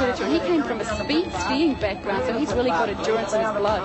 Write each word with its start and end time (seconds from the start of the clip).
Real. 0.00 0.32
He 0.32 0.38
came 0.40 0.62
from 0.62 0.80
a 0.80 0.84
speed 0.84 1.32
skiing 1.32 1.74
background, 1.74 2.24
so 2.24 2.38
he's 2.38 2.52
really 2.52 2.70
got 2.70 2.88
endurance 2.88 3.32
in 3.32 3.40
his 3.40 3.50
blood. 3.52 3.82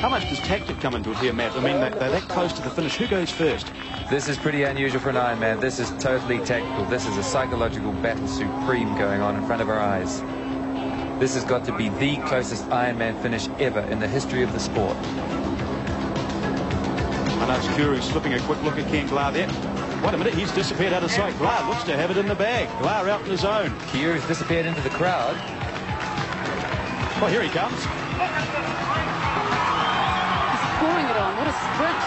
How 0.00 0.08
much 0.08 0.28
does 0.28 0.38
tactic 0.40 0.80
come 0.80 0.94
into 0.96 1.12
it 1.12 1.18
here, 1.18 1.32
Matt? 1.32 1.52
I 1.52 1.60
mean, 1.60 1.78
they're 1.78 1.90
that 2.10 2.22
close 2.22 2.52
to 2.54 2.62
the 2.62 2.70
finish. 2.70 2.96
Who 2.96 3.06
goes 3.06 3.30
first? 3.30 3.72
This 4.10 4.28
is 4.28 4.36
pretty 4.36 4.64
unusual 4.64 5.00
for 5.00 5.10
an 5.10 5.16
Ironman. 5.16 5.60
This 5.60 5.78
is 5.78 5.90
totally 6.02 6.38
tactical. 6.38 6.84
This 6.86 7.06
is 7.06 7.16
a 7.16 7.22
psychological 7.22 7.92
battle 7.92 8.26
supreme 8.26 8.96
going 8.96 9.20
on 9.20 9.36
in 9.36 9.46
front 9.46 9.62
of 9.62 9.68
our 9.68 9.78
eyes. 9.78 10.20
This 11.20 11.34
has 11.34 11.44
got 11.44 11.64
to 11.66 11.76
be 11.76 11.88
the 11.88 12.16
closest 12.26 12.64
Ironman 12.70 13.22
finish 13.22 13.48
ever 13.60 13.80
in 13.80 14.00
the 14.00 14.08
history 14.08 14.42
of 14.42 14.52
the 14.52 14.58
sport. 14.58 14.96
I 17.38 17.46
know 17.46 17.56
it's 17.56 17.68
Curie 17.76 18.00
slipping 18.00 18.34
a 18.34 18.40
quick 18.40 18.60
look 18.64 18.78
at 18.78 18.88
Ken 18.88 19.06
Glar 19.06 19.32
there. 19.32 19.71
Wait 20.02 20.14
a 20.14 20.18
minute, 20.18 20.34
he's 20.34 20.50
disappeared 20.50 20.92
out 20.92 21.04
of 21.04 21.12
sight. 21.12 21.32
Glar 21.38 21.68
looks 21.68 21.84
to 21.84 21.96
have 21.96 22.10
it 22.10 22.16
in 22.16 22.26
the 22.26 22.34
bag. 22.34 22.68
Glar 22.80 23.08
out 23.08 23.20
in 23.22 23.30
his 23.30 23.44
own. 23.44 23.70
Kyrgios 23.92 24.26
disappeared 24.26 24.66
into 24.66 24.80
the 24.80 24.90
crowd. 24.90 25.36
Well, 27.20 27.30
here 27.30 27.40
he 27.40 27.48
comes. 27.48 27.78
He's 27.78 27.88
pouring 30.82 31.06
it 31.06 31.16
on. 31.16 31.36
What 31.38 31.46
a 31.46 31.54
sprint. 31.54 32.02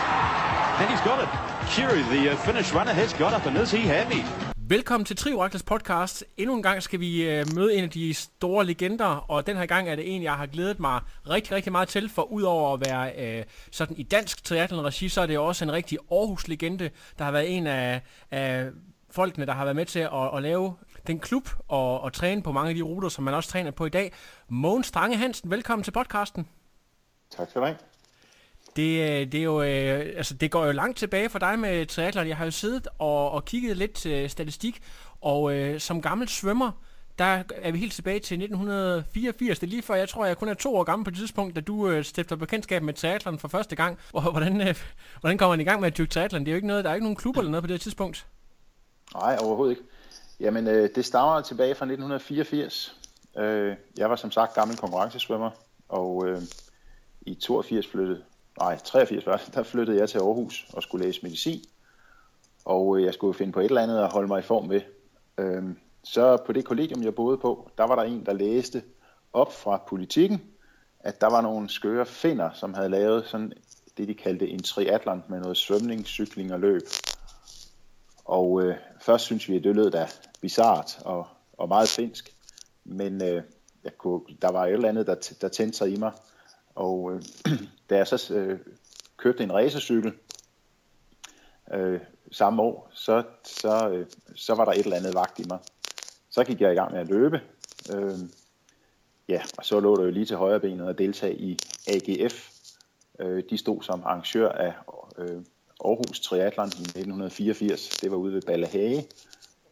And 0.82 0.90
he's 0.90 1.00
got 1.02 1.24
it. 1.24 1.30
Curie, 1.70 2.04
the 2.14 2.34
uh, 2.34 2.36
Finnish 2.36 2.74
runner, 2.74 2.92
has 2.94 3.14
got 3.14 3.34
up, 3.34 3.46
and 3.46 3.56
is 3.58 3.72
he 3.72 3.82
happy? 3.82 4.26
Velkommen 4.68 5.06
til 5.06 5.16
Trioraklets 5.16 5.64
podcast. 5.64 6.26
Endnu 6.38 6.56
en 6.56 6.64
gang 6.64 6.84
skal 6.84 7.00
vi 7.00 7.30
øh, 7.30 7.46
møde 7.56 7.76
en 7.76 7.84
af 7.84 7.90
de 7.90 8.14
store 8.14 8.66
legender, 8.66 9.06
og 9.06 9.48
den 9.48 9.58
her 9.58 9.66
gang 9.66 9.90
er 9.90 9.96
det 9.96 10.16
en, 10.16 10.24
jeg 10.24 10.34
har 10.34 10.46
glædet 10.46 10.80
mig 10.80 11.02
rigtig, 11.30 11.52
rigtig 11.52 11.72
meget 11.72 11.88
til, 11.88 12.10
for 12.10 12.22
udover 12.22 12.74
at 12.74 12.80
være 12.80 13.38
øh, 13.40 13.46
sådan 13.72 13.98
i 13.98 14.04
dansk 14.04 14.44
triathlon-regi, 14.44 15.10
så 15.10 15.22
er 15.22 15.26
det 15.26 15.38
også 15.38 15.66
en 15.66 15.72
rigtig 15.72 15.98
Aarhus-legende, 16.12 16.90
der 17.18 17.24
har 17.24 17.32
været 17.32 17.58
en 17.58 17.68
af, 17.68 18.02
af 18.32 18.70
folkene, 19.10 19.46
der 19.46 19.54
har 19.54 19.64
været 19.64 19.76
med 19.76 19.86
til 19.86 20.00
at, 20.00 20.36
at 20.36 20.42
lave 20.42 20.76
den 21.08 21.20
klub 21.20 21.50
og, 21.68 22.02
og 22.02 22.14
træne 22.14 22.44
på 22.44 22.52
mange 22.52 22.70
af 22.70 22.76
de 22.76 22.82
ruter, 22.82 23.10
som 23.10 23.24
man 23.24 23.34
også 23.34 23.50
træner 23.50 23.72
på 23.72 23.86
i 23.86 23.90
dag. 23.90 24.14
Mogens 24.50 24.88
Strange 24.88 25.18
Hansen, 25.18 25.52
velkommen 25.52 25.84
til 25.84 25.92
podcasten. 25.92 26.48
Tak 27.30 27.50
skal 27.50 27.62
du 27.62 27.66
have. 27.66 27.78
Det, 28.76 29.02
øh, 29.02 29.32
det, 29.32 29.36
er 29.36 29.44
jo, 29.44 29.62
øh, 29.62 30.14
altså, 30.18 30.34
det 30.34 30.52
går 30.52 30.66
jo 30.66 30.72
langt 30.72 30.98
tilbage 30.98 31.30
for 31.30 31.40
dig 31.40 31.60
med 31.60 31.86
triathlon. 31.86 32.28
Jeg 32.28 32.38
har 32.38 32.46
jo 32.46 32.52
siddet 32.52 32.88
og, 33.00 33.32
og 33.32 33.46
kigget 33.46 33.78
lidt 33.78 33.94
til 33.94 34.30
statistik, 34.30 34.82
og 35.22 35.54
øh, 35.54 35.80
som 35.80 36.02
gammel 36.02 36.28
svømmer, 36.28 36.72
der 37.20 37.44
er 37.56 37.72
vi 37.72 37.78
helt 37.78 37.94
tilbage 37.94 38.20
til 38.20 38.36
1984. 38.36 39.60
Det 39.60 39.68
er 39.68 39.70
lige 39.70 39.82
før, 39.82 39.96
jeg 39.96 40.10
tror, 40.10 40.26
jeg 40.26 40.38
kun 40.38 40.50
er 40.50 40.54
to 40.54 40.76
år 40.76 40.84
gammel 40.84 41.04
på 41.04 41.12
det 41.12 41.20
tidspunkt, 41.20 41.56
da 41.56 41.62
du 41.62 41.90
øh, 41.90 42.04
stifter 42.04 42.36
bekendtskab 42.36 42.84
med 42.84 42.94
triathlon 42.94 43.40
for 43.40 43.48
første 43.48 43.76
gang. 43.76 44.00
Hvordan, 44.12 44.62
øh, 44.68 44.76
hvordan 45.20 45.38
kommer 45.38 45.56
man 45.56 45.62
i 45.62 45.64
gang 45.64 45.82
med 45.82 45.88
at 45.88 45.98
dyrke 45.98 46.12
triathlon? 46.12 46.42
Det 46.42 46.48
er 46.48 46.52
jo 46.52 46.56
ikke 46.56 46.68
noget, 46.68 46.84
der 46.84 46.90
er 46.90 46.94
ikke 46.94 47.06
nogen 47.06 47.16
klub 47.16 47.38
eller 47.38 47.52
noget 47.52 47.64
på 47.64 47.68
det 47.68 47.82
tidspunkt. 47.82 48.28
Nej, 49.14 49.38
overhovedet 49.42 49.72
ikke. 49.72 49.90
Jamen, 50.40 50.68
øh, 50.68 50.90
det 50.96 51.06
stammer 51.06 51.42
tilbage 51.42 51.76
fra 51.76 51.86
1984. 51.86 52.96
Øh, 53.38 53.76
jeg 53.98 54.10
var 54.10 54.16
som 54.16 54.32
sagt 54.32 54.54
gammel 54.54 54.78
konkurrencesvømmer, 54.78 55.50
og 55.90 56.28
øh, 56.28 56.42
i 57.22 57.36
82 57.36 57.88
flyttede 57.88 58.24
nej, 58.60 58.78
83 58.78 59.26
var 59.26 59.42
der 59.54 59.64
flyttede 59.64 59.98
jeg 59.98 60.10
til 60.10 60.18
Aarhus 60.18 60.68
og 60.74 60.84
skulle 60.84 61.06
læse 61.06 61.20
medicin. 61.24 61.64
Og 62.66 62.98
øh, 62.98 63.06
jeg 63.06 63.14
skulle 63.14 63.34
finde 63.34 63.52
på 63.52 63.60
et 63.60 63.66
eller 63.66 63.82
andet 63.82 64.00
at 64.00 64.12
holde 64.12 64.28
mig 64.28 64.40
i 64.40 64.44
form 64.44 64.68
med. 64.68 64.82
Øhm, 65.38 65.78
så 66.04 66.38
på 66.46 66.54
det 66.54 66.66
kollegium, 66.66 67.04
jeg 67.04 67.16
boede 67.16 67.38
på, 67.38 67.72
der 67.78 67.84
var 67.84 67.96
der 67.96 68.04
en, 68.04 68.26
der 68.26 68.34
læste 68.34 68.84
op 69.34 69.54
fra 69.54 69.84
politikken, 69.88 70.42
at 71.00 71.22
der 71.22 71.28
var 71.28 71.42
nogle 71.42 71.70
skøre 71.70 72.06
finder, 72.06 72.50
som 72.54 72.74
havde 72.74 72.90
lavet 72.90 73.28
sådan 73.28 73.54
det, 73.98 74.08
de 74.08 74.14
kaldte 74.14 74.48
en 74.48 74.64
triatlon 74.64 75.24
med 75.30 75.40
noget 75.40 75.58
svømning, 75.58 76.06
cykling 76.06 76.54
og 76.54 76.60
løb. 76.60 76.82
Og 78.26 78.62
øh, 78.62 78.76
først 79.02 79.24
synes 79.24 79.50
vi, 79.50 79.56
at 79.56 79.64
det 79.64 79.76
lød 79.76 79.92
da 79.92 80.08
bizart 80.42 81.00
og, 81.06 81.28
og 81.58 81.68
meget 81.68 81.90
finsk. 81.90 82.36
Men 82.84 83.24
øh, 83.24 83.44
jeg 83.84 83.98
kunne, 83.98 84.22
der 84.42 84.52
var 84.52 84.66
et 84.66 84.74
eller 84.74 84.90
andet, 84.90 85.08
der, 85.08 85.16
der 85.42 85.48
tændte 85.48 85.78
sig 85.78 85.94
i 85.94 85.96
mig. 85.96 86.12
Og 86.76 87.12
øh, 87.14 87.22
da 87.90 87.98
jeg 87.98 88.08
så 88.08 88.34
øh, 88.34 88.60
købte 89.18 89.44
en 89.44 89.54
racercykel 89.54 90.14
øh, 91.74 92.00
samme 92.32 92.62
år, 92.62 92.90
så, 92.94 93.24
så, 93.44 93.90
øh, 93.90 94.08
så 94.36 94.56
var 94.56 94.66
der 94.66 94.72
et 94.72 94.80
eller 94.80 94.98
andet 94.98 95.14
vagt 95.14 95.40
i 95.40 95.44
mig. 95.50 95.60
Så 96.30 96.44
gik 96.44 96.62
jeg 96.62 96.72
i 96.72 96.76
gang 96.76 96.92
med 96.92 97.00
at 97.00 97.08
løbe. 97.08 97.42
Øh, 97.94 98.20
ja, 99.28 99.42
og 99.58 99.66
så 99.66 99.80
lå 99.80 99.96
der 99.96 100.04
jo 100.04 100.12
lige 100.12 100.26
til 100.26 100.38
højre 100.38 100.60
benet 100.60 100.90
at 100.90 100.98
deltage 100.98 101.36
i 101.36 101.58
AGF. 101.88 102.52
Øh, 103.20 103.44
de 103.50 103.58
stod 103.58 103.84
som 103.84 104.04
arrangør 104.04 104.50
af 104.50 104.74
øh, 105.18 105.42
Aarhus 105.86 106.20
Triathlon 106.20 106.68
i 106.68 106.82
1984. 106.82 107.90
Det 107.90 108.12
var 108.12 108.18
ude 108.18 108.34
ved 108.34 108.42
Ballehage. 108.42 109.08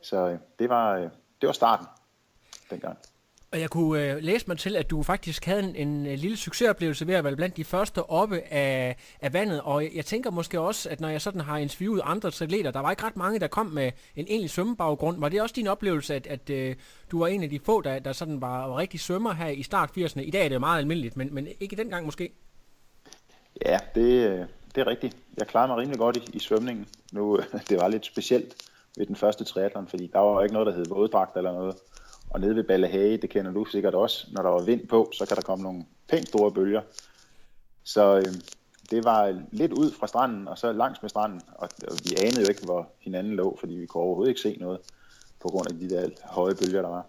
Så 0.01 0.29
øh, 0.29 0.37
det, 0.59 0.69
var, 0.69 0.95
øh, 0.95 1.09
det 1.41 1.47
var 1.47 1.53
starten 1.53 1.87
dengang. 2.69 2.97
Og 3.53 3.59
jeg 3.59 3.69
kunne 3.69 4.03
øh, 4.03 4.17
læse 4.23 4.47
mig 4.47 4.57
til, 4.57 4.75
at 4.75 4.89
du 4.89 5.03
faktisk 5.03 5.45
havde 5.45 5.63
en, 5.63 5.75
en, 5.75 6.05
øh, 6.05 6.17
lille 6.17 6.37
succesoplevelse 6.37 7.07
ved 7.07 7.15
at 7.15 7.23
være 7.23 7.35
blandt 7.35 7.57
de 7.57 7.63
første 7.63 8.09
oppe 8.09 8.41
af, 8.53 8.95
af 9.21 9.33
vandet. 9.33 9.61
Og 9.61 9.83
jeg, 9.83 9.91
jeg 9.95 10.05
tænker 10.05 10.31
måske 10.31 10.59
også, 10.59 10.89
at 10.89 11.01
når 11.01 11.09
jeg 11.09 11.21
sådan 11.21 11.41
har 11.41 11.57
interviewet 11.57 12.01
andre 12.03 12.27
atleter, 12.27 12.71
der 12.71 12.79
var 12.79 12.91
ikke 12.91 13.03
ret 13.03 13.17
mange, 13.17 13.39
der 13.39 13.47
kom 13.47 13.65
med 13.65 13.91
en 14.15 14.25
egentlig 14.29 14.49
svømmebaggrund. 14.49 15.19
Var 15.19 15.29
det 15.29 15.41
også 15.41 15.53
din 15.55 15.67
oplevelse, 15.67 16.15
at, 16.15 16.27
at 16.27 16.49
øh, 16.49 16.75
du 17.11 17.19
var 17.19 17.27
en 17.27 17.43
af 17.43 17.49
de 17.49 17.59
få, 17.65 17.81
der, 17.81 17.99
der 17.99 18.13
sådan 18.13 18.41
var, 18.41 18.67
var 18.67 18.77
rigtig 18.77 18.99
svømmer 18.99 19.33
her 19.33 19.47
i 19.47 19.63
start 19.63 19.89
80'erne? 19.97 20.19
I 20.19 20.31
dag 20.31 20.45
er 20.45 20.49
det 20.49 20.55
jo 20.55 20.59
meget 20.59 20.79
almindeligt, 20.79 21.17
men, 21.17 21.33
men 21.33 21.47
ikke 21.59 21.75
dengang 21.75 22.05
måske? 22.05 22.31
Ja, 23.65 23.79
det, 23.95 24.29
øh, 24.29 24.45
det 24.75 24.81
er 24.81 24.87
rigtigt. 24.87 25.17
Jeg 25.37 25.47
klarede 25.47 25.67
mig 25.67 25.77
rimelig 25.77 25.99
godt 25.99 26.17
i, 26.17 26.21
i 26.33 26.39
svømningen. 26.39 26.87
Nu, 27.11 27.39
det 27.69 27.77
var 27.77 27.87
lidt 27.87 28.05
specielt 28.05 28.55
ved 28.97 29.05
den 29.05 29.15
første 29.15 29.43
triathlon, 29.43 29.87
fordi 29.87 30.07
der 30.13 30.19
var 30.19 30.33
jo 30.33 30.41
ikke 30.41 30.53
noget, 30.53 30.67
der 30.67 30.73
hed 30.73 30.85
våddragt 30.89 31.37
eller 31.37 31.53
noget. 31.53 31.75
Og 32.33 32.39
nede 32.39 32.55
ved 32.55 32.63
Ballehage, 32.63 33.17
det 33.17 33.29
kender 33.29 33.51
du 33.51 33.65
sikkert 33.65 33.95
også, 33.95 34.27
når 34.31 34.41
der 34.41 34.49
var 34.49 34.61
vind 34.63 34.87
på, 34.87 35.09
så 35.13 35.25
kan 35.25 35.35
der 35.37 35.41
komme 35.41 35.63
nogle 35.63 35.85
pænt 36.07 36.27
store 36.27 36.51
bølger. 36.51 36.81
Så 37.83 38.17
øh, 38.17 38.33
det 38.91 39.03
var 39.03 39.41
lidt 39.51 39.73
ud 39.73 39.91
fra 39.91 40.07
stranden, 40.07 40.47
og 40.47 40.57
så 40.57 40.71
langs 40.71 41.01
med 41.01 41.09
stranden, 41.09 41.41
og, 41.55 41.69
og 41.87 41.97
vi 42.03 42.15
anede 42.25 42.41
jo 42.41 42.47
ikke, 42.49 42.65
hvor 42.65 42.89
hinanden 42.99 43.35
lå, 43.35 43.57
fordi 43.59 43.73
vi 43.73 43.85
kunne 43.85 44.03
overhovedet 44.03 44.29
ikke 44.29 44.41
se 44.41 44.57
noget, 44.59 44.79
på 45.39 45.47
grund 45.47 45.67
af 45.71 45.79
de 45.79 45.89
der 45.89 46.09
høje 46.23 46.55
bølger, 46.55 46.81
der 46.81 46.89
var. 46.89 47.05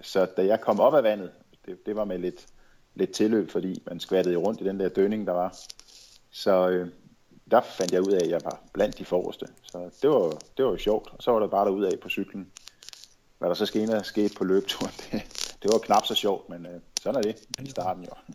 Så 0.00 0.26
da 0.36 0.46
jeg 0.46 0.60
kom 0.60 0.80
op 0.80 0.94
af 0.94 1.02
vandet, 1.02 1.30
det, 1.66 1.86
det 1.86 1.96
var 1.96 2.04
med 2.04 2.18
lidt, 2.18 2.46
lidt 2.94 3.10
tilløb, 3.10 3.50
fordi 3.50 3.82
man 3.86 4.00
skvattede 4.00 4.36
rundt 4.36 4.60
i 4.60 4.64
den 4.64 4.80
der 4.80 4.88
dønning, 4.88 5.26
der 5.26 5.32
var. 5.32 5.58
Så 6.30 6.68
øh, 6.68 6.88
der 7.50 7.60
fandt 7.60 7.92
jeg 7.92 8.02
ud 8.02 8.12
af, 8.12 8.24
at 8.24 8.30
jeg 8.30 8.40
var 8.44 8.60
blandt 8.72 8.98
de 8.98 9.04
forreste. 9.04 9.46
Så 9.62 9.90
det 10.02 10.10
var, 10.10 10.30
det 10.56 10.64
var 10.64 10.70
jo 10.70 10.78
sjovt. 10.78 11.08
Og 11.12 11.22
så 11.22 11.30
var 11.30 11.38
der 11.40 11.46
bare 11.46 11.66
derud 11.66 11.84
af 11.84 12.00
på 12.00 12.08
cyklen 12.08 12.50
hvad 13.42 13.48
der 13.48 13.54
så 13.54 13.66
skete, 13.66 14.04
skete 14.04 14.34
på 14.38 14.44
løbeturen, 14.44 14.92
det, 15.12 15.22
det 15.62 15.72
var 15.72 15.78
knap 15.78 16.06
så 16.06 16.14
sjovt, 16.14 16.48
men 16.48 16.66
øh, 16.66 16.80
sådan 17.02 17.18
er 17.18 17.22
det 17.22 17.36
i 17.62 17.70
starten 17.70 18.04
jo. 18.04 18.34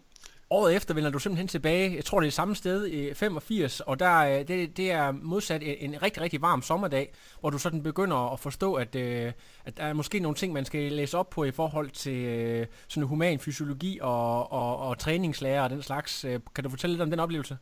Året 0.49 0.75
efter 0.75 0.93
vender 0.93 1.09
du 1.09 1.19
simpelthen 1.19 1.47
tilbage, 1.47 1.95
jeg 1.95 2.05
tror 2.05 2.19
det 2.19 2.27
er 2.27 2.31
samme 2.31 2.55
sted 2.55 2.87
i 2.87 3.13
85, 3.13 3.79
og 3.79 3.99
der, 3.99 4.17
øh, 4.17 4.47
det, 4.47 4.77
det 4.77 4.91
er 4.91 5.11
modsat 5.11 5.61
en 5.63 6.01
rigtig, 6.01 6.21
rigtig 6.21 6.41
varm 6.41 6.61
sommerdag, 6.61 7.13
hvor 7.39 7.49
du 7.49 7.57
sådan 7.57 7.83
begynder 7.83 8.33
at 8.33 8.39
forstå, 8.39 8.73
at, 8.73 8.95
øh, 8.95 9.31
at 9.65 9.77
der 9.77 9.83
er 9.83 9.93
måske 9.93 10.19
nogle 10.19 10.35
ting, 10.35 10.53
man 10.53 10.65
skal 10.65 10.91
læse 10.91 11.17
op 11.17 11.29
på 11.29 11.43
i 11.43 11.51
forhold 11.51 11.89
til 11.89 12.25
øh, 12.25 12.65
sådan 12.87 13.07
human 13.07 13.39
fysiologi 13.39 13.99
og, 14.01 14.51
og, 14.51 14.77
og 14.77 14.99
træningslærer 14.99 15.63
og 15.63 15.69
den 15.69 15.81
slags. 15.81 16.25
Kan 16.55 16.63
du 16.63 16.69
fortælle 16.69 16.93
lidt 16.93 17.01
om 17.01 17.09
den 17.09 17.19
oplevelse? 17.19 17.57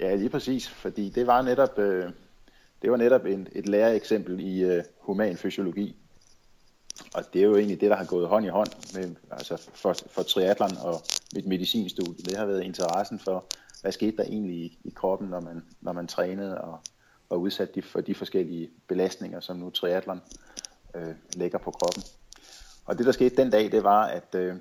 Ja, 0.00 0.14
lige 0.14 0.30
præcis, 0.30 0.68
fordi 0.68 1.10
det 1.10 1.26
var 1.26 1.42
netop, 1.42 1.76
det 2.82 2.90
var 2.90 2.96
netop 2.96 3.26
en, 3.26 3.48
et 3.52 3.68
læreeksempel 3.68 4.40
i 4.40 4.82
human 5.00 5.36
fysiologi, 5.36 5.96
og 7.14 7.32
det 7.32 7.40
er 7.40 7.44
jo 7.44 7.56
egentlig 7.56 7.80
det, 7.80 7.90
der 7.90 7.96
har 7.96 8.04
gået 8.04 8.28
hånd 8.28 8.46
i 8.46 8.48
hånd 8.48 8.94
med, 8.94 9.14
altså 9.30 9.70
for, 9.74 9.94
for 10.10 10.22
triatlon 10.22 10.76
og 10.76 11.02
mit 11.34 11.46
medicinstudie. 11.46 12.24
Det 12.24 12.36
har 12.36 12.46
været 12.46 12.62
interessen 12.62 13.18
for, 13.18 13.44
hvad 13.80 13.92
skete 13.92 14.16
der 14.16 14.22
egentlig 14.22 14.56
i, 14.56 14.78
i 14.84 14.90
kroppen, 14.90 15.28
når 15.28 15.40
man, 15.40 15.64
når 15.80 15.92
man 15.92 16.06
trænede 16.06 16.60
og 16.60 16.80
var 17.30 17.36
udsat 17.36 17.78
for 17.84 18.00
de 18.00 18.14
forskellige 18.14 18.70
belastninger, 18.88 19.40
som 19.40 19.56
nu 19.56 19.70
triatlon 19.70 20.20
øh, 20.94 21.14
lægger 21.34 21.58
på 21.58 21.70
kroppen. 21.70 22.02
Og 22.84 22.98
det, 22.98 23.06
der 23.06 23.12
skete 23.12 23.36
den 23.36 23.50
dag, 23.50 23.72
det 23.72 23.84
var, 23.84 24.04
at 24.06 24.34
øh, 24.34 24.56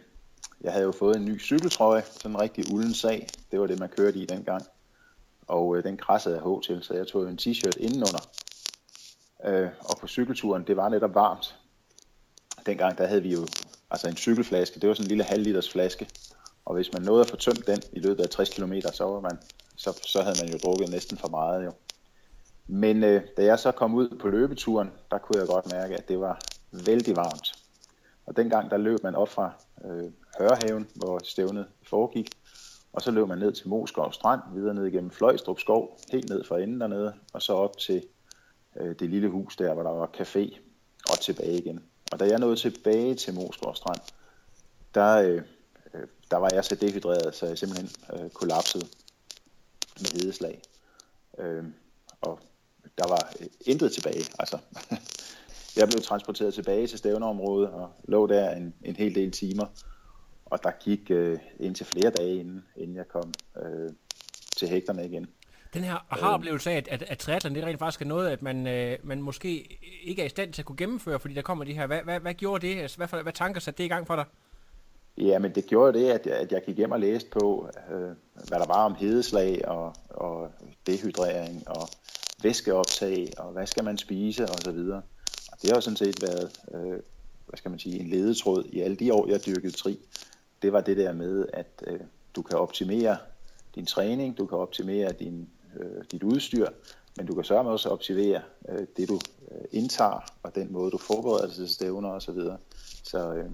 jeg 0.61 0.71
havde 0.71 0.85
jo 0.85 0.91
fået 0.91 1.15
en 1.15 1.25
ny 1.25 1.41
cykeltrøje, 1.41 2.03
sådan 2.11 2.31
en 2.31 2.41
rigtig 2.41 2.73
ulden 2.73 2.93
sag. 2.93 3.27
Det 3.51 3.59
var 3.59 3.67
det, 3.67 3.79
man 3.79 3.89
kørte 3.89 4.19
i 4.19 4.25
dengang. 4.25 4.63
Og 5.47 5.77
øh, 5.77 5.83
den 5.83 5.97
krassede 5.97 6.35
jeg 6.35 6.43
H 6.43 6.61
til, 6.63 6.83
så 6.83 6.93
jeg 6.93 7.07
tog 7.07 7.29
en 7.29 7.39
t-shirt 7.41 7.77
indenunder. 7.77 8.29
Øh, 9.45 9.69
og 9.79 9.97
på 9.97 10.07
cykelturen, 10.07 10.63
det 10.67 10.77
var 10.77 10.89
netop 10.89 11.15
varmt 11.15 11.55
dengang 12.65 12.97
der 12.97 13.05
havde 13.07 13.23
vi 13.23 13.33
jo 13.33 13.47
altså 13.91 14.07
en 14.07 14.17
cykelflaske, 14.17 14.79
det 14.79 14.89
var 14.89 14.95
sådan 14.95 15.05
en 15.05 15.09
lille 15.09 15.23
halv 15.23 15.43
liters 15.43 15.69
flaske, 15.69 16.07
og 16.65 16.75
hvis 16.75 16.93
man 16.93 17.01
nåede 17.01 17.21
at 17.21 17.29
få 17.29 17.35
tømt 17.35 17.67
den 17.67 17.81
i 17.93 17.99
løbet 17.99 18.23
af 18.23 18.29
60 18.29 18.49
km, 18.49 18.73
så, 18.93 19.03
var 19.03 19.19
man, 19.19 19.39
så, 19.75 19.99
så 20.03 20.21
havde 20.21 20.35
man 20.43 20.51
jo 20.51 20.57
drukket 20.57 20.89
næsten 20.89 21.17
for 21.17 21.27
meget 21.27 21.65
jo. 21.65 21.71
Men 22.67 23.03
øh, 23.03 23.21
da 23.37 23.43
jeg 23.43 23.59
så 23.59 23.71
kom 23.71 23.93
ud 23.93 24.17
på 24.19 24.27
løbeturen, 24.27 24.91
der 25.11 25.17
kunne 25.17 25.39
jeg 25.39 25.47
godt 25.47 25.71
mærke, 25.71 25.95
at 25.95 26.07
det 26.07 26.19
var 26.19 26.39
vældig 26.71 27.15
varmt. 27.15 27.51
Og 28.25 28.37
dengang 28.37 28.71
der 28.71 28.77
løb 28.77 29.03
man 29.03 29.15
op 29.15 29.29
fra 29.29 29.51
øh, 29.85 30.11
Hørhaven, 30.39 30.87
hvor 30.95 31.19
stævnet 31.23 31.67
foregik, 31.83 32.29
og 32.93 33.01
så 33.01 33.11
løb 33.11 33.27
man 33.27 33.37
ned 33.37 33.51
til 33.51 33.69
Moskov 33.69 34.13
Strand, 34.13 34.41
videre 34.53 34.73
ned 34.73 34.85
igennem 34.85 35.11
Fløjstrup 35.11 35.59
Skov, 35.59 35.99
helt 36.11 36.29
ned 36.29 36.43
fra 36.43 36.59
enden 36.59 36.81
dernede, 36.81 37.13
og 37.33 37.41
så 37.41 37.53
op 37.53 37.77
til 37.77 38.03
øh, 38.75 38.95
det 38.99 39.09
lille 39.09 39.29
hus 39.29 39.55
der, 39.55 39.73
hvor 39.73 39.83
der 39.83 39.89
var 39.89 40.09
café, 40.17 40.57
og 41.11 41.19
tilbage 41.19 41.57
igen. 41.57 41.83
Og 42.11 42.19
da 42.19 42.25
jeg 42.25 42.39
nåede 42.39 42.55
tilbage 42.55 43.15
til 43.15 43.33
Moskva 43.33 43.73
Strand, 43.73 44.01
der, 44.95 45.17
øh, 45.17 45.41
øh, 45.93 46.07
der 46.31 46.37
var 46.37 46.49
jeg 46.53 46.65
så 46.65 46.75
dehydreret, 46.75 47.35
så 47.35 47.45
jeg 47.45 47.57
simpelthen 47.57 47.89
øh, 48.13 48.29
kollapsede 48.29 48.87
med 49.99 50.21
hedeslag. 50.21 50.61
Øh, 51.37 51.63
og 52.21 52.39
der 52.97 53.07
var 53.07 53.33
øh, 53.39 53.47
intet 53.65 53.91
tilbage. 53.91 54.23
Altså, 54.39 54.57
jeg 55.79 55.87
blev 55.87 56.01
transporteret 56.01 56.53
tilbage 56.53 56.87
til 56.87 56.97
stævneområdet 56.97 57.69
og 57.69 57.91
lå 58.03 58.27
der 58.27 58.51
en, 58.51 58.73
en 58.83 58.95
hel 58.95 59.15
del 59.15 59.31
timer. 59.31 59.65
Og 60.45 60.63
der 60.63 60.71
gik 60.71 61.11
øh, 61.11 61.39
indtil 61.59 61.85
flere 61.85 62.09
dage, 62.09 62.35
inden, 62.35 62.65
inden 62.75 62.95
jeg 62.95 63.07
kom 63.07 63.33
øh, 63.61 63.89
til 64.57 64.67
hægterne 64.67 65.05
igen. 65.05 65.27
Den 65.73 65.83
her 65.83 66.05
aha-oplevelse 66.09 66.71
af, 66.71 66.77
at, 66.77 66.87
at, 66.87 67.03
at 67.03 67.17
triathlon 67.17 67.55
det 67.55 67.63
rent 67.63 67.79
faktisk 67.79 68.01
er 68.01 68.05
noget, 68.05 68.29
at 68.29 68.41
man, 68.41 68.67
øh, 68.67 68.97
man 69.03 69.21
måske 69.21 69.79
ikke 70.03 70.21
er 70.21 70.25
i 70.25 70.29
stand 70.29 70.53
til 70.53 70.61
at 70.61 70.65
kunne 70.65 70.77
gennemføre, 70.77 71.19
fordi 71.19 71.33
der 71.33 71.41
kommer 71.41 71.63
de 71.63 71.73
her. 71.73 71.87
Hvad, 71.87 72.01
hvad, 72.03 72.19
hvad 72.19 72.33
gjorde 72.33 72.67
det? 72.67 72.81
Altså, 72.81 72.97
hvad, 72.97 73.07
for, 73.07 73.21
hvad 73.21 73.33
tanker 73.33 73.59
satte 73.59 73.77
det 73.77 73.83
i 73.83 73.87
gang 73.87 74.07
for 74.07 74.15
dig? 74.15 74.25
Ja, 75.17 75.39
men 75.39 75.55
det 75.55 75.65
gjorde 75.65 75.99
det, 75.99 76.09
at, 76.09 76.27
at 76.27 76.51
jeg 76.51 76.61
gik 76.65 76.77
hjem 76.77 76.91
og 76.91 76.99
læste 76.99 77.29
på, 77.29 77.69
øh, 77.91 77.99
hvad 78.47 78.59
der 78.59 78.67
var 78.67 78.85
om 78.85 78.95
hedeslag 78.95 79.67
og, 79.67 79.95
og 80.09 80.51
dehydrering 80.87 81.67
og 81.67 81.89
væskeoptag 82.43 83.27
og 83.37 83.51
hvad 83.51 83.67
skal 83.67 83.83
man 83.83 83.97
spise 83.97 84.43
og 84.43 84.59
så 84.63 84.71
videre. 84.71 85.01
Og 85.51 85.57
det 85.61 85.69
har 85.69 85.77
jo 85.77 85.81
sådan 85.81 85.97
set 85.97 86.21
været, 86.21 86.51
øh, 86.73 86.99
hvad 87.47 87.57
skal 87.57 87.71
man 87.71 87.79
sige, 87.79 87.99
en 87.99 88.07
ledetråd 88.07 88.63
i 88.69 88.79
alle 88.79 88.95
de 88.95 89.13
år, 89.13 89.27
jeg 89.27 89.45
dyrkede 89.45 89.71
tri. 89.71 89.99
Det 90.61 90.73
var 90.73 90.81
det 90.81 90.97
der 90.97 91.13
med, 91.13 91.45
at 91.53 91.83
øh, 91.87 91.99
du 92.35 92.41
kan 92.41 92.57
optimere 92.57 93.17
din 93.75 93.85
træning, 93.85 94.37
du 94.37 94.45
kan 94.45 94.57
optimere 94.57 95.11
din, 95.11 95.49
øh, 95.79 96.03
dit 96.11 96.23
udstyr, 96.23 96.67
men 97.17 97.25
du 97.25 97.35
kan 97.35 97.43
sørge 97.43 97.63
med 97.63 97.71
også 97.71 97.89
at 97.89 97.93
observere 97.93 98.41
øh, 98.69 98.87
det, 98.97 99.09
du 99.09 99.19
øh, 99.51 99.61
indtager, 99.71 100.33
og 100.43 100.55
den 100.55 100.73
måde, 100.73 100.91
du 100.91 100.97
forbereder 100.97 101.47
dig 101.47 101.55
til 101.55 101.69
stævner 101.69 102.09
osv. 102.09 102.25
Så, 102.25 102.31
videre. 102.31 102.57
så 103.03 103.33
øh, 103.33 103.45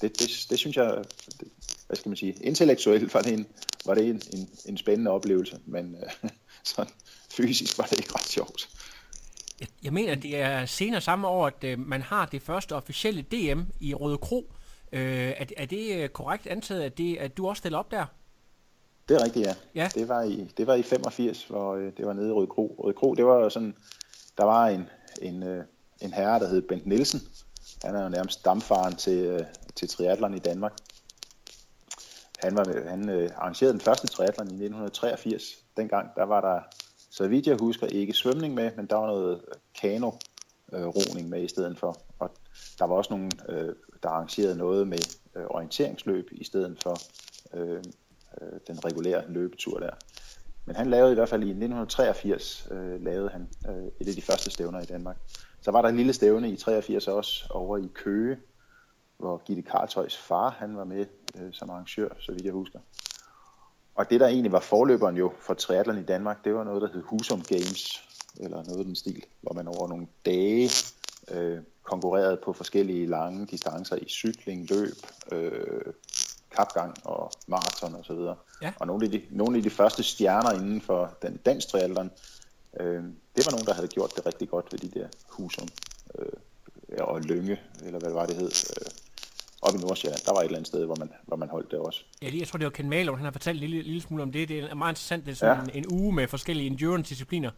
det, 0.00 0.20
det, 0.20 0.46
det 0.50 0.58
synes 0.58 0.76
jeg, 0.76 1.04
det, 1.40 1.48
hvad 1.86 1.96
skal 1.96 2.08
man 2.08 2.16
sige, 2.16 2.32
intellektuelt 2.40 3.14
var 3.14 3.20
det 3.20 3.32
en, 3.32 3.46
var 3.86 3.94
det 3.94 4.08
en, 4.08 4.22
en, 4.32 4.48
en 4.66 4.76
spændende 4.76 5.10
oplevelse, 5.10 5.58
men 5.66 5.96
øh, 6.02 6.30
sådan 6.74 6.92
fysisk 7.30 7.78
var 7.78 7.84
det 7.84 7.98
ikke 7.98 8.14
ret 8.14 8.28
sjovt. 8.28 8.68
Jeg, 9.60 9.68
jeg 9.82 9.92
mener, 9.92 10.14
det 10.14 10.36
er 10.36 10.66
senere 10.66 11.00
samme 11.00 11.28
år, 11.28 11.46
at 11.46 11.64
øh, 11.64 11.78
man 11.78 12.02
har 12.02 12.26
det 12.26 12.42
første 12.42 12.74
officielle 12.74 13.22
DM 13.22 13.60
i 13.80 13.94
Røde 13.94 14.18
Kro. 14.18 14.52
Øh, 14.92 15.28
er, 15.36 15.44
er 15.56 15.66
det 15.66 15.96
øh, 15.96 16.08
korrekt 16.08 16.46
antaget, 16.46 16.82
at, 16.82 16.98
det, 16.98 17.16
at 17.16 17.36
du 17.36 17.48
også 17.48 17.60
stiller 17.60 17.78
op 17.78 17.90
der? 17.90 18.06
Det 19.08 19.16
er 19.16 19.24
rigtigt, 19.24 19.46
ja. 19.46 19.54
ja. 19.74 19.88
Det, 19.94 20.08
var 20.08 20.22
i, 20.22 20.50
det 20.56 20.66
var 20.66 20.74
i 20.74 20.82
85, 20.82 21.44
hvor 21.44 21.74
øh, 21.74 21.92
det 21.96 22.06
var 22.06 22.12
nede 22.12 22.28
i 22.28 22.32
Røde 22.32 22.46
Kro. 22.46 22.74
Røde 22.78 22.94
Kro, 22.94 23.14
det 23.14 23.26
var 23.26 23.48
sådan, 23.48 23.74
der 24.38 24.44
var 24.44 24.66
en, 24.66 24.88
en, 25.22 25.42
øh, 25.42 25.64
en 26.00 26.12
herre, 26.12 26.38
der 26.38 26.48
hed 26.48 26.62
Bent 26.62 26.86
Nielsen. 26.86 27.20
Han 27.84 27.94
er 27.94 28.02
jo 28.02 28.08
nærmest 28.08 28.38
stamfaren 28.38 28.96
til, 28.96 29.18
øh, 29.18 29.40
til 29.74 29.88
triathlon 29.88 30.34
i 30.34 30.38
Danmark. 30.38 30.72
Han, 32.38 32.56
var, 32.56 32.88
han 32.88 33.08
øh, 33.08 33.30
arrangerede 33.36 33.72
den 33.72 33.80
første 33.80 34.06
triathlon 34.06 34.46
i 34.46 34.54
1983. 34.54 35.42
Dengang 35.76 36.10
der 36.16 36.24
var 36.24 36.40
der, 36.40 36.60
så 37.10 37.28
vidt 37.28 37.46
jeg 37.46 37.56
husker, 37.60 37.86
ikke 37.86 38.12
svømning 38.12 38.54
med, 38.54 38.70
men 38.76 38.86
der 38.86 38.96
var 38.96 39.06
noget 39.06 39.40
kano 39.80 40.10
øh, 40.72 40.86
roning 40.86 41.28
med 41.28 41.42
i 41.42 41.48
stedet 41.48 41.78
for. 41.78 41.98
Og 42.18 42.30
der 42.78 42.84
var 42.84 42.94
også 42.94 43.12
nogen, 43.12 43.32
øh, 43.48 43.74
der 44.02 44.08
arrangerede 44.08 44.56
noget 44.56 44.88
med 44.88 45.18
øh, 45.36 45.44
orienteringsløb 45.46 46.28
i 46.32 46.44
stedet 46.44 46.82
for 46.82 46.96
øh, 47.54 47.82
øh, 48.40 48.60
den 48.66 48.84
regulære 48.84 49.24
løbetur 49.28 49.78
der. 49.78 49.90
Men 50.66 50.76
han 50.76 50.90
lavede 50.90 51.12
i 51.12 51.14
hvert 51.14 51.28
fald 51.28 51.42
i 51.42 51.50
1983, 51.50 52.68
øh, 52.70 53.04
lavede 53.04 53.30
han 53.30 53.48
øh, 53.68 53.86
et 54.00 54.08
af 54.08 54.14
de 54.14 54.22
første 54.22 54.50
stævner 54.50 54.80
i 54.80 54.84
Danmark. 54.84 55.16
Så 55.60 55.70
var 55.70 55.82
der 55.82 55.88
en 55.88 55.96
lille 55.96 56.12
stævne 56.12 56.50
i 56.50 56.56
83 56.56 57.08
også 57.08 57.46
over 57.50 57.78
i 57.78 57.88
Køge, 57.94 58.38
hvor 59.16 59.42
Gitte 59.46 59.62
Kartøjs 59.62 60.16
far 60.16 60.50
han 60.50 60.76
var 60.76 60.84
med 60.84 61.06
øh, 61.40 61.52
som 61.52 61.70
arrangør, 61.70 62.08
så 62.20 62.32
vidt 62.32 62.44
jeg 62.44 62.52
husker. 62.52 62.78
Og 63.94 64.10
det 64.10 64.20
der 64.20 64.26
egentlig 64.26 64.52
var 64.52 64.60
forløberen 64.60 65.16
jo 65.16 65.32
for 65.40 65.54
triathlon 65.54 65.98
i 65.98 66.02
Danmark, 66.02 66.44
det 66.44 66.54
var 66.54 66.64
noget, 66.64 66.82
der 66.82 66.88
hed 66.92 67.02
Husum 67.02 67.42
Games, 67.42 68.02
eller 68.40 68.64
noget 68.64 68.78
af 68.78 68.84
den 68.84 68.96
stil, 68.96 69.24
hvor 69.40 69.52
man 69.52 69.68
over 69.68 69.88
nogle 69.88 70.06
dage 70.26 70.70
øh, 71.30 71.58
konkurrerede 71.82 72.38
på 72.44 72.52
forskellige 72.52 73.06
lange 73.06 73.46
distancer 73.46 73.96
i 73.96 74.08
cykling, 74.08 74.70
løb, 74.70 74.94
øh, 75.32 75.92
kapgang 76.56 76.94
og 77.04 77.32
maraton 77.46 77.94
og 77.94 78.04
så 78.04 78.14
videre. 78.14 78.36
Ja. 78.62 78.72
Og 78.80 78.86
nogle 78.86 79.04
af, 79.04 79.10
de, 79.10 79.22
nogle 79.30 79.56
af 79.56 79.62
de 79.62 79.70
første 79.70 80.02
stjerner 80.02 80.52
inden 80.52 80.80
for 80.80 81.16
den 81.22 81.36
dansk 81.36 81.68
triathlon, 81.68 82.10
øh, 82.80 83.02
det 83.36 83.46
var 83.46 83.50
nogen, 83.50 83.66
der 83.66 83.74
havde 83.74 83.88
gjort 83.88 84.16
det 84.16 84.26
rigtig 84.26 84.48
godt 84.48 84.72
ved 84.72 84.78
de 84.78 85.00
der 85.00 85.08
Husum 85.28 85.68
øh, 86.18 86.26
og 87.00 87.20
Lønge, 87.20 87.60
eller 87.84 87.98
hvad 87.98 88.08
det 88.08 88.14
var, 88.14 88.26
det 88.26 88.36
hed. 88.36 88.50
Øh, 88.80 88.90
op 89.64 89.74
i 89.74 89.78
Nordsjælland, 89.78 90.22
der 90.26 90.32
var 90.32 90.40
et 90.40 90.44
eller 90.44 90.58
andet 90.58 90.68
sted, 90.68 90.84
hvor 90.84 90.96
man, 90.96 91.10
hvor 91.26 91.36
man 91.36 91.48
holdt 91.48 91.70
det 91.70 91.78
også. 91.78 92.04
Ja, 92.22 92.28
lige, 92.28 92.40
jeg 92.40 92.48
tror, 92.48 92.56
det 92.58 92.64
var 92.64 92.70
Ken 92.70 92.88
Malov, 92.88 93.16
han 93.16 93.24
har 93.24 93.32
fortalt 93.32 93.62
en 93.62 93.68
lille, 93.68 93.82
lille 93.82 94.02
smule 94.02 94.22
om 94.22 94.32
det. 94.32 94.48
Det 94.48 94.58
er 94.58 94.74
meget 94.74 94.92
interessant, 94.92 95.26
det 95.26 95.32
er 95.32 95.36
sådan 95.36 95.66
ja. 95.66 95.72
en, 95.72 95.84
en 95.84 96.00
uge 96.00 96.12
med 96.12 96.28
forskellige 96.28 96.66
endurance-discipliner. 96.66 97.50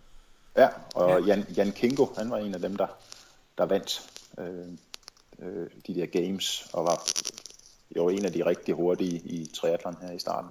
Ja, 0.57 0.69
og 0.95 1.21
ja. 1.21 1.27
Jan, 1.27 1.47
Jan 1.57 1.73
Kingo, 1.73 2.07
han 2.17 2.31
var 2.31 2.39
en 2.39 2.55
af 2.55 2.61
dem, 2.61 2.77
der, 2.77 2.87
der 3.59 3.67
vandt 3.67 4.11
øh, 4.39 4.49
øh, 5.39 5.67
de 5.87 5.95
der 5.95 6.07
games, 6.07 6.69
og 6.73 6.85
var 6.85 7.03
jo 7.97 8.09
en 8.09 8.25
af 8.25 8.33
de 8.33 8.47
rigtig 8.47 8.75
hurtige 8.75 9.19
i 9.25 9.47
triathlon 9.55 9.97
her 10.01 10.13
i 10.13 10.19
starten. 10.19 10.51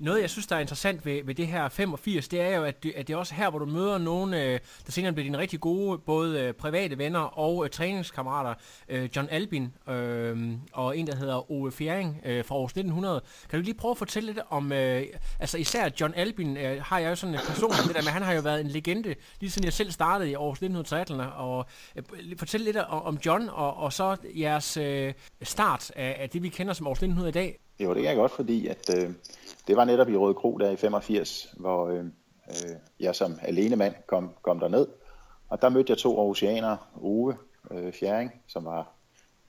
Noget, 0.00 0.20
jeg 0.20 0.30
synes, 0.30 0.46
der 0.46 0.56
er 0.56 0.60
interessant 0.60 1.06
ved, 1.06 1.24
ved 1.24 1.34
det 1.34 1.46
her 1.46 1.68
85, 1.68 2.28
det 2.28 2.40
er 2.40 2.56
jo, 2.56 2.64
at 2.64 2.82
det, 2.82 2.92
at 2.96 3.08
det 3.08 3.14
er 3.14 3.16
også 3.16 3.34
her, 3.34 3.50
hvor 3.50 3.58
du 3.58 3.66
møder 3.66 3.98
nogen, 3.98 4.34
øh, 4.34 4.60
der 4.86 4.92
senere 4.92 5.12
bliver 5.12 5.24
dine 5.24 5.38
rigtig 5.38 5.60
gode, 5.60 5.98
både 5.98 6.40
øh, 6.40 6.54
private 6.54 6.98
venner 6.98 7.20
og 7.20 7.64
øh, 7.64 7.70
træningskammerater. 7.70 8.54
Øh, 8.88 9.08
John 9.16 9.28
Albin 9.30 9.72
øh, 9.88 10.52
og 10.72 10.98
en, 10.98 11.06
der 11.06 11.16
hedder 11.16 11.50
Ove 11.50 11.72
Fjering 11.72 12.20
øh, 12.24 12.44
fra 12.44 12.54
års 12.54 12.70
1900. 12.72 13.22
Kan 13.50 13.58
du 13.58 13.64
lige 13.64 13.74
prøve 13.74 13.90
at 13.90 13.98
fortælle 13.98 14.26
lidt 14.26 14.38
om, 14.50 14.72
øh, 14.72 15.02
altså 15.40 15.58
især 15.58 15.90
John 16.00 16.14
Albin 16.16 16.56
øh, 16.56 16.82
har 16.82 16.98
jeg 16.98 17.10
jo 17.10 17.14
sådan 17.14 17.34
en 17.34 17.40
person, 17.46 17.70
det 17.70 17.96
der 17.96 18.02
med, 18.02 18.12
han 18.12 18.22
har 18.22 18.32
jo 18.32 18.40
været 18.40 18.60
en 18.60 18.68
legende, 18.68 19.14
lige 19.40 19.50
siden 19.50 19.64
jeg 19.64 19.72
selv 19.72 19.90
startede 19.90 20.30
i 20.30 20.34
års 20.34 20.58
1900 20.58 21.32
og 21.32 21.66
øh, 21.96 22.02
fortæl 22.38 22.60
lidt 22.60 22.76
om, 22.76 23.02
om 23.02 23.18
John, 23.26 23.48
og, 23.48 23.76
og 23.76 23.92
så 23.92 24.16
jeres 24.24 24.76
øh, 24.76 25.12
start 25.42 25.92
af, 25.96 26.16
af 26.18 26.30
det, 26.30 26.42
vi 26.42 26.48
kender 26.48 26.72
som 26.72 26.86
års 26.86 26.98
1900 26.98 27.28
i 27.28 27.32
dag. 27.32 27.58
Jo, 27.80 27.88
det 27.94 28.02
kan 28.02 28.08
jeg 28.08 28.16
godt, 28.16 28.32
fordi 28.32 28.66
at, 28.66 28.90
øh, 28.96 29.10
det 29.66 29.76
var 29.76 29.84
netop 29.84 30.08
i 30.08 30.16
Røde 30.16 30.34
Kro 30.34 30.58
der 30.58 30.70
i 30.70 30.76
85, 30.76 31.54
hvor 31.56 31.88
øh, 31.88 32.04
øh, 32.48 32.76
jeg 33.00 33.14
som 33.14 33.38
alene 33.42 33.76
mand 33.76 33.94
kom, 34.06 34.30
kom 34.42 34.60
derned. 34.60 34.86
Og 35.48 35.62
der 35.62 35.68
mødte 35.68 35.90
jeg 35.90 35.98
to 35.98 36.18
oceaner, 36.18 36.76
Ove 37.02 37.36
øh, 37.70 37.92
Fjæring, 37.92 38.32
som 38.46 38.64
var 38.64 38.92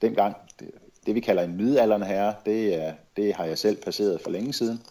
dengang, 0.01 0.35
det, 0.59 0.71
det 1.05 1.15
vi 1.15 1.19
kalder 1.19 1.43
en 1.43 1.57
midalderne 1.57 2.05
herre, 2.05 2.33
det, 2.45 2.75
er, 2.75 2.93
det 3.15 3.33
har 3.33 3.45
jeg 3.45 3.57
selv 3.57 3.81
passeret 3.83 4.21
for 4.21 4.29
længe 4.29 4.53
siden. 4.53 4.81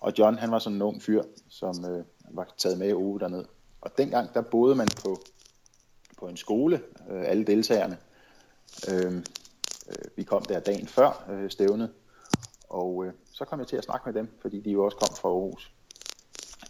Og 0.00 0.12
John, 0.18 0.38
han 0.38 0.50
var 0.50 0.58
sådan 0.58 0.76
en 0.76 0.82
ung 0.82 1.02
fyr, 1.02 1.22
som 1.48 1.84
øh, 1.84 2.04
var 2.30 2.54
taget 2.58 2.78
med 2.78 2.92
Ove 2.92 3.18
derned. 3.18 3.44
Og 3.80 3.90
dengang, 3.98 4.34
der 4.34 4.40
boede 4.40 4.74
man 4.74 4.88
på, 5.02 5.18
på 6.18 6.26
en 6.26 6.36
skole, 6.36 6.80
øh, 7.10 7.22
alle 7.26 7.44
deltagerne. 7.44 7.98
Øh, 8.88 9.12
øh, 9.88 10.16
vi 10.16 10.22
kom 10.22 10.42
der 10.42 10.60
dagen 10.60 10.86
før 10.86 11.24
øh, 11.30 11.50
stævnet, 11.50 11.90
og 12.74 13.04
øh, 13.06 13.12
så 13.32 13.44
kom 13.44 13.58
jeg 13.58 13.68
til 13.68 13.76
at 13.76 13.84
snakke 13.84 14.08
med 14.08 14.14
dem, 14.20 14.28
fordi 14.40 14.60
de 14.60 14.70
jo 14.70 14.84
også 14.84 14.96
kom 14.96 15.16
fra 15.16 15.28
Aarhus. 15.28 15.70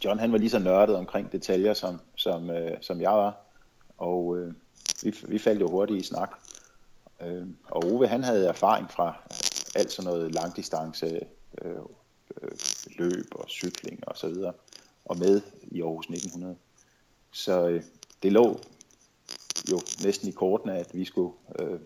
John 0.04 0.18
han 0.18 0.32
var 0.32 0.38
lige 0.38 0.50
så 0.50 0.58
nørdet 0.58 0.96
omkring 0.96 1.32
detaljer, 1.32 1.74
som, 1.74 2.00
som, 2.16 2.50
øh, 2.50 2.76
som 2.80 3.00
jeg 3.00 3.12
var. 3.12 3.36
Og 3.98 4.38
øh, 4.38 4.54
vi, 5.02 5.14
vi 5.28 5.38
faldt 5.38 5.60
jo 5.60 5.70
hurtigt 5.70 6.00
i 6.00 6.06
snak. 6.06 6.30
Øh, 7.20 7.46
og 7.70 7.84
Ove 7.84 8.08
han 8.08 8.24
havde 8.24 8.48
erfaring 8.48 8.90
fra 8.90 9.16
alt 9.74 9.92
sådan 9.92 10.10
noget 10.10 10.34
langdistance, 10.34 11.06
øh, 11.62 11.76
øh, 12.42 12.50
løb 12.98 13.26
og 13.34 13.44
cykling 13.48 14.08
og 14.08 14.16
så 14.16 14.28
videre. 14.28 14.52
Og 15.04 15.18
med 15.18 15.40
i 15.62 15.82
Aarhus 15.82 16.06
1900. 16.06 16.56
Så 17.32 17.68
øh, 17.68 17.82
det 18.22 18.32
lå 18.32 18.60
jo 19.70 19.80
næsten 20.04 20.28
i 20.28 20.32
kortene, 20.32 20.78
at 20.78 20.94
vi 20.94 21.04
skulle 21.04 21.32
øh, 21.58 21.80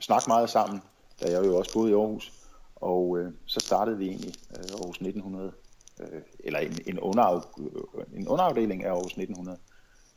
snakke 0.00 0.28
meget 0.28 0.50
sammen, 0.50 0.82
da 1.20 1.30
jeg 1.30 1.46
jo 1.46 1.56
også 1.56 1.72
boede 1.72 1.90
i 1.90 1.94
Aarhus. 1.94 2.37
Og 2.80 3.18
øh, 3.18 3.32
så 3.46 3.60
startede 3.60 3.98
vi 3.98 4.06
egentlig 4.06 4.34
øh, 4.50 4.64
Aarhus 4.72 4.96
1900, 4.96 5.52
øh, 6.00 6.06
eller 6.40 6.58
en, 6.58 6.78
en, 6.86 7.00
underaf, 7.00 7.42
øh, 7.58 8.18
en 8.20 8.28
underafdeling 8.28 8.84
af 8.84 8.90
Aarhus 8.90 9.12
1900, 9.12 9.58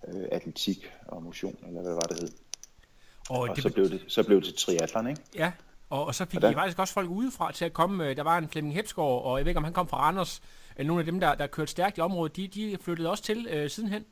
øh, 0.08 0.27
atletik 0.32 0.91
og 1.08 1.24
motion, 1.24 1.56
eller 1.68 1.82
hvad 1.82 1.94
var 1.94 2.00
det 2.00 2.20
hed. 2.20 2.30
Og, 3.30 3.39
og 3.39 3.56
det 3.56 3.63
så, 3.63 3.74
blev 3.74 3.89
det, 3.89 4.03
så 4.08 4.24
blev 4.24 4.41
det 4.41 4.56
triathlon, 4.56 5.08
ikke? 5.08 5.22
Ja, 5.36 5.51
og, 5.89 6.06
og 6.06 6.15
så 6.15 6.25
fik 6.25 6.44
I 6.44 6.53
faktisk 6.53 6.80
også 6.80 6.94
folk 6.94 7.10
udefra 7.10 7.51
til 7.51 7.65
at 7.65 7.74
komme. 7.74 8.13
Der 8.13 8.24
var 8.24 8.38
en 8.38 8.50
Flemming 8.50 8.75
Hepsgaard, 8.75 9.24
og 9.24 9.38
jeg 9.38 9.46
ved 9.46 9.50
ikke, 9.50 9.58
om 9.58 9.63
han 9.63 9.74
kom 9.74 9.88
fra 9.88 9.98
Randers. 9.98 10.41
Nogle 10.80 11.00
af 11.00 11.06
dem, 11.06 11.20
der, 11.20 11.36
der 11.36 11.48
kørte 11.48 11.72
stærkt 11.72 11.98
i 11.98 12.01
området, 12.01 12.36
de, 12.36 12.48
de 12.48 12.77
flyttede 12.82 13.10
også 13.10 13.24
til 13.24 13.48
øh, 13.50 13.70
sidenhen. 13.70 14.06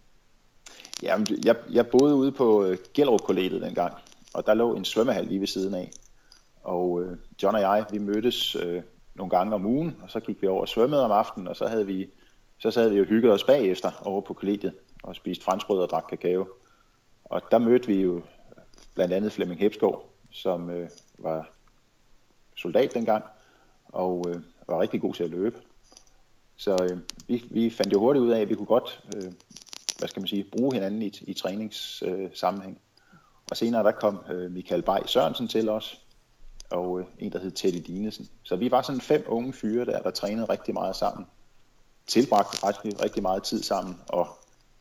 Ja, 1.04 1.18
jeg, 1.46 1.56
jeg 1.72 1.88
boede 1.88 2.16
ude 2.16 2.32
på 2.32 2.66
øh, 2.66 2.78
Gellerup 2.94 3.22
Kollegiet 3.22 3.62
dengang, 3.62 3.94
og 4.34 4.46
der 4.46 4.54
lå 4.54 4.76
en 4.76 4.86
svømmehal 4.86 5.26
lige 5.26 5.40
ved 5.40 5.48
siden 5.48 5.74
af. 5.74 5.92
Og 6.64 7.02
øh, 7.02 7.18
John 7.44 7.56
og 7.56 7.62
jeg, 7.62 7.86
vi 7.92 7.98
mødtes 7.98 8.56
øh, 8.56 8.82
nogle 9.16 9.30
gange 9.30 9.56
om 9.56 9.66
ugen, 9.66 9.98
og 10.02 10.12
så 10.12 10.20
gik 10.20 10.42
vi 10.42 10.48
over 10.48 10.62
og 10.62 10.68
svømmede 10.68 11.06
om 11.06 11.12
aftenen, 11.12 11.48
og 11.48 11.56
så 11.56 11.68
havde 11.68 11.86
vi 11.86 12.10
så 12.60 12.72
sad 12.72 12.90
vi 12.90 12.98
jo 12.98 13.04
hygget 13.04 13.32
os 13.32 13.44
bagefter 13.44 13.92
over 14.02 14.22
på 14.22 14.34
kollegiet 14.34 14.74
og 15.04 15.16
spiste 15.16 15.44
franskbrød 15.44 15.80
og 15.80 15.90
drak 15.90 16.04
kakao. 16.10 16.48
Og 17.26 17.42
der 17.52 17.58
mødte 17.58 17.88
vi 17.88 18.02
jo 18.02 18.22
blandt 18.96 19.14
andet 19.14 19.32
Flemming 19.32 19.60
Hepskov, 19.60 20.14
som 20.32 20.70
øh, 20.70 20.90
var 21.18 21.50
soldat 22.56 22.94
dengang, 22.94 23.24
og 23.86 24.26
øh, 24.30 24.42
var 24.68 24.82
rigtig 24.82 25.02
god 25.02 25.14
til 25.14 25.24
at 25.24 25.30
løbe. 25.30 25.58
Så 26.58 26.78
øh, 26.84 27.00
vi, 27.28 27.44
vi 27.52 27.70
fandt 27.70 27.94
jo 27.94 28.00
hurtigt 28.00 28.24
ud 28.24 28.32
af, 28.32 28.42
at 28.42 28.50
vi 28.50 28.56
kunne 28.56 28.66
godt 28.66 29.04
øh, 29.16 29.32
hvad 30.00 30.08
skal 30.08 30.22
man 30.22 30.28
sige, 30.28 30.44
bruge 30.44 30.74
hinanden 30.74 31.02
i, 31.02 31.14
i 31.22 31.34
træningssammenhæng. 31.34 32.76
Øh, 32.76 33.20
og 33.52 33.58
senere 33.58 33.84
der 33.84 33.92
kom 33.92 34.20
øh, 34.30 34.52
Michael 34.52 34.82
Bay 34.82 35.00
Sørensen 35.06 35.48
til 35.48 35.70
os, 35.70 36.02
og 36.70 37.00
øh, 37.00 37.06
en, 37.20 37.32
der 37.32 37.40
hed 37.40 37.52
Teddy 37.52 37.78
Dinesen. 37.88 38.30
Så 38.44 38.56
vi 38.56 38.72
var 38.72 38.82
sådan 38.82 39.02
fem 39.02 39.24
unge 39.28 39.54
fyre 39.54 39.86
der, 39.86 40.02
der 40.02 40.12
trænede 40.12 40.46
rigtig 40.46 40.74
meget 40.74 40.96
sammen. 40.96 41.28
Tilbragte 42.08 42.68
rigtig, 42.68 43.04
rigtig 43.04 43.22
meget 43.22 43.44
tid 43.44 43.64
sammen, 43.64 44.00
og 44.08 44.28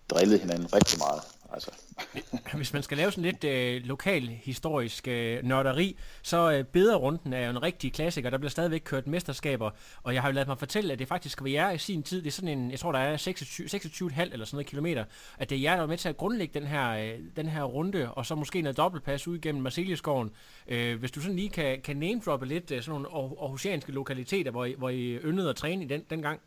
drillede 0.08 0.38
hinanden 0.38 0.74
rigtig 0.74 0.98
meget. 0.98 1.22
Altså. 1.52 1.70
Hvis 2.56 2.72
man 2.72 2.82
skal 2.82 2.96
lave 2.96 3.10
sådan 3.10 3.24
lidt 3.24 3.44
øh, 3.44 3.82
lokal 3.84 4.28
historisk 4.28 5.08
øh, 5.08 5.44
nørderi, 5.44 5.96
så 6.22 6.52
øh, 6.52 6.64
Bederunden 6.64 7.32
er 7.32 7.44
jo 7.44 7.50
en 7.50 7.62
rigtig 7.62 7.92
klassiker. 7.92 8.30
Der 8.30 8.38
bliver 8.38 8.50
stadigvæk 8.50 8.82
kørt 8.84 9.06
mesterskaber, 9.06 9.70
og 10.02 10.14
jeg 10.14 10.22
har 10.22 10.28
jo 10.28 10.34
ladet 10.34 10.48
mig 10.48 10.58
fortælle, 10.58 10.92
at 10.92 10.98
det 10.98 11.08
faktisk 11.08 11.42
var 11.42 11.48
jer 11.48 11.70
i 11.70 11.78
sin 11.78 12.02
tid, 12.02 12.22
det 12.22 12.26
er 12.26 12.32
sådan 12.32 12.58
en, 12.58 12.70
jeg 12.70 12.78
tror 12.78 12.92
der 12.92 12.98
er 12.98 13.16
26, 13.16 13.66
26,5 13.66 14.22
eller 14.32 14.46
sådan 14.46 14.56
noget 14.56 14.66
kilometer, 14.66 15.04
at 15.38 15.50
det 15.50 15.58
er 15.58 15.62
jer, 15.62 15.72
der 15.72 15.80
var 15.80 15.86
med 15.86 15.98
til 15.98 16.08
at 16.08 16.16
grundlægge 16.16 16.60
den 16.60 16.68
her, 16.68 16.90
øh, 16.90 17.18
den 17.36 17.48
her 17.48 17.62
runde, 17.62 18.12
og 18.12 18.26
så 18.26 18.34
måske 18.34 18.62
noget 18.62 18.76
dobbeltpas 18.76 19.28
ud 19.28 19.38
gennem 19.38 19.62
Marcelieskoven. 19.62 20.30
Øh, 20.68 20.98
hvis 20.98 21.10
du 21.10 21.20
sådan 21.20 21.36
lige 21.36 21.48
kan, 21.48 21.80
kan 21.80 21.96
name-droppe 21.96 22.46
lidt 22.46 22.70
øh, 22.70 22.82
sådan 22.82 23.00
nogle 23.00 23.08
aarhusianske 23.40 23.92
lokaliteter, 23.92 24.50
hvor 24.50 24.64
I, 24.64 24.74
hvor 24.78 24.88
I 24.88 25.18
yndede 25.24 25.50
at 25.50 25.56
træne 25.56 25.84
i 25.84 25.88
den, 25.88 26.04
den 26.10 26.22
gang. 26.22 26.40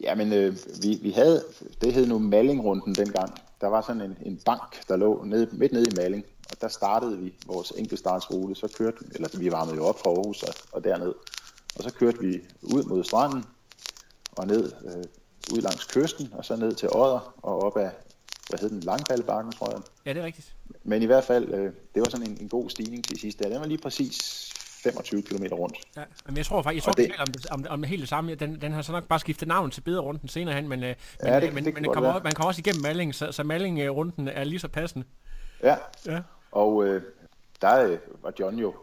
Ja, 0.00 0.14
men 0.14 0.32
øh, 0.32 0.56
vi, 0.82 0.98
vi 1.02 1.10
havde, 1.10 1.44
det 1.80 1.92
hed 1.92 2.06
nu 2.06 2.18
Mallingrunden 2.18 2.94
dengang. 2.94 3.34
Der 3.64 3.70
var 3.70 3.80
sådan 3.80 4.02
en, 4.02 4.16
en 4.22 4.40
bank, 4.44 4.88
der 4.88 4.96
lå 4.96 5.22
ned, 5.24 5.46
midt 5.52 5.72
nede 5.72 5.86
i 5.92 5.94
Malling, 5.96 6.24
og 6.50 6.60
der 6.60 6.68
startede 6.68 7.18
vi 7.18 7.34
vores 7.46 7.70
enkeltstartsrute. 7.70 8.54
Så 8.54 8.68
kørte 8.78 8.96
vi, 9.00 9.06
eller 9.14 9.38
vi 9.38 9.52
varmede 9.52 9.76
jo 9.76 9.84
op 9.84 9.98
fra 9.98 10.10
Aarhus 10.10 10.42
og, 10.42 10.54
og 10.72 10.84
derned. 10.84 11.14
Og 11.76 11.84
så 11.84 11.92
kørte 11.92 12.18
vi 12.18 12.40
ud 12.62 12.82
mod 12.82 13.04
stranden 13.04 13.44
og 14.32 14.46
ned 14.46 14.72
øh, 14.84 15.04
ud 15.52 15.60
langs 15.60 15.84
kysten, 15.84 16.28
og 16.32 16.44
så 16.44 16.56
ned 16.56 16.72
til 16.74 16.88
Odder 16.92 17.34
og 17.42 17.62
op 17.62 17.76
ad, 17.76 17.90
hvad 18.48 18.58
hed 18.58 18.70
den, 18.70 18.80
Langballebakken, 18.80 19.52
tror 19.52 19.70
jeg. 19.70 19.80
Ja, 20.06 20.12
det 20.12 20.20
er 20.20 20.26
rigtigt. 20.26 20.54
Men 20.82 21.02
i 21.02 21.06
hvert 21.06 21.24
fald, 21.24 21.54
øh, 21.54 21.72
det 21.94 22.02
var 22.02 22.08
sådan 22.10 22.30
en, 22.30 22.38
en 22.40 22.48
god 22.48 22.70
stigning 22.70 23.04
til 23.04 23.20
sidst. 23.20 23.38
Der. 23.38 23.48
Den 23.48 23.60
var 23.60 23.66
lige 23.66 23.78
præcis 23.78 24.53
25 24.84 25.22
km 25.22 25.44
rundt. 25.52 25.76
Ja, 25.96 26.02
men 26.26 26.36
jeg 26.36 26.46
tror 26.46 26.62
faktisk, 26.62 26.86
jeg 26.86 26.94
tror, 26.94 27.04
det, 27.04 27.12
om, 27.18 27.26
det, 27.26 27.46
om, 27.50 27.66
om 27.68 27.82
helt 27.82 28.00
det 28.00 28.08
samme. 28.08 28.34
Den, 28.34 28.60
den 28.60 28.72
har 28.72 28.82
så 28.82 28.92
nok 28.92 29.04
bare 29.04 29.18
skiftet 29.18 29.48
navn 29.48 29.70
til 29.70 29.80
Bederunden 29.80 30.28
senere 30.28 30.54
hen, 30.54 30.68
men, 30.68 30.82
øh, 30.82 30.94
men, 31.22 31.32
ja, 31.32 31.40
det, 31.40 31.54
men, 31.54 31.64
det 31.64 31.74
men 31.74 31.84
det 31.84 31.92
kommer, 31.92 32.22
man 32.22 32.32
kommer 32.32 32.48
også 32.48 32.60
igennem 32.60 32.82
Malling, 32.82 33.14
så, 33.14 33.32
så 33.32 33.42
Malling-runden 33.42 34.28
er 34.28 34.44
lige 34.44 34.60
så 34.60 34.68
passende. 34.68 35.06
Ja, 35.62 35.76
ja. 36.06 36.20
og 36.52 36.86
øh, 36.86 37.02
der 37.60 37.84
øh, 37.84 37.98
var 38.22 38.32
John 38.40 38.58
jo 38.58 38.74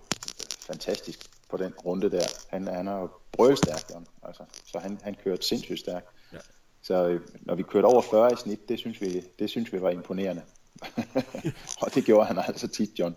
fantastisk 0.67 1.20
på 1.50 1.58
den 1.58 1.74
runde 1.86 2.12
der. 2.12 2.25
Han, 2.50 2.67
han 2.67 2.88
er 2.88 2.98
jo 2.98 3.10
brølstærk, 3.31 3.81
John. 3.93 4.08
Altså, 4.24 4.43
så 4.65 4.79
han, 4.79 5.00
han 5.03 5.15
kørte 5.24 5.48
sindssygt 5.48 5.79
stærkt. 5.79 6.08
Ja. 6.34 6.38
Så 6.81 7.08
øh, 7.08 7.22
når 7.41 7.55
vi 7.55 7.63
kørte 7.63 7.86
over 7.86 8.01
40 8.01 8.34
i 8.34 8.36
snit, 8.36 8.70
det 8.70 8.79
synes 8.79 9.01
vi, 9.01 9.24
det 9.39 9.50
synes 9.50 9.74
vi 9.74 9.81
var 9.81 9.89
imponerende. 9.89 10.41
og 11.81 11.96
det 11.96 12.05
gjorde 12.05 12.25
han 12.25 12.38
altså 12.38 12.67
tit, 12.67 13.00
John. 13.00 13.15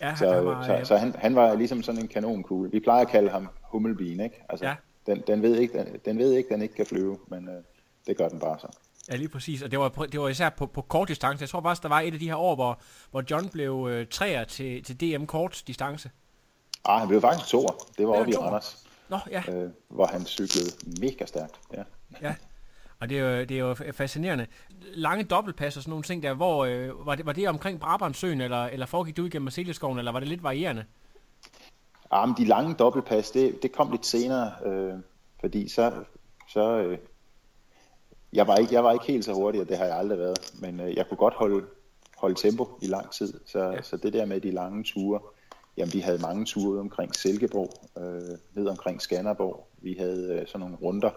Ja, 0.00 0.16
så, 0.16 0.40
var, 0.40 0.64
så, 0.64 0.80
så 0.84 0.96
han, 0.96 1.14
han 1.18 1.34
var 1.34 1.54
ligesom 1.54 1.82
sådan 1.82 2.00
en 2.00 2.08
kanonkugle. 2.08 2.70
Vi 2.70 2.80
plejer 2.80 3.00
at 3.00 3.08
kalde 3.08 3.30
ham 3.30 3.48
hummelbien, 3.62 4.20
ikke? 4.20 4.42
Altså, 4.48 4.66
ja. 4.66 4.74
den, 5.06 5.22
den, 5.26 5.42
ved 5.42 5.56
ikke, 5.56 5.78
den, 5.78 5.86
den 6.04 6.18
ved 6.18 6.32
ikke, 6.32 6.48
den 6.48 6.62
ikke 6.62 6.74
kan 6.74 6.86
flyve, 6.86 7.18
men 7.28 7.48
øh, 7.48 7.62
det 8.06 8.16
gør 8.16 8.28
den 8.28 8.40
bare 8.40 8.58
så. 8.58 8.66
Ja, 9.10 9.16
lige 9.16 9.28
præcis. 9.28 9.62
Og 9.62 9.70
det 9.70 9.78
var, 9.78 9.88
det 9.88 10.20
var 10.20 10.28
især 10.28 10.48
på, 10.48 10.66
på 10.66 10.82
kort 10.82 11.08
distance. 11.08 11.42
Jeg 11.42 11.48
tror 11.48 11.62
faktisk, 11.62 11.82
der 11.82 11.88
var 11.88 12.00
et 12.00 12.12
af 12.14 12.20
de 12.20 12.28
her 12.28 12.36
år, 12.36 12.54
hvor, 12.54 12.80
hvor 13.10 13.24
John 13.30 13.48
blev 13.48 13.88
øh, 13.90 14.06
træer 14.06 14.44
til, 14.44 14.84
til 14.84 15.00
DM 15.00 15.24
kort 15.24 15.62
distance. 15.66 16.10
Ah, 16.84 16.98
han 16.98 17.08
blev 17.08 17.20
faktisk 17.20 17.50
toer. 17.50 17.84
Det 17.98 18.06
var 18.06 18.12
oppe 18.12 18.32
i 18.32 18.36
Randers. 18.36 18.86
Nå, 19.08 19.18
ja. 19.30 19.42
Øh, 19.48 19.70
hvor 19.88 20.06
han 20.06 20.26
cyklede 20.26 20.70
mega 21.00 21.26
stærkt. 21.26 21.60
Ja. 21.72 21.82
ja. 22.22 22.34
Og 23.00 23.08
det 23.08 23.18
er, 23.18 23.22
jo, 23.22 23.40
det 23.40 23.50
er 23.50 23.58
jo 23.58 23.74
fascinerende. 23.92 24.46
Lange 24.94 25.24
dobbeltpas 25.24 25.76
og 25.76 25.82
sådan 25.82 25.90
nogle 25.90 26.02
ting 26.02 26.22
der, 26.22 26.34
hvor, 26.34 26.64
øh, 26.64 27.06
var, 27.06 27.14
det, 27.14 27.26
var 27.26 27.32
det 27.32 27.48
omkring 27.48 27.80
Brabantsøen, 27.80 28.40
eller, 28.40 28.64
eller 28.64 28.86
foregik 28.86 29.16
det 29.16 29.22
ud 29.22 29.30
gennem 29.30 29.44
Marcelieskoven, 29.44 29.98
eller 29.98 30.12
var 30.12 30.20
det 30.20 30.28
lidt 30.28 30.42
varierende? 30.42 30.84
Ja, 32.12 32.26
men 32.26 32.34
de 32.38 32.44
lange 32.44 32.74
dobbeltpas, 32.74 33.30
det, 33.30 33.62
det 33.62 33.72
kom 33.72 33.90
lidt 33.90 34.06
senere, 34.06 34.52
øh, 34.66 34.94
fordi 35.40 35.68
så, 35.68 35.92
så 36.48 36.78
øh, 36.78 36.98
jeg, 38.32 38.46
var 38.46 38.56
ikke, 38.56 38.74
jeg 38.74 38.84
var 38.84 38.92
ikke 38.92 39.06
helt 39.06 39.24
så 39.24 39.32
hurtig, 39.32 39.60
og 39.60 39.68
det 39.68 39.78
har 39.78 39.84
jeg 39.84 39.96
aldrig 39.96 40.18
været, 40.18 40.52
men 40.60 40.80
øh, 40.80 40.96
jeg 40.96 41.08
kunne 41.08 41.18
godt 41.18 41.34
holde, 41.34 41.66
holde 42.16 42.34
tempo 42.34 42.78
i 42.82 42.86
lang 42.86 43.10
tid, 43.10 43.40
så, 43.46 43.58
ja. 43.58 43.82
så 43.82 43.96
det 43.96 44.12
der 44.12 44.26
med 44.26 44.40
de 44.40 44.50
lange 44.50 44.84
ture, 44.84 45.20
jamen 45.76 45.92
vi 45.92 46.00
havde 46.00 46.18
mange 46.18 46.44
ture 46.44 46.80
omkring 46.80 47.14
Silkeborg, 47.14 48.02
øh, 48.02 48.38
ned 48.54 48.68
omkring 48.68 49.02
Skanderborg, 49.02 49.68
vi 49.78 49.96
havde 49.98 50.38
øh, 50.40 50.46
sådan 50.46 50.60
nogle 50.60 50.76
runder, 50.76 51.10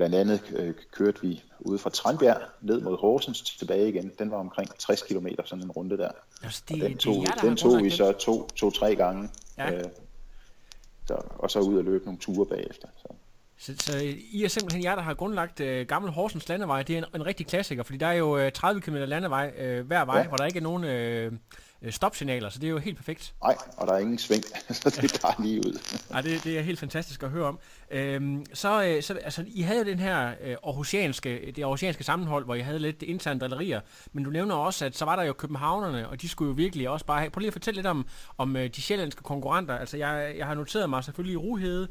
Blandt 0.00 0.14
andet 0.14 0.42
øh, 0.56 0.74
kørte 0.92 1.20
vi 1.22 1.42
ude 1.60 1.78
fra 1.78 1.90
Tranbjerg 1.90 2.40
ned 2.60 2.80
mod 2.80 2.98
Horsens 2.98 3.42
tilbage 3.42 3.88
igen. 3.88 4.12
Den 4.18 4.30
var 4.30 4.36
omkring 4.36 4.78
60 4.78 5.02
km, 5.02 5.26
sådan 5.44 5.64
en 5.64 5.70
runde 5.70 5.98
der. 5.98 6.10
Altså, 6.42 6.62
det, 6.68 6.82
og 6.82 6.88
den 6.88 6.98
tog, 6.98 7.14
det 7.14 7.28
er 7.28 7.40
den 7.40 7.56
tog 7.56 7.84
vi 7.84 7.90
så 7.90 8.12
to, 8.12 8.48
to, 8.48 8.70
tre 8.70 8.96
gange. 8.96 9.28
Ja. 9.58 9.72
Øh, 9.72 9.84
så, 11.06 11.22
og 11.38 11.50
så 11.50 11.60
ud 11.60 11.78
og 11.78 11.84
løbe 11.84 12.04
nogle 12.04 12.20
ture 12.20 12.46
bagefter. 12.46 12.88
Så. 12.96 13.08
Så, 13.58 13.74
så 13.78 13.98
I 14.32 14.44
er 14.44 14.48
simpelthen 14.48 14.84
jer, 14.84 14.94
der 14.94 15.02
har 15.02 15.14
grundlagt 15.14 15.60
øh, 15.60 15.86
Gammel 15.86 16.12
Horsens 16.12 16.48
Landevej. 16.48 16.82
Det 16.82 16.94
er 16.94 16.98
en, 16.98 17.04
en 17.14 17.26
rigtig 17.26 17.46
klassiker, 17.46 17.82
fordi 17.82 17.98
der 17.98 18.06
er 18.06 18.12
jo 18.12 18.38
øh, 18.38 18.52
30 18.52 18.80
km 18.80 18.94
landevej 18.94 19.52
øh, 19.58 19.86
hver 19.86 20.04
vej, 20.04 20.18
ja. 20.18 20.28
hvor 20.28 20.36
der 20.36 20.46
ikke 20.46 20.58
er 20.58 20.62
nogen 20.62 20.84
øh, 20.84 21.32
øh, 21.82 21.92
stopsignaler, 21.92 22.48
så 22.48 22.58
det 22.58 22.66
er 22.66 22.70
jo 22.70 22.78
helt 22.78 22.96
perfekt. 22.96 23.34
Nej, 23.44 23.56
og 23.76 23.86
der 23.86 23.92
er 23.92 23.98
ingen 23.98 24.18
sving, 24.18 24.44
så 24.70 24.90
det 24.90 25.04
er 25.14 25.18
bare 25.22 25.42
lige 25.42 25.58
ud. 25.58 25.78
Nej, 26.10 26.20
det, 26.20 26.44
det 26.44 26.58
er 26.58 26.62
helt 26.62 26.78
fantastisk 26.78 27.22
at 27.22 27.30
høre 27.30 27.46
om. 27.46 27.58
Øhm, 27.90 28.44
så, 28.54 28.84
øh, 28.84 29.02
så 29.02 29.14
altså, 29.14 29.44
I 29.46 29.62
havde 29.62 29.78
jo 29.78 29.84
den 29.84 29.98
her 29.98 30.34
øh, 30.42 30.56
aarhusianske, 30.64 31.52
det 31.56 31.62
aarhusianske 31.62 32.04
sammenhold, 32.04 32.44
hvor 32.44 32.54
I 32.54 32.60
havde 32.60 32.78
lidt 32.78 33.02
interne 33.02 33.40
drillerier, 33.40 33.80
men 34.12 34.24
du 34.24 34.30
nævner 34.30 34.54
også, 34.54 34.84
at 34.84 34.96
så 34.96 35.04
var 35.04 35.16
der 35.16 35.22
jo 35.22 35.32
københavnerne, 35.32 36.08
og 36.08 36.22
de 36.22 36.28
skulle 36.28 36.48
jo 36.48 36.54
virkelig 36.54 36.88
også 36.88 37.06
bare 37.06 37.18
have... 37.18 37.30
Prøv 37.30 37.40
lige 37.40 37.48
at 37.48 37.52
fortælle 37.52 37.78
lidt 37.78 37.86
om, 37.86 38.06
om 38.38 38.56
øh, 38.56 38.70
de 38.76 38.82
sjællandske 38.82 39.22
konkurrenter. 39.22 39.78
Altså, 39.78 39.96
jeg, 39.96 40.34
jeg 40.38 40.46
har 40.46 40.54
noteret 40.54 40.90
mig 40.90 41.04
selvfølgelig 41.04 41.40
Ruhede, 41.40 41.88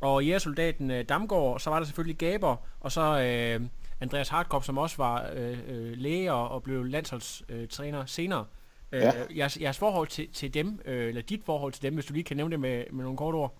og 0.00 0.24
jægersoldaten 0.24 0.90
øh, 0.90 1.04
Damgaard, 1.08 1.60
så 1.60 1.70
var 1.70 1.78
der 1.78 1.86
selvfølgelig 1.86 2.18
Gaber, 2.18 2.56
og 2.80 2.92
så 2.92 3.20
øh, 3.20 3.60
Andreas 4.00 4.28
Hartkop, 4.28 4.64
som 4.64 4.78
også 4.78 4.96
var 4.96 5.30
øh, 5.34 5.58
øh, 5.68 5.92
læge 5.96 6.32
og, 6.32 6.48
og 6.48 6.62
blev 6.62 6.84
landsholdstræner 6.84 8.06
senere. 8.06 8.40
Øh, 8.40 8.59
ja. 8.92 9.24
Øh, 9.24 9.38
jeres, 9.38 9.56
jeres 9.56 9.78
forhold 9.78 10.08
til, 10.08 10.28
til 10.32 10.54
dem, 10.54 10.80
øh, 10.84 11.08
eller 11.08 11.22
dit 11.22 11.44
forhold 11.44 11.72
til 11.72 11.82
dem, 11.82 11.94
hvis 11.94 12.06
du 12.06 12.12
lige 12.12 12.24
kan 12.24 12.36
nævne 12.36 12.52
det 12.52 12.60
med, 12.60 12.84
med 12.90 13.04
nogle 13.04 13.16
korte 13.16 13.36
ord. 13.36 13.54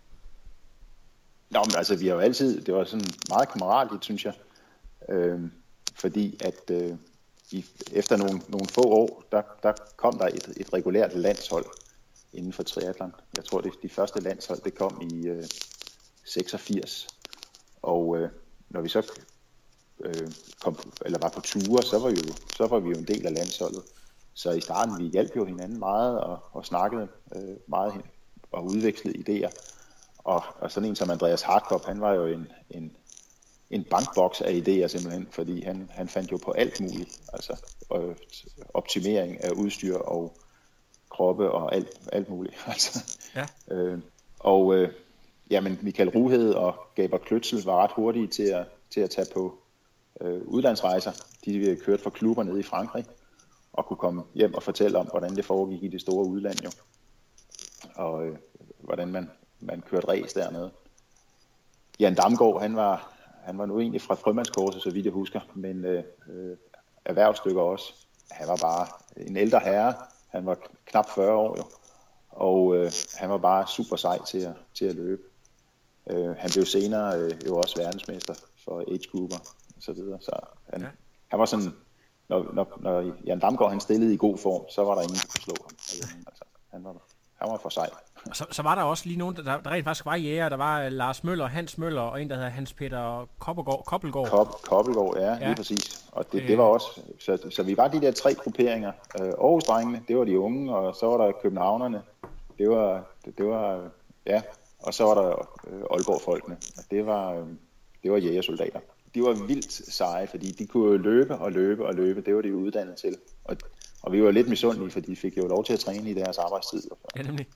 Nå, 1.51 1.61
men 1.67 1.77
altså, 1.77 1.97
vi 1.97 2.07
har 2.07 2.15
jo 2.15 2.21
altid, 2.21 2.61
det 2.61 2.75
var 2.75 2.85
sådan 2.85 3.07
meget 3.29 3.49
kammeratligt, 3.49 4.05
synes 4.05 4.25
jeg. 4.25 4.35
Øh, 5.09 5.41
fordi 5.95 6.37
at 6.41 6.71
øh, 6.71 6.97
i, 7.51 7.65
efter 7.93 8.17
nogle, 8.17 8.41
nogle 8.49 8.67
få 8.67 8.83
år, 8.83 9.25
der, 9.33 9.43
der 9.63 9.73
kom 9.97 10.19
der 10.19 10.27
et, 10.27 10.53
et 10.57 10.73
regulært 10.73 11.15
landshold 11.15 11.67
inden 12.33 12.53
for 12.53 12.63
triathlon. 12.63 13.15
Jeg 13.37 13.45
tror, 13.45 13.61
det 13.61 13.73
de 13.83 13.89
første 13.89 14.21
landshold, 14.21 14.61
det 14.61 14.75
kom 14.75 15.11
i 15.11 15.27
øh, 15.27 15.45
86. 16.25 17.07
Og 17.83 18.19
øh, 18.19 18.31
når 18.69 18.81
vi 18.81 18.89
så 18.89 19.13
øh, 20.01 20.33
kom, 20.61 20.79
eller 21.05 21.19
var 21.19 21.29
på 21.29 21.41
ture, 21.41 21.83
så 21.83 21.99
var, 21.99 22.11
vi 22.11 22.17
jo, 22.17 22.35
så 22.57 22.67
var 22.67 22.79
vi 22.79 22.89
jo 22.89 22.97
en 22.97 23.07
del 23.07 23.27
af 23.27 23.35
landsholdet. 23.35 23.83
Så 24.35 24.51
i 24.51 24.61
starten, 24.61 24.99
vi 24.99 25.05
hjalp 25.05 25.37
jo 25.37 25.45
hinanden 25.45 25.79
meget 25.79 26.21
og, 26.21 26.39
og 26.53 26.67
snakkede 26.67 27.09
øh, 27.37 27.57
meget 27.67 27.93
og 28.53 28.65
udvekslede 28.65 29.19
idéer. 29.19 29.51
Og, 30.19 30.43
og 30.61 30.71
sådan 30.71 30.89
en 30.89 30.97
som 30.97 31.11
Andreas 31.11 31.43
Hartkop, 31.43 31.85
han 31.85 32.01
var 32.01 32.13
jo 32.13 32.27
en, 32.27 32.49
en, 32.71 32.97
en 33.71 33.85
bankboks 33.85 34.41
af 34.41 34.53
idéer 34.53 34.87
simpelthen, 34.87 35.29
fordi 35.31 35.63
han, 35.65 35.91
han 35.93 36.09
fandt 36.09 36.33
jo 36.33 36.37
på 36.37 36.51
alt 36.51 36.81
muligt. 36.81 37.21
Altså 37.33 37.57
øh, 37.95 38.15
optimering 38.75 39.45
af 39.45 39.51
udstyr 39.51 39.97
og 39.97 40.37
kroppe 41.11 41.51
og 41.51 41.75
alt, 41.75 42.01
alt 42.13 42.29
muligt. 42.29 42.55
Altså, 42.67 43.19
ja. 43.37 43.75
øh, 43.75 43.99
og 44.39 44.75
øh, 44.75 44.93
jamen, 45.51 45.79
Michael 45.83 46.09
Ruhed 46.09 46.53
og 46.55 46.75
Gaber 46.95 47.19
Kløtsel 47.19 47.65
var 47.65 47.83
ret 47.83 47.93
hurtige 47.97 48.27
til 48.27 48.43
at, 48.43 48.67
til 48.91 49.01
at 49.01 49.11
tage 49.11 49.27
på 49.35 49.59
øh, 50.21 50.43
udlandsrejser. 50.43 51.13
De 51.45 51.77
kørte 51.85 52.03
for 52.03 52.11
klubber 52.11 52.43
nede 52.43 52.61
i 52.61 52.63
Frankrig 52.63 53.05
at 53.81 53.87
kunne 53.87 53.97
komme 53.97 54.23
hjem 54.35 54.55
og 54.55 54.63
fortælle 54.63 54.99
om, 54.99 55.07
hvordan 55.07 55.37
det 55.37 55.45
foregik 55.45 55.83
i 55.83 55.89
det 55.89 56.01
store 56.01 56.27
udland 56.27 56.57
jo. 56.65 56.71
Og 57.95 58.27
øh, 58.27 58.37
hvordan 58.79 59.09
man, 59.09 59.31
man 59.61 59.81
kørte 59.81 60.09
race 60.09 60.41
dernede. 60.41 60.71
Jan 62.01 62.15
Damgaard, 62.15 62.61
han 62.61 62.77
var, 62.77 63.13
han 63.43 63.59
var 63.59 63.67
nu 63.67 63.81
egentlig 63.81 64.03
fra 64.03 64.15
frømandskorset, 64.15 64.83
så 64.83 64.91
vidt 64.91 65.05
jeg 65.05 65.13
husker, 65.13 65.41
men 65.55 65.85
øh, 65.85 66.05
øh, 66.29 66.57
erhvervsstykker 67.05 67.63
også. 67.63 67.95
Han 68.31 68.49
var 68.49 68.57
bare 68.57 68.87
en 69.17 69.37
ældre 69.37 69.61
herre. 69.61 69.95
Han 70.29 70.47
var 70.47 70.59
knap 70.85 71.07
40 71.15 71.33
år 71.33 71.57
jo. 71.59 71.65
Og 72.31 72.77
øh, 72.77 72.93
han 73.15 73.31
var 73.31 73.39
bare 73.39 73.67
super 73.67 73.97
sej 73.97 74.25
til 74.25 74.39
at, 74.39 74.55
til 74.75 74.85
at 74.85 74.95
løbe. 74.95 75.23
Øh, 76.11 76.37
han 76.39 76.51
blev 76.53 76.65
senere 76.65 77.19
øh, 77.19 77.31
jo 77.47 77.57
også 77.57 77.83
verdensmester 77.83 78.35
for 78.65 78.81
age 78.81 79.11
grouper 79.13 79.37
og 79.77 79.83
så 79.83 79.93
videre. 79.93 80.19
Så 80.21 80.33
han, 80.73 80.81
ja. 80.81 80.89
han 81.29 81.39
var 81.39 81.47
sådan, 81.47 81.73
når, 82.31 82.47
når, 82.53 82.67
når 82.81 83.13
Jan 83.27 83.39
Damgaard 83.39 83.71
han 83.71 83.81
stillede 83.81 84.15
i 84.15 84.17
god 84.17 84.39
form, 84.39 84.63
så 84.71 84.85
var 84.85 84.95
der 84.95 85.03
ingen, 85.03 85.17
der 85.17 85.29
kunne 85.33 85.43
slå 85.43 85.55
ham. 85.65 85.73
Altså, 86.27 86.45
han 86.73 86.85
var, 86.85 86.95
han 87.41 87.51
var 87.51 87.59
for 87.63 87.69
sej. 87.69 87.91
Og 88.31 88.37
så, 88.37 88.47
så 88.51 88.63
var 88.63 88.75
der 88.75 88.83
også 88.83 89.07
lige 89.07 89.19
nogen, 89.19 89.37
der, 89.37 89.43
der 89.43 89.71
rent 89.71 89.85
faktisk 89.85 90.07
var 90.07 90.15
jæger. 90.17 90.49
Der 90.49 90.57
var 90.57 90.87
uh, 90.87 90.93
Lars 90.93 91.25
Møller, 91.25 91.47
Hans 91.47 91.79
Møller 91.79 92.01
og 92.01 92.23
en, 92.23 92.31
der 92.31 92.37
hedder 92.37 92.51
Hans 92.51 92.73
Peter 92.73 93.29
Koppelgaard. 93.39 93.85
Koppelgaard. 93.85 94.29
Kop, 94.29 94.63
Koppelgaard, 94.63 95.17
ja, 95.17 95.33
ja, 95.33 95.47
lige 95.47 95.57
præcis. 95.57 96.05
Og 96.13 96.33
det, 96.33 96.43
det 96.49 96.59
var 96.59 96.65
også, 96.65 97.01
så, 97.21 97.51
så 97.51 97.63
vi 97.63 97.77
var 97.77 97.89
de 97.89 98.01
der 98.01 98.13
tre 98.13 98.35
grupperinger. 98.35 98.93
Uh, 99.21 99.27
Aarhus-drengene, 99.27 100.03
det 100.09 100.17
var 100.19 100.25
de 100.25 100.39
unge, 100.39 100.77
og 100.77 100.95
så 100.97 101.07
var 101.07 101.27
der 101.27 101.33
Københavnerne. 101.43 102.03
Det 102.59 102.71
var, 102.71 103.05
det, 103.25 103.39
det 103.39 103.47
var 103.47 103.89
ja, 104.27 104.43
og 104.79 104.95
så 104.95 105.05
var 105.05 105.15
der 105.15 105.29
uh, 105.73 105.83
Aalborg-folkene. 105.91 106.57
Og 106.79 106.85
det 106.91 107.07
var, 107.07 107.35
uh, 107.39 107.49
det 108.03 108.13
var 108.13 108.19
jægersoldater. 108.19 108.81
De 109.14 109.23
var 109.23 109.47
vildt 109.47 109.73
seje, 109.73 110.26
fordi 110.26 110.50
de 110.50 110.67
kunne 110.67 111.02
løbe 111.02 111.38
og 111.38 111.52
løbe 111.52 111.87
og 111.87 111.95
løbe. 111.95 112.21
Det 112.21 112.35
var 112.35 112.43
de 112.43 112.57
uddannet 112.57 112.97
til. 112.97 113.17
Og, 113.45 113.57
og 114.02 114.12
vi 114.12 114.23
var 114.23 114.31
lidt 114.31 114.49
misundelige, 114.49 114.90
fordi 114.90 115.11
de 115.11 115.17
fik 115.17 115.37
jo 115.37 115.47
lov 115.47 115.64
til 115.64 115.73
at 115.73 115.79
træne 115.79 116.11
i 116.11 116.14
deres 116.14 116.38
arbejdstid. 116.38 116.83
Ja, 117.17 117.23
nemlig. 117.23 117.47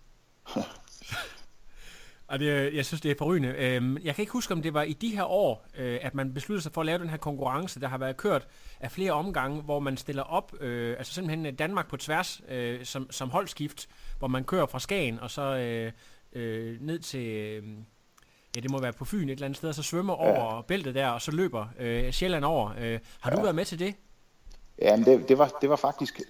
og 2.30 2.38
det, 2.38 2.74
jeg 2.74 2.86
synes, 2.86 3.00
det 3.00 3.10
er 3.10 3.14
forrygende. 3.18 3.54
Øhm, 3.58 3.98
jeg 3.98 4.14
kan 4.14 4.22
ikke 4.22 4.32
huske, 4.32 4.54
om 4.54 4.62
det 4.62 4.74
var 4.74 4.82
i 4.82 4.92
de 4.92 5.16
her 5.16 5.24
år, 5.24 5.66
øh, 5.78 5.98
at 6.02 6.14
man 6.14 6.34
besluttede 6.34 6.62
sig 6.62 6.72
for 6.72 6.80
at 6.80 6.86
lave 6.86 6.98
den 6.98 7.08
her 7.08 7.16
konkurrence, 7.16 7.80
der 7.80 7.88
har 7.88 7.98
været 7.98 8.16
kørt 8.16 8.46
af 8.80 8.92
flere 8.92 9.12
omgange, 9.12 9.62
hvor 9.62 9.80
man 9.80 9.96
stiller 9.96 10.22
op, 10.22 10.60
øh, 10.60 10.94
altså 10.98 11.12
simpelthen 11.12 11.54
Danmark 11.54 11.88
på 11.88 11.96
tværs 11.96 12.40
øh, 12.48 12.84
som, 12.84 13.10
som 13.10 13.30
holdskift, 13.30 13.88
hvor 14.18 14.28
man 14.28 14.44
kører 14.44 14.66
fra 14.66 14.78
Skagen 14.78 15.20
og 15.20 15.30
så 15.30 15.54
ned 16.80 16.98
til, 16.98 17.62
ja 18.56 18.60
det 18.60 18.70
må 18.70 18.80
være 18.80 18.92
på 18.92 19.04
Fyn 19.04 19.28
et 19.28 19.32
eller 19.32 19.44
andet 19.44 19.56
sted, 19.56 19.68
og 19.68 19.74
så 19.74 19.82
svømmer 19.82 20.12
ja. 20.20 20.44
over 20.44 20.62
bæltet 20.62 20.94
der, 20.94 21.08
og 21.08 21.22
så 21.22 21.30
løber 21.30 21.66
øh, 21.78 22.12
Sjælland 22.12 22.44
over. 22.44 22.70
Øh, 22.78 23.00
har 23.20 23.30
ja. 23.30 23.36
du 23.36 23.42
været 23.42 23.54
med 23.54 23.64
til 23.64 23.78
det? 23.78 23.94
Ja, 24.82 24.96
men 24.96 25.04
det, 25.06 25.28
det, 25.28 25.38
var, 25.38 25.58
det 25.60 25.70
var 25.70 25.76
faktisk 25.76 26.20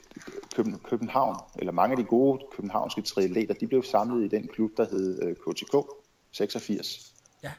København, 0.85 1.37
eller 1.59 1.73
mange 1.73 1.93
af 1.93 1.97
de 1.97 2.04
gode 2.04 2.47
københavnske 2.57 3.02
triatleter, 3.02 3.54
de 3.54 3.66
blev 3.66 3.83
samlet 3.83 4.25
i 4.25 4.28
den 4.37 4.49
klub, 4.49 4.71
der 4.76 4.87
hed 4.90 5.23
øh, 5.23 5.37
KTK 5.37 5.76
86. 6.33 7.14
Ja. 7.43 7.52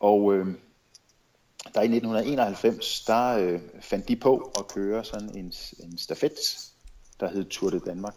Og 0.00 0.34
øh, 0.34 0.46
der 1.74 1.80
i 1.80 1.84
1991, 1.84 3.04
der 3.04 3.38
øh, 3.38 3.60
fandt 3.80 4.08
de 4.08 4.16
på 4.16 4.52
at 4.58 4.68
køre 4.68 5.04
sådan 5.04 5.36
en, 5.36 5.52
en 5.78 5.98
stafet, 5.98 6.32
der 7.20 7.28
hed 7.28 7.44
Tour 7.44 7.70
de 7.70 7.80
Danmark, 7.80 8.16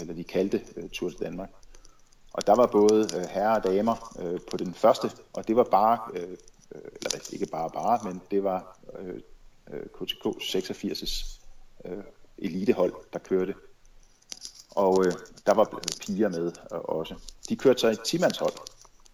eller 0.00 0.14
de 0.14 0.24
kaldte 0.24 0.62
øh, 0.76 0.88
Tour 0.90 1.10
de 1.10 1.24
Danmark. 1.24 1.50
Og 2.34 2.46
der 2.46 2.54
var 2.54 2.66
både 2.66 3.08
øh, 3.16 3.22
herrer 3.22 3.54
og 3.54 3.64
damer 3.64 4.16
øh, 4.18 4.40
på 4.50 4.56
den 4.56 4.74
første, 4.74 5.10
og 5.32 5.48
det 5.48 5.56
var 5.56 5.64
bare, 5.64 5.98
øh, 6.14 6.36
øh 6.74 6.90
eller 7.02 7.28
ikke 7.32 7.46
bare 7.46 7.70
bare, 7.70 7.98
men 8.04 8.22
det 8.30 8.44
var 8.44 8.78
øh, 8.98 9.20
øh 9.72 9.86
KTK 9.86 10.26
86's 10.26 11.40
øh, 11.84 12.04
elitehold, 12.38 12.92
der 13.12 13.18
kørte. 13.18 13.54
Og 14.70 15.06
øh, 15.06 15.12
der 15.46 15.54
var 15.54 15.82
piger 16.00 16.28
med 16.28 16.52
øh, 16.72 16.78
også. 16.84 17.14
De 17.48 17.56
kørte 17.56 17.78
så 17.80 17.88
et 17.88 18.00
10 18.04 18.18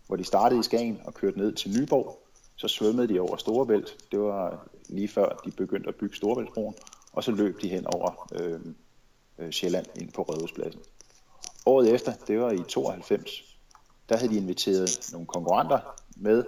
hvor 0.06 0.16
de 0.16 0.24
startede 0.24 0.60
i 0.60 0.62
Skagen 0.62 1.00
og 1.04 1.14
kørte 1.14 1.38
ned 1.38 1.52
til 1.52 1.80
Nyborg. 1.80 2.18
Så 2.56 2.68
svømmede 2.68 3.08
de 3.08 3.20
over 3.20 3.36
Storebælt. 3.36 3.96
Det 4.12 4.20
var 4.20 4.52
øh, 4.52 4.58
lige 4.88 5.08
før 5.08 5.40
de 5.44 5.50
begyndte 5.50 5.88
at 5.88 5.94
bygge 5.94 6.16
Storebæltsbroen. 6.16 6.74
Og 7.12 7.24
så 7.24 7.30
løb 7.30 7.62
de 7.62 7.68
hen 7.68 7.86
over 7.86 8.28
øh, 8.32 8.60
Sjælland 9.52 9.86
ind 10.00 10.12
på 10.12 10.22
Rødhuspladsen. 10.22 10.80
Året 11.66 11.94
efter, 11.94 12.12
det 12.26 12.40
var 12.40 12.50
i 12.50 12.62
92, 12.68 13.50
der 14.08 14.16
havde 14.16 14.32
de 14.32 14.36
inviteret 14.36 15.08
nogle 15.12 15.26
konkurrenter 15.26 15.78
med, 16.16 16.44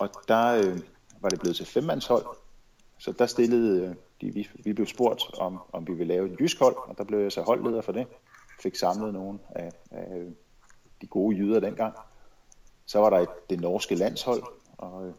og 0.00 0.10
der 0.28 0.46
øh, 0.46 0.78
var 1.20 1.28
det 1.28 1.40
blevet 1.40 1.56
til 1.56 1.66
femmandshold. 1.66 2.26
Så 2.98 3.12
der 3.12 3.26
stillede 3.26 3.86
øh, 3.86 3.94
de, 4.20 4.34
vi, 4.34 4.48
vi 4.64 4.72
blev 4.72 4.86
spurgt, 4.86 5.22
om, 5.38 5.58
om 5.72 5.86
vi 5.86 5.92
ville 5.92 6.14
lave 6.14 6.32
et 6.32 6.40
jysk 6.40 6.58
hold, 6.58 6.76
og 6.76 6.98
der 6.98 7.04
blev 7.04 7.18
jeg 7.18 7.32
så 7.32 7.42
holdleder 7.42 7.80
for 7.80 7.92
det. 7.92 8.06
Fik 8.62 8.76
samlet 8.76 9.12
nogle 9.12 9.38
af, 9.50 9.70
af 9.90 10.26
de 11.00 11.06
gode 11.06 11.36
jyder 11.36 11.60
dengang. 11.60 11.94
Så 12.86 12.98
var 12.98 13.10
der 13.10 13.18
et, 13.18 13.28
det 13.50 13.60
norske 13.60 13.94
landshold, 13.94 14.42
og 14.78 15.06
øh, 15.06 15.14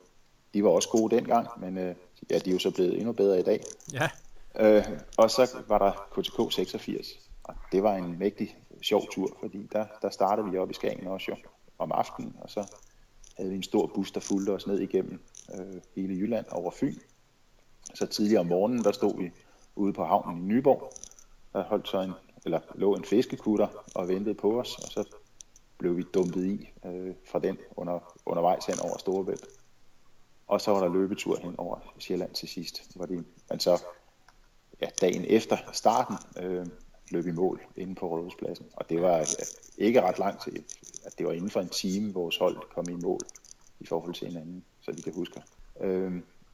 de 0.54 0.64
var 0.64 0.70
også 0.70 0.90
gode 0.90 1.16
dengang, 1.16 1.48
men 1.58 1.78
øh, 1.78 1.96
ja, 2.30 2.40
de 2.40 2.50
er 2.50 2.54
jo 2.54 2.60
så 2.60 2.72
blevet 2.72 2.98
endnu 2.98 3.12
bedre 3.12 3.40
i 3.40 3.44
dag. 3.44 3.64
Ja. 3.94 4.10
Øh, 4.56 4.86
og 5.18 5.32
så 5.32 5.58
var 5.68 5.78
der 5.78 5.92
KTK 5.92 6.54
86, 6.54 7.08
og 7.44 7.56
det 7.72 7.84
var 7.84 7.96
en 7.96 8.20
mægtig 8.20 8.58
sjov 8.82 9.02
tur, 9.12 9.38
fordi 9.40 9.70
der, 9.72 9.86
der 10.02 10.10
startede 10.10 10.52
vi 10.52 10.58
op 10.58 10.72
i 10.72 10.74
Skagen 10.74 11.08
også 11.08 11.32
jo, 11.32 11.36
om 11.78 11.92
aftenen, 11.92 12.36
og 12.42 12.50
så 12.50 12.76
havde 13.38 13.50
vi 13.50 13.56
en 13.56 13.64
stor 13.64 13.92
bus, 13.96 14.12
der 14.12 14.20
fulgte 14.20 14.50
os 14.50 14.68
ned 14.68 14.80
igennem 14.80 15.20
øh, 15.60 15.82
hele 15.96 16.14
Jylland 16.14 16.46
over 16.52 16.72
Fyn. 16.72 16.96
Så 17.94 18.06
tidligere 18.06 18.40
om 18.40 18.46
morgenen, 18.46 18.84
der 18.84 18.92
stod 18.92 19.18
vi 19.18 19.32
ude 19.76 19.94
på 19.94 20.04
havnen 20.06 20.38
i 20.38 20.54
Nyborg. 20.54 20.94
Der 21.54 21.64
holdt 21.64 21.88
så 21.88 22.02
en, 22.02 22.12
eller 22.46 22.60
lå 22.76 22.96
en 22.96 23.06
fiskekutter 23.06 23.68
og 23.96 24.08
ventede 24.08 24.36
på 24.36 24.60
os, 24.60 24.78
og 24.78 24.92
så 24.92 25.04
blev 25.78 25.98
vi 25.98 26.04
dumpet 26.14 26.46
i 26.46 26.70
øh, 26.86 27.16
fra 27.32 27.40
den 27.40 27.58
under, 27.76 28.18
undervejs 28.26 28.66
hen 28.66 28.80
over 28.80 28.98
Storebælt. 28.98 29.48
Og 30.48 30.62
så 30.62 30.72
var 30.72 30.80
der 30.80 30.94
løbetur 30.94 31.38
hen 31.42 31.56
over 31.58 31.94
Sjælland 32.00 32.34
til 32.34 32.48
sidst. 32.48 32.96
Hvor 32.96 33.06
de, 33.06 33.24
men 33.50 33.60
så 33.60 33.84
ja, 34.82 34.88
dagen 35.02 35.26
efter 35.26 35.58
starten 35.72 36.16
øh, 36.44 36.66
løb 37.12 37.28
i 37.28 37.32
mål 37.32 37.62
inde 37.76 37.96
på 37.96 38.08
Rådhuspladsen. 38.08 38.66
Og 38.74 38.90
det 38.90 39.02
var 39.02 39.18
ja, 39.18 39.26
ikke 39.78 40.02
ret 40.02 40.20
langt 40.20 40.44
til, 40.44 40.64
at 41.06 41.18
det 41.18 41.26
var 41.26 41.32
inden 41.32 41.50
for 41.50 41.60
en 41.60 41.70
time, 41.70 42.14
vores 42.14 42.38
hold 42.38 42.58
kom 42.76 42.90
i 42.90 43.02
mål 43.04 43.20
i 43.80 43.86
forhold 43.86 44.14
til 44.14 44.28
hinanden, 44.28 44.64
så 44.82 44.92
de 44.92 45.02
kan 45.02 45.14
huske. 45.14 45.42
Øh, 45.82 46.14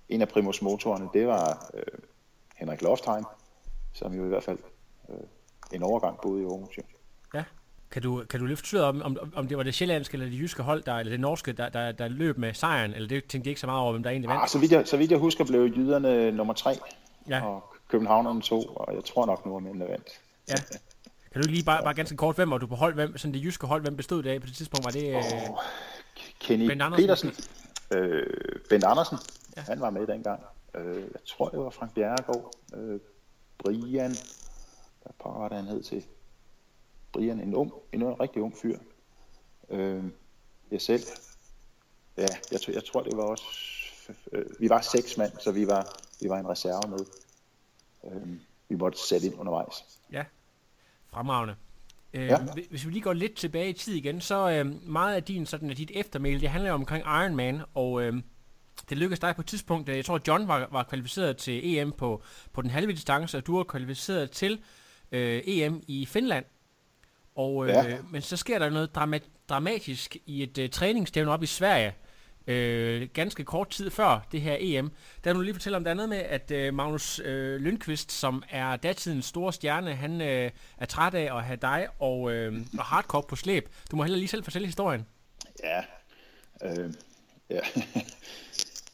en 0.10 0.22
af 0.22 0.30
primus 0.30 0.62
motorerne, 0.62 1.10
det 1.13 1.28
var 1.28 1.72
øh, 1.74 2.00
Henrik 2.56 2.82
Loftheim, 2.82 3.26
som 3.93 4.13
jo 4.13 4.26
i 4.26 4.28
hvert 4.28 4.43
fald 4.43 4.60
øh, 5.10 5.15
en 5.72 5.84
overgang 5.84 6.22
boede 6.22 6.41
i 6.41 6.46
Aarhus. 6.46 6.80
Ja. 7.34 7.43
Kan 7.91 8.02
du, 8.02 8.24
kan 8.30 8.39
du 8.39 8.46
løfte 8.46 8.70
sløret 8.70 8.88
om, 8.88 9.02
om, 9.02 9.34
om 9.36 9.48
det 9.48 9.58
var 9.58 9.63
det 9.63 9.74
sjællandske 9.74 10.15
eller 10.15 10.30
det 10.30 10.39
jyske 10.39 10.63
hold, 10.63 10.84
der, 10.84 10.93
eller 10.93 11.12
det 11.12 11.20
norske, 11.20 11.54
der, 11.54 11.70
der, 11.70 11.91
der 11.91 12.08
løb 12.08 12.38
med 12.38 12.54
sejren, 12.54 12.93
eller 12.93 13.08
det 13.08 13.26
tænkte 13.26 13.48
jeg 13.48 13.52
ikke 13.52 13.62
så 13.62 13.67
meget 13.67 13.82
over, 13.82 13.91
hvem 13.91 14.04
der 14.04 14.10
egentlig 14.10 14.30
vandt? 14.30 14.41
Ah, 14.41 14.50
så, 14.50 14.60
vidt 14.60 14.72
jeg, 14.72 14.88
så 14.88 14.98
vidt 14.98 15.12
jeg 15.12 15.20
husker, 15.20 15.46
blev 15.46 15.62
jyderne 15.62 16.32
nummer 16.32 16.54
tre, 16.54 16.72
ja. 17.30 17.46
og 17.46 17.74
københavnerne 17.88 18.41
to, 18.41 18.62
og 18.62 18.96
jeg 18.96 19.04
tror 19.04 19.26
nok, 19.26 19.46
nordmændene 19.46 19.88
vandt. 19.88 20.22
Ja. 20.49 20.55
Kan 21.31 21.41
du 21.41 21.49
lige 21.49 21.63
bare, 21.63 21.83
bare 21.83 21.93
ganske 21.93 22.17
kort, 22.17 22.36
hvem 22.36 22.49
var 22.49 22.57
du 22.57 22.67
på 22.67 22.75
hold, 22.75 22.93
hvem, 22.93 23.17
sådan 23.17 23.33
det 23.33 23.43
jyske 23.43 23.67
hold, 23.67 23.81
hvem 23.81 23.97
bestod 23.97 24.23
det 24.23 24.29
af 24.29 24.41
på 24.41 24.47
det 24.47 24.55
tidspunkt? 24.55 24.86
Var 24.86 24.91
det 24.91 25.15
oh, 25.15 25.57
Kenny 26.39 26.67
Bent 26.67 26.81
Andersen, 26.81 27.07
Petersen, 27.07 27.31
øh, 27.91 28.60
Bent 28.69 28.83
Andersen, 28.83 29.17
Ja. 29.57 29.62
Han 29.62 29.81
var 29.81 29.89
med 29.89 30.07
dengang. 30.07 30.43
Øh, 30.75 31.01
jeg 31.01 31.21
tror, 31.25 31.49
det 31.49 31.60
var 31.60 31.69
Frank 31.69 31.93
Bjerregaard. 31.93 32.51
Øh, 32.73 32.99
Brian. 33.57 34.15
Var 35.25 35.47
det, 35.47 35.57
han 35.57 35.65
hed 35.65 35.83
til? 35.83 36.05
Brian, 37.13 37.39
en 37.39 37.55
ung, 37.55 37.73
en, 37.91 38.01
en 38.01 38.19
rigtig 38.21 38.41
ung 38.41 38.57
fyr. 38.57 38.79
Øh, 39.69 40.03
jeg 40.71 40.81
selv. 40.81 41.03
Ja, 42.17 42.27
jeg, 42.51 42.60
jeg 42.67 42.83
tror, 42.83 43.03
det 43.03 43.17
var 43.17 43.23
også... 43.23 43.43
Øh, 44.31 44.45
vi 44.60 44.69
var 44.69 44.81
seks 44.81 45.17
mand, 45.17 45.31
så 45.39 45.51
vi 45.51 45.67
var, 45.67 45.99
vi 46.21 46.29
var 46.29 46.38
en 46.39 46.49
reserve 46.49 46.91
med. 46.91 47.05
Øh, 48.03 48.27
vi 48.69 48.75
måtte 48.75 49.07
sætte 49.07 49.27
ind 49.27 49.39
undervejs. 49.39 49.99
Ja, 50.12 50.25
fremragende. 51.13 51.56
Øh, 52.13 52.28
ja. 52.28 52.38
Hvis 52.70 52.86
vi 52.86 52.91
lige 52.91 53.02
går 53.02 53.13
lidt 53.13 53.36
tilbage 53.36 53.70
i 53.70 53.74
tid 53.74 53.93
igen, 53.93 54.22
så 54.22 54.50
øh, 54.50 54.89
meget 54.89 55.15
af 55.15 55.24
din, 55.24 55.46
sådan, 55.46 55.70
af 55.70 55.76
dit 55.76 55.91
eftermæle, 55.93 56.41
det 56.41 56.50
handler 56.50 56.70
jo 56.70 56.76
omkring 56.76 57.04
Iron 57.06 57.36
Man, 57.36 57.62
og 57.74 58.02
øh, 58.02 58.13
det 58.89 58.98
lykkedes 58.98 59.20
dig 59.20 59.36
på 59.36 59.41
et 59.41 59.46
tidspunkt, 59.46 59.89
jeg 59.89 60.06
tror 60.06 60.20
John 60.28 60.48
var, 60.48 60.67
var 60.72 60.84
kvalificeret 60.84 61.38
til 61.38 61.78
EM 61.78 61.91
på, 61.91 62.24
på 62.54 62.62
den 62.62 62.70
halve 62.70 62.91
distance, 62.91 63.38
og 63.38 63.48
du 63.48 63.58
var 63.58 63.63
kvalificeret 63.63 64.32
til 64.32 64.60
øh, 65.12 65.41
EM 65.46 65.84
i 65.88 66.06
Finland. 66.06 66.46
Og, 67.36 67.67
øh, 67.67 67.70
ja. 67.70 67.98
Men 68.12 68.22
så 68.22 68.38
sker 68.38 68.60
der 68.60 68.70
noget 68.70 68.89
drama- 68.98 69.46
dramatisk 69.50 70.17
i 70.26 70.43
et 70.43 70.58
øh, 70.58 70.70
træningsstævne 70.70 71.32
op 71.32 71.43
i 71.43 71.46
Sverige, 71.46 71.93
øh, 72.47 73.07
ganske 73.13 73.43
kort 73.43 73.69
tid 73.69 73.89
før 73.89 74.27
det 74.31 74.41
her 74.41 74.55
EM. 74.60 74.91
Der 75.23 75.29
vil 75.29 75.38
du 75.38 75.41
lige 75.41 75.53
fortælle 75.53 75.77
om, 75.77 75.83
der 75.83 75.91
er 75.91 75.95
noget 75.95 76.10
med, 76.10 76.17
at 76.17 76.51
øh, 76.51 76.73
Magnus 76.73 77.19
øh, 77.19 77.62
Lundqvist, 77.62 78.12
som 78.12 78.43
er 78.49 78.75
datidens 78.75 79.25
store 79.25 79.53
stjerne, 79.53 79.95
han 79.95 80.21
øh, 80.21 80.51
er 80.77 80.86
træt 80.86 81.13
af 81.13 81.38
at 81.38 81.43
have 81.43 81.57
dig 81.62 81.88
og, 81.99 82.31
øh, 82.31 82.62
og 82.77 82.83
hardcore 82.83 83.23
på 83.23 83.36
slæb. 83.36 83.69
Du 83.91 83.95
må 83.95 84.03
heller 84.03 84.17
lige 84.17 84.27
selv 84.27 84.43
fortælle 84.43 84.65
historien. 84.65 85.05
Ja, 85.63 85.81
øh, 86.63 86.93
ja. 87.49 87.60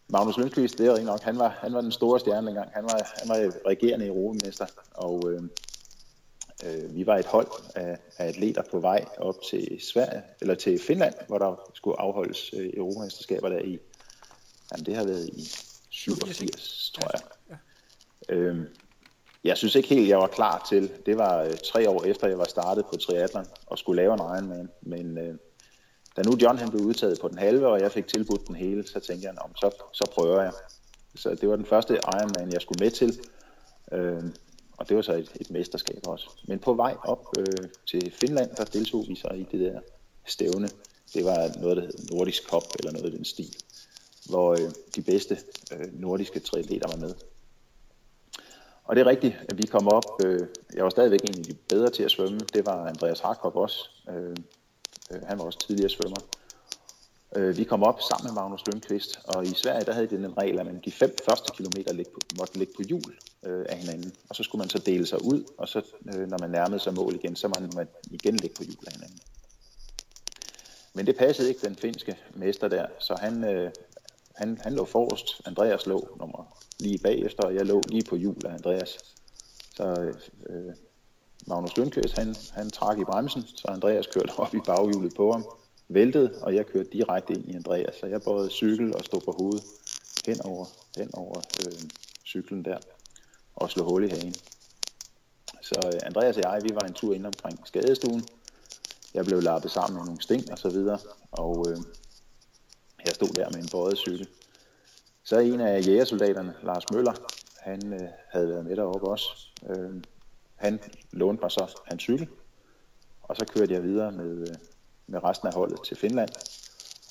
Magnus 0.07 0.37
Lundqvist, 0.37 0.77
det 0.77 0.87
er 0.87 0.99
jo 0.99 1.05
nok, 1.05 1.21
han 1.21 1.37
var, 1.39 1.57
han 1.61 1.73
var 1.73 1.81
den 1.81 1.91
store 1.91 2.19
stjerne 2.19 2.49
engang. 2.49 2.69
Han 2.73 2.83
var, 2.83 3.11
han 3.19 3.29
var 3.29 3.69
regerende 3.69 4.07
europamester, 4.07 4.65
og 4.93 5.31
øh, 5.31 5.41
Øh, 6.65 6.95
vi 6.95 7.05
var 7.05 7.17
et 7.17 7.25
hold 7.25 7.47
af, 7.75 7.97
af 8.17 8.27
atleter 8.27 8.61
på 8.71 8.79
vej 8.79 9.05
op 9.17 9.35
til 9.49 9.77
Sverige, 9.81 10.21
eller 10.41 10.55
til 10.55 10.79
Finland, 10.79 11.13
hvor 11.27 11.37
der 11.37 11.69
skulle 11.73 11.99
afholdes 11.99 12.53
øh, 12.53 12.69
europamesterskaber 12.73 13.49
der 13.49 13.59
i, 13.59 13.79
jamen 14.71 14.85
det 14.85 14.95
har 14.95 15.03
været 15.03 15.29
i 15.29 15.49
87, 15.89 16.91
tror 16.95 17.09
jeg. 17.13 17.21
Ja. 17.49 17.55
Øhm, 18.35 18.67
jeg 19.43 19.57
synes 19.57 19.75
ikke 19.75 19.89
helt, 19.89 20.09
jeg 20.09 20.17
var 20.17 20.27
klar 20.27 20.65
til. 20.69 20.91
Det 21.05 21.17
var 21.17 21.41
øh, 21.41 21.53
tre 21.65 21.89
år 21.89 22.03
efter, 22.03 22.27
jeg 22.27 22.37
var 22.37 22.45
startet 22.49 22.85
på 22.85 22.97
triathlon 22.97 23.45
og 23.67 23.77
skulle 23.77 24.01
lave 24.01 24.13
en 24.13 24.19
Ironman. 24.19 24.69
Men 24.81 25.17
øh, 25.17 25.35
da 26.17 26.21
nu 26.21 26.37
John 26.41 26.57
han 26.57 26.69
blev 26.69 26.81
udtaget 26.81 27.19
på 27.21 27.27
den 27.27 27.37
halve, 27.37 27.67
og 27.67 27.79
jeg 27.79 27.91
fik 27.91 28.07
tilbudt 28.07 28.47
den 28.47 28.55
hele, 28.55 28.87
så 28.87 28.99
tænkte 28.99 29.27
jeg, 29.27 29.35
så, 29.55 29.87
så 29.93 30.11
prøver 30.13 30.41
jeg. 30.41 30.51
Så 31.15 31.35
det 31.35 31.49
var 31.49 31.55
den 31.55 31.65
første 31.65 31.93
Ironman, 31.93 32.53
jeg 32.53 32.61
skulle 32.61 32.85
med 32.85 32.91
til. 32.91 33.19
Øh, 33.91 34.23
og 34.83 34.89
det 34.89 34.95
var 34.95 35.01
så 35.01 35.13
et, 35.13 35.31
et 35.41 35.51
mesterskab 35.51 35.99
også. 36.07 36.29
Men 36.47 36.59
på 36.59 36.73
vej 36.73 36.95
op 37.03 37.25
øh, 37.37 37.69
til 37.85 38.11
Finland, 38.11 38.55
der 38.55 38.63
deltog 38.63 39.05
vi 39.07 39.15
så 39.15 39.27
i 39.27 39.45
det 39.51 39.59
der 39.59 39.79
stævne. 40.25 40.69
Det 41.13 41.25
var 41.25 41.59
noget, 41.61 41.77
der 41.77 41.83
hed 41.83 41.93
Nordisk 42.11 42.49
Cup, 42.49 42.63
eller 42.79 42.91
noget 42.91 43.13
i 43.13 43.17
den 43.17 43.25
stil, 43.25 43.55
hvor 44.29 44.51
øh, 44.51 44.71
de 44.95 45.01
bedste 45.01 45.37
øh, 45.71 46.01
nordiske 46.01 46.39
triatleter 46.39 46.87
var 46.87 46.97
med. 46.97 47.13
Og 48.83 48.95
det 48.95 49.01
er 49.01 49.05
rigtigt, 49.05 49.35
at 49.49 49.57
vi 49.57 49.63
kom 49.63 49.87
op. 49.87 50.05
Øh, 50.25 50.47
jeg 50.73 50.83
var 50.83 50.89
stadigvæk 50.89 51.21
en 51.21 51.39
af 51.39 51.43
de 51.43 51.53
bedre 51.69 51.89
til 51.89 52.03
at 52.03 52.11
svømme. 52.11 52.39
Det 52.39 52.65
var 52.65 52.87
Andreas 52.87 53.19
Harkop 53.19 53.55
også. 53.55 53.89
Øh, 54.09 54.35
øh, 55.11 55.21
han 55.27 55.37
var 55.39 55.45
også 55.45 55.59
tidligere 55.67 55.89
svømmer. 55.89 56.17
Øh, 57.35 57.57
vi 57.57 57.63
kom 57.63 57.83
op 57.83 57.99
sammen 58.01 58.27
med 58.27 58.41
Magnus 58.41 58.63
Lundqvist, 58.67 59.19
og 59.23 59.45
i 59.45 59.53
Sverige 59.53 59.85
der 59.85 59.93
havde 59.93 60.07
de 60.07 60.17
den 60.17 60.37
regel, 60.37 60.59
at 60.59 60.65
man 60.65 60.81
de 60.85 60.91
fem 60.91 61.15
første 61.25 61.51
kilometer 61.57 61.93
ligge 61.93 62.11
på, 62.11 62.19
måtte 62.37 62.57
ligge 62.57 62.73
på 62.75 62.81
hjul 62.81 63.13
øh, 63.43 63.65
af 63.69 63.77
hinanden. 63.77 64.13
Og 64.29 64.35
så 64.35 64.43
skulle 64.43 64.59
man 64.59 64.69
så 64.69 64.77
dele 64.77 65.05
sig 65.05 65.23
ud, 65.23 65.43
og 65.57 65.67
så 65.67 65.81
øh, 66.15 66.29
når 66.29 66.37
man 66.37 66.49
nærmede 66.49 66.79
sig 66.79 66.93
mål 66.93 67.15
igen, 67.15 67.35
så 67.35 67.47
måtte 67.47 67.75
man 67.75 67.87
igen 68.11 68.35
ligge 68.35 68.55
på 68.55 68.63
hjul 68.63 68.83
af 68.87 68.93
hinanden. 68.93 69.19
Men 70.93 71.05
det 71.05 71.17
passede 71.17 71.49
ikke 71.49 71.67
den 71.67 71.75
finske 71.75 72.17
mester 72.35 72.67
der, 72.67 72.85
så 72.99 73.15
han, 73.19 73.43
øh, 73.43 73.71
han, 74.35 74.59
han 74.61 74.73
lå 74.73 74.85
forrest. 74.85 75.41
Andreas 75.45 75.85
lå 75.85 76.17
nummer 76.19 76.57
lige 76.79 76.97
bagefter, 76.97 77.43
og 77.43 77.55
jeg 77.55 77.65
lå 77.65 77.81
lige 77.89 78.03
på 78.09 78.15
hjul 78.15 78.45
af 78.45 78.53
Andreas. 78.53 78.97
Så 79.75 79.83
øh, 79.83 80.15
øh 80.49 80.73
Magnus 81.47 81.77
Lundqvist, 81.77 82.17
han, 82.17 82.35
han 82.51 82.69
trak 82.69 82.99
i 82.99 83.03
bremsen, 83.03 83.43
så 83.55 83.67
Andreas 83.67 84.07
kørte 84.07 84.31
op 84.37 84.53
i 84.55 84.59
baghjulet 84.65 85.13
på 85.15 85.31
ham, 85.31 85.45
væltede, 85.93 86.39
og 86.41 86.55
jeg 86.55 86.65
kørte 86.65 86.89
direkte 86.89 87.33
ind 87.33 87.49
i 87.49 87.55
Andreas. 87.55 87.95
Så 87.95 88.05
jeg 88.05 88.21
både 88.21 88.49
cykel 88.49 88.95
og 88.95 89.03
stod 89.03 89.21
på 89.21 89.35
hovedet 89.39 89.63
hen 90.25 90.41
over, 90.45 90.65
hen 90.97 91.09
over 91.13 91.41
øh, 91.65 91.89
cyklen 92.25 92.65
der, 92.65 92.77
og 93.55 93.69
slog 93.69 93.89
hul 93.89 94.03
i 94.03 94.07
hagen. 94.07 94.35
Så 95.61 95.75
øh, 95.93 95.99
Andreas 96.03 96.37
og 96.37 96.43
jeg, 96.43 96.61
vi 96.63 96.75
var 96.75 96.81
en 96.81 96.93
tur 96.93 97.13
ind 97.13 97.25
omkring 97.25 97.59
skadestuen. 97.67 98.23
Jeg 99.13 99.25
blev 99.25 99.41
lappet 99.41 99.71
sammen 99.71 99.97
med 99.97 100.05
nogle 100.05 100.21
sting 100.21 100.51
og 100.51 100.59
så 100.59 100.69
videre, 100.69 100.99
og 101.31 101.65
øh, 101.69 101.77
jeg 103.05 103.15
stod 103.15 103.27
der 103.27 103.49
med 103.49 103.59
en 103.59 103.69
bøjet 103.71 103.97
cykel. 103.97 104.27
Så 105.23 105.39
en 105.39 105.61
af 105.61 105.87
jægersoldaterne, 105.87 106.53
Lars 106.63 106.83
Møller, 106.91 107.13
han 107.59 107.93
øh, 107.93 108.09
havde 108.29 108.49
været 108.49 108.65
med 108.65 108.75
deroppe 108.75 109.07
også. 109.07 109.25
Øh, 109.69 110.03
han 110.55 110.79
lånte 111.11 111.41
mig 111.41 111.51
så 111.51 111.79
hans 111.85 112.03
cykel, 112.03 112.27
og 113.23 113.35
så 113.35 113.45
kørte 113.45 113.73
jeg 113.73 113.83
videre 113.83 114.11
med, 114.11 114.49
øh, 114.49 114.55
med 115.07 115.23
resten 115.23 115.47
af 115.47 115.53
holdet 115.53 115.79
til 115.85 115.97
Finland, 115.97 116.29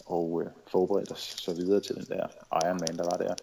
og 0.07 0.42
øh, 0.44 0.50
forberedte 0.66 1.12
os 1.12 1.35
så 1.38 1.55
videre 1.55 1.81
til 1.81 1.94
den 1.94 2.05
der 2.05 2.26
Ironman, 2.52 2.96
der 2.96 3.05
var 3.05 3.16
der. 3.16 3.35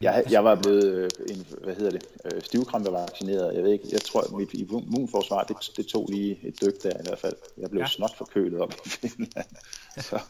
Jeg, 0.00 0.24
jeg 0.30 0.44
var 0.44 0.54
blevet 0.54 0.84
øh, 0.94 1.10
en, 1.30 1.46
hvad 1.64 1.74
hedder 1.74 1.90
det, 1.90 2.06
øh, 2.24 2.42
stivkrampe 2.42 2.92
vaccineret. 2.92 3.54
Jeg 3.54 3.62
ved 3.64 3.72
ikke, 3.72 3.88
jeg 3.92 4.00
tror, 4.00 4.36
mit 4.36 4.54
immunforsvar, 4.54 5.42
det, 5.42 5.56
det 5.76 5.86
tog 5.86 6.06
lige 6.08 6.38
et 6.42 6.60
dyk 6.60 6.82
der 6.82 6.90
i 6.90 7.02
hvert 7.04 7.18
fald. 7.18 7.36
Jeg 7.58 7.70
blev 7.70 7.80
ja. 7.80 7.86
snot 7.86 8.16
forkølet 8.16 8.60
op 8.60 8.72
i 8.86 8.88
Finland. 8.88 9.46
Så, 10.08 10.20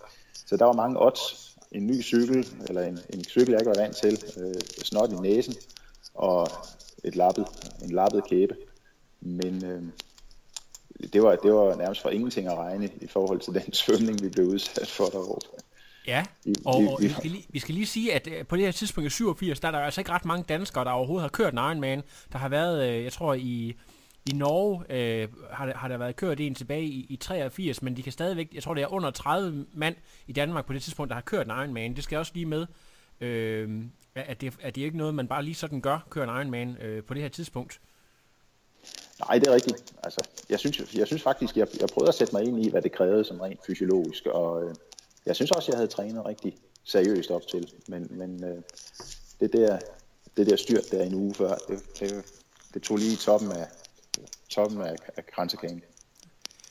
så 0.46 0.56
der 0.56 0.64
var 0.64 0.72
mange 0.72 1.02
odds. 1.06 1.56
En 1.72 1.86
ny 1.86 2.02
cykel, 2.02 2.48
eller 2.68 2.82
en, 2.82 2.98
en 3.10 3.24
cykel, 3.24 3.50
jeg 3.50 3.60
ikke 3.60 3.70
var 3.70 3.82
vant 3.82 3.96
til, 3.96 4.24
øh, 4.36 4.54
snot 4.84 5.12
i 5.12 5.14
næsen, 5.14 5.54
og 6.14 6.48
et 7.04 7.16
lappet, 7.16 7.46
en 7.82 7.90
lappet 7.90 8.24
kæbe. 8.24 8.56
Men 9.20 9.64
øh, 9.64 9.82
det, 11.12 11.22
var, 11.22 11.36
det 11.36 11.52
var 11.52 11.76
nærmest 11.76 12.02
for 12.02 12.10
ingenting 12.10 12.46
at 12.48 12.58
regne 12.58 12.90
i 13.00 13.06
forhold 13.06 13.40
til 13.40 13.54
den 13.54 13.72
svømning, 13.72 14.22
vi 14.22 14.28
blev 14.28 14.46
udsat 14.46 14.88
for 14.88 15.04
derovre. 15.04 15.58
Ja, 16.06 16.24
og, 16.64 16.82
vi, 16.82 16.86
og 16.86 16.98
vi, 17.00 17.08
skal 17.08 17.30
lige, 17.30 17.46
vi 17.48 17.58
skal 17.58 17.74
lige 17.74 17.86
sige, 17.86 18.14
at 18.14 18.28
øh, 18.32 18.46
på 18.46 18.56
det 18.56 18.64
her 18.64 18.72
tidspunkt 18.72 19.06
i 19.06 19.10
87, 19.10 19.60
der 19.60 19.68
er 19.68 19.72
der 19.72 19.78
altså 19.78 20.00
ikke 20.00 20.10
ret 20.10 20.24
mange 20.24 20.44
danskere, 20.48 20.84
der 20.84 20.90
overhovedet 20.90 21.22
har 21.22 21.28
kørt 21.28 21.52
en 21.52 21.58
Ironman. 21.58 22.02
Der 22.32 22.38
har 22.38 22.48
været, 22.48 22.88
øh, 22.88 23.04
jeg 23.04 23.12
tror 23.12 23.34
i, 23.34 23.76
i 24.26 24.32
Norge 24.34 24.84
øh, 24.90 25.28
har, 25.50 25.72
har 25.76 25.88
der 25.88 25.96
været 25.96 26.16
kørt 26.16 26.40
en 26.40 26.54
tilbage 26.54 26.84
i, 26.84 27.06
i 27.08 27.16
83, 27.16 27.82
men 27.82 27.96
de 27.96 28.02
kan 28.02 28.12
stadigvæk, 28.12 28.54
jeg 28.54 28.62
tror 28.62 28.74
det 28.74 28.82
er 28.82 28.92
under 28.92 29.10
30 29.10 29.66
mand 29.74 29.96
i 30.26 30.32
Danmark 30.32 30.66
på 30.66 30.72
det 30.72 30.82
tidspunkt, 30.82 31.08
der 31.08 31.14
har 31.14 31.22
kørt 31.22 31.46
en 31.46 31.52
Ironman. 31.52 31.96
Det 31.96 32.04
skal 32.04 32.18
også 32.18 32.32
lige 32.34 32.46
med, 32.46 32.66
øh, 33.20 33.84
at, 34.14 34.40
det, 34.40 34.54
at 34.60 34.74
det 34.74 34.80
er 34.80 34.84
ikke 34.84 34.98
noget, 34.98 35.14
man 35.14 35.28
bare 35.28 35.42
lige 35.42 35.54
sådan 35.54 35.80
gør, 35.80 36.06
kører 36.10 36.30
en 36.30 36.36
Ironman 36.36 36.76
øh, 36.76 37.04
på 37.04 37.14
det 37.14 37.22
her 37.22 37.28
tidspunkt. 37.28 37.80
Nej, 39.20 39.38
det 39.38 39.48
er 39.48 39.54
rigtigt. 39.54 39.94
Altså, 40.02 40.20
jeg, 40.48 40.58
synes, 40.58 40.94
jeg 40.94 41.06
synes 41.06 41.22
faktisk, 41.22 41.56
jeg, 41.56 41.68
jeg 41.80 41.88
prøvede 41.88 42.08
at 42.08 42.14
sætte 42.14 42.32
mig 42.32 42.44
ind 42.44 42.64
i, 42.64 42.70
hvad 42.70 42.82
det 42.82 42.92
krævede 42.92 43.24
som 43.24 43.40
rent 43.40 43.60
fysiologisk, 43.66 44.26
og 44.26 44.64
øh, 44.64 44.74
jeg 45.26 45.36
synes 45.36 45.50
også, 45.50 45.72
jeg 45.72 45.76
havde 45.76 45.88
trænet 45.88 46.26
rigtig 46.26 46.56
seriøst 46.84 47.30
op 47.30 47.46
til, 47.46 47.72
men, 47.88 48.06
men 48.10 48.44
øh, 48.44 48.62
det, 49.40 49.52
der, 49.52 49.78
det 50.36 50.46
der 50.46 50.56
styrt 50.56 50.90
der 50.90 51.02
en 51.02 51.14
uge 51.14 51.34
før, 51.34 51.54
det, 51.68 52.00
det, 52.00 52.24
det 52.74 52.82
tog 52.82 52.96
lige 52.96 53.16
toppen 53.16 53.52
af, 53.52 53.66
toppen 54.48 54.80
af, 54.80 54.96
af 55.16 55.26
kransekagen. 55.26 55.82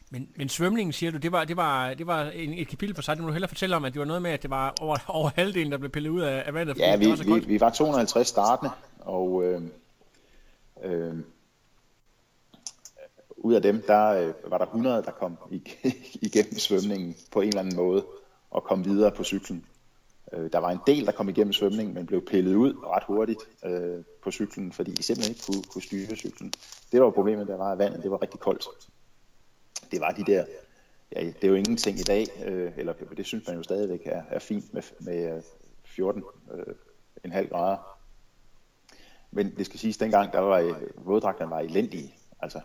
Men, 0.10 0.30
men 0.36 0.49
svømningen, 0.49 0.93
siger 0.93 1.12
du, 1.12 1.17
det 1.17 1.32
var, 1.32 1.45
det 1.45 1.58
var, 1.58 1.93
det 1.93 2.08
var 2.08 2.30
en, 2.30 2.54
et 2.54 2.67
kapitel 2.67 2.95
for 2.95 3.01
sig. 3.01 3.15
Det 3.15 3.23
må 3.23 3.28
du 3.28 3.34
hellere 3.34 3.49
fortælle 3.49 3.75
om, 3.75 3.86
at 3.86 3.93
det 3.93 3.99
var 3.99 4.06
noget 4.06 4.21
med, 4.21 4.32
at 4.32 4.41
det 4.41 4.49
var 4.49 4.73
over, 4.82 4.97
over 5.08 5.30
halvdelen, 5.36 5.71
der 5.71 5.78
blev 5.78 5.91
pillet 5.91 6.10
ud 6.10 6.21
af, 6.21 6.43
af 6.45 6.54
vandet. 6.54 6.78
Ja, 6.78 6.95
vi, 6.95 7.06
vi, 7.06 7.39
vi 7.39 7.60
var 7.60 7.69
250 7.69 8.28
startende, 8.28 8.71
og 8.99 9.43
øh, 9.43 9.62
øh, 10.84 11.13
ud 13.45 13.53
af 13.53 13.62
dem, 13.62 13.84
der 13.88 14.08
øh, 14.08 14.51
var 14.51 14.58
der 14.58 14.65
100, 14.65 15.03
der 15.03 15.12
kom 15.12 15.38
igennem 16.27 16.60
svømningen 16.60 17.15
på 17.31 17.41
en 17.41 17.47
eller 17.47 17.60
anden 17.60 17.75
måde, 17.75 18.05
og 18.51 18.63
kom 18.63 18.86
videre 18.86 19.12
på 19.12 19.23
cyklen. 19.23 19.65
Øh, 20.34 20.51
der 20.51 20.60
var 20.60 20.71
en 20.71 20.79
del, 20.88 21.05
der 21.05 21.12
kom 21.12 21.29
igennem 21.29 21.53
svømningen, 21.53 21.93
men 21.93 22.05
blev 22.05 22.25
pillet 22.25 22.55
ud 22.55 22.73
ret 22.84 23.03
hurtigt 23.03 23.39
øh, 23.65 24.03
på 24.23 24.31
cyklen, 24.31 24.71
fordi 24.71 24.91
de 24.91 25.03
simpelthen 25.03 25.31
ikke 25.36 25.45
kunne, 25.45 25.63
kunne 25.63 25.81
styre 25.81 26.15
cyklen. 26.15 26.53
Det 26.91 27.01
var 27.01 27.10
problemet, 27.10 27.47
der 27.47 27.58
var, 27.58 27.71
at 27.71 27.77
vandet 27.77 28.03
det 28.03 28.12
var 28.12 28.21
rigtig 28.21 28.39
koldt. 28.39 28.65
Det 29.91 30.01
var 30.01 30.12
de 30.12 30.23
der, 30.23 30.45
ja, 31.15 31.19
det 31.25 31.43
er 31.43 31.47
jo 31.47 31.55
ingenting 31.55 31.99
i 31.99 32.03
dag, 32.03 32.27
øh, 32.45 32.71
eller 32.77 32.93
det 33.17 33.25
synes 33.25 33.47
man 33.47 33.55
jo 33.55 33.63
stadigvæk 33.63 34.01
er, 34.05 34.23
er 34.29 34.39
fint 34.39 34.73
med, 34.73 34.84
med 34.99 35.41
14, 35.84 36.23
øh, 36.53 36.75
øh 37.25 37.49
grader. 37.49 37.77
Men 39.31 39.55
det 39.58 39.65
skal 39.65 39.79
siges, 39.79 39.97
dengang 39.97 40.34
der 40.34 40.39
var 40.39 40.60
øh, 40.60 40.73
våddragterne 40.95 41.51
var 41.51 41.60
elendige. 41.60 42.15
Altså, 42.39 42.60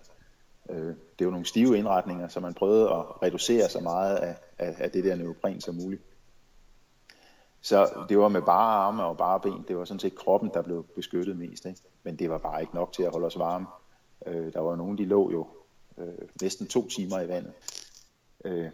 Øh, 0.71 0.87
det 0.87 1.21
er 1.21 1.25
jo 1.25 1.31
nogle 1.31 1.47
stive 1.47 1.79
indretninger, 1.79 2.29
så 2.29 2.41
man 2.41 2.55
prøvede 2.55 2.91
at 2.91 3.23
reducere 3.23 3.69
så 3.69 3.81
meget 3.81 4.17
af, 4.17 4.37
af, 4.59 4.75
af 4.79 4.91
det 4.91 5.05
der 5.05 5.15
neopren 5.15 5.61
som 5.61 5.75
muligt. 5.75 6.03
Så 7.61 7.91
det 8.09 8.19
var 8.19 8.29
med 8.29 8.43
bare 8.43 8.75
arme 8.75 9.05
og 9.05 9.17
bare 9.17 9.41
ben. 9.41 9.65
Det 9.69 9.77
var 9.77 9.85
sådan 9.85 10.01
set 10.01 10.15
kroppen, 10.15 10.51
der 10.55 10.63
blev 10.63 10.87
beskyttet 10.95 11.37
mest. 11.37 11.65
Ikke? 11.67 11.81
Men 12.03 12.17
det 12.17 12.31
var 12.31 12.39
bare 12.39 12.61
ikke 12.61 12.75
nok 12.75 12.93
til 12.93 13.03
at 13.03 13.13
holde 13.13 13.27
os 13.27 13.39
varme. 13.39 13.67
Øh, 14.27 14.53
der 14.53 14.61
var 14.61 14.77
nogen, 14.77 14.99
de 14.99 15.05
lå 15.05 15.31
jo 15.31 15.47
øh, 15.99 16.29
næsten 16.43 16.67
to 16.67 16.89
timer 16.89 17.21
i 17.21 17.29
vandet. 17.29 17.53
Øh, 18.45 18.71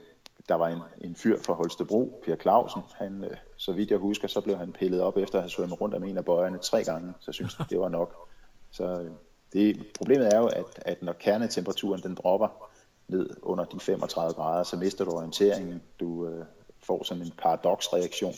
der 0.49 0.55
var 0.55 0.69
en, 0.69 0.81
en 1.01 1.17
fyr 1.17 1.39
fra 1.43 1.55
Holstebro, 1.55 2.23
Per 2.25 2.37
Clausen. 2.37 2.83
Han, 2.95 3.25
øh, 3.25 3.37
så 3.57 3.73
vidt 3.73 3.91
jeg 3.91 3.99
husker, 3.99 4.29
så 4.29 4.41
blev 4.41 4.57
han 4.57 4.73
pillet 4.73 5.01
op 5.01 5.17
efter 5.17 5.39
at 5.39 5.43
have 5.43 5.51
svømmet 5.51 5.81
rundt 5.81 5.95
om 5.95 6.05
en 6.05 6.19
af 6.19 6.25
bøjerne 6.25 6.59
tre 6.59 6.85
gange. 6.85 7.15
Så 7.21 7.33
synes 7.33 7.55
det 7.71 7.81
var 7.81 7.89
nok. 7.89 8.29
Så 8.71 8.85
øh, 8.85 9.11
det, 9.57 9.87
problemet 9.99 10.35
er 10.35 10.39
jo, 10.39 10.47
at, 10.47 10.65
at 10.77 11.03
når 11.03 11.13
kernetemperaturen 11.13 12.03
den 12.03 12.15
dropper 12.15 12.71
ned 13.09 13.31
under 13.43 13.65
de 13.65 13.81
35 13.81 14.35
grader, 14.35 14.63
så 14.63 14.77
mister 14.77 15.05
du 15.05 15.11
orienteringen. 15.11 15.83
Du 16.01 16.29
øh, 16.29 16.45
får 16.83 17.05
sådan 17.05 17.23
en 17.23 17.33
paradoksreaktion, 17.39 18.35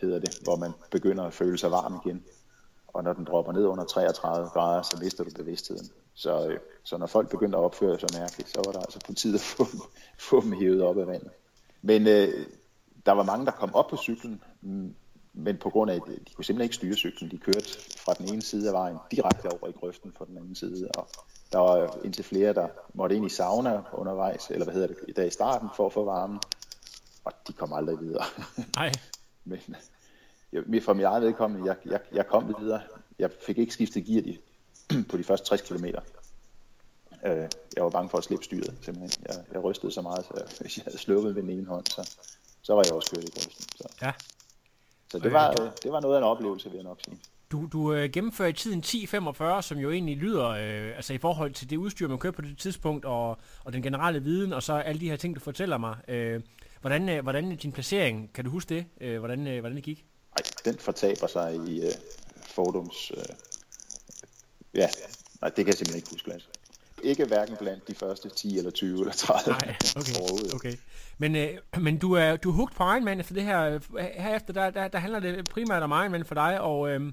hedder 0.00 0.18
det, 0.18 0.38
hvor 0.42 0.56
man 0.56 0.70
begynder 0.90 1.24
at 1.24 1.32
føle 1.32 1.58
sig 1.58 1.70
varm 1.70 2.00
igen. 2.04 2.24
Og 2.88 3.04
når 3.04 3.12
den 3.12 3.24
dropper 3.24 3.52
ned 3.52 3.64
under 3.64 3.84
33 3.84 4.48
grader, 4.48 4.82
så 4.82 4.98
mister 5.02 5.24
du 5.24 5.30
bevidstheden. 5.36 5.86
Så, 6.14 6.48
øh, 6.48 6.58
så 6.84 6.96
når 6.96 7.06
folk 7.06 7.30
begyndte 7.30 7.58
at 7.58 7.64
opføre 7.64 7.98
sig 7.98 8.08
mærkeligt, 8.18 8.50
så 8.50 8.62
var 8.66 8.72
der 8.72 8.80
altså 8.80 8.98
på 9.06 9.12
tide 9.12 9.34
at 9.40 9.40
få, 9.40 9.66
få 10.18 10.40
dem 10.40 10.52
hævet 10.52 10.82
op 10.82 10.98
af 10.98 11.06
vandet. 11.06 11.30
Men 11.82 12.06
øh, 12.06 12.46
der 13.06 13.12
var 13.12 13.22
mange, 13.22 13.46
der 13.46 13.52
kom 13.52 13.74
op 13.74 13.88
på 13.88 13.96
cyklen, 13.96 14.42
men 15.34 15.56
på 15.56 15.70
grund 15.70 15.90
af, 15.90 15.94
at 15.94 16.02
de 16.06 16.34
kunne 16.34 16.44
simpelthen 16.44 16.64
ikke 16.64 16.74
styre 16.74 16.94
cyklen. 16.94 17.30
De 17.30 17.38
kørte 17.38 17.68
fra 17.96 18.14
den 18.14 18.32
ene 18.32 18.42
side 18.42 18.68
af 18.68 18.74
vejen 18.74 18.96
direkte 19.10 19.46
over 19.46 19.68
i 19.68 19.72
grøften 19.72 20.12
på 20.12 20.24
den 20.24 20.38
anden 20.38 20.54
side. 20.54 20.88
Og 20.94 21.08
der 21.52 21.58
var 21.58 21.98
indtil 22.04 22.24
flere, 22.24 22.52
der 22.52 22.68
måtte 22.94 23.16
ind 23.16 23.26
i 23.26 23.28
sauna 23.28 23.82
undervejs, 23.92 24.50
eller 24.50 24.64
hvad 24.64 24.74
hedder 24.74 24.88
det, 24.88 24.96
i 25.08 25.12
dag 25.12 25.26
i 25.26 25.30
starten, 25.30 25.68
for 25.76 25.86
at 25.86 25.92
få 25.92 26.04
varmen. 26.04 26.38
Og 27.24 27.32
de 27.48 27.52
kom 27.52 27.72
aldrig 27.72 28.00
videre. 28.00 28.24
Nej. 28.76 28.92
men 29.44 29.58
jeg, 30.52 30.82
for 30.82 30.92
mit 30.92 31.04
eget 31.04 31.22
vedkommende, 31.22 31.66
jeg, 31.66 31.76
jeg, 31.84 32.00
jeg 32.12 32.26
kom 32.26 32.54
videre. 32.58 32.82
Jeg 33.18 33.30
fik 33.46 33.58
ikke 33.58 33.72
skiftet 33.72 34.04
gear 34.04 34.22
de, 34.22 34.38
på 35.10 35.16
de 35.16 35.24
første 35.24 35.46
60 35.46 35.62
km. 35.62 35.84
Øh, 37.24 37.48
jeg 37.76 37.84
var 37.84 37.90
bange 37.90 38.08
for 38.08 38.18
at 38.18 38.24
slippe 38.24 38.44
styret, 38.44 38.74
simpelthen. 38.82 39.24
Jeg, 39.28 39.44
jeg 39.52 39.64
rystede 39.64 39.92
så 39.92 40.02
meget, 40.02 40.24
så 40.24 40.58
hvis 40.60 40.76
jeg 40.78 40.84
havde 40.84 40.98
sluppet 40.98 41.34
ved 41.34 41.42
den 41.42 41.50
ene 41.50 41.66
hånd, 41.66 41.86
så, 41.86 42.10
så 42.62 42.74
var 42.74 42.82
jeg 42.84 42.92
også 42.92 43.10
kørt 43.14 43.24
i 43.24 43.30
grøften. 43.30 43.64
Så. 43.76 43.88
Ja. 44.02 44.12
Så 45.10 45.18
det 45.18 45.32
var, 45.32 45.50
øh, 45.50 45.70
det 45.82 45.92
var 45.92 46.00
noget 46.00 46.14
af 46.14 46.18
en 46.18 46.24
oplevelse, 46.24 46.70
vil 46.70 46.76
jeg 46.76 46.84
nok 46.84 47.00
sige. 47.04 47.18
Du, 47.52 47.68
du 47.72 47.92
øh, 47.92 48.10
gennemfører 48.10 48.48
i 48.48 48.52
tiden 48.52 48.82
10.45, 48.86 49.62
som 49.62 49.78
jo 49.78 49.90
egentlig 49.90 50.16
lyder, 50.16 50.48
øh, 50.48 50.96
altså 50.96 51.12
i 51.12 51.18
forhold 51.18 51.52
til 51.52 51.70
det 51.70 51.76
udstyr, 51.76 52.08
man 52.08 52.18
kører 52.18 52.32
på 52.32 52.42
det 52.42 52.58
tidspunkt, 52.58 53.04
og, 53.04 53.38
og 53.64 53.72
den 53.72 53.82
generelle 53.82 54.22
viden, 54.22 54.52
og 54.52 54.62
så 54.62 54.72
alle 54.72 55.00
de 55.00 55.10
her 55.10 55.16
ting, 55.16 55.34
du 55.34 55.40
fortæller 55.40 55.78
mig. 55.78 55.96
Øh, 56.08 56.40
hvordan, 56.80 57.08
øh, 57.08 57.22
hvordan 57.22 57.52
er 57.52 57.56
din 57.56 57.72
placering? 57.72 58.32
Kan 58.32 58.44
du 58.44 58.50
huske 58.50 58.74
det? 58.74 58.86
Øh, 59.00 59.18
hvordan, 59.18 59.46
øh, 59.46 59.60
hvordan 59.60 59.76
det 59.76 59.84
gik? 59.84 60.06
Nej, 60.38 60.72
den 60.72 60.78
fortaber 60.78 61.26
sig 61.26 61.54
i 61.68 61.86
øh, 61.86 61.92
Fordums... 62.36 63.12
Øh, 63.16 63.22
ja, 64.74 64.88
nej, 65.40 65.50
det 65.50 65.56
kan 65.56 65.66
jeg 65.66 65.74
simpelthen 65.74 65.96
ikke 65.96 66.10
huske, 66.10 66.28
Lasse. 66.28 66.48
Ikke 67.04 67.24
hverken 67.24 67.56
blandt 67.56 67.88
de 67.88 67.94
første 67.94 68.28
10 68.28 68.58
eller 68.58 68.70
20 68.70 69.00
eller 69.00 69.12
30 69.12 69.50
Nej, 69.50 69.76
okay. 69.96 70.54
okay. 70.54 70.74
Men, 71.18 71.36
øh, 71.36 71.48
men 71.78 71.98
du 71.98 72.12
er, 72.12 72.36
du 72.36 72.50
er 72.50 72.54
hooked 72.54 72.76
på 72.76 72.84
Ironman 72.84 73.20
efter 73.20 73.34
det 73.34 73.42
her. 73.42 73.78
Herefter, 74.22 74.52
der, 74.52 74.70
der, 74.70 74.88
der 74.88 74.98
handler 74.98 75.20
det 75.20 75.48
primært 75.50 75.82
om 75.82 75.90
Ironman 75.90 76.24
for 76.24 76.34
dig, 76.34 76.60
og 76.60 76.90
øh, 76.90 77.12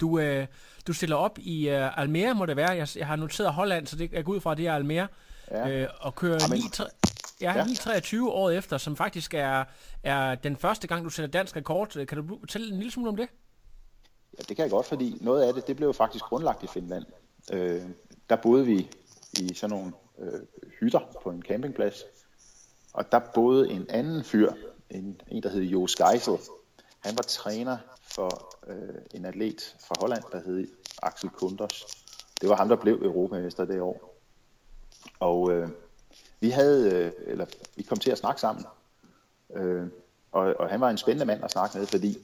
du, 0.00 0.18
øh, 0.18 0.46
du 0.86 0.92
stiller 0.92 1.16
op 1.16 1.38
i 1.38 1.68
øh, 1.68 1.98
Almere, 1.98 2.34
må 2.34 2.46
det 2.46 2.56
være. 2.56 2.70
Jeg, 2.70 2.88
jeg 2.96 3.06
har 3.06 3.16
noteret 3.16 3.52
Holland, 3.52 3.86
så 3.86 3.96
det, 3.96 4.12
jeg 4.12 4.24
går 4.24 4.32
ud 4.32 4.40
fra, 4.40 4.52
at 4.52 4.58
det 4.58 4.66
er 4.66 4.74
Almere. 4.74 5.08
Ja. 5.50 5.68
Øh, 5.68 5.88
og 6.00 6.14
kører 6.14 6.44
Amen. 6.44 6.58
9, 6.58 6.64
ja, 7.40 7.52
Ja. 7.56 7.64
9.23 7.64 8.20
året 8.20 8.56
efter, 8.56 8.78
som 8.78 8.96
faktisk 8.96 9.34
er, 9.34 9.64
er 10.02 10.34
den 10.34 10.56
første 10.56 10.86
gang, 10.86 11.04
du 11.04 11.10
sætter 11.10 11.30
dansk 11.30 11.56
rekord. 11.56 12.06
Kan 12.06 12.18
du 12.18 12.38
fortælle 12.40 12.68
en 12.68 12.76
lille 12.76 12.92
smule 12.92 13.08
om 13.08 13.16
det? 13.16 13.28
Ja, 14.38 14.42
det 14.48 14.56
kan 14.56 14.62
jeg 14.62 14.70
godt, 14.70 14.86
fordi 14.86 15.18
noget 15.20 15.42
af 15.42 15.54
det, 15.54 15.66
det 15.66 15.76
blev 15.76 15.88
jo 15.88 15.92
faktisk 15.92 16.24
grundlagt 16.24 16.62
i 16.62 16.66
Finland. 16.66 17.04
Øh, 17.52 17.82
der 18.30 18.36
boede 18.36 18.66
vi 18.66 18.88
i 19.32 19.54
sådan 19.54 19.76
nogle 19.76 19.92
øh, 20.18 20.40
hytter 20.80 21.00
på 21.22 21.30
en 21.30 21.42
campingplads, 21.42 22.04
og 22.92 23.12
der 23.12 23.20
boede 23.34 23.70
en 23.70 23.86
anden 23.90 24.24
fyr, 24.24 24.52
en, 24.90 25.20
en 25.28 25.42
der 25.42 25.48
hed 25.48 25.62
Jo 25.62 25.88
Geisel. 25.98 26.38
Han 26.98 27.16
var 27.16 27.22
træner 27.22 27.78
for 28.02 28.56
øh, 28.66 28.94
en 29.14 29.24
atlet 29.24 29.76
fra 29.86 29.94
Holland, 30.00 30.22
der 30.32 30.40
hed 30.40 30.68
Axel 31.02 31.30
Kunders. 31.30 31.84
Det 32.40 32.48
var 32.48 32.56
ham, 32.56 32.68
der 32.68 32.76
blev 32.76 32.94
europamester 33.02 33.64
det 33.64 33.80
år. 33.80 34.20
Og 35.20 35.52
øh, 35.52 35.68
vi 36.40 36.50
havde, 36.50 36.94
øh, 36.94 37.12
eller 37.26 37.46
vi 37.76 37.82
kom 37.82 37.98
til 37.98 38.10
at 38.10 38.18
snakke 38.18 38.40
sammen, 38.40 38.64
øh, 39.54 39.86
og, 40.32 40.54
og 40.58 40.68
han 40.68 40.80
var 40.80 40.90
en 40.90 40.98
spændende 40.98 41.26
mand 41.26 41.44
at 41.44 41.50
snakke 41.50 41.78
med, 41.78 41.86
fordi 41.86 42.18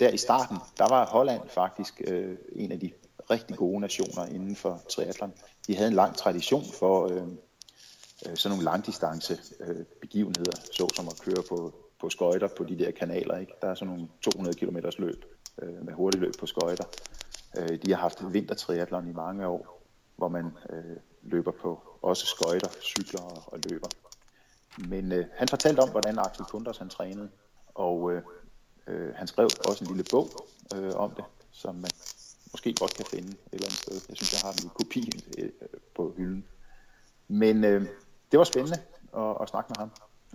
der 0.00 0.08
i 0.08 0.16
starten, 0.16 0.56
der 0.78 0.88
var 0.88 1.06
Holland 1.06 1.48
faktisk 1.48 2.02
øh, 2.06 2.36
en 2.52 2.72
af 2.72 2.80
de 2.80 2.92
rigtig 3.30 3.56
gode 3.56 3.80
nationer 3.80 4.26
inden 4.26 4.56
for 4.56 4.82
triathlon. 4.90 5.32
De 5.66 5.76
havde 5.76 5.88
en 5.88 5.94
lang 5.94 6.16
tradition 6.16 6.64
for 6.78 7.08
øh, 7.08 7.28
øh, 8.26 8.36
sådan 8.36 8.50
nogle 8.50 8.64
langdistance 8.64 9.40
øh, 9.60 9.84
begivenheder, 10.00 10.56
såsom 10.72 11.08
at 11.08 11.20
køre 11.20 11.42
på, 11.48 11.74
på 12.00 12.10
skøjter 12.10 12.48
på 12.56 12.64
de 12.64 12.78
der 12.78 12.90
kanaler. 12.90 13.38
Ikke? 13.38 13.52
Der 13.60 13.68
er 13.68 13.74
sådan 13.74 13.94
nogle 13.94 14.08
200 14.22 14.56
km 14.56 14.76
løb 14.98 15.24
øh, 15.62 15.84
med 15.84 15.92
hurtigløb 15.92 16.34
på 16.38 16.46
skøjter. 16.46 16.84
Øh, 17.58 17.78
de 17.82 17.90
har 17.90 18.00
haft 18.00 18.32
vintertriathlon 18.32 19.08
i 19.08 19.12
mange 19.12 19.46
år, 19.46 19.82
hvor 20.16 20.28
man 20.28 20.44
øh, 20.70 20.96
løber 21.22 21.52
på 21.62 21.98
også 22.02 22.26
skøjter, 22.26 22.68
cykler 22.80 23.20
og, 23.20 23.42
og 23.46 23.58
løber. 23.70 23.88
Men 24.78 25.12
øh, 25.12 25.24
han 25.32 25.48
fortalte 25.48 25.80
om, 25.80 25.90
hvordan 25.90 26.18
Axel 26.18 26.44
Kunders 26.44 26.78
han 26.78 26.88
trænede, 26.88 27.28
og 27.74 28.12
øh, 28.12 28.22
øh, 28.86 29.14
han 29.14 29.26
skrev 29.26 29.48
også 29.68 29.84
en 29.84 29.90
lille 29.90 30.04
bog 30.10 30.28
øh, 30.74 30.92
om 30.94 31.10
det, 31.10 31.24
som 31.50 31.74
man 31.74 31.90
måske 32.54 32.74
godt 32.74 32.94
kan 32.94 33.06
finde 33.06 33.28
et 33.28 33.52
eller 33.52 33.66
andet 33.66 33.78
sted. 33.78 34.00
Jeg 34.08 34.16
synes, 34.16 34.32
jeg 34.32 34.40
har 34.44 34.52
den 34.52 34.66
i 34.66 34.70
kopi 34.74 35.10
øh, 35.38 35.50
på 35.94 36.14
hylden. 36.16 36.44
Men 37.28 37.64
øh, 37.64 37.80
det 38.30 38.38
var 38.38 38.44
spændende 38.44 38.78
at, 39.16 39.36
at 39.40 39.48
snakke 39.48 39.68
med 39.68 39.76
ham, 39.78 39.90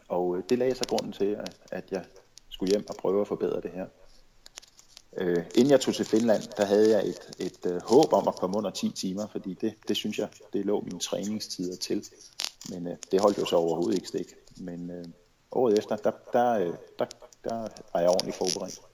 og 0.07 0.37
øh, 0.37 0.43
det 0.49 0.57
lagde 0.57 0.75
sig 0.75 0.87
grunden 0.87 1.11
til, 1.11 1.25
at, 1.25 1.57
at 1.71 1.91
jeg 1.91 2.05
skulle 2.49 2.71
hjem 2.71 2.89
og 2.89 2.95
prøve 2.95 3.21
at 3.21 3.27
forbedre 3.27 3.61
det 3.61 3.71
her. 3.71 3.85
Øh, 5.17 5.45
inden 5.55 5.71
jeg 5.71 5.81
tog 5.81 5.93
til 5.93 6.05
Finland, 6.05 6.43
der 6.57 6.65
havde 6.65 6.89
jeg 6.89 7.07
et, 7.07 7.31
et 7.39 7.65
øh, 7.65 7.81
håb 7.81 8.13
om 8.13 8.27
at 8.27 8.35
komme 8.35 8.57
under 8.57 8.69
10 8.69 8.89
timer, 8.89 9.27
fordi 9.27 9.53
det, 9.53 9.73
det 9.87 9.95
synes 9.95 10.19
jeg, 10.19 10.29
det 10.53 10.65
lå 10.65 10.81
mine 10.81 10.99
træningstider 10.99 11.75
til. 11.75 12.05
Men 12.69 12.87
øh, 12.87 12.97
det 13.11 13.21
holdt 13.21 13.37
jo 13.37 13.45
så 13.45 13.55
overhovedet 13.55 13.95
ikke 13.95 14.07
stik. 14.07 14.33
Men 14.57 14.91
øh, 14.91 15.05
året 15.51 15.77
efter, 15.79 15.95
der, 15.95 16.11
der, 16.33 16.51
øh, 16.51 16.73
der, 16.99 17.05
der 17.43 17.67
var 17.93 17.99
jeg 17.99 18.09
ordentligt 18.09 18.37
forberedt. 18.37 18.88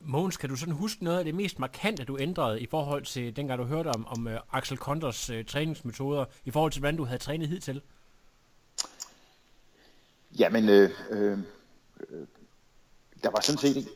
Mogens, 0.00 0.36
kan 0.36 0.48
du 0.48 0.56
sådan 0.56 0.74
huske 0.74 1.04
noget 1.04 1.18
af 1.18 1.24
det 1.24 1.34
mest 1.34 1.58
markante, 1.58 2.04
du 2.04 2.18
ændrede 2.18 2.60
i 2.60 2.66
forhold 2.66 3.04
til 3.04 3.36
dengang 3.36 3.58
du 3.58 3.64
hørte 3.64 3.88
om, 3.88 4.06
om 4.06 4.26
uh, 4.26 4.32
Axel 4.52 4.78
Konders 4.78 5.30
uh, 5.30 5.44
træningsmetoder, 5.44 6.24
i 6.44 6.50
forhold 6.50 6.72
til 6.72 6.80
hvordan 6.80 6.96
du 6.96 7.04
havde 7.04 7.18
trænet 7.18 7.48
hidtil? 7.48 7.82
Jamen, 10.38 10.68
øh, 10.68 10.90
øh, 11.10 11.38
øh, 12.10 12.26
der 13.22 13.30
var 13.30 13.40
sådan 13.40 13.58
set 13.58 13.76
ikke, 13.76 13.90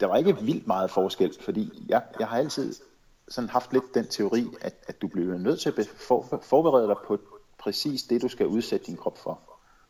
der 0.00 0.06
var 0.06 0.16
ikke 0.16 0.36
vildt 0.36 0.66
meget 0.66 0.90
forskel, 0.90 1.34
fordi 1.40 1.86
jeg, 1.88 2.02
jeg 2.18 2.28
har 2.28 2.38
altid 2.38 2.74
sådan 3.28 3.50
haft 3.50 3.72
lidt 3.72 3.94
den 3.94 4.06
teori, 4.06 4.46
at, 4.60 4.74
at 4.86 5.02
du 5.02 5.08
bliver 5.08 5.38
nødt 5.38 5.60
til 5.60 5.68
at 5.68 5.86
for, 5.86 6.40
forberede 6.42 6.88
dig 6.88 6.96
på 7.06 7.18
præcis 7.58 8.02
det, 8.02 8.22
du 8.22 8.28
skal 8.28 8.46
udsætte 8.46 8.86
din 8.86 8.96
krop 8.96 9.18
for. 9.18 9.40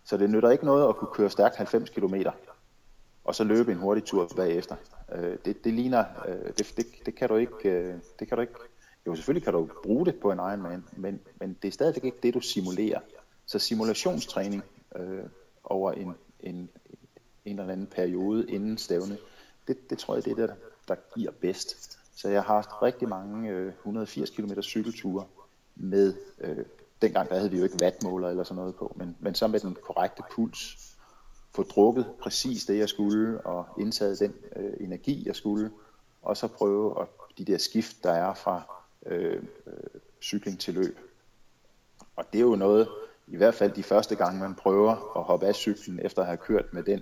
Så 0.05 0.17
det 0.17 0.31
nytter 0.31 0.51
ikke 0.51 0.65
noget 0.65 0.89
at 0.89 0.97
kunne 0.97 1.11
køre 1.15 1.31
stærkt 1.31 1.57
90 1.57 1.91
km, 1.91 2.15
og 3.25 3.35
så 3.35 3.45
løbe 3.45 3.73
en 3.73 3.79
hurtig 3.79 4.05
tur 4.05 4.31
bagefter. 4.37 4.77
Øh, 5.13 5.39
det, 5.45 5.65
det 5.65 5.75
ligner, 5.75 6.05
øh, 6.29 6.53
det, 6.59 6.73
det, 6.77 6.87
det 7.07 7.15
kan 7.15 7.29
du 7.29 7.37
ikke, 7.37 7.69
øh, 7.69 7.95
det 8.19 8.29
kan 8.29 8.37
du 8.37 8.41
ikke, 8.41 8.55
jo 9.07 9.15
selvfølgelig 9.15 9.45
kan 9.45 9.53
du 9.53 9.69
bruge 9.83 10.07
det 10.07 10.21
på 10.21 10.33
en 10.33 10.39
Ironman, 10.39 10.85
men, 10.97 11.21
men 11.41 11.57
det 11.63 11.69
er 11.69 11.73
stadigvæk 11.73 12.05
ikke 12.05 12.19
det, 12.23 12.35
du 12.35 12.41
simulerer. 12.41 13.01
Så 13.47 13.59
simulationstræning 13.59 14.63
øh, 14.97 15.25
over 15.65 15.93
en, 15.93 16.15
en, 16.41 16.71
en 17.45 17.59
eller 17.59 17.73
anden 17.73 17.87
periode 17.87 18.51
inden 18.51 18.79
stævne, 18.79 19.19
det, 19.69 19.91
det 19.91 19.99
tror 19.99 20.15
jeg, 20.15 20.25
det 20.25 20.31
er 20.31 20.47
det, 20.47 20.55
der 20.89 20.97
giver 21.15 21.31
bedst. 21.41 21.99
Så 22.17 22.29
jeg 22.29 22.43
har 22.43 22.55
haft 22.55 22.83
rigtig 22.83 23.09
mange 23.09 23.51
øh, 23.51 23.69
180 23.69 24.31
km 24.31 24.61
cykelture 24.61 25.27
med, 25.75 26.15
øh, 26.41 26.65
dengang 27.03 27.29
der 27.29 27.37
havde 27.37 27.51
vi 27.51 27.59
jo 27.59 27.65
ikke 27.65 27.79
wattmåler 27.83 28.29
eller 28.29 28.45
sådan 28.45 28.57
noget 28.57 28.75
på, 28.75 28.93
men, 28.97 29.17
men 29.21 29.35
så 29.35 29.47
med 29.47 29.61
den 29.61 29.77
korrekte 29.83 30.23
puls, 30.33 30.91
få 31.53 31.63
drukket 31.63 32.07
præcis 32.21 32.65
det, 32.65 32.79
jeg 32.79 32.89
skulle, 32.89 33.41
og 33.41 33.67
indtaget 33.79 34.19
den 34.19 34.35
øh, 34.57 34.73
energi, 34.81 35.23
jeg 35.27 35.37
skulle, 35.37 35.71
og 36.23 36.37
så 36.37 36.49
prøve 36.49 37.01
at, 37.01 37.07
de 37.39 37.45
der 37.45 37.59
skift, 37.59 37.97
der 38.03 38.13
er 38.13 38.35
fra 38.35 38.63
øh, 39.07 39.43
øh, 39.67 40.01
cykling 40.23 40.61
til 40.61 40.75
løb. 40.75 40.99
Og 42.17 42.25
det 42.33 42.39
er 42.39 42.43
jo 42.43 42.57
noget, 42.57 42.89
i 43.27 43.37
hvert 43.37 43.55
fald 43.55 43.73
de 43.73 43.83
første 43.83 44.17
gange, 44.17 44.41
man 44.41 44.55
prøver 44.55 45.17
at 45.19 45.25
hoppe 45.25 45.47
af 45.47 45.55
cyklen, 45.55 46.01
efter 46.03 46.23
at 46.23 46.27
have 46.27 46.37
kørt 46.37 46.73
med 46.73 46.83
den 46.83 47.01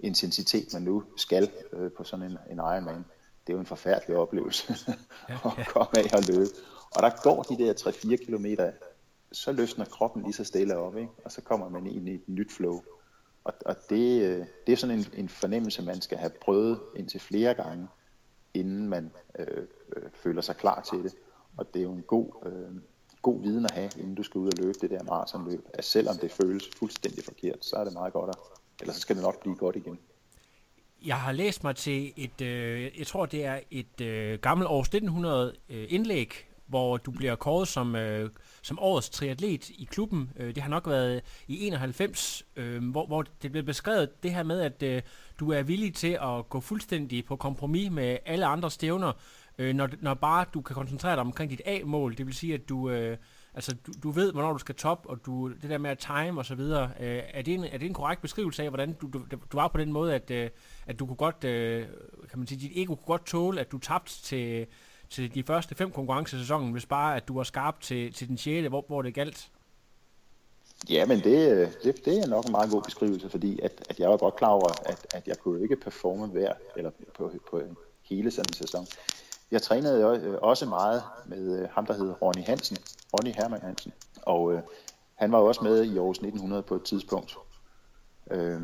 intensitet, 0.00 0.72
man 0.72 0.82
nu 0.82 1.04
skal 1.16 1.50
øh, 1.72 1.92
på 1.92 2.04
sådan 2.04 2.26
en, 2.26 2.38
en 2.50 2.58
Ironman. 2.58 3.04
Det 3.46 3.52
er 3.52 3.56
jo 3.56 3.60
en 3.60 3.66
forfærdelig 3.66 4.16
oplevelse 4.16 4.74
at 5.28 5.68
komme 5.68 5.98
af 5.98 6.16
og 6.16 6.22
løbe. 6.28 6.50
Og 6.90 7.02
der 7.02 7.10
går 7.22 7.42
de 7.42 7.58
der 7.58 7.74
3-4 7.74 8.24
kilometer, 8.24 8.72
så 9.32 9.52
løsner 9.52 9.84
kroppen 9.84 10.22
lige 10.22 10.32
så 10.32 10.44
stille 10.44 10.76
op, 10.76 10.96
ikke? 10.96 11.12
og 11.24 11.32
så 11.32 11.40
kommer 11.40 11.68
man 11.68 11.86
ind 11.86 12.08
i 12.08 12.14
et 12.14 12.28
nyt 12.28 12.52
flow. 12.52 12.82
Og, 13.44 13.54
og 13.66 13.76
det, 13.90 14.22
øh, 14.22 14.46
det 14.66 14.72
er 14.72 14.76
sådan 14.76 14.98
en, 14.98 15.06
en 15.14 15.28
fornemmelse, 15.28 15.82
man 15.82 16.00
skal 16.00 16.18
have 16.18 16.30
prøvet 16.30 16.80
indtil 16.96 17.20
flere 17.20 17.54
gange, 17.54 17.88
inden 18.54 18.88
man 18.88 19.12
øh, 19.38 19.66
øh, 19.96 20.10
føler 20.14 20.42
sig 20.42 20.56
klar 20.56 20.80
til 20.80 21.02
det. 21.02 21.14
Og 21.56 21.74
det 21.74 21.80
er 21.80 21.84
jo 21.84 21.92
en 21.92 22.02
god, 22.02 22.26
øh, 22.46 22.80
god 23.22 23.42
viden 23.42 23.64
at 23.64 23.70
have, 23.70 23.90
inden 23.98 24.14
du 24.14 24.22
skal 24.22 24.38
ud 24.38 24.46
og 24.46 24.58
løbe 24.58 24.78
det 24.80 24.90
der 24.90 25.02
maratonløb, 25.02 25.68
at 25.74 25.84
selvom 25.84 26.16
det 26.16 26.32
føles 26.32 26.70
fuldstændig 26.78 27.24
forkert, 27.24 27.64
så 27.64 27.76
er 27.76 27.84
det 27.84 27.92
meget 27.92 28.12
godt 28.12 28.30
at, 28.30 28.36
eller 28.80 28.94
så 28.94 29.00
skal 29.00 29.16
det 29.16 29.22
nok 29.22 29.40
blive 29.40 29.56
godt 29.56 29.76
igen. 29.76 29.98
Jeg 31.06 31.16
har 31.16 31.32
læst 31.32 31.64
mig 31.64 31.76
til 31.76 32.12
et, 32.16 32.40
øh, 32.40 32.98
jeg 32.98 33.06
tror 33.06 33.26
det 33.26 33.44
er 33.44 33.60
et 33.70 34.00
øh, 34.00 34.38
gammelt 34.38 34.68
års 34.68 34.86
1900 34.88 35.54
øh, 35.68 35.86
indlæg, 35.88 36.47
hvor 36.68 36.96
du 36.96 37.10
bliver 37.10 37.34
kåret 37.34 37.68
som, 37.68 37.96
øh, 37.96 38.30
som 38.62 38.78
årets 38.78 39.10
triatlet 39.10 39.70
i 39.70 39.88
klubben. 39.90 40.30
Øh, 40.36 40.54
det 40.54 40.62
har 40.62 40.70
nok 40.70 40.86
været 40.86 41.22
i 41.46 41.66
91, 41.66 42.42
øh, 42.56 42.90
hvor, 42.90 43.06
hvor 43.06 43.24
det 43.42 43.52
blev 43.52 43.62
beskrevet 43.62 44.22
det 44.22 44.34
her 44.34 44.42
med, 44.42 44.60
at 44.60 44.82
øh, 44.82 45.02
du 45.40 45.52
er 45.52 45.62
villig 45.62 45.94
til 45.94 46.18
at 46.22 46.48
gå 46.48 46.60
fuldstændig 46.60 47.24
på 47.24 47.36
kompromis 47.36 47.90
med 47.90 48.18
alle 48.26 48.46
andre 48.46 48.70
stævner, 48.70 49.12
øh, 49.58 49.74
når, 49.74 49.88
når 50.00 50.14
bare 50.14 50.44
du 50.54 50.60
kan 50.60 50.74
koncentrere 50.74 51.12
dig 51.12 51.20
omkring 51.20 51.50
dit 51.50 51.62
A-mål. 51.64 52.16
Det 52.16 52.26
vil 52.26 52.34
sige, 52.34 52.54
at 52.54 52.68
du, 52.68 52.90
øh, 52.90 53.16
altså, 53.54 53.76
du, 53.86 53.92
du 54.02 54.10
ved, 54.10 54.32
hvornår 54.32 54.52
du 54.52 54.58
skal 54.58 54.74
top, 54.74 55.06
og 55.08 55.26
du, 55.26 55.52
det 55.62 55.70
der 55.70 55.78
med 55.78 55.90
at 55.90 55.98
time 55.98 56.40
og 56.40 56.46
så 56.46 56.54
videre. 56.54 56.90
Øh, 57.00 57.22
er, 57.34 57.42
det 57.42 57.54
en, 57.54 57.64
er 57.64 57.78
det 57.78 57.86
en 57.86 57.94
korrekt 57.94 58.22
beskrivelse 58.22 58.62
af, 58.62 58.68
hvordan 58.68 58.92
du, 58.92 59.08
du, 59.12 59.22
du 59.52 59.56
var 59.56 59.68
på 59.68 59.78
den 59.78 59.92
måde, 59.92 60.14
at, 60.14 60.30
øh, 60.30 60.50
at 60.86 60.98
du 60.98 61.06
kunne 61.06 61.16
godt, 61.16 61.44
øh, 61.44 61.86
kan 62.30 62.38
man 62.38 62.46
sige, 62.46 62.60
dit 62.68 62.82
ego 62.82 62.94
kunne 62.94 63.06
godt 63.06 63.26
tåle, 63.26 63.60
at 63.60 63.72
du 63.72 63.78
tabte 63.78 64.22
til, 64.22 64.66
til 65.10 65.34
de 65.34 65.42
første 65.42 65.74
fem 65.74 65.90
konkurrencesæsonen, 65.90 66.72
hvis 66.72 66.86
bare 66.86 67.16
at 67.16 67.28
du 67.28 67.34
var 67.34 67.42
skarp 67.42 67.80
til, 67.80 68.12
til 68.12 68.28
den 68.28 68.38
sjette, 68.38 68.68
hvor, 68.68 68.84
hvor 68.88 69.02
det 69.02 69.14
galt? 69.14 69.50
Ja, 70.90 71.06
men 71.06 71.20
det, 71.20 71.68
det, 71.82 72.04
det 72.04 72.18
er 72.18 72.26
nok 72.26 72.44
en 72.44 72.52
meget 72.52 72.70
god 72.70 72.82
beskrivelse, 72.82 73.30
fordi 73.30 73.60
at, 73.62 73.72
at 73.90 74.00
jeg 74.00 74.10
var 74.10 74.16
godt 74.16 74.36
klar 74.36 74.48
over, 74.48 74.68
at, 74.86 75.06
at 75.14 75.28
jeg 75.28 75.38
kunne 75.38 75.62
ikke 75.62 75.76
performe 75.76 76.26
hver, 76.26 76.52
eller 76.76 76.90
på, 77.16 77.32
på 77.50 77.60
hele 78.02 78.30
sådan 78.30 78.46
en 78.50 78.54
sæson. 78.54 78.86
Jeg 79.50 79.62
trænede 79.62 80.20
øh, 80.24 80.34
også 80.42 80.66
meget 80.66 81.02
med 81.26 81.62
øh, 81.62 81.68
ham, 81.72 81.86
der 81.86 81.94
hed 81.94 82.22
Ronny 82.22 82.44
Hansen, 82.44 82.76
Ronny 83.12 83.34
Hermann 83.34 83.62
Hansen, 83.62 83.92
Og 84.22 84.52
øh, 84.52 84.62
han 85.14 85.32
var 85.32 85.38
også 85.38 85.64
med 85.64 85.84
i 85.84 85.96
Aarhus 85.96 86.16
1900 86.16 86.62
på 86.62 86.74
et 86.74 86.82
tidspunkt. 86.82 87.36
Øh, 88.30 88.60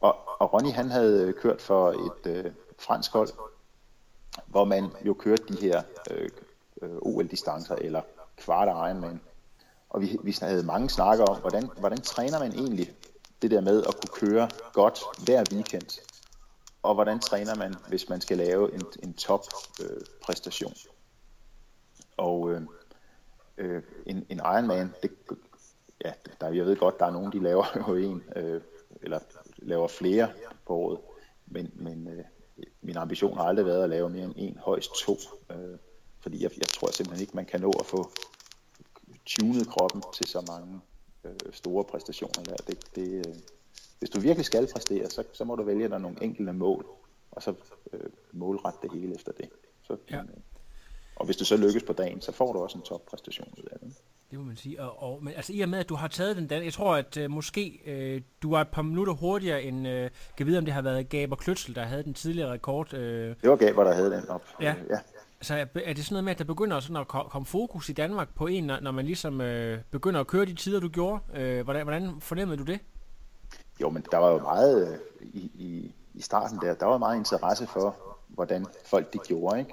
og, 0.00 0.16
og 0.40 0.52
Ronny 0.52 0.72
han 0.72 0.90
havde 0.90 1.22
øh, 1.22 1.34
kørt 1.34 1.62
for 1.62 1.90
et 1.90 2.36
øh, 2.36 2.52
fransk 2.78 3.12
hold, 3.12 3.28
hvor 4.46 4.64
man 4.64 4.84
jo 5.06 5.14
kørte 5.14 5.42
de 5.48 5.60
her 5.60 5.82
øh, 6.10 6.28
øh 6.82 6.96
OL-distancer 7.02 7.74
eller 7.74 8.02
kvart 8.36 8.68
Ironman. 8.68 9.20
Og 9.88 10.00
vi, 10.00 10.18
vi 10.22 10.36
havde 10.40 10.62
mange 10.62 10.90
snakker 10.90 11.24
om, 11.24 11.40
hvordan, 11.40 11.70
hvordan 11.78 12.00
træner 12.00 12.38
man 12.38 12.52
egentlig 12.52 12.96
det 13.42 13.50
der 13.50 13.60
med 13.60 13.84
at 13.88 13.94
kunne 13.94 14.28
køre 14.28 14.48
godt 14.72 15.00
hver 15.24 15.44
weekend? 15.52 16.02
Og 16.82 16.94
hvordan 16.94 17.20
træner 17.20 17.54
man, 17.54 17.74
hvis 17.88 18.08
man 18.08 18.20
skal 18.20 18.36
lave 18.36 18.74
en, 18.74 18.82
en 19.02 19.14
top 19.14 19.44
øh, 19.82 20.00
præstation? 20.22 20.74
Og 22.16 22.52
øh, 22.52 22.60
øh, 23.58 23.82
en, 24.06 24.26
en 24.28 24.38
Ironman, 24.38 24.94
det, 25.02 25.10
ja, 26.04 26.12
der, 26.40 26.48
jeg 26.48 26.66
ved 26.66 26.76
godt, 26.76 26.98
der 27.00 27.06
er 27.06 27.10
nogen, 27.10 27.32
de 27.32 27.42
laver 27.42 27.66
jo 27.88 27.94
en, 27.94 28.22
øh, 28.36 28.60
eller 29.02 29.18
laver 29.58 29.88
flere 29.88 30.32
på 30.66 30.74
året, 30.74 30.98
men, 31.46 31.70
men 31.74 32.08
øh, 32.08 32.24
min 32.80 32.96
ambition 32.96 33.36
har 33.36 33.44
aldrig 33.44 33.66
været 33.66 33.82
at 33.82 33.90
lave 33.90 34.10
mere 34.10 34.24
end 34.24 34.34
en, 34.36 34.58
højst 34.58 34.90
to, 34.94 35.16
øh, 35.50 35.78
fordi 36.20 36.42
jeg, 36.42 36.50
jeg 36.58 36.66
tror 36.66 36.90
simpelthen 36.90 37.20
ikke, 37.20 37.36
man 37.36 37.46
kan 37.46 37.60
nå 37.60 37.70
at 37.70 37.86
få 37.86 38.10
tunet 39.26 39.68
kroppen 39.68 40.02
til 40.14 40.26
så 40.26 40.44
mange 40.48 40.80
øh, 41.24 41.52
store 41.52 41.84
præstationer 41.84 42.44
der. 42.44 42.56
Det, 42.56 42.96
det, 42.96 43.26
øh, 43.26 43.34
hvis 43.98 44.10
du 44.10 44.20
virkelig 44.20 44.44
skal 44.44 44.68
præstere, 44.72 45.10
så, 45.10 45.24
så 45.32 45.44
må 45.44 45.54
du 45.56 45.62
vælge 45.62 45.88
dig 45.88 46.00
nogle 46.00 46.22
enkelte 46.22 46.52
mål, 46.52 46.86
og 47.30 47.42
så 47.42 47.54
øh, 47.92 48.10
målrette 48.32 48.78
det 48.82 48.92
hele 48.92 49.14
efter 49.14 49.32
det. 49.32 49.48
Så, 49.82 49.96
ja. 50.10 50.20
øh, 50.20 50.28
og 51.16 51.26
hvis 51.26 51.36
du 51.36 51.44
så 51.44 51.56
lykkes 51.56 51.82
på 51.82 51.92
dagen, 51.92 52.20
så 52.20 52.32
får 52.32 52.52
du 52.52 52.58
også 52.58 52.78
en 52.78 52.84
toppræstation 52.84 53.48
ud 53.58 53.64
af 53.72 53.78
det. 53.78 53.94
Det 54.30 54.38
må 54.38 54.44
man 54.44 54.56
sige. 54.56 54.82
Og, 54.82 55.02
og, 55.02 55.24
men 55.24 55.34
altså 55.34 55.52
i 55.52 55.60
og 55.60 55.68
med, 55.68 55.78
at 55.78 55.88
du 55.88 55.94
har 55.94 56.08
taget 56.08 56.36
den, 56.36 56.64
jeg 56.64 56.72
tror, 56.72 56.96
at 56.96 57.16
øh, 57.16 57.30
måske 57.30 57.80
øh, 57.86 58.22
du 58.42 58.50
var 58.50 58.60
et 58.60 58.68
par 58.68 58.82
minutter 58.82 59.12
hurtigere 59.12 59.62
end, 59.62 59.88
øh, 59.88 60.10
kan 60.36 60.46
vide, 60.46 60.58
om 60.58 60.64
det 60.64 60.74
har 60.74 60.82
været 60.82 61.08
Gaber 61.08 61.36
Kløtsel, 61.36 61.74
der 61.74 61.84
havde 61.84 62.02
den 62.02 62.14
tidligere 62.14 62.52
rekord. 62.52 62.94
Øh. 62.94 63.34
Det 63.42 63.50
var 63.50 63.56
Gaber, 63.56 63.84
der 63.84 63.94
havde 63.94 64.10
den 64.10 64.28
op. 64.28 64.42
Ja. 64.60 64.74
ja. 64.90 64.98
Så 65.42 65.54
er 65.54 65.64
det 65.64 66.04
sådan 66.04 66.14
noget 66.14 66.24
med, 66.24 66.32
at 66.32 66.38
der 66.38 66.44
begynder 66.44 66.80
sådan 66.80 66.96
at 66.96 67.08
komme 67.08 67.46
fokus 67.46 67.88
i 67.88 67.92
Danmark 67.92 68.28
på 68.34 68.46
en, 68.46 68.64
når 68.64 68.90
man 68.90 69.04
ligesom 69.04 69.40
øh, 69.40 69.78
begynder 69.90 70.20
at 70.20 70.26
køre 70.26 70.44
de 70.44 70.54
tider, 70.54 70.80
du 70.80 70.88
gjorde? 70.88 71.20
Øh, 71.34 71.64
hvordan, 71.64 71.82
hvordan 71.82 72.20
fornemmede 72.20 72.58
du 72.58 72.64
det? 72.64 72.80
Jo, 73.80 73.90
men 73.90 74.04
der 74.10 74.18
var 74.18 74.30
jo 74.30 74.38
meget 74.38 74.88
øh, 74.88 74.98
i, 75.20 75.50
i, 75.54 75.94
i 76.14 76.22
starten 76.22 76.58
der, 76.58 76.74
der 76.74 76.86
var 76.86 76.98
meget 76.98 77.16
interesse 77.16 77.66
for, 77.66 77.96
hvordan 78.28 78.66
folk 78.84 79.12
de 79.12 79.18
gjorde, 79.18 79.58
ikke? 79.58 79.72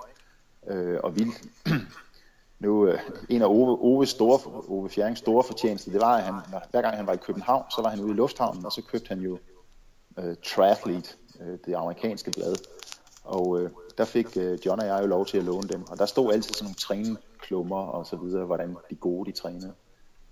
Øh, 0.68 1.00
og 1.04 1.16
vi, 1.16 1.26
nu, 2.64 2.88
øh, 2.88 3.00
en 3.30 3.42
af 3.42 3.46
Ove, 3.48 3.82
Oves 3.82 4.10
store, 4.10 4.40
Ove 4.68 4.90
Fjernings 4.90 5.20
store 5.20 5.44
fortjeneste, 5.44 5.92
det 5.94 6.02
var, 6.02 6.18
at 6.18 6.24
han, 6.24 6.34
når, 6.52 6.62
hver 6.72 6.82
gang 6.82 6.98
han 6.98 7.08
var 7.08 7.14
i 7.14 7.18
København, 7.18 7.64
så 7.76 7.82
var 7.82 7.90
han 7.90 8.00
ude 8.00 8.12
i 8.12 8.16
lufthavnen, 8.16 8.66
og 8.66 8.72
så 8.72 8.82
købte 8.82 9.08
han 9.08 9.20
jo 9.20 9.38
øh, 10.20 10.36
Triathlete, 10.46 11.10
øh, 11.42 11.58
det 11.66 11.76
amerikanske 11.76 12.32
blad. 12.32 12.56
Og 13.24 13.62
øh, 13.62 13.70
der 13.98 14.06
fik 14.06 14.38
øh, 14.38 14.60
John 14.66 14.80
og 14.80 14.88
jeg 14.88 15.02
jo 15.02 15.08
lov 15.08 15.26
til 15.26 15.38
at 15.38 15.44
låne 15.44 15.68
dem, 15.68 15.84
og 15.90 15.98
der 15.98 16.06
stod 16.06 16.34
altid 16.34 16.54
sådan 16.54 16.66
nogle 16.66 16.76
træningsklummer 16.76 17.82
og 17.82 18.06
så 18.06 18.16
videre, 18.16 18.46
hvordan 18.46 18.78
de 18.90 18.96
gode 18.96 19.32
de 19.32 19.38
trænede. 19.38 19.74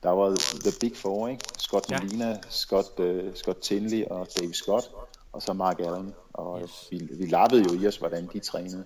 Der 0.04 0.10
var 0.10 0.30
The 0.62 0.72
Big 0.80 0.98
Four, 0.98 1.28
ikke? 1.28 1.44
Scott 1.58 1.92
ja. 1.92 2.02
Molina, 2.02 2.40
Scott, 2.50 3.00
uh, 3.00 3.34
Scott 3.34 3.62
Tinley 3.62 4.06
og 4.06 4.28
Dave 4.40 4.54
Scott, 4.54 4.92
og 5.32 5.42
så 5.42 5.54
Mark 5.54 5.80
Allen. 5.80 6.14
Og 6.34 6.62
yes. 6.62 6.88
vi, 6.92 7.10
vi 7.20 7.26
lappede 7.26 7.64
jo 7.64 7.82
i 7.82 7.88
os, 7.88 7.98
hvordan 7.98 8.30
de 8.34 8.40
trænede 8.40 8.84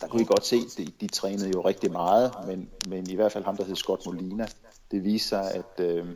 der 0.00 0.08
kunne 0.08 0.22
I 0.22 0.24
godt 0.24 0.46
se, 0.46 0.56
at 0.56 0.78
de, 0.78 0.92
de 1.00 1.06
trænede 1.06 1.50
jo 1.54 1.60
rigtig 1.60 1.92
meget, 1.92 2.32
men, 2.46 2.70
men 2.88 3.10
i 3.10 3.14
hvert 3.14 3.32
fald 3.32 3.44
ham, 3.44 3.56
der 3.56 3.64
hed 3.64 3.76
Scott 3.76 4.06
Molina, 4.06 4.46
det 4.90 5.04
viste 5.04 5.28
sig, 5.28 5.50
at, 5.54 5.80
øh, 5.80 6.06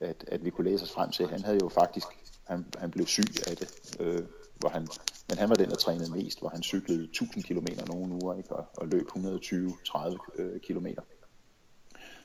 at, 0.00 0.24
at 0.28 0.44
vi 0.44 0.50
kunne 0.50 0.70
læse 0.70 0.82
os 0.82 0.92
frem 0.92 1.10
til, 1.10 1.28
han 1.28 1.42
havde 1.42 1.58
jo 1.62 1.68
faktisk, 1.68 2.06
han, 2.44 2.66
han 2.78 2.90
blev 2.90 3.06
syg 3.06 3.48
af 3.50 3.56
det, 3.56 3.96
øh, 4.00 4.22
hvor 4.56 4.68
han, 4.68 4.88
men 5.28 5.38
han 5.38 5.48
var 5.48 5.54
den, 5.54 5.70
der 5.70 5.76
trænede 5.76 6.12
mest, 6.12 6.40
hvor 6.40 6.48
han 6.48 6.62
cyklede 6.62 7.04
1000 7.04 7.44
km 7.44 7.66
nogle 7.86 8.12
uger, 8.22 8.34
ikke, 8.34 8.56
og, 8.56 8.66
og 8.76 8.88
løb 8.88 9.08
120-30 9.16 10.18
øh, 10.38 10.60
km. 10.60 10.86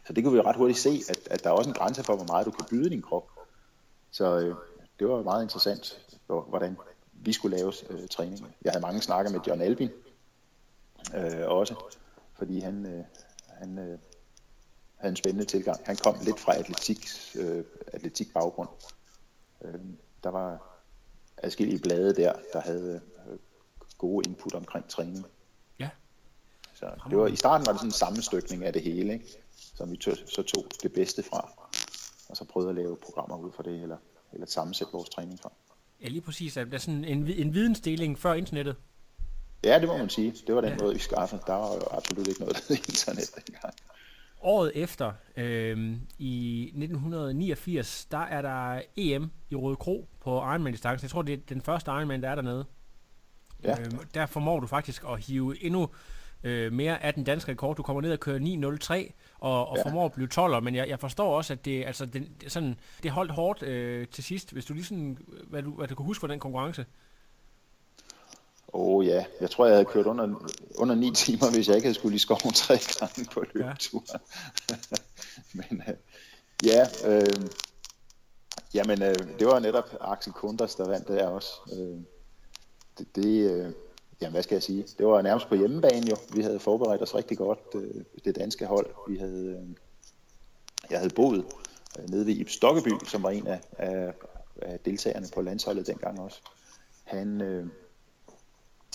Så 0.08 0.13
det 0.13 0.23
kunne 0.23 0.34
vi 0.34 0.41
ret 0.41 0.55
hurtigt 0.55 0.79
se, 0.79 1.01
at, 1.10 1.19
at 1.32 1.43
der 1.43 1.49
er 1.49 1.53
også 1.53 1.69
en 1.69 1.75
grænse 1.75 2.03
for, 2.03 2.15
hvor 2.15 2.25
meget 2.27 2.45
du 2.45 2.51
kan 2.51 2.65
byde 2.69 2.89
din 2.89 3.01
krop. 3.01 3.29
Så 4.12 4.39
øh, 4.39 4.55
det 4.99 5.10
var 5.10 5.23
meget 5.23 5.43
interessant, 5.43 6.01
hvordan 6.27 6.77
vi 7.13 7.34
skulle 7.34 7.58
lave 7.58 7.73
øh, 7.89 8.08
træningen. 8.08 8.47
Jeg 8.63 8.71
havde 8.71 8.82
mange 8.82 9.01
snakker 9.01 9.32
med 9.32 9.39
John 9.47 9.62
Albin, 9.62 9.89
øh, 11.15 11.47
også, 11.47 11.75
fordi 12.33 12.59
han, 12.59 12.85
øh, 12.85 13.03
han 13.47 13.79
øh, 13.79 13.99
havde 14.95 15.12
en 15.12 15.15
spændende 15.15 15.45
tilgang. 15.45 15.79
Han 15.85 15.95
kom 15.95 16.15
lidt 16.21 16.39
fra 16.39 16.55
atletik, 16.55 17.07
øh, 17.35 17.63
atletik 17.88 18.33
baggrund. 18.33 18.69
Øh, 19.62 19.79
der 20.23 20.29
var 20.29 20.79
adskillige 21.38 21.79
blade 21.79 22.15
der, 22.15 22.33
der 22.53 22.62
havde 22.62 23.01
øh, 23.29 23.38
gode 23.97 24.29
input 24.29 24.53
omkring 24.53 24.88
træning. 24.88 25.25
Ja. 25.79 25.89
Så 26.73 26.85
det 27.09 27.17
var, 27.17 27.27
i 27.27 27.35
starten 27.35 27.65
var 27.65 27.71
det 27.71 27.79
sådan 27.79 27.89
en 27.89 27.91
sammenstykning 27.91 28.63
af 28.63 28.73
det 28.73 28.81
hele, 28.81 29.13
ikke? 29.13 29.25
som 29.75 29.91
vi 29.91 29.97
tog, 29.97 30.13
så 30.25 30.43
tog 30.43 30.65
det 30.83 30.93
bedste 30.93 31.23
fra, 31.23 31.69
og 32.29 32.38
så 32.38 32.45
prøvede 32.45 32.69
at 32.69 32.75
lave 32.75 32.97
programmer 32.97 33.38
ud 33.38 33.51
for 33.51 33.63
det, 33.63 33.81
eller, 33.81 33.97
eller 34.33 34.47
sammensætte 34.47 34.93
vores 34.93 35.09
træning 35.09 35.39
fra. 35.39 35.51
Ja, 36.01 36.07
lige 36.07 36.21
præcis. 36.21 36.57
Er 36.57 36.63
det 36.63 36.81
sådan 36.81 37.05
en, 37.05 37.27
en 37.27 37.53
vidensdeling 37.53 38.19
før 38.19 38.33
internettet? 38.33 38.75
Ja, 39.63 39.80
det 39.80 39.88
må 39.88 39.98
man 39.98 40.10
sige. 40.10 40.34
Det 40.48 40.56
var 40.56 40.62
den 40.62 40.69
ja. 40.69 40.78
måde, 40.82 40.93
vi 40.93 41.00
skaffede. 41.00 41.41
Der 41.48 41.54
var 41.54 41.74
jo 41.74 41.82
absolut 41.91 42.28
ikke 42.28 42.39
noget, 42.39 42.69
internet 42.69 43.32
dengang. 43.36 43.74
Året 44.41 44.72
efter, 44.76 45.12
øh, 45.38 45.98
i 46.17 46.63
1989, 46.63 48.06
der 48.12 48.17
er 48.17 48.41
der 48.41 48.82
EM 48.98 49.32
i 49.50 49.56
Røde 49.56 49.76
Kro 49.76 50.10
på 50.22 50.38
Ironman-distancen. 50.38 51.04
Jeg 51.04 51.10
tror, 51.12 51.22
det 51.22 51.34
er 51.34 51.38
den 51.50 51.62
første 51.62 51.91
Ironman, 51.91 52.22
der 52.22 52.30
er 52.30 52.36
dernede. 52.36 52.65
Ja. 53.63 53.80
Øh, 53.80 53.91
der 54.13 54.26
formår 54.26 54.60
du 54.60 54.67
faktisk 54.67 55.04
at 55.10 55.26
hive 55.26 55.63
endnu 55.63 55.89
øh, 56.43 56.74
mere 56.74 57.04
af 57.04 57.13
den 57.13 57.24
danske 57.24 57.52
rekord. 57.52 57.76
Du 57.76 57.84
kommer 57.84 58.02
ned 58.02 58.12
og 58.12 58.19
kører 58.19 58.39
9.03 58.39 59.12
og, 59.39 59.69
og 59.69 59.78
ja. 59.78 59.84
formår 59.84 60.06
at 60.06 60.12
blive 60.12 60.28
12'er, 60.34 60.60
men 60.60 60.76
jeg, 60.76 60.89
jeg 60.89 61.00
forstår 61.00 61.38
også, 61.38 61.54
at 61.54 61.65
det, 61.65 61.86
altså, 61.86 62.06
den, 62.06 62.28
sådan, 62.48 62.76
det 63.04 63.12
holdt 63.12 63.32
hårdt 63.32 63.63
øh, 63.63 64.08
til 64.08 64.24
sidst. 64.24 64.54
Hvis 64.54 64.65
du 64.65 64.74
lige 64.74 64.86
sådan, 64.86 65.17
hvad 65.48 65.63
du, 65.63 65.72
hvad 65.72 65.88
du 65.88 65.95
kan 65.95 66.06
huske 66.06 66.19
for 66.19 66.28
den 66.28 66.39
konkurrence? 66.39 66.86
Åh 68.73 68.95
oh, 68.95 69.05
ja, 69.05 69.25
jeg 69.41 69.49
tror, 69.49 69.65
jeg 69.65 69.75
havde 69.75 69.86
kørt 69.86 70.05
under, 70.05 70.49
under 70.77 70.95
9 70.95 71.12
timer, 71.13 71.51
hvis 71.51 71.67
jeg 71.67 71.75
ikke 71.75 71.86
havde 71.86 71.99
skulle 71.99 72.15
i 72.15 72.19
skoven 72.19 72.53
tre 72.53 72.77
gange 72.99 73.29
på 73.34 73.43
løbetur. 73.53 74.03
Ja. 74.10 74.75
Men 75.58 75.84
øh, 75.88 75.95
ja, 76.63 76.88
øh, 77.05 77.47
jamen, 78.73 79.03
øh, 79.03 79.15
det 79.39 79.47
var 79.47 79.60
netop 79.60 79.97
Axel 80.01 80.34
Kunders, 80.34 80.75
der 80.75 80.88
vandt 80.88 81.08
der 81.08 81.27
også. 81.27 81.49
Øh, 81.73 82.01
det, 82.97 83.15
det 83.15 83.51
øh, 83.51 83.73
jamen, 84.21 84.32
hvad 84.32 84.43
skal 84.43 84.55
jeg 84.55 84.63
sige? 84.63 84.86
Det 84.97 85.08
var 85.08 85.21
nærmest 85.21 85.47
på 85.47 85.55
hjemmebane 85.55 86.10
jo. 86.10 86.15
Vi 86.34 86.41
havde 86.41 86.60
forberedt 86.60 87.01
os 87.01 87.15
rigtig 87.15 87.38
godt, 87.38 87.60
øh, 87.75 88.03
det 88.25 88.36
danske 88.36 88.65
hold. 88.65 88.95
Vi 89.08 89.17
havde, 89.17 89.45
øh, 89.45 89.75
jeg 90.89 90.99
havde 90.99 91.13
boet 91.13 91.45
øh, 91.99 92.10
nede 92.10 92.25
ved 92.25 92.34
Ib 92.34 92.49
Stokkeby, 92.49 93.05
som 93.08 93.23
var 93.23 93.29
en 93.29 93.47
af, 93.47 93.62
af, 93.77 94.13
af 94.62 94.79
deltagerne 94.79 95.27
på 95.34 95.41
landsholdet 95.41 95.88
dengang 95.88 96.19
også. 96.19 96.41
Han... 97.03 97.41
Øh, 97.41 97.67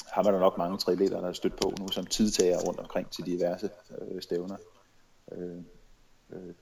har 0.06 0.22
man 0.22 0.34
der 0.34 0.40
nok 0.40 0.58
mange 0.58 0.78
triatleter, 0.78 1.16
der 1.16 1.26
har 1.26 1.32
stødt 1.32 1.56
på 1.56 1.72
nu 1.78 1.88
som 1.88 2.06
tidtager 2.06 2.58
rundt 2.58 2.80
omkring 2.80 3.10
til 3.10 3.26
diverse 3.26 3.70
øh, 3.98 4.22
stævner 4.22 4.56
øh, 5.32 5.58
øh, 6.30 6.54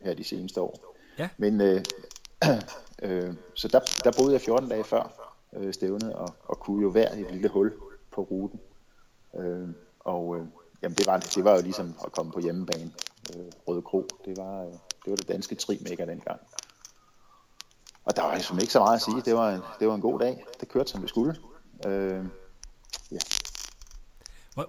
her 0.00 0.14
de 0.14 0.24
seneste 0.24 0.60
år. 0.60 0.96
Ja. 1.18 1.28
Men 1.36 1.60
øh, 1.60 1.84
øh, 3.02 3.34
så 3.54 3.68
der, 3.68 3.80
der 4.04 4.12
boede 4.18 4.32
jeg 4.32 4.40
14 4.40 4.68
dage 4.68 4.84
før 4.84 5.32
øh, 5.52 5.74
stævnet 5.74 6.12
og, 6.12 6.34
og 6.44 6.60
kunne 6.60 6.82
jo 6.82 6.88
være 6.88 7.20
et 7.20 7.32
lille 7.32 7.48
hul 7.48 7.72
på 8.10 8.22
ruten. 8.22 8.60
Øh, 9.36 9.68
og 10.00 10.36
øh, 10.36 10.46
jamen 10.82 10.96
det 10.96 11.06
var, 11.06 11.18
det 11.18 11.44
var 11.44 11.56
jo 11.56 11.62
ligesom 11.62 11.94
at 12.04 12.12
komme 12.12 12.32
på 12.32 12.40
hjemmebane. 12.40 12.92
Øh, 13.36 13.46
Røde 13.68 13.82
Kro, 13.82 14.08
det 14.24 14.36
var, 14.36 14.62
øh, 14.62 14.72
det 14.72 15.10
var 15.10 15.16
det 15.16 15.28
danske 15.28 15.54
trimækker 15.54 16.04
dengang. 16.04 16.40
Og 18.04 18.16
der 18.16 18.22
var 18.22 18.34
ligesom 18.34 18.58
ikke 18.58 18.72
så 18.72 18.78
meget 18.78 18.96
at 18.96 19.02
sige. 19.02 19.22
Det 19.24 19.34
var 19.34 19.50
en, 19.54 19.60
det 19.80 19.88
var 19.88 19.94
en 19.94 20.00
god 20.00 20.18
dag. 20.18 20.44
Det 20.60 20.68
kørte 20.68 20.90
som 20.90 21.00
det 21.00 21.08
skulle. 21.08 21.36
Øh, 21.86 22.24
Ja. 23.12 23.18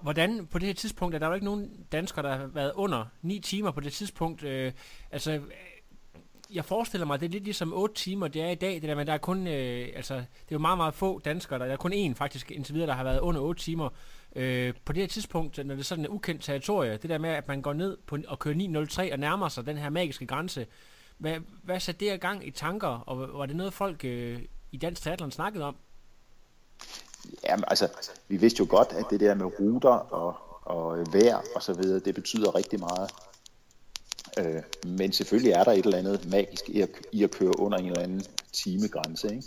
Hvordan 0.02 0.46
på 0.46 0.58
det 0.58 0.66
her 0.66 0.74
tidspunkt, 0.74 1.14
er 1.14 1.18
der 1.18 1.26
jo 1.26 1.34
ikke 1.34 1.44
nogen 1.44 1.86
danskere, 1.92 2.28
der 2.28 2.36
har 2.36 2.46
været 2.46 2.72
under 2.74 3.04
9 3.22 3.38
timer 3.38 3.70
på 3.70 3.80
det 3.80 3.92
tidspunkt? 3.92 4.42
Øh, 4.44 4.72
altså, 5.10 5.32
øh, 5.32 5.42
jeg 6.54 6.64
forestiller 6.64 7.06
mig, 7.06 7.20
det 7.20 7.26
er 7.26 7.30
lidt 7.30 7.44
ligesom 7.44 7.72
8 7.72 7.94
timer, 7.94 8.28
det 8.28 8.42
er 8.42 8.50
i 8.50 8.54
dag, 8.54 8.74
det 8.74 8.82
der, 8.82 8.94
men 8.94 9.06
der 9.06 9.12
er 9.12 9.18
kun, 9.18 9.46
øh, 9.46 9.88
altså, 9.96 10.14
det 10.14 10.24
er 10.24 10.52
jo 10.52 10.58
meget, 10.58 10.76
meget 10.76 10.94
få 10.94 11.18
danskere, 11.18 11.58
der, 11.58 11.64
der 11.64 11.72
er 11.72 11.76
kun 11.76 11.92
én 11.92 12.14
faktisk 12.14 12.50
indtil 12.50 12.74
videre, 12.74 12.88
der 12.88 12.94
har 12.94 13.04
været 13.04 13.20
under 13.20 13.40
8 13.40 13.62
timer. 13.62 13.88
Øh, 14.36 14.74
på 14.84 14.92
det 14.92 15.02
her 15.02 15.08
tidspunkt, 15.08 15.58
når 15.58 15.74
det 15.74 15.80
er 15.80 15.84
sådan 15.84 16.04
er 16.04 16.08
ukendt 16.08 16.42
territorie, 16.42 16.96
det 16.96 17.10
der 17.10 17.18
med, 17.18 17.30
at 17.30 17.48
man 17.48 17.62
går 17.62 17.72
ned 17.72 17.96
på, 18.06 18.18
og 18.28 18.38
kører 18.38 18.86
9.03 19.08 19.12
og 19.12 19.18
nærmer 19.18 19.48
sig 19.48 19.66
den 19.66 19.76
her 19.76 19.90
magiske 19.90 20.26
grænse, 20.26 20.66
hvad, 21.18 21.36
hvad 21.62 21.80
satte 21.80 22.06
det 22.06 22.14
i 22.14 22.16
gang 22.16 22.46
i 22.46 22.50
tanker, 22.50 22.88
og 22.88 23.38
var 23.38 23.46
det 23.46 23.56
noget 23.56 23.72
folk 23.72 24.04
øh, 24.04 24.42
i 24.72 24.76
dansk 24.76 25.02
teater 25.02 25.30
snakkede 25.30 25.64
om? 25.64 25.76
Jamen, 27.44 27.64
altså, 27.68 27.88
vi 28.28 28.36
vidste 28.36 28.60
jo 28.60 28.66
godt, 28.68 28.92
at 28.92 29.04
det 29.10 29.20
der 29.20 29.34
med 29.34 29.60
ruter 29.60 29.90
og, 29.90 30.34
og 30.62 31.06
vejr 31.12 31.42
og 31.54 31.62
så 31.62 31.72
videre, 31.72 31.98
det 31.98 32.14
betyder 32.14 32.54
rigtig 32.54 32.80
meget. 32.80 33.10
Øh, 34.38 34.62
men 34.86 35.12
selvfølgelig 35.12 35.52
er 35.52 35.64
der 35.64 35.72
et 35.72 35.84
eller 35.84 35.98
andet 35.98 36.30
magisk 36.30 36.68
i 36.68 36.80
at, 36.80 36.90
i 37.12 37.24
at 37.24 37.30
køre 37.30 37.60
under 37.60 37.78
en 37.78 37.86
eller 37.86 38.00
anden 38.00 38.22
timegrænse. 38.52 39.30
Ikke? 39.30 39.42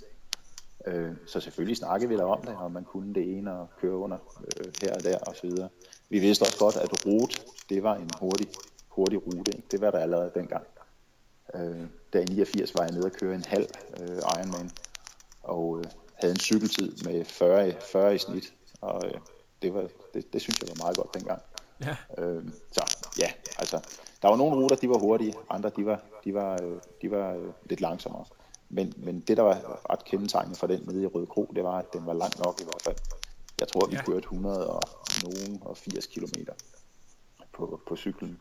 Øh, 0.88 1.11
så 1.28 1.39
selvfølgelig 1.39 1.78
snakkede 1.78 2.09
vi 2.09 2.17
der 2.17 2.23
om 2.23 2.41
det, 2.41 2.55
om 2.55 2.71
man 2.71 2.84
kunne 2.84 3.13
det 3.13 3.38
ene 3.38 3.59
og 3.59 3.67
køre 3.82 3.97
under 3.97 4.17
øh, 4.57 4.71
her 4.82 4.95
og 4.95 5.03
der 5.03 5.17
og 5.17 5.36
så 5.36 5.47
videre. 5.47 5.69
Vi 6.09 6.19
vidste 6.19 6.43
også 6.43 6.57
godt, 6.59 6.76
at 6.76 7.05
rute, 7.05 7.41
det 7.69 7.84
var 7.84 7.95
en 7.95 8.09
hurtig, 8.19 8.47
hurtig 8.89 9.28
rute. 9.28 9.51
Ikke? 9.55 9.67
Det 9.71 9.82
var 9.82 9.91
der 9.91 9.99
allerede 9.99 10.32
dengang. 10.36 10.63
Øh, 11.55 11.88
da 12.13 12.19
i 12.19 12.26
89 12.26 12.76
var 12.76 12.84
jeg 12.84 12.91
nede 12.91 13.05
og 13.05 13.11
køre 13.11 13.36
en 13.36 13.45
halv 13.47 13.67
øh, 13.99 14.17
Ironman, 14.17 14.71
og 15.43 15.80
øh, 15.80 15.86
havde 16.16 16.32
en 16.32 16.39
cykeltid 16.39 16.97
med 17.05 17.26
40, 17.26 17.74
40 17.91 18.16
i 18.16 18.18
snit, 18.18 18.53
og 18.82 19.01
øh, 19.05 19.13
det, 19.61 19.74
var, 19.74 19.88
det, 20.13 20.34
det 20.34 20.41
synes 20.41 20.59
jeg 20.59 20.70
var 20.70 20.84
meget 20.84 20.97
godt 20.97 21.13
dengang. 21.13 21.41
Ja. 21.82 21.95
Øh, 22.18 22.43
så 22.72 22.97
ja, 23.20 23.32
altså, 23.57 23.80
der 24.22 24.28
var 24.28 24.36
nogle 24.36 24.55
ruter, 24.55 24.76
de 24.76 24.89
var 24.89 24.97
hurtige, 24.97 25.34
andre, 25.49 25.70
de 25.70 25.86
var, 25.86 26.01
de 26.24 26.34
var, 26.34 26.61
øh, 26.63 26.80
de 27.01 27.11
var 27.11 27.34
øh, 27.34 27.51
lidt 27.70 27.82
langsommere. 27.82 28.26
Men, 28.70 28.93
men 28.97 29.20
det, 29.20 29.38
der 29.38 29.43
var 29.43 29.82
ret 29.89 30.05
kendetegnende 30.05 30.59
for 30.59 30.68
den 30.68 30.84
nede 30.88 31.03
i 31.03 31.05
Røde 31.05 31.26
Kro, 31.26 31.51
det 31.55 31.63
var, 31.63 31.78
at 31.78 31.93
den 31.93 32.05
var 32.05 32.13
langt 32.13 32.39
nok 32.39 32.61
i 32.61 32.63
hvert 32.63 32.82
fald. 32.82 32.95
Jeg 33.59 33.68
tror, 33.68 33.88
vi 33.88 33.95
ja. 33.95 34.03
kørte 34.03 34.24
100 34.24 34.70
og 34.70 34.82
nogen 35.24 35.61
og 35.66 35.78
80 35.78 36.07
km 36.07 36.34
på, 37.53 37.82
på 37.88 37.95
cyklen. 37.95 38.39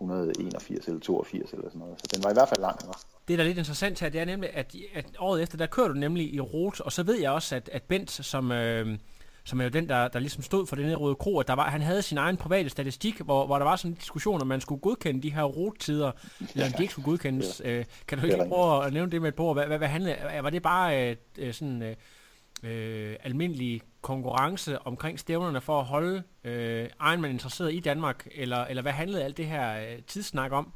181 0.00 0.86
eller 0.86 1.00
82 1.00 1.52
eller 1.52 1.68
sådan 1.68 1.78
noget. 1.78 2.00
Så 2.00 2.06
den 2.14 2.24
var 2.24 2.30
i 2.30 2.32
hvert 2.32 2.48
fald 2.48 2.60
lang 2.60 2.86
nok. 2.86 2.96
Det, 3.28 3.38
der 3.38 3.44
er 3.44 3.48
lidt 3.48 3.58
interessant 3.58 4.00
her, 4.00 4.08
det 4.08 4.20
er 4.20 4.24
nemlig, 4.24 4.50
at, 4.54 4.74
at 4.94 5.06
året 5.18 5.42
efter, 5.42 5.56
der 5.56 5.66
kører 5.66 5.88
du 5.88 5.94
nemlig 5.94 6.34
i 6.34 6.40
rot, 6.40 6.80
og 6.80 6.92
så 6.92 7.02
ved 7.02 7.20
jeg 7.20 7.30
også, 7.30 7.56
at, 7.56 7.68
at 7.72 7.82
Bent, 7.82 8.10
som, 8.10 8.52
øh, 8.52 8.98
som 9.44 9.60
er 9.60 9.64
jo 9.64 9.70
den, 9.70 9.88
der, 9.88 10.08
der 10.08 10.18
ligesom 10.18 10.42
stod 10.42 10.66
for 10.66 10.76
den 10.76 10.84
her 10.84 10.96
Røde 10.96 11.14
Kro, 11.14 11.38
at 11.38 11.48
der 11.48 11.54
var, 11.54 11.70
han 11.70 11.82
havde 11.82 12.02
sin 12.02 12.18
egen 12.18 12.36
private 12.36 12.68
statistik, 12.68 13.20
hvor, 13.20 13.46
hvor 13.46 13.58
der 13.58 13.64
var 13.64 13.76
sådan 13.76 13.90
en 13.90 13.94
diskussion, 13.94 14.40
om 14.40 14.46
man 14.46 14.60
skulle 14.60 14.80
godkende 14.80 15.22
de 15.22 15.32
her 15.32 15.42
rottider, 15.42 16.12
eller 16.54 16.66
om 16.66 16.72
de 16.72 16.82
ikke 16.82 16.92
skulle 16.92 17.04
godkendes. 17.04 17.62
Ja. 17.64 17.70
Øh, 17.70 17.84
kan 18.08 18.18
du 18.18 18.24
ikke 18.24 18.44
prøve 18.48 18.86
at 18.86 18.92
nævne 18.92 19.12
det 19.12 19.22
med 19.22 19.28
et 19.28 19.34
par 19.34 19.52
Hvad, 19.52 19.66
hvad, 19.66 19.78
hvad 19.78 19.88
handlede, 19.88 20.16
var 20.42 20.50
det 20.50 20.62
bare 20.62 21.10
øh, 21.10 21.16
øh, 21.38 21.54
sådan 21.54 21.82
øh, 21.82 21.96
øh, 22.62 23.16
almindelig 23.22 23.82
konkurrence 24.00 24.78
omkring 24.78 25.20
stævnerne 25.20 25.60
for 25.60 25.80
at 25.80 25.84
holde 25.84 26.22
øh, 26.44 26.88
Ironman 27.00 27.30
interesseret 27.30 27.74
i 27.74 27.80
Danmark, 27.80 28.28
eller, 28.34 28.64
eller 28.64 28.82
hvad 28.82 28.92
handlede 28.92 29.24
alt 29.24 29.36
det 29.36 29.46
her 29.46 29.80
øh, 29.80 30.02
tidssnak 30.06 30.52
om? 30.52 30.72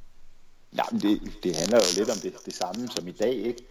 Ja, 0.76 0.82
men 0.92 1.00
det, 1.00 1.20
det 1.42 1.56
handler 1.56 1.76
jo 1.76 1.84
lidt 1.98 2.10
om 2.10 2.16
det, 2.22 2.34
det 2.46 2.54
samme 2.54 2.88
som 2.88 3.08
i 3.08 3.12
dag, 3.12 3.34
ikke? 3.34 3.66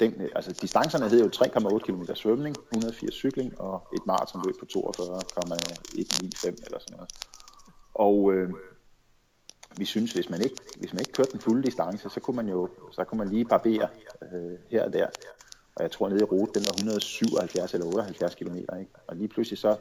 Den, 0.00 0.28
altså 0.34 0.52
distancerne 0.52 1.08
hedder 1.08 1.24
jo 1.24 1.30
3,8 1.76 1.78
km 1.78 2.02
svømning, 2.14 2.56
180 2.72 3.14
cykling 3.14 3.60
og 3.60 3.88
et 3.94 4.06
maratonløb 4.06 4.54
på 4.60 4.66
42,195 4.66 6.60
eller 6.60 6.78
sådan 6.78 6.96
noget. 6.96 7.10
Og 7.94 8.32
øh, 8.32 8.50
vi 9.76 9.84
synes, 9.84 10.12
hvis 10.12 10.30
man 10.30 10.40
ikke, 10.40 10.56
hvis 10.76 10.92
man 10.92 11.00
ikke 11.00 11.12
kørte 11.12 11.32
den 11.32 11.40
fulde 11.40 11.62
distance, 11.62 12.10
så 12.10 12.20
kunne 12.20 12.36
man 12.36 12.48
jo 12.48 12.68
så 12.92 13.04
kunne 13.04 13.18
man 13.18 13.28
lige 13.28 13.44
barbere 13.44 13.88
øh, 14.22 14.58
her 14.70 14.84
og 14.84 14.92
der. 14.92 15.06
Og 15.74 15.82
jeg 15.82 15.90
tror 15.90 16.08
nede 16.08 16.20
i 16.20 16.24
rute, 16.24 16.52
den 16.60 16.66
var 16.66 16.72
177 16.72 17.74
eller 17.74 17.86
78 17.86 18.34
km. 18.34 18.56
Ikke? 18.56 18.90
Og 19.06 19.16
lige 19.16 19.28
pludselig 19.28 19.58
så 19.58 19.76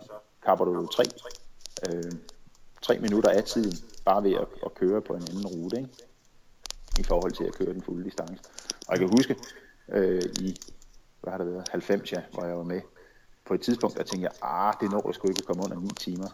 kapper 0.46 0.66
du 0.66 0.88
tre, 0.88 1.04
øh, 1.90 2.12
tre 2.82 3.00
minutter 3.00 3.30
af 3.30 3.44
tiden, 3.44 3.74
bare 4.06 4.24
ved 4.24 4.34
at, 4.34 4.48
at 4.66 4.74
køre 4.74 5.02
på 5.02 5.14
en 5.14 5.24
anden 5.30 5.48
rute, 5.48 5.78
ikke? 5.78 5.90
i 7.00 7.04
forhold 7.04 7.32
til 7.32 7.44
at 7.44 7.54
køre 7.54 7.74
den 7.74 7.82
fulde 7.82 8.04
distance. 8.04 8.44
Og 8.88 8.92
jeg 8.92 9.00
kan 9.00 9.10
huske, 9.10 9.36
øh, 9.90 10.22
i 10.40 10.56
hvad 11.22 11.32
har 11.32 11.38
det 11.38 11.54
været, 11.54 11.70
90, 11.70 12.12
ja, 12.12 12.22
hvor 12.34 12.46
jeg 12.46 12.58
var 12.58 12.64
med, 12.64 12.82
på 13.46 13.54
et 13.54 13.62
tidspunkt, 13.62 13.98
der 13.98 14.04
tænkte 14.04 14.24
jeg, 14.24 14.32
ah, 14.42 14.74
det 14.82 14.92
når 14.92 15.08
jeg 15.08 15.16
sgu 15.16 15.28
ikke 15.28 15.40
at 15.40 15.46
komme 15.46 15.64
under 15.64 15.80
9 15.80 15.88
timer, 15.88 16.28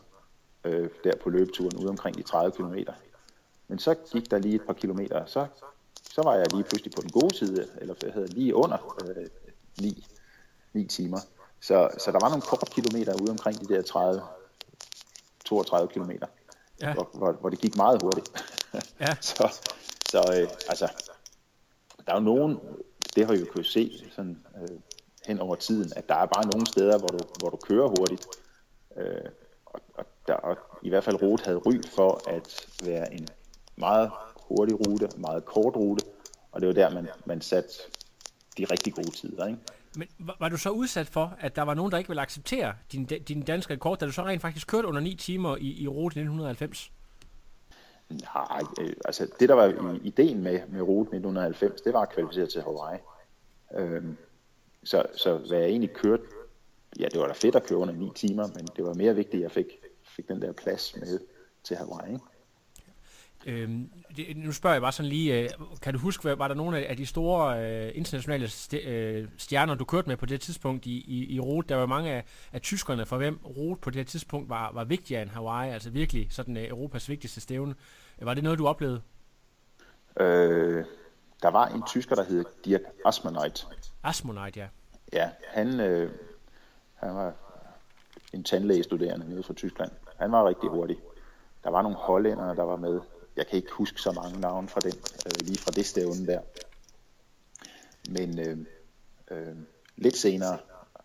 øh, 0.64 0.90
der 1.04 1.14
på 1.24 1.30
løbeturen, 1.30 1.78
ude 1.78 1.90
omkring 1.90 2.18
de 2.18 2.24
30 2.24 2.52
km. 2.52 2.76
Men 3.68 3.80
så 3.80 3.96
gik 4.12 4.32
der 4.32 4.38
lige 4.38 4.56
et 4.56 4.66
par 4.66 4.74
kilometer, 4.74 5.26
så, 5.26 5.48
så 6.12 6.22
var 6.22 6.36
jeg 6.36 6.46
lige 6.54 6.64
pludselig 6.64 6.94
på 6.96 7.02
den 7.02 7.10
gode 7.10 7.36
side, 7.36 7.68
eller 7.82 7.96
jeg 8.04 8.14
havde 8.14 8.28
lige 8.28 8.56
under 8.56 8.98
øh, 9.06 9.26
9, 9.82 10.06
9 10.74 10.86
timer. 10.88 11.20
Så, 11.62 11.90
så 11.98 12.12
der 12.12 12.20
var 12.22 12.30
nogle 12.30 12.42
korte 12.42 12.72
kilometer 12.72 13.22
ude 13.22 13.32
omkring 13.32 13.60
de 13.60 13.74
der 13.74 13.82
30, 13.82 14.22
32 15.46 15.94
kilometer, 15.94 16.28
ja. 16.82 16.94
hvor, 16.94 17.10
hvor, 17.14 17.32
hvor 17.32 17.50
det 17.50 17.60
gik 17.60 17.76
meget 17.76 18.02
hurtigt. 18.02 18.30
Ja. 19.00 19.16
så 19.22 19.60
så 20.12 20.18
øh, 20.18 20.50
altså, 20.70 20.88
der 22.06 22.12
er 22.12 22.18
jo 22.18 22.24
nogen, 22.24 22.60
det 23.16 23.26
har 23.26 23.34
vi 23.34 23.40
jo 23.40 23.46
kunnet 23.52 23.68
se 23.68 24.04
sådan, 24.16 24.46
øh, 24.62 24.80
hen 25.28 25.40
over 25.40 25.56
tiden, 25.56 25.92
at 25.96 26.10
der 26.10 26.16
er 26.16 26.26
bare 26.26 26.48
nogle 26.48 26.68
steder, 26.68 26.98
hvor 26.98 27.08
du, 27.08 27.20
hvor 27.40 27.50
du 27.50 27.58
kører 27.58 27.88
hurtigt. 27.88 28.28
Øh, 28.98 29.30
og, 29.66 29.82
og 29.96 30.06
der 30.28 30.34
og 30.34 30.58
i 30.82 30.90
hvert 30.90 31.04
fald 31.04 31.22
rute 31.22 31.44
havde 31.44 31.58
ry 31.58 31.82
for 31.96 32.30
at 32.30 32.68
være 32.84 33.14
en 33.14 33.28
meget 33.76 34.12
hurtig 34.36 34.88
rute, 34.88 35.10
meget 35.18 35.46
kort 35.46 35.76
rute, 35.76 36.06
og 36.52 36.62
det 36.62 36.68
var 36.68 36.74
der, 36.74 36.90
man, 36.90 37.08
man 37.26 37.42
satte 37.42 37.70
de 38.58 38.66
rigtig 38.66 38.94
gode 38.94 39.12
tider. 39.12 39.48
Ikke? 39.48 39.60
Men 39.96 40.08
var 40.40 40.50
du 40.50 40.58
så 40.58 40.70
udsat 40.70 41.08
for, 41.08 41.38
at 41.40 41.56
der 41.56 41.62
var 41.62 41.74
nogen, 41.74 41.92
der 41.92 41.98
ikke 41.98 42.08
ville 42.08 42.22
acceptere 42.22 42.74
din, 42.92 43.06
din 43.06 43.42
danske 43.42 43.74
rekord, 43.74 44.00
da 44.00 44.06
du 44.06 44.12
så 44.12 44.24
rent 44.24 44.42
faktisk 44.42 44.68
kørte 44.68 44.88
under 44.88 45.02
9 45.02 45.16
timer 45.16 45.58
i, 45.58 45.82
i 45.82 45.88
rute 45.88 46.20
1990? 46.20 46.92
Nej, 48.10 48.62
øh, 48.82 48.94
altså 49.06 49.28
det 49.40 49.50
der 49.50 49.56
var 49.56 49.98
ideen 50.04 50.44
med, 50.44 50.60
med 50.68 50.82
rute 50.82 51.08
1990, 51.08 51.82
det 51.82 51.94
var 51.94 52.02
at 52.02 52.10
kvalificere 52.10 52.48
til 52.48 52.62
Hawaii. 52.62 53.00
Øhm, 53.76 54.18
så, 54.84 55.04
så 55.16 55.38
hvad 55.38 55.60
jeg 55.60 55.70
egentlig 55.70 55.94
kørte, 55.94 56.24
ja 57.00 57.06
det 57.06 57.20
var 57.20 57.28
da 57.28 57.34
fedt 57.34 57.56
at 57.56 57.68
køre 57.68 57.80
under 57.80 57.94
9 57.94 58.12
timer, 58.16 58.48
men 58.56 58.68
det 58.76 58.86
var 58.86 58.94
mere 58.94 59.16
vigtigt, 59.16 59.36
at 59.36 59.42
jeg 59.42 59.52
fik, 59.52 59.66
fik 60.04 60.28
den 60.28 60.42
der 60.42 60.52
plads 60.52 60.96
med 60.96 61.20
til 61.64 61.78
Hawaii. 61.78 62.14
Ikke? 62.14 62.26
Øhm, 63.48 63.92
det, 64.16 64.38
nu 64.38 64.52
spørger 64.52 64.74
jeg 64.74 64.82
bare 64.82 64.92
sådan 64.92 65.10
lige, 65.10 65.40
øh, 65.40 65.50
kan 65.82 65.94
du 65.94 66.00
huske, 66.00 66.40
var 66.40 66.48
der 66.48 66.56
nogle 66.56 66.86
af 66.86 66.98
de 66.98 67.06
store 67.06 67.66
øh, 67.66 67.92
internationale 67.96 68.50
øh, 68.84 69.28
stjerner, 69.38 69.76
du 69.76 69.86
kørte 69.86 70.08
med 70.08 70.18
på 70.18 70.26
det 70.26 70.42
tidspunkt 70.42 70.86
i, 70.86 71.04
i, 71.08 71.36
i 71.36 71.40
rute? 71.40 71.70
Der 71.70 71.76
var 71.76 71.86
mange 71.86 72.12
af, 72.12 72.24
af 72.54 72.62
tyskerne, 72.62 73.06
for 73.06 73.18
hvem 73.18 73.40
rute 73.46 73.82
på 73.82 73.90
det 73.90 73.96
her 73.96 74.04
tidspunkt 74.04 74.50
var, 74.50 74.72
var 74.74 74.84
vigtigere 74.84 75.22
end 75.22 75.30
Hawaii, 75.30 75.72
altså 75.72 75.90
virkelig 75.90 76.28
sådan 76.30 76.58
øh, 76.58 76.70
Europas 76.70 77.10
vigtigste 77.10 77.42
stævne. 77.42 77.76
Var 78.22 78.34
det 78.34 78.44
noget, 78.44 78.60
du 78.60 78.68
oplevede? 78.68 79.02
Øh, 80.20 80.86
der 81.42 81.50
var 81.50 81.68
en 81.68 81.84
tysker, 81.88 82.16
der 82.16 82.24
hed 82.24 82.46
Dirk 82.66 82.82
Asmonite. 83.06 83.66
Asmonite, 84.04 84.60
ja. 84.60 84.68
Ja, 85.14 85.30
han, 85.48 85.80
øh, 85.80 86.12
han 86.94 87.16
var 87.16 87.34
en 88.34 88.44
tandlægestuderende 88.44 89.30
nede 89.30 89.44
fra 89.44 89.54
Tyskland. 89.54 89.92
Han 90.18 90.32
var 90.32 90.48
rigtig 90.48 90.70
hurtig. 90.70 90.98
Der 91.64 91.70
var 91.70 91.82
nogle 91.82 91.98
hollændere, 91.98 92.56
der 92.56 92.64
var 92.64 92.76
med 92.76 93.00
jeg 93.38 93.48
kan 93.48 93.58
ikke 93.58 93.72
huske 93.72 94.02
så 94.02 94.12
mange 94.12 94.40
navne 94.40 94.68
fra 94.68 94.80
den, 94.80 94.94
øh, 95.26 95.48
lige 95.48 95.58
fra 95.58 95.72
det 95.72 95.86
stævne 95.86 96.28
der. 96.28 96.42
Men 98.10 98.40
øh, 98.40 98.58
øh, 99.32 99.56
lidt 99.96 100.18
senere, 100.18 100.58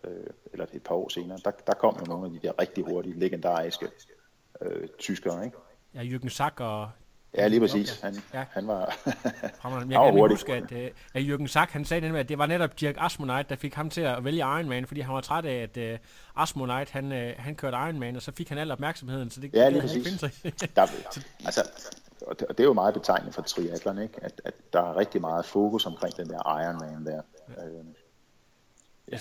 øh, 0.03 0.27
eller 0.51 0.65
et 0.73 0.83
par 0.83 0.95
år 0.95 1.09
senere, 1.09 1.39
der, 1.45 1.51
der 1.67 1.73
kom 1.73 1.97
jo 1.99 2.05
nogle 2.05 2.25
af 2.25 2.31
de 2.31 2.47
der 2.47 2.59
rigtig 2.59 2.83
hurtige, 2.83 3.19
legendariske 3.19 3.87
øh, 4.61 4.87
tyskere, 4.99 5.45
ikke? 5.45 5.57
Ja, 5.95 6.03
Jürgen 6.03 6.29
Sack 6.29 6.59
og... 6.59 6.89
Ja, 7.37 7.47
lige 7.47 7.59
præcis. 7.59 8.01
Han, 8.01 8.15
ja. 8.33 8.45
han 8.51 8.67
var, 8.67 8.85
jeg 9.65 9.83
kan 9.89 10.13
hurtig. 10.13 10.35
huske, 10.35 10.53
at, 10.53 10.71
øh, 10.71 10.91
at 11.13 11.23
Jürgen 11.23 11.47
Sack, 11.47 11.71
han 11.71 11.85
sagde 11.85 12.01
nemlig, 12.01 12.19
at 12.19 12.29
det 12.29 12.37
var 12.37 12.45
netop 12.45 12.79
Dirk 12.79 12.95
Asmonite, 12.97 13.45
der 13.49 13.55
fik 13.55 13.73
ham 13.73 13.89
til 13.89 14.01
at 14.01 14.23
vælge 14.23 14.39
Ironman, 14.39 14.87
fordi 14.87 15.01
han 15.01 15.15
var 15.15 15.21
træt 15.21 15.45
af, 15.45 15.69
at 15.75 15.93
uh, 15.93 15.99
Asmonite, 16.43 16.91
han, 16.91 17.11
uh, 17.11 17.43
han 17.43 17.55
kørte 17.55 17.77
Ironman, 17.77 18.15
og 18.15 18.21
så 18.21 18.31
fik 18.31 18.49
han 18.49 18.57
al 18.57 18.71
opmærksomheden, 18.71 19.29
så 19.29 19.41
det 19.41 19.53
ja, 19.53 19.69
lige 19.69 19.81
præcis. 19.81 20.07
Finde 20.07 20.19
sig. 20.19 20.31
der, 20.75 20.81
altså, 21.45 21.69
og 22.27 22.39
det, 22.39 22.47
og 22.47 22.57
det 22.57 22.63
er 22.63 22.67
jo 22.67 22.73
meget 22.73 22.93
betegnende 22.93 23.33
for 23.33 23.41
triathlon, 23.41 23.99
ikke? 23.99 24.23
At, 24.23 24.41
at 24.45 24.53
der 24.73 24.81
er 24.81 24.97
rigtig 24.97 25.21
meget 25.21 25.45
fokus 25.45 25.85
omkring 25.85 26.17
den 26.17 26.29
der 26.29 26.59
Ironman 26.59 27.05
der. 27.05 27.21
Ja. 27.57 27.65
Øh, 27.65 27.85
jeg, 29.07 29.19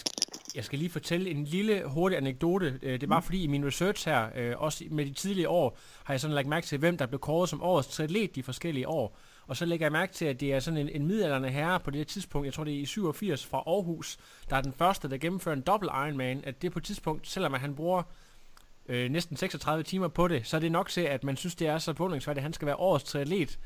jeg 0.54 0.64
skal 0.64 0.78
lige 0.78 0.90
fortælle 0.90 1.30
en 1.30 1.44
lille 1.44 1.84
hurtig 1.84 2.18
anekdote. 2.18 2.78
Øh, 2.82 3.00
det 3.00 3.08
var 3.08 3.18
mm. 3.18 3.22
fordi 3.22 3.42
i 3.42 3.46
min 3.46 3.66
research 3.66 4.08
her, 4.08 4.28
øh, 4.34 4.54
også 4.58 4.84
med 4.90 5.06
de 5.06 5.12
tidlige 5.12 5.48
år, 5.48 5.78
har 6.04 6.14
jeg 6.14 6.20
sådan 6.20 6.34
lagt 6.34 6.48
mærke 6.48 6.66
til, 6.66 6.78
hvem 6.78 6.98
der 6.98 7.06
blev 7.06 7.20
kåret 7.20 7.48
som 7.48 7.62
årets 7.62 7.88
triatlet 7.88 8.34
de 8.34 8.42
forskellige 8.42 8.88
år. 8.88 9.16
Og 9.46 9.56
så 9.56 9.64
lægger 9.64 9.86
jeg 9.86 9.92
mærke 9.92 10.12
til, 10.12 10.24
at 10.24 10.40
det 10.40 10.52
er 10.52 10.60
sådan 10.60 10.80
en, 10.80 10.88
en 10.88 11.06
midalderne 11.06 11.48
herre 11.48 11.80
på 11.80 11.90
det 11.90 12.08
tidspunkt, 12.08 12.46
jeg 12.46 12.54
tror 12.54 12.64
det 12.64 12.74
er 12.74 12.80
i 12.80 12.86
87 12.86 13.46
fra 13.46 13.58
Aarhus, 13.66 14.18
der 14.50 14.56
er 14.56 14.60
den 14.60 14.72
første, 14.72 15.10
der 15.10 15.16
gennemfører 15.16 15.56
en 15.56 15.62
dobbelt 15.62 15.90
Ironman, 15.94 16.42
at 16.44 16.62
det 16.62 16.72
på 16.72 16.78
et 16.78 16.84
tidspunkt, 16.84 17.28
selvom 17.28 17.54
han 17.54 17.74
bruger 17.74 18.02
øh, 18.88 19.10
næsten 19.10 19.36
36 19.36 19.84
timer 19.84 20.08
på 20.08 20.28
det, 20.28 20.46
så 20.46 20.56
er 20.56 20.60
det 20.60 20.72
nok 20.72 20.88
til, 20.88 21.00
at 21.00 21.24
man 21.24 21.36
synes, 21.36 21.54
det 21.54 21.66
er 21.66 21.78
så 21.78 21.92
beundringsværdigt, 21.92 22.40
at 22.40 22.42
han 22.42 22.52
skal 22.52 22.66
være 22.66 22.76
årets 22.76 23.04
triatlet 23.04 23.58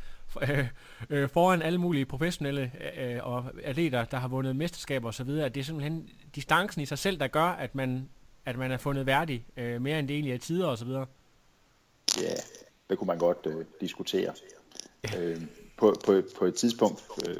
øh, 0.43 0.67
øh, 1.11 1.29
foran 1.29 1.63
alle 1.63 1.79
mulige 1.79 2.07
professionelle 2.07 2.73
øh, 2.99 3.27
og 3.27 3.45
atleter, 3.65 4.05
der 4.05 4.17
har 4.17 4.29
vundet 4.29 4.57
mesterskaber 4.57 5.09
osv. 5.09 5.29
Det 5.29 5.57
er 5.57 5.63
simpelthen 5.63 6.09
distancen 6.35 6.83
i 6.83 6.87
sig 6.87 6.99
selv, 6.99 7.19
der 7.19 7.27
gør, 7.27 7.43
at 7.43 7.75
man, 7.75 8.09
at 8.45 8.59
man 8.59 8.73
er 8.73 8.77
fundet 8.77 9.07
værdig 9.07 9.47
øh, 9.57 9.83
mere 9.83 9.99
end 9.99 10.09
det 10.09 10.15
egentlig 10.15 10.35
er 10.35 10.39
tider 10.39 10.67
osv. 10.67 10.89
Ja, 10.89 12.35
det 12.91 12.99
kunne 12.99 13.07
man 13.07 13.19
godt 13.19 13.39
øh, 13.47 13.65
diskutere. 13.81 14.33
Øh, 15.17 15.43
på, 15.77 15.95
på, 16.05 16.23
på 16.39 16.45
et 16.45 16.55
tidspunkt, 16.55 17.05
øh, 17.29 17.37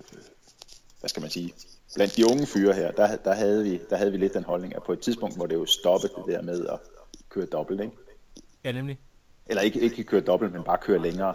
hvad 1.01 1.09
skal 1.09 1.21
man 1.21 1.31
sige, 1.31 1.55
blandt 1.95 2.17
de 2.17 2.27
unge 2.27 2.47
fyre 2.47 2.75
her, 2.75 2.91
der, 2.91 3.17
der, 3.17 3.35
havde 3.35 3.65
vi, 3.65 3.81
der 3.91 3.97
havde 3.97 4.13
vi 4.13 4.19
lidt 4.19 4.35
den 4.35 4.45
holdning, 4.45 4.77
at 4.77 4.83
på 4.83 4.93
et 4.93 5.01
tidspunkt 5.01 5.37
må 5.37 5.47
det 5.47 5.55
jo 5.55 5.67
stoppe 5.67 6.09
det 6.09 6.25
der 6.27 6.43
med 6.43 6.67
at 6.67 6.79
køre 7.37 7.47
dobbelt, 7.47 7.81
ikke? 7.81 7.97
Ja, 8.65 8.73
nemlig. 8.73 8.99
Eller 9.47 9.63
ikke, 9.63 9.81
ikke 9.81 10.05
køre 10.05 10.21
dobbelt, 10.21 10.53
men 10.53 10.63
bare 10.65 10.79
køre 10.79 10.99
længere. 10.99 11.35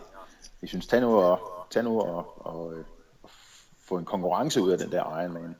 vi 0.61 0.67
synes, 0.67 0.87
tag 0.87 1.01
nu 1.01 1.15
og, 1.15 1.39
tag 1.69 1.83
nu 1.83 2.01
og, 2.01 2.45
og, 2.45 2.73
øh, 2.73 2.83
og 3.23 3.29
få 3.79 3.97
en 3.97 4.05
konkurrence 4.05 4.61
ud 4.61 4.71
af 4.71 4.77
den 4.77 4.91
der 4.91 5.21
Ironman. 5.21 5.55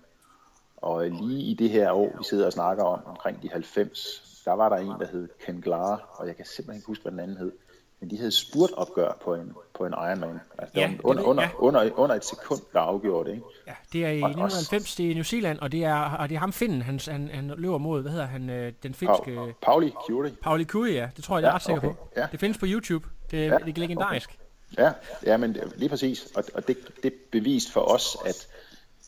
Og 0.78 1.10
lige 1.10 1.42
i 1.42 1.54
det 1.54 1.70
her 1.70 1.92
år, 1.92 2.18
vi 2.18 2.24
sidder 2.24 2.46
og 2.46 2.54
snakker 2.54 2.84
om, 2.84 3.00
omkring 3.06 3.42
de 3.42 3.50
90, 3.50 4.42
der 4.46 4.52
var 4.52 4.70
der 4.70 4.76
en, 4.76 4.88
der 4.88 5.08
hed 5.08 5.30
Ken 5.46 5.62
Glar, 5.62 6.16
og 6.18 6.28
jeg 6.28 6.36
kan 6.36 6.46
simpelthen 6.46 6.76
ikke 6.76 6.88
huske, 6.88 7.02
hvad 7.02 7.12
den 7.12 7.20
anden 7.20 7.38
hed. 7.38 7.52
Men 8.00 8.10
de 8.10 8.18
havde 8.18 8.32
spurtopgør 8.32 9.18
på 9.24 9.36
en, 9.36 9.54
på 9.82 9.86
en 9.86 9.94
Ironman. 9.94 10.40
Altså, 10.58 10.80
Ja, 10.80 10.88
det 10.88 11.02
under, 11.04 11.24
under, 11.24 11.44
ja. 11.44 11.50
under, 11.58 11.90
under 12.00 12.16
et 12.16 12.26
sekund, 12.26 12.60
der 12.74 12.80
afgjorde 12.80 13.30
det. 13.30 13.36
Ikke? 13.36 13.46
Ja, 13.68 13.74
det 13.94 14.06
er 14.06 14.10
i 14.10 14.22
Og- 14.22 14.24
og- 14.24 14.30
1990, 14.30 14.96
det 14.96 15.06
er 15.06 15.10
i 15.12 15.14
New 15.14 15.24
Zealand, 15.24 15.60
og 15.60 15.72
det 15.72 15.84
er, 15.84 15.96
og 15.96 16.30
det 16.30 16.36
er 16.36 16.40
ham 16.40 16.54
Finnen, 16.54 16.82
han, 16.82 17.00
han, 17.08 17.30
han 17.34 17.52
løber 17.58 17.78
mod, 17.78 18.02
hvad 18.02 18.12
hedder 18.12 18.26
han, 18.26 18.50
øh, 18.50 18.74
den 18.84 18.94
finske... 18.94 19.46
Pa- 19.48 19.54
Pauli 19.62 19.90
Curie. 20.08 20.32
Pauli 20.42 20.64
Kui, 20.64 20.92
ja. 20.94 21.08
Det 21.16 21.24
tror 21.24 21.38
jeg, 21.38 21.42
jeg 21.44 21.48
er 21.48 21.52
Ja, 21.52 21.56
ret 21.56 21.64
sikker 21.64 21.78
okay, 21.82 21.90
på. 21.90 22.08
ja. 22.18 22.28
Det 22.32 22.40
findes 22.40 22.58
på 22.58 22.66
YouTube. 22.70 23.08
Det, 23.32 23.38
ja, 23.38 23.58
det 23.66 23.78
er 23.78 23.80
legendarisk. 23.80 24.38
Ja, 24.78 24.92
ja 25.26 25.38
men 25.38 25.58
lige 25.76 25.90
præcis. 25.90 26.28
Og, 26.36 26.44
og 26.54 26.68
det, 26.68 26.78
det 27.04 27.14
beviste 27.32 27.72
for 27.72 27.82
os, 27.96 28.18
at 28.26 28.48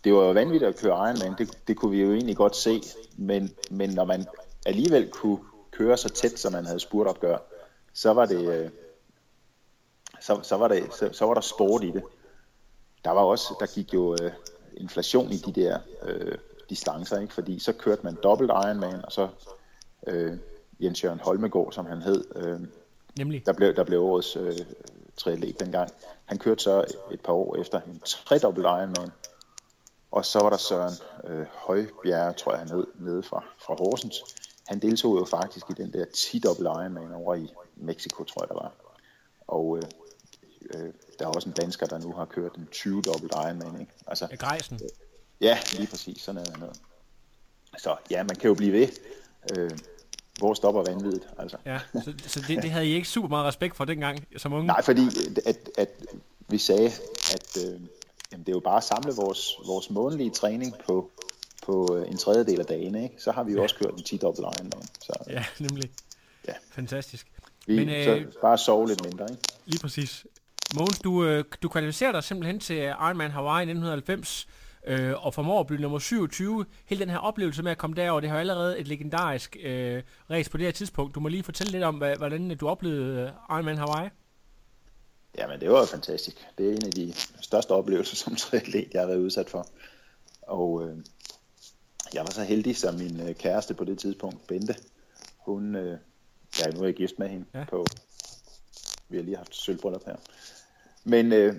det 0.04 0.14
var 0.14 0.34
vanvittigt 0.34 0.70
at 0.70 0.76
køre 0.82 1.10
Ironman. 1.10 1.36
Det, 1.38 1.58
det 1.68 1.78
kunne 1.78 1.92
vi 1.92 2.02
jo 2.02 2.12
egentlig 2.14 2.38
godt 2.38 2.56
se. 2.56 2.82
Men, 3.18 3.50
men 3.72 3.90
når 3.90 4.06
man 4.06 4.26
alligevel 4.66 5.10
kunne 5.10 5.38
køre 5.72 5.98
så 5.98 6.10
tæt, 6.10 6.40
som 6.40 6.52
man 6.52 6.66
havde 6.66 6.80
spurtopgør, 6.80 7.38
så 7.94 8.14
var 8.14 8.26
det... 8.26 8.72
Så, 10.24 10.40
så, 10.44 10.58
var 10.58 10.68
det, 10.68 10.94
så, 10.94 11.10
så 11.12 11.26
var 11.26 11.34
der 11.34 11.42
sport 11.42 11.84
i 11.84 11.92
det. 11.92 12.04
Der 13.04 13.12
var 13.12 13.22
også, 13.22 13.56
der 13.60 13.66
gik 13.66 13.94
jo 13.94 14.18
øh, 14.22 14.32
inflation 14.78 15.32
i 15.32 15.38
de 15.38 15.52
der 15.52 15.80
øh, 16.04 16.38
distancer, 16.70 17.20
ikke? 17.20 17.34
fordi 17.34 17.60
så 17.60 17.74
kørte 17.74 18.04
man 18.04 18.18
dobbelt 18.24 18.50
Ironman, 18.50 19.06
og 19.06 19.12
så 19.12 19.28
øh, 20.08 20.38
Jens 20.80 21.04
Jørgen 21.04 21.20
Holmegård, 21.20 21.72
som 21.72 21.86
han 21.86 22.02
hed, 22.02 22.26
øh, 22.36 22.60
Nemlig. 23.18 23.46
der 23.46 23.54
blev, 23.54 23.76
der 23.76 23.84
blev 23.84 24.02
årets 24.02 24.36
øh, 24.36 24.54
triatlet 25.18 25.60
dengang. 25.60 25.90
Han 26.26 26.38
kørte 26.38 26.64
så 26.64 26.86
et 27.12 27.22
par 27.22 27.34
år 27.34 27.56
efter 27.56 27.82
en 27.82 28.00
tredobbelt 28.06 28.66
Ironman. 28.66 29.12
Og 30.12 30.26
så 30.26 30.40
var 30.40 30.50
der 30.50 30.58
Søren 30.58 30.94
øh, 31.28 31.46
Højbjerg, 31.54 32.36
tror 32.36 32.52
jeg 32.52 32.60
han 32.60 32.70
hed, 32.70 32.88
nede 32.96 33.24
fra, 33.24 33.44
fra 33.66 33.76
Horsens. 33.80 34.24
Han 34.68 34.80
deltog 34.80 35.20
jo 35.20 35.26
faktisk 35.26 35.70
i 35.70 35.74
den 35.74 35.94
der 35.94 36.06
10-dobbelt 36.06 36.68
Ironman 36.68 37.14
over 37.14 37.36
i 37.36 37.54
Mexico, 37.76 38.24
tror 38.24 38.44
jeg 38.44 38.50
der 38.50 38.56
var. 38.56 38.72
Og 39.48 39.78
øh, 39.78 39.84
øh, 40.74 40.94
der 41.20 41.26
er 41.26 41.30
også 41.30 41.50
en 41.50 41.56
dansker, 41.56 41.86
der 41.86 42.00
nu 42.00 42.12
har 42.12 42.26
kørt 42.26 42.56
en 42.56 42.68
20-dobbelt 42.76 43.32
Ironman. 43.32 43.80
Ikke? 43.82 43.92
Altså, 44.08 44.28
Ja, 44.32 44.36
Grejsen. 44.36 44.80
Ja, 45.42 45.60
lige 45.74 45.88
præcis. 45.88 46.22
Sådan 46.22 46.42
er 46.42 46.58
noget. 46.58 46.80
Så 47.78 47.96
ja, 48.10 48.24
man 48.24 48.36
kan 48.36 48.48
jo 48.48 48.54
blive 48.54 48.74
ved. 48.74 48.88
Øh, 49.58 49.72
hvor 50.40 50.54
stopper 50.54 50.84
vanvittigt? 50.84 51.28
Altså. 51.38 51.58
Ja, 51.66 51.80
så, 51.94 52.14
så 52.28 52.44
det, 52.48 52.64
det 52.64 52.72
havde 52.72 52.88
I 52.88 52.94
ikke 52.94 53.08
super 53.08 53.28
meget 53.30 53.46
respekt 53.46 53.76
for 53.76 53.86
dengang, 53.86 54.28
som 54.38 54.54
unge. 54.54 54.68
Nej, 54.68 54.82
fordi 54.82 55.02
at, 55.46 55.70
at 55.78 55.90
vi 56.48 56.58
sagde, 56.58 56.92
at 57.34 57.58
øh, 57.58 57.80
jamen, 58.32 58.46
det 58.46 58.50
er 58.50 58.56
jo 58.56 58.60
bare 58.60 58.78
at 58.78 58.84
samle 58.84 59.14
vores, 59.16 59.56
vores 59.66 59.90
månedlige 59.90 60.30
træning 60.30 60.76
på, 60.88 61.12
på 61.66 61.98
øh, 61.98 62.12
en 62.12 62.18
tredjedel 62.18 62.60
af 62.60 62.66
dagen. 62.66 62.96
Ikke? 62.96 63.16
Så 63.18 63.32
har 63.32 63.44
vi 63.44 63.52
jo 63.52 63.64
også 63.64 63.76
kørt 63.76 63.94
en 63.94 64.04
10 64.04 64.18
dobbelt 64.18 64.48
Ironman. 64.58 64.88
Så 65.02 65.14
Ja, 65.30 65.46
nemlig. 65.60 65.92
Ja. 66.48 66.54
Fantastisk. 66.72 67.32
vi 67.68 67.76
Men, 67.76 67.86
Men, 67.86 67.96
øh, 67.96 68.04
så 68.34 68.40
bare 68.42 68.58
sove 68.58 68.88
lidt 68.88 69.04
mindre. 69.06 69.26
Ikke? 69.32 69.44
Lige 69.66 69.80
præcis. 69.80 70.26
Mogens, 70.76 71.00
du, 71.00 71.26
øh, 71.26 71.44
du 71.62 71.70
kvalificerer 71.70 72.12
dig 72.12 72.24
simpelthen 72.24 72.60
til 72.60 72.78
Ironman 72.78 73.32
Hawaii 73.32 73.64
1990, 73.64 74.48
øh, 74.88 75.26
og 75.26 75.34
formår 75.34 75.60
at 75.60 75.68
blive 75.68 75.82
nummer 75.82 76.00
27. 76.00 76.66
Hele 76.86 77.02
den 77.02 77.10
her 77.10 77.18
oplevelse 77.18 77.64
med 77.64 77.72
at 77.72 77.78
komme 77.78 77.96
derover, 77.96 78.22
det 78.22 78.30
har 78.30 78.40
allerede 78.40 78.80
et 78.80 78.88
legendarisk 78.88 79.58
øh, 79.64 80.04
race 80.30 80.52
på 80.52 80.58
det 80.58 80.66
her 80.66 80.72
tidspunkt. 80.72 81.16
Du 81.16 81.20
må 81.20 81.28
lige 81.28 81.44
fortælle 81.44 81.72
lidt 81.72 81.84
om, 81.84 81.96
hvordan 81.96 82.58
du 82.58 82.68
oplevede 82.68 83.22
øh, 83.22 83.56
Ironman 83.56 83.78
Hawaii. 83.78 84.10
Jamen, 85.38 85.60
det 85.60 85.70
var 85.70 85.86
fantastisk. 85.86 86.48
Det 86.58 86.68
er 86.68 86.72
en 86.72 86.86
af 86.86 86.92
de 86.92 87.14
største 87.42 87.72
oplevelser 87.72 88.16
som 88.24 88.36
triatlet, 88.36 88.88
jeg 88.94 89.02
har 89.02 89.08
været 89.08 89.20
udsat 89.20 89.50
for. 89.50 89.68
Og 90.42 90.88
øh, 90.88 90.98
jeg 92.14 92.22
var 92.22 92.32
så 92.32 92.44
heldig, 92.44 92.78
som 92.78 92.96
min 92.96 93.20
øh, 93.20 93.36
kæreste 93.36 93.74
på 93.74 93.84
det 93.84 94.00
tidspunkt, 94.00 94.48
Bente, 94.48 94.76
hun, 95.38 95.76
øh, 95.76 95.98
ja, 96.60 96.72
nu 96.72 96.82
er 96.82 96.86
jeg 96.86 96.94
gift 96.94 97.20
med 97.20 97.28
hende 97.28 97.46
ja. 97.54 97.66
på, 97.70 97.86
vi 99.14 99.18
har 99.18 99.24
lige 99.24 99.38
haft 99.38 99.56
sølvbryllup 99.56 100.06
her. 100.06 100.16
Men 101.04 101.34
øh, 101.34 101.56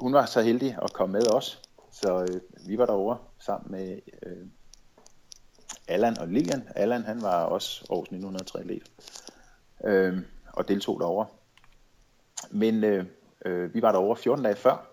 hun 0.00 0.12
var 0.12 0.26
så 0.26 0.42
heldig 0.42 0.78
at 0.82 0.92
komme 0.92 1.12
med 1.12 1.34
os, 1.34 1.62
så 1.92 2.22
øh, 2.22 2.40
vi 2.68 2.78
var 2.78 2.86
derovre 2.86 3.18
sammen 3.38 3.72
med 3.72 4.00
øh, 4.22 4.46
Allan 5.88 6.18
og 6.18 6.28
Lilian. 6.28 6.68
Allan, 6.76 7.02
han 7.02 7.22
var 7.22 7.44
også 7.44 7.86
Aarhus 7.90 8.06
1903 8.06 8.60
atlet, 8.60 8.90
øh, 9.84 10.18
og 10.52 10.68
deltog 10.68 11.00
derovre. 11.00 11.26
Men 12.50 12.84
øh, 12.84 13.06
øh, 13.44 13.74
vi 13.74 13.82
var 13.82 13.92
derovre 13.92 14.16
14 14.16 14.44
dage 14.44 14.56
før, 14.56 14.86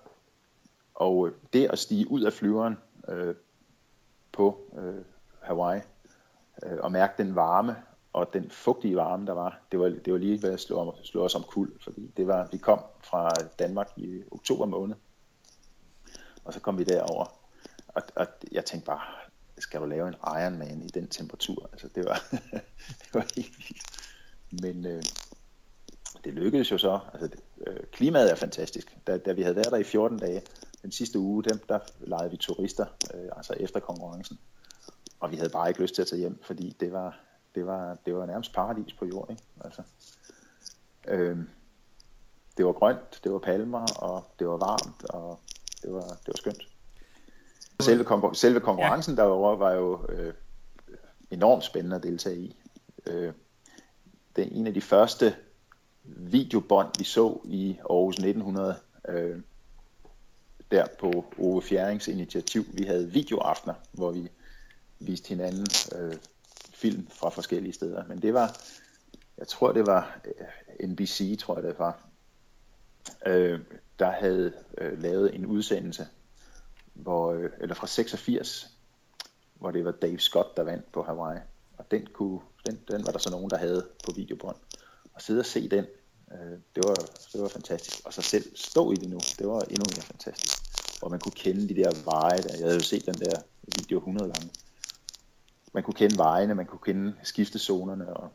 og 0.95 1.27
øh, 1.27 1.33
det 1.53 1.67
at 1.71 1.79
stige 1.79 2.11
ud 2.11 2.21
af 2.21 2.33
flyveren 2.33 2.77
øh, 3.07 3.35
på 4.31 4.59
øh, 4.77 5.05
Hawaii 5.41 5.81
øh, 6.63 6.77
og 6.79 6.91
mærke 6.91 7.13
den 7.17 7.35
varme 7.35 7.75
og 8.13 8.33
den 8.33 8.51
fugtige 8.51 8.95
varme, 8.95 9.25
der 9.25 9.33
var, 9.33 9.59
det 9.71 9.79
var, 9.79 9.89
det 9.89 10.13
var 10.13 10.19
lige 10.19 10.41
ved 10.41 10.53
at 10.53 10.59
slå, 10.59 10.77
om, 10.77 10.95
slå 11.03 11.25
os 11.25 11.35
om 11.35 11.43
kul, 11.43 11.81
fordi 11.81 12.11
det 12.17 12.27
var, 12.27 12.47
vi 12.51 12.57
kom 12.57 12.79
fra 12.99 13.29
Danmark 13.59 13.91
i 13.97 14.23
oktober 14.31 14.65
måned, 14.65 14.95
og 16.45 16.53
så 16.53 16.59
kom 16.59 16.77
vi 16.77 16.83
derover, 16.83 17.25
og, 17.87 18.01
og 18.15 18.27
jeg 18.51 18.65
tænkte 18.65 18.85
bare, 18.85 19.01
skal 19.57 19.81
du 19.81 19.85
lave 19.85 20.07
en 20.07 20.15
Ironman 20.27 20.81
i 20.81 20.87
den 20.87 21.07
temperatur? 21.07 21.69
Altså, 21.71 21.87
det 21.95 22.05
var, 22.05 22.23
det 23.01 23.13
var 23.13 23.25
helt 23.35 23.57
vildt. 23.57 23.83
Men 24.61 24.85
øh, 24.85 25.03
det 26.23 26.33
lykkedes 26.33 26.71
jo 26.71 26.77
så. 26.77 26.99
Altså, 27.13 27.27
det, 27.27 27.39
øh, 27.67 27.79
klimaet 27.91 28.31
er 28.31 28.35
fantastisk. 28.35 28.97
Da, 29.07 29.17
da 29.17 29.31
vi 29.31 29.41
havde 29.41 29.55
været 29.55 29.71
der 29.71 29.77
i 29.77 29.83
14 29.83 30.19
dage, 30.19 30.41
den 30.81 30.91
sidste 30.91 31.19
uge, 31.19 31.43
dem, 31.43 31.59
der 31.69 31.79
lejede 31.99 32.31
vi 32.31 32.37
turister, 32.37 32.85
øh, 33.13 33.29
altså 33.37 33.53
efter 33.59 33.79
konkurrencen. 33.79 34.39
Og 35.19 35.31
vi 35.31 35.35
havde 35.35 35.49
bare 35.49 35.69
ikke 35.69 35.81
lyst 35.81 35.95
til 35.95 36.01
at 36.01 36.07
tage 36.07 36.19
hjem, 36.19 36.43
fordi 36.43 36.75
det 36.79 36.91
var, 36.91 37.19
det 37.55 37.65
var, 37.65 37.97
det 38.05 38.15
var 38.15 38.25
nærmest 38.25 38.53
paradis 38.53 38.93
på 38.93 39.05
jorden. 39.05 39.33
Ikke? 39.33 39.43
Altså, 39.65 39.81
øh, 41.07 41.37
det 42.57 42.65
var 42.65 42.71
grønt, 42.71 43.19
det 43.23 43.31
var 43.31 43.39
palmer, 43.39 43.85
og 43.99 44.25
det 44.39 44.47
var 44.47 44.57
varmt, 44.57 45.09
og 45.09 45.39
det 45.81 45.93
var, 45.93 46.01
det 46.01 46.27
var 46.27 46.35
skønt. 46.35 46.67
Selve, 47.79 48.03
konkur- 48.03 48.33
selve 48.33 48.59
konkurrencen 48.59 49.15
ja. 49.15 49.21
derovre 49.21 49.59
var 49.59 49.71
jo 49.71 50.05
øh, 50.09 50.33
enormt 51.31 51.63
spændende 51.63 51.95
at 51.95 52.03
deltage 52.03 52.37
i. 52.37 52.55
Øh, 53.07 53.33
det 54.35 54.43
er 54.43 54.49
en 54.51 54.67
af 54.67 54.73
de 54.73 54.81
første 54.81 55.35
videobånd, 56.03 56.89
vi 56.97 57.03
så 57.03 57.41
i 57.43 57.77
Aarhus 57.89 58.15
1900, 58.15 58.75
øh, 59.07 59.41
der 60.71 60.85
på 60.99 61.25
Ove 61.39 61.61
Fjerings 61.61 62.07
initiativ. 62.07 62.65
Vi 62.73 62.83
havde 62.83 63.11
videoaftener, 63.11 63.73
hvor 63.91 64.11
vi 64.11 64.29
viste 64.99 65.29
hinanden 65.29 65.67
øh, 65.95 66.15
film 66.81 67.07
fra 67.11 67.29
forskellige 67.29 67.73
steder. 67.73 68.07
Men 68.07 68.21
det 68.21 68.33
var, 68.33 68.57
jeg 69.37 69.47
tror 69.47 69.71
det 69.71 69.87
var 69.87 70.21
øh, 70.25 70.89
NBC, 70.89 71.39
tror 71.39 71.55
jeg 71.55 71.63
det 71.63 71.79
var, 71.79 72.07
øh, 73.25 73.59
der 73.99 74.11
havde 74.11 74.53
øh, 74.77 75.01
lavet 75.01 75.35
en 75.35 75.45
udsendelse, 75.45 76.07
hvor, 76.93 77.33
øh, 77.33 77.49
eller 77.59 77.75
fra 77.75 77.87
86, 77.87 78.69
hvor 79.53 79.71
det 79.71 79.85
var 79.85 79.91
Dave 79.91 80.19
Scott, 80.19 80.57
der 80.57 80.63
vandt 80.63 80.91
på 80.91 81.03
Hawaii. 81.03 81.39
Og 81.77 81.91
den, 81.91 82.07
kunne, 82.13 82.39
den, 82.65 82.79
den 82.87 83.05
var 83.05 83.11
der 83.11 83.19
så 83.19 83.29
nogen, 83.29 83.49
der 83.49 83.57
havde 83.57 83.87
på 84.05 84.11
videobånd. 84.15 84.57
Og 85.13 85.21
sidde 85.21 85.39
og 85.39 85.45
se 85.45 85.69
den, 85.69 85.85
øh, 86.31 86.57
det, 86.75 86.83
var, 86.83 86.95
det 87.33 87.41
var 87.41 87.47
fantastisk. 87.47 88.05
Og 88.05 88.13
så 88.13 88.21
selv 88.21 88.55
stå 88.55 88.91
i 88.91 88.95
det 88.95 89.09
nu, 89.09 89.19
det 89.39 89.47
var 89.47 89.61
endnu 89.61 89.85
mere 89.95 90.05
fantastisk. 90.05 90.57
Hvor 90.99 91.09
man 91.09 91.19
kunne 91.19 91.31
kende 91.35 91.69
de 91.69 91.75
der 91.75 92.03
veje, 92.05 92.41
der, 92.41 92.53
jeg 92.53 92.63
havde 92.63 92.73
jo 92.73 92.83
set 92.83 93.05
den 93.05 93.13
der 93.13 93.41
video 93.77 93.97
100 93.97 94.33
gange. 94.33 94.49
Man 95.73 95.83
kunne 95.83 95.93
kende 95.93 96.17
vejene, 96.17 96.55
man 96.55 96.65
kunne 96.65 96.79
kende 96.85 97.15
skiftezonerne, 97.23 98.13
og 98.13 98.31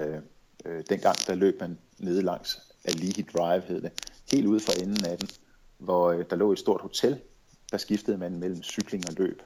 øh, 0.00 0.18
øh, 0.64 0.84
dengang 0.88 1.16
der 1.26 1.34
løb 1.34 1.60
man 1.60 1.78
nede 1.98 2.22
langs 2.22 2.60
Alihi 2.84 3.22
Drive, 3.22 3.60
hed 3.60 3.82
det, 3.82 3.92
helt 4.32 4.46
ude 4.46 4.60
fra 4.60 4.72
enden 4.82 5.04
af 5.04 5.18
den, 5.18 5.28
hvor 5.78 6.10
øh, 6.10 6.24
der 6.30 6.36
lå 6.36 6.52
et 6.52 6.58
stort 6.58 6.80
hotel, 6.80 7.20
der 7.70 7.78
skiftede 7.78 8.18
man 8.18 8.38
mellem 8.38 8.62
cykling 8.62 9.04
og 9.08 9.14
løb. 9.14 9.42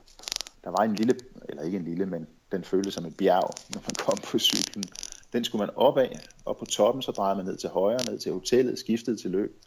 Der 0.64 0.70
var 0.70 0.84
en 0.84 0.94
lille, 0.94 1.16
eller 1.48 1.62
ikke 1.62 1.78
en 1.78 1.84
lille, 1.84 2.06
men 2.06 2.26
den 2.52 2.64
føltes 2.64 2.94
som 2.94 3.06
et 3.06 3.16
bjerg, 3.16 3.50
når 3.74 3.80
man 3.80 3.94
kom 3.98 4.18
på 4.24 4.38
cyklen. 4.38 4.84
Den 5.32 5.44
skulle 5.44 5.66
man 5.66 5.74
op 5.76 5.98
af, 5.98 6.20
og 6.44 6.56
på 6.56 6.64
toppen 6.64 7.02
så 7.02 7.12
drejede 7.12 7.36
man 7.36 7.44
ned 7.44 7.56
til 7.56 7.68
højre, 7.68 8.04
ned 8.10 8.18
til 8.18 8.32
hotellet, 8.32 8.78
skiftede 8.78 9.16
til 9.16 9.30
løb, 9.30 9.64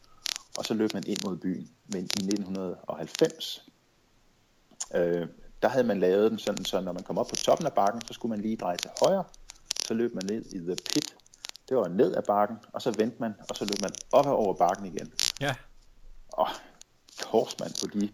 og 0.58 0.66
så 0.66 0.74
løb 0.74 0.94
man 0.94 1.04
ind 1.08 1.18
mod 1.26 1.38
byen. 1.38 1.70
Men 1.88 2.02
i 2.02 2.24
1990, 2.24 3.70
øh, 4.96 5.28
der 5.62 5.68
havde 5.68 5.88
man 5.88 6.00
lavet 6.00 6.32
den 6.32 6.40
sådan, 6.40 6.66
så 6.66 6.82
når 6.82 6.92
man 6.92 7.04
kom 7.04 7.18
op 7.18 7.28
på 7.28 7.36
toppen 7.36 7.68
af 7.68 7.74
bakken, 7.74 8.02
så 8.06 8.14
skulle 8.14 8.30
man 8.30 8.42
lige 8.42 8.56
dreje 8.56 8.78
til 8.78 8.92
højre, 9.02 9.24
så 9.88 9.94
løb 9.94 10.16
man 10.16 10.24
ned 10.26 10.46
i 10.46 10.58
The 10.58 10.76
Pit, 10.76 11.16
det 11.70 11.78
var 11.78 11.88
ned 11.88 12.16
ad 12.16 12.24
bakken, 12.24 12.58
og 12.74 12.82
så 12.82 12.92
vendte 12.92 13.18
man, 13.20 13.34
og 13.50 13.56
så 13.56 13.66
løb 13.66 13.82
man 13.82 13.92
op 14.12 14.26
over 14.26 14.54
bakken 14.54 14.86
igen. 14.86 15.14
Ja. 15.42 15.56
Og 16.28 16.48
korsmand 17.22 17.74
på 17.82 18.00
de 18.00 18.10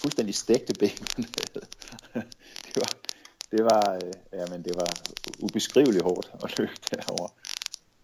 fuldstændig 0.00 0.34
stegte 0.34 0.72
ben, 0.74 1.06
man 1.16 1.28
det 2.74 2.76
var, 2.76 2.90
det 3.50 3.64
var, 3.64 3.94
øh, 3.94 4.12
ja, 4.32 4.46
men 4.50 4.64
det 4.64 4.74
var 4.74 4.90
ubeskriveligt 5.38 6.04
hårdt 6.04 6.32
at 6.44 6.58
løbe 6.58 6.72
derover. 6.90 7.28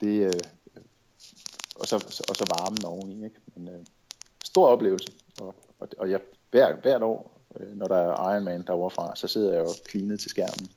Det, 0.00 0.34
øh, 0.34 0.40
og 1.76 1.86
så 1.86 1.98
så, 1.98 2.24
og 2.28 2.36
så 2.36 2.44
varmen 2.58 2.84
oveni. 2.84 3.24
Ikke? 3.24 3.36
Men, 3.56 3.68
øh, 3.68 3.86
stor 4.44 4.68
oplevelse, 4.68 5.12
og, 5.40 5.54
og, 5.78 5.88
og 5.98 6.10
jeg, 6.10 6.20
hver, 6.50 6.76
hvert 6.82 7.02
år, 7.02 7.33
øh, 7.60 7.76
når 7.76 7.86
der 7.86 7.96
er 7.96 8.32
Ironman 8.32 8.62
derovre 8.62 8.90
fra, 8.90 9.16
så 9.16 9.28
sidder 9.28 9.52
jeg 9.52 9.64
jo 9.64 9.70
klinet 9.86 10.20
til 10.20 10.30
skærmen 10.30 10.68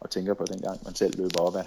og 0.00 0.10
tænker 0.10 0.34
på 0.34 0.44
den 0.44 0.60
gang, 0.60 0.80
man 0.84 0.94
selv 0.94 1.18
løber 1.18 1.40
op 1.40 1.56
ad, 1.56 1.64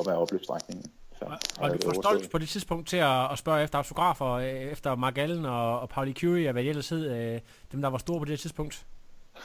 op 0.00 0.08
ad 0.08 0.12
opløbsstrækningen. 0.12 0.92
Så, 1.18 1.24
og 1.60 1.72
du 1.72 1.78
for 1.84 2.02
stolt 2.02 2.30
på 2.30 2.38
det 2.38 2.48
tidspunkt 2.48 2.88
til 2.88 2.96
at, 2.96 3.32
at 3.32 3.38
spørge 3.38 3.62
efter 3.62 3.78
autografer, 3.78 4.30
øh, 4.30 4.44
efter 4.46 4.94
Mark 4.94 5.18
Allen 5.18 5.44
og, 5.44 5.80
og 5.80 5.88
Pauli 5.88 6.12
Curie, 6.12 6.48
og 6.48 6.52
hvad 6.52 6.62
ellers 6.64 6.88
hed, 6.88 7.10
øh, 7.10 7.40
dem 7.72 7.82
der 7.82 7.88
var 7.88 7.98
store 7.98 8.18
på 8.18 8.24
det 8.24 8.40
tidspunkt? 8.40 8.86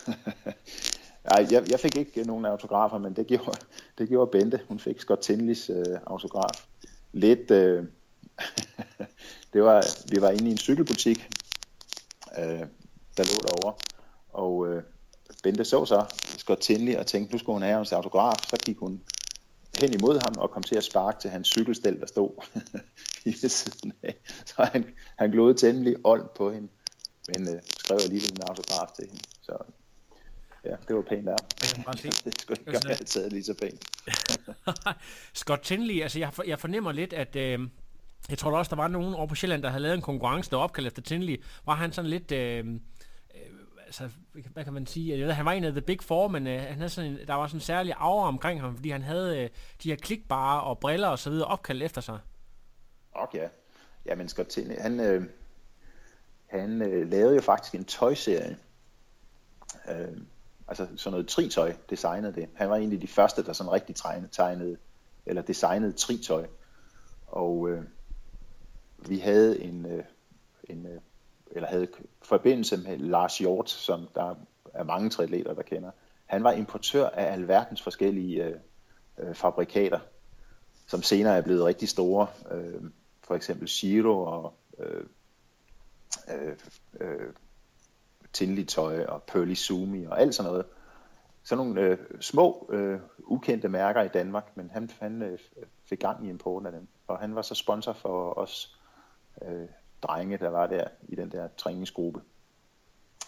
Nej, 1.32 1.47
jeg, 1.51 1.72
jeg 1.72 1.80
fik 1.80 1.97
ikke 1.97 2.24
nogen 2.24 2.45
autografer, 2.45 2.97
men 2.97 3.13
det 3.13 3.28
gjorde, 3.28 3.59
det 3.97 4.09
gjorde 4.09 4.32
Bente. 4.32 4.59
Hun 4.68 4.80
fik 4.80 4.99
Scott 4.99 5.22
Tinleys 5.22 5.70
øh, 5.70 5.99
autograf. 6.05 6.65
Lidt, 7.11 7.51
øh, 7.51 7.86
det 9.53 9.63
var, 9.63 9.86
vi 10.11 10.22
var 10.22 10.30
inde 10.30 10.47
i 10.47 10.51
en 10.51 10.57
cykelbutik, 10.57 11.30
øh, 12.38 12.59
der 13.18 13.24
lå 13.24 13.47
derovre, 13.47 13.74
og 14.38 14.67
øh, 14.67 14.83
Bente 15.43 15.65
så 15.65 15.85
så 15.85 16.05
Scott 16.38 16.61
Tinley 16.61 16.95
og 16.95 17.07
tænkte, 17.07 17.33
nu 17.33 17.39
skulle 17.39 17.53
hun 17.55 17.61
have 17.61 17.75
hans 17.75 17.91
autograf, 17.91 18.35
så 18.49 18.57
gik 18.65 18.77
hun 18.77 19.01
hen 19.79 19.93
imod 19.93 20.19
ham 20.25 20.38
og 20.38 20.51
kom 20.51 20.63
til 20.63 20.75
at 20.75 20.83
sparke 20.83 21.21
til 21.21 21.29
hans 21.29 21.47
cykelstel, 21.47 21.99
der 21.99 22.05
stod 22.05 22.29
i 23.25 23.31
siden 23.31 23.93
af. 24.03 24.15
Så 24.45 24.69
han, 24.73 24.85
han 25.17 25.31
glodede 25.31 25.57
temmelig 25.57 25.95
ånd 26.03 26.29
på 26.35 26.51
hende, 26.51 26.67
men 27.27 27.55
øh, 27.55 27.61
skrev 27.79 27.99
alligevel 28.03 28.31
en 28.31 28.41
autograf 28.47 28.88
til 28.95 29.07
hende. 29.09 29.23
Så 29.41 29.57
ja, 30.65 30.75
det 30.88 30.95
var 30.95 31.01
pænt 31.01 31.25
der. 31.25 31.38
det 32.25 32.41
skulle 32.41 32.59
ikke 32.59 32.88
have 32.88 32.95
taget 32.95 33.33
lige 33.33 33.43
så 33.43 33.53
pænt. 33.53 33.85
Scott 35.41 35.61
Tinley, 35.61 36.01
altså 36.01 36.19
jeg, 36.19 36.31
jeg 36.47 36.59
fornemmer 36.59 36.91
lidt, 36.91 37.13
at 37.13 37.35
øh, 37.35 37.59
jeg 38.29 38.38
tror 38.38 38.57
også, 38.57 38.69
der 38.69 38.75
var 38.75 38.88
nogen 38.88 39.13
over 39.13 39.27
på 39.27 39.35
Sjælland, 39.35 39.63
der 39.63 39.69
havde 39.69 39.81
lavet 39.81 39.95
en 39.95 40.01
konkurrence, 40.01 40.51
der 40.51 40.57
opkaldt 40.57 40.88
efter 40.88 41.01
Tinley. 41.01 41.43
Var 41.65 41.75
han 41.75 41.91
sådan 41.91 42.09
lidt... 42.09 42.31
Øh, 42.31 42.65
altså, 43.88 44.09
hvad 44.53 44.63
kan 44.63 44.73
man 44.73 44.88
sige? 44.88 45.17
Jeg 45.17 45.27
ved, 45.27 45.33
han 45.33 45.45
var 45.45 45.51
en 45.51 45.63
af 45.63 45.71
The 45.71 45.81
Big 45.81 46.03
Four, 46.03 46.27
men 46.27 46.47
øh, 46.47 46.61
han 46.61 46.75
havde 46.75 46.89
sådan 46.89 47.11
en, 47.11 47.27
der 47.27 47.33
var 47.33 47.47
sådan 47.47 47.57
en 47.57 47.61
særlig 47.61 47.93
aura 47.97 48.27
omkring 48.27 48.61
ham, 48.61 48.75
fordi 48.75 48.89
han 48.89 49.01
havde 49.01 49.43
øh, 49.43 49.49
de 49.83 49.89
her 49.89 49.95
klikbare 49.95 50.63
og 50.63 50.79
briller 50.79 51.07
og 51.07 51.19
så 51.19 51.29
videre 51.29 51.47
opkaldt 51.47 51.83
efter 51.83 52.01
sig. 52.01 52.19
Okay. 53.13 53.49
Ja, 54.05 54.15
men 54.15 54.29
Scott 54.29 54.49
Tinley, 54.49 54.77
han, 54.77 54.99
øh, 54.99 55.23
han 56.45 56.81
øh, 56.81 57.11
lavede 57.11 57.35
jo 57.35 57.41
faktisk 57.41 57.75
en 57.75 57.85
tøjserie. 57.85 58.57
Øh, 59.89 60.17
altså 60.67 60.88
sådan 60.95 61.11
noget 61.11 61.27
tritøj, 61.27 61.73
designede 61.89 62.33
det. 62.33 62.49
Han 62.53 62.69
var 62.69 62.75
en 62.75 62.93
af 62.93 62.99
de 62.99 63.07
første, 63.07 63.43
der 63.43 63.53
sådan 63.53 63.71
rigtig 63.71 63.95
tegnede, 63.95 64.31
tegnede 64.31 64.77
eller 65.25 65.41
designede 65.41 65.91
tritøj. 65.91 66.47
Og 67.27 67.69
øh, 67.69 67.83
vi 69.07 69.19
havde 69.19 69.61
en, 69.61 69.85
øh, 69.85 70.03
en 70.63 70.85
øh, 70.85 71.01
eller 71.52 71.68
havde 71.68 71.88
forbindelse 72.22 72.78
med 72.78 72.98
Lars 72.98 73.38
Hjort, 73.38 73.70
som 73.70 74.08
der 74.16 74.36
er 74.74 74.84
mange 74.84 75.10
triatleter, 75.10 75.54
der 75.54 75.62
kender. 75.62 75.91
Han 76.26 76.43
var 76.43 76.52
importør 76.52 77.10
af 77.10 77.34
alverdens 77.34 77.82
forskellige 77.82 78.43
øh, 78.43 78.56
øh, 79.18 79.36
fabrikater, 79.36 80.00
som 80.88 81.02
senere 81.02 81.38
er 81.38 81.41
blevet 81.41 81.66
rigtig 81.66 81.89
store. 81.89 82.28
Øh, 82.52 82.84
for 83.24 83.36
eksempel 83.36 83.68
Shiro 83.68 84.24
og 84.24 84.54
øh, 84.80 85.04
øh, 86.34 86.56
øh, 87.00 88.66
tøj 88.68 89.04
og 89.04 89.24
Pearly 89.24 89.54
Sumi 89.54 90.06
og 90.06 90.22
alt 90.22 90.36
sådan 90.36 90.52
noget. 90.52 90.66
Sådan 91.43 91.66
nogle 91.66 91.82
øh, 91.82 91.98
små, 92.20 92.70
øh, 92.74 93.00
ukendte 93.20 93.70
mærker 93.70 94.02
i 94.02 94.08
Danmark, 94.08 94.58
men 94.58 94.70
han, 94.70 94.89
han 95.00 95.22
øh, 95.22 95.39
fik 95.86 96.00
gang 96.00 96.26
i 96.26 96.30
importen 96.30 96.66
af 96.66 96.72
dem. 96.72 96.88
Og 97.08 97.20
han 97.20 97.36
var 97.36 97.41
så 97.41 97.56
sponsor 97.56 97.93
for 97.93 98.38
os 98.38 98.80
øh, 99.41 99.68
drenge, 100.04 100.38
der 100.38 100.50
var 100.50 100.68
der 100.68 100.88
i 101.08 101.16
den 101.16 101.32
der 101.32 101.48
træningsgruppe. 101.58 102.22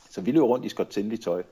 Så 0.09 0.21
vi 0.21 0.31
løb 0.31 0.43
rundt 0.43 0.65
i 0.65 0.69
Scott 0.69 0.89
Tindley 0.89 1.17
tøj, 1.17 1.43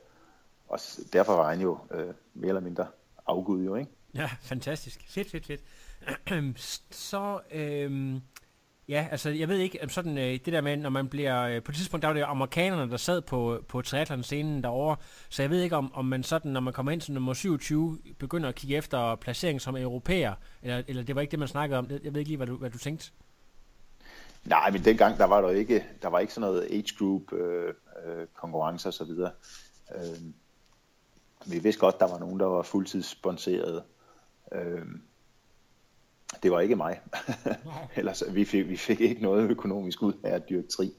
og 0.67 0.79
derfor 1.13 1.33
var 1.33 1.49
han 1.49 1.61
jo 1.61 1.79
øh, 1.91 2.13
mere 2.33 2.47
eller 2.47 2.61
mindre 2.61 2.87
afgud 3.27 3.63
jo, 3.63 3.75
ikke? 3.75 3.91
Ja, 4.15 4.29
fantastisk. 4.41 5.05
Fedt, 5.09 5.31
fedt, 5.31 5.45
fedt. 5.45 5.61
så, 6.91 7.39
øhm, 7.51 8.21
ja, 8.87 9.07
altså 9.11 9.29
jeg 9.29 9.47
ved 9.47 9.57
ikke, 9.57 9.79
sådan 9.87 10.17
øh, 10.17 10.23
det 10.23 10.45
der 10.45 10.61
med, 10.61 10.77
når 10.77 10.89
man 10.89 11.07
bliver, 11.09 11.43
øh, 11.43 11.63
på 11.63 11.71
det 11.71 11.77
tidspunkt 11.77 12.01
der 12.01 12.07
var 12.07 12.13
det 12.13 12.23
amerikanerne, 12.23 12.91
der 12.91 12.97
sad 12.97 13.21
på, 13.21 13.63
på 13.67 13.81
triathlon-scenen 13.81 14.63
derovre, 14.63 14.97
så 15.29 15.43
jeg 15.43 15.49
ved 15.49 15.61
ikke, 15.61 15.75
om, 15.75 15.93
om 15.93 16.05
man 16.05 16.23
sådan, 16.23 16.51
når 16.51 16.59
man 16.59 16.73
kommer 16.73 16.91
ind 16.91 17.01
til 17.01 17.13
nummer 17.13 17.33
27, 17.33 17.99
begynder 18.19 18.49
at 18.49 18.55
kigge 18.55 18.75
efter 18.75 19.15
placering 19.15 19.61
som 19.61 19.75
europæer, 19.75 20.33
eller, 20.61 20.83
eller 20.87 21.03
det 21.03 21.15
var 21.15 21.21
ikke 21.21 21.31
det, 21.31 21.39
man 21.39 21.47
snakkede 21.47 21.79
om. 21.79 21.89
Jeg 21.89 22.13
ved 22.13 22.19
ikke 22.19 22.29
lige, 22.29 22.37
hvad 22.37 22.47
du, 22.47 22.57
hvad 22.57 22.69
du 22.69 22.77
tænkte. 22.77 23.11
Nej, 24.47 24.71
men 24.71 24.85
dengang 24.85 25.17
der 25.17 25.25
var 25.25 25.41
der 25.41 25.49
ikke, 25.49 25.85
der 26.01 26.07
var 26.07 26.19
ikke 26.19 26.33
sådan 26.33 26.49
noget 26.49 26.67
age 26.71 26.95
group 26.97 27.33
øh, 27.33 27.73
øh, 28.05 28.27
konkurrencer 28.33 28.89
og 28.89 28.93
så 28.93 29.03
videre. 29.03 29.31
Øh, 29.95 30.21
vi 31.45 31.59
vidste 31.59 31.79
godt, 31.79 31.99
der 31.99 32.07
var 32.07 32.19
nogen, 32.19 32.39
der 32.39 32.45
var 32.45 32.61
fuldtidssponsoreret. 32.61 33.83
Øh, 34.51 34.85
det 36.43 36.51
var 36.51 36.59
ikke 36.59 36.75
mig. 36.75 36.99
Ellers, 37.97 38.23
vi, 38.31 38.45
fik, 38.45 38.69
vi 38.69 38.77
fik 38.77 39.01
ikke 39.01 39.21
noget 39.21 39.49
økonomisk 39.49 40.01
ud 40.03 40.13
af 40.23 40.35
at 40.35 40.49
dyrke 40.49 40.67
tri. 40.67 40.93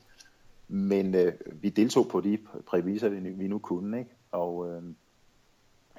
Men 0.68 1.14
øh, 1.14 1.32
vi 1.52 1.68
deltog 1.68 2.08
på 2.08 2.20
de 2.20 2.38
præviser, 2.66 3.08
vi, 3.08 3.18
vi 3.18 3.48
nu 3.48 3.58
kunne. 3.58 3.98
Ikke? 3.98 4.10
Og 4.32 4.70
øh, 4.70 4.82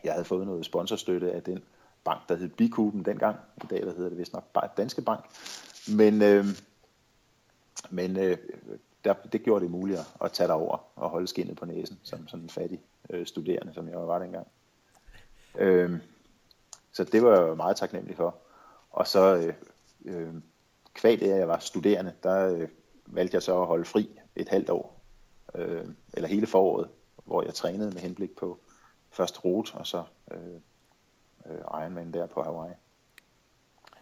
jeg 0.03 0.13
havde 0.13 0.25
fået 0.25 0.47
noget 0.47 0.65
sponsorstøtte 0.65 1.31
af 1.31 1.43
den 1.43 1.59
bank, 2.03 2.29
der 2.29 2.35
hed 2.35 2.49
Bikuben 2.49 3.05
dengang. 3.05 3.37
I 3.63 3.67
dag 3.69 3.81
der 3.81 3.93
hedder 3.93 4.09
det 4.09 4.17
vist 4.17 4.33
nok 4.33 4.77
Danske 4.77 5.01
Bank. 5.01 5.25
Men 5.87 6.21
øh, 6.21 6.45
men 7.89 8.17
øh, 8.17 8.37
der, 9.03 9.13
det 9.13 9.43
gjorde 9.43 9.63
det 9.63 9.71
muligt 9.71 9.99
at 10.21 10.31
tage 10.31 10.53
over 10.53 10.77
og 10.95 11.09
holde 11.09 11.27
skinnet 11.27 11.57
på 11.57 11.65
næsen, 11.65 11.99
som 12.03 12.27
sådan 12.27 12.43
en 12.43 12.49
fattig 12.49 12.81
øh, 13.09 13.25
studerende, 13.25 13.73
som 13.73 13.89
jeg 13.89 13.97
var 13.97 14.19
dengang. 14.19 14.47
Øh, 15.57 15.99
så 16.91 17.03
det 17.03 17.23
var 17.23 17.45
jeg 17.45 17.57
meget 17.57 17.77
taknemmelig 17.77 18.17
for. 18.17 18.35
Og 18.89 19.07
så 19.07 19.35
øh, 19.35 19.53
øh, 20.05 20.33
kvad 20.93 21.17
det, 21.17 21.31
at 21.31 21.39
jeg 21.39 21.47
var 21.47 21.59
studerende, 21.59 22.13
der 22.23 22.53
øh, 22.53 22.67
valgte 23.05 23.35
jeg 23.35 23.43
så 23.43 23.61
at 23.61 23.67
holde 23.67 23.85
fri 23.85 24.19
et 24.35 24.49
halvt 24.49 24.69
år, 24.69 25.01
øh, 25.55 25.85
eller 26.13 26.29
hele 26.29 26.47
foråret, 26.47 26.89
hvor 27.25 27.43
jeg 27.43 27.53
trænede 27.53 27.91
med 27.91 28.01
henblik 28.01 28.35
på 28.35 28.59
først 29.09 29.45
rot 29.45 29.75
og 29.75 29.87
så 29.87 30.03
øh, 30.31 30.55
øh, 31.45 31.59
Ironman 31.59 32.13
der 32.13 32.25
på 32.25 32.43
Hawaii. 32.43 32.73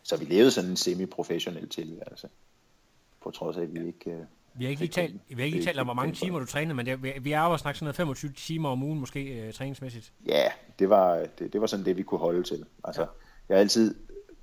Så 0.04 0.18
vi 0.18 0.26
levede 0.26 0.52
sådan 0.52 0.70
en 0.70 0.78
semi-professionel 0.78 1.70
tilværelse. 1.70 2.10
Altså. 2.10 2.28
På 3.24 3.32
trods 3.32 3.58
af, 3.58 3.62
at 3.62 3.74
vi 3.74 3.88
ikke... 3.88 4.12
Øh, 4.12 4.20
vi 4.54 4.64
har 4.64 4.70
ikke 4.70 4.82
lige 4.82 4.92
talt, 4.92 5.16
vi 5.30 5.36
har 5.36 5.44
ikke 5.44 5.58
lige 5.58 5.68
talt 5.68 5.80
om, 5.80 5.88
hvor 5.88 5.94
mange 5.94 6.14
timer 6.14 6.40
du 6.40 6.46
træner, 6.46 6.74
men 6.74 6.86
det, 6.86 7.24
vi 7.26 7.32
er 7.32 7.44
jo 7.44 7.58
snakket 7.58 7.78
sådan 7.78 7.86
noget 7.86 7.96
25 7.96 8.32
timer 8.32 8.70
om 8.70 8.84
ugen 8.84 9.00
måske 9.00 9.24
øh, 9.24 9.54
træningsmæssigt. 9.54 10.14
Ja, 10.26 10.52
det 10.80 10.90
var, 10.90 11.26
det, 11.40 11.54
det 11.54 11.62
var 11.62 11.68
sådan 11.68 11.86
det, 11.86 11.98
vi 11.98 12.04
kunne 12.04 12.20
holde 12.20 12.44
til. 12.44 12.66
Altså, 12.84 13.02
ja. 13.02 13.08
jeg 13.50 13.58
har 13.58 13.62
altid 13.62 13.96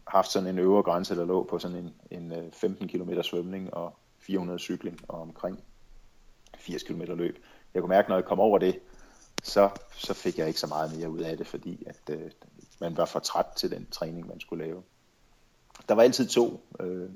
haft 0.07 0.31
sådan 0.31 0.49
en 0.49 0.59
øvre 0.59 0.83
grænse, 0.83 1.17
der 1.17 1.25
lå 1.25 1.47
på 1.51 1.59
sådan 1.59 1.77
en, 1.77 1.95
en 2.11 2.53
15 2.53 2.85
øh, 2.85 2.91
km 2.91 3.21
svømning 3.23 3.75
og 3.75 3.97
400 4.19 4.59
cykling 4.59 5.01
og 5.09 5.21
omkring 5.21 5.61
80 6.59 6.83
km 6.83 7.03
løb. 7.03 7.45
Jeg 7.75 7.83
kunne 7.83 7.91
mærke, 7.91 8.09
når 8.09 8.17
jeg 8.17 8.25
kom 8.25 8.41
over 8.41 8.59
det, 8.59 8.79
så, 9.43 9.71
så 9.93 10.15
fik 10.15 10.39
jeg 10.39 10.49
ikke 10.49 10.61
så 10.61 10.67
meget 10.67 10.97
mere 10.97 11.11
ud 11.11 11.21
af 11.21 11.37
det, 11.37 11.47
fordi 11.47 11.87
at 11.87 12.15
øh, 12.17 12.31
man 12.81 12.97
var 12.97 13.05
for 13.05 13.19
træt 13.19 13.47
til 13.57 13.71
den 13.71 13.87
træning, 13.91 14.29
man 14.29 14.41
skulle 14.41 14.65
lave. 14.65 14.83
Der 15.89 15.95
var 15.95 16.03
altid 16.03 16.29
to. 16.29 16.67
Øh, 16.81 17.11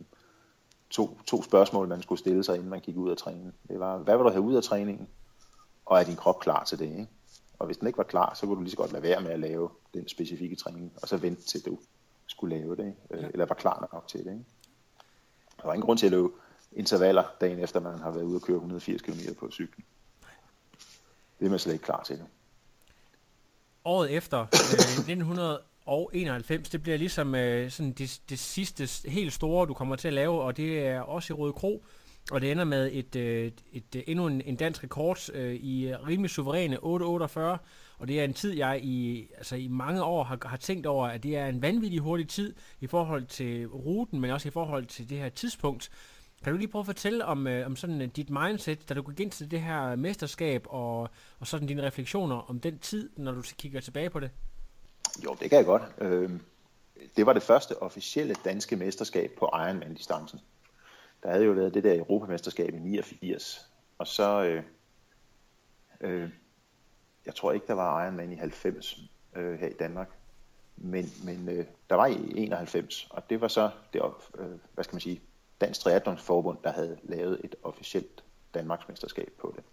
to, 0.90 1.20
to 1.26 1.42
spørgsmål, 1.42 1.88
man 1.88 2.02
skulle 2.02 2.18
stille 2.18 2.44
sig, 2.44 2.54
inden 2.54 2.70
man 2.70 2.80
gik 2.80 2.96
ud 2.96 3.10
af 3.10 3.16
træningen. 3.16 3.52
Det 3.68 3.80
var, 3.80 3.98
hvad 3.98 4.16
vil 4.16 4.24
du 4.24 4.30
have 4.30 4.42
ud 4.42 4.54
af 4.54 4.62
træningen? 4.62 5.08
Og 5.86 6.00
er 6.00 6.04
din 6.04 6.16
krop 6.16 6.40
klar 6.40 6.64
til 6.64 6.78
det? 6.78 6.84
Ikke? 6.84 7.06
Og 7.58 7.66
hvis 7.66 7.76
den 7.76 7.86
ikke 7.86 7.98
var 7.98 8.04
klar, 8.04 8.34
så 8.34 8.46
kunne 8.46 8.56
du 8.56 8.60
lige 8.60 8.70
så 8.70 8.76
godt 8.76 8.92
lade 8.92 9.02
være 9.02 9.20
med 9.20 9.30
at 9.30 9.40
lave 9.40 9.70
den 9.94 10.08
specifikke 10.08 10.56
træning, 10.56 10.92
og 11.02 11.08
så 11.08 11.16
vente 11.16 11.42
til 11.42 11.66
du 11.66 11.78
skulle 12.26 12.58
lave 12.58 12.76
det, 12.76 12.86
ikke? 12.86 13.22
Ja. 13.22 13.28
eller 13.32 13.46
var 13.46 13.54
klar 13.54 13.88
nok 13.92 14.08
til 14.08 14.24
det. 14.24 14.30
Ikke? 14.32 14.44
Der 15.56 15.66
var 15.66 15.72
ingen 15.72 15.86
grund 15.86 15.98
til 15.98 16.06
at 16.06 16.12
løbe 16.12 16.28
intervaller 16.72 17.24
dagen 17.40 17.58
efter, 17.58 17.80
man 17.80 17.98
har 17.98 18.10
været 18.10 18.24
ude 18.24 18.36
og 18.36 18.42
køre 18.42 18.56
180 18.56 19.02
km 19.02 19.34
på 19.38 19.50
cyklen. 19.50 19.84
Det 21.38 21.46
er 21.46 21.50
man 21.50 21.58
slet 21.58 21.72
ikke 21.72 21.84
klar 21.84 22.02
til. 22.02 22.22
Året 23.84 24.10
efter, 24.10 24.40
øh, 24.40 24.46
1900, 25.08 25.60
og 25.88 26.10
91, 26.14 26.68
det 26.68 26.82
bliver 26.82 26.98
ligesom 26.98 27.34
øh, 27.34 27.70
sådan 27.70 27.92
det, 27.92 28.20
det 28.28 28.38
sidste 28.38 29.10
helt 29.10 29.32
store, 29.32 29.66
du 29.66 29.74
kommer 29.74 29.96
til 29.96 30.08
at 30.08 30.14
lave, 30.14 30.42
og 30.42 30.56
det 30.56 30.78
er 30.86 31.00
også 31.00 31.32
i 31.32 31.36
Røde 31.36 31.52
Kro, 31.52 31.84
og 32.30 32.40
det 32.40 32.52
ender 32.52 32.64
med 32.64 32.90
et, 32.92 33.16
øh, 33.16 33.46
et, 33.46 33.62
et, 33.72 34.04
endnu 34.06 34.26
en, 34.26 34.40
en 34.40 34.56
dansk 34.56 34.84
rekord 34.84 35.30
øh, 35.34 35.54
i 35.54 35.88
øh, 35.88 36.06
rimelig 36.08 36.30
suveræne 36.30 36.76
8.48, 36.76 37.40
og 37.98 38.08
det 38.08 38.20
er 38.20 38.24
en 38.24 38.34
tid, 38.34 38.52
jeg 38.52 38.80
i, 38.84 39.28
altså 39.36 39.56
i 39.56 39.68
mange 39.68 40.02
år 40.04 40.24
har, 40.24 40.38
har 40.46 40.56
tænkt 40.56 40.86
over, 40.86 41.06
at 41.06 41.22
det 41.22 41.36
er 41.36 41.46
en 41.46 41.62
vanvittig 41.62 42.00
hurtig 42.00 42.28
tid 42.28 42.54
i 42.80 42.86
forhold 42.86 43.26
til 43.26 43.66
ruten, 43.66 44.20
men 44.20 44.30
også 44.30 44.48
i 44.48 44.50
forhold 44.50 44.86
til 44.86 45.10
det 45.10 45.18
her 45.18 45.28
tidspunkt. 45.28 45.90
Kan 46.44 46.52
du 46.52 46.58
lige 46.58 46.68
prøve 46.68 46.80
at 46.80 46.86
fortælle 46.86 47.24
om, 47.24 47.46
øh, 47.46 47.66
om 47.66 47.76
sådan 47.76 48.02
øh, 48.02 48.08
dit 48.16 48.30
mindset, 48.30 48.88
da 48.88 48.94
du 48.94 49.02
gik 49.02 49.20
ind 49.20 49.30
til 49.30 49.50
det 49.50 49.60
her 49.60 49.96
mesterskab, 49.96 50.66
og, 50.66 51.08
og 51.38 51.46
sådan 51.46 51.66
dine 51.66 51.82
refleksioner 51.82 52.36
om 52.50 52.60
den 52.60 52.78
tid, 52.78 53.10
når 53.16 53.32
du 53.32 53.42
kigger 53.58 53.80
tilbage 53.80 54.10
på 54.10 54.20
det? 54.20 54.30
Jo, 55.24 55.36
det 55.40 55.50
kan 55.50 55.58
jeg 55.58 55.66
godt. 55.66 55.82
Øh, 55.98 56.30
det 57.16 57.26
var 57.26 57.32
det 57.32 57.42
første 57.42 57.82
officielle 57.82 58.34
danske 58.44 58.76
mesterskab 58.76 59.30
på 59.38 59.50
Ironman-distancen. 59.54 60.40
der 61.22 61.30
havde 61.30 61.44
jo 61.44 61.52
været 61.52 61.74
det 61.74 61.84
der 61.84 61.98
Europamesterskab 61.98 62.74
i 62.74 62.78
89, 62.78 63.70
og 63.98 64.06
så, 64.06 64.42
øh, 64.42 64.62
øh, 66.00 66.30
jeg 67.26 67.34
tror 67.34 67.52
ikke, 67.52 67.66
der 67.66 67.74
var 67.74 68.04
Ironman 68.04 68.32
i 68.32 68.36
90 68.36 68.98
øh, 69.36 69.58
her 69.58 69.68
i 69.68 69.72
Danmark, 69.72 70.08
men, 70.76 71.12
men 71.24 71.48
øh, 71.48 71.66
der 71.90 71.96
var 71.96 72.06
i 72.06 72.32
91, 72.36 73.06
og 73.10 73.30
det 73.30 73.40
var 73.40 73.48
så, 73.48 73.70
det, 73.92 74.02
øh, 74.38 74.46
hvad 74.74 74.84
skal 74.84 74.94
man 74.94 75.00
sige, 75.00 75.20
Dansk 75.60 75.80
Triathlonsforbund, 75.80 76.58
der 76.64 76.72
havde 76.72 76.98
lavet 77.02 77.40
et 77.44 77.54
officielt 77.62 78.24
Danmarksmesterskab 78.54 79.32
på 79.40 79.54
det. 79.56 79.64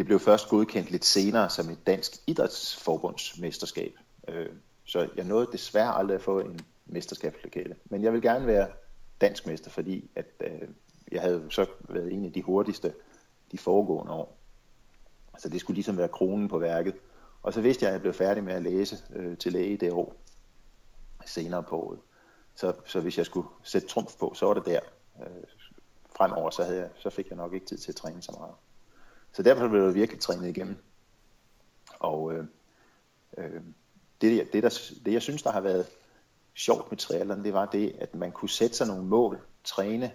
Det 0.00 0.06
blev 0.06 0.20
først 0.20 0.48
godkendt 0.48 0.90
lidt 0.90 1.04
senere 1.04 1.50
som 1.50 1.70
et 1.70 1.86
dansk 1.86 2.12
idrætsforbundsmesterskab. 2.26 3.92
Øh, 4.28 4.48
så 4.84 5.08
jeg 5.16 5.24
nåede 5.24 5.48
desværre 5.52 5.94
aldrig 5.94 6.14
at 6.14 6.22
få 6.22 6.40
en 6.40 6.60
mesterskabslokale. 6.86 7.76
Men 7.84 8.02
jeg 8.02 8.12
vil 8.12 8.22
gerne 8.22 8.46
være 8.46 8.68
dansk 9.20 9.46
mester, 9.46 9.70
fordi 9.70 10.10
at, 10.14 10.26
øh, 10.40 10.68
jeg 11.12 11.20
havde 11.20 11.46
så 11.50 11.66
været 11.88 12.12
en 12.12 12.24
af 12.24 12.32
de 12.32 12.42
hurtigste 12.42 12.94
de 13.52 13.58
foregående 13.58 14.12
år. 14.12 14.36
Så 15.38 15.48
det 15.48 15.60
skulle 15.60 15.74
ligesom 15.74 15.98
være 15.98 16.08
kronen 16.08 16.48
på 16.48 16.58
værket. 16.58 16.94
Og 17.42 17.52
så 17.52 17.60
vidste 17.60 17.84
jeg, 17.84 17.88
at 17.88 17.92
jeg 17.92 18.00
blev 18.00 18.14
færdig 18.14 18.44
med 18.44 18.52
at 18.52 18.62
læse 18.62 18.98
øh, 19.14 19.38
til 19.38 19.52
læge 19.52 19.76
det 19.76 19.92
år 19.92 20.16
senere 21.26 21.62
på 21.62 21.76
året. 21.76 21.98
Så, 22.54 22.72
så 22.86 23.00
hvis 23.00 23.18
jeg 23.18 23.26
skulle 23.26 23.48
sætte 23.62 23.88
trumf 23.88 24.16
på, 24.18 24.32
så 24.34 24.46
var 24.46 24.54
det 24.54 24.66
der. 24.66 24.80
Øh, 25.20 25.44
fremover, 26.16 26.50
så, 26.50 26.64
havde 26.64 26.78
jeg, 26.78 26.90
så 26.96 27.10
fik 27.10 27.28
jeg 27.28 27.36
nok 27.36 27.54
ikke 27.54 27.66
tid 27.66 27.78
til 27.78 27.92
at 27.92 27.96
træne 27.96 28.22
så 28.22 28.32
meget. 28.38 28.54
Så 29.32 29.42
derfor 29.42 29.68
blev 29.68 29.82
jeg 29.82 29.94
virkelig 29.94 30.20
trænet 30.20 30.48
igennem. 30.48 30.76
Og 31.98 32.32
øh, 32.32 32.44
øh, 33.38 33.60
det, 34.20 34.52
det, 34.52 34.62
der, 34.62 34.92
det, 35.04 35.12
jeg 35.12 35.22
synes, 35.22 35.42
der 35.42 35.52
har 35.52 35.60
været 35.60 35.86
sjovt 36.54 36.90
med 36.90 36.98
triathlon, 36.98 37.44
det 37.44 37.52
var 37.52 37.66
det, 37.66 37.96
at 37.98 38.14
man 38.14 38.32
kunne 38.32 38.48
sætte 38.48 38.76
sig 38.76 38.86
nogle 38.86 39.04
mål, 39.04 39.40
træne 39.64 40.12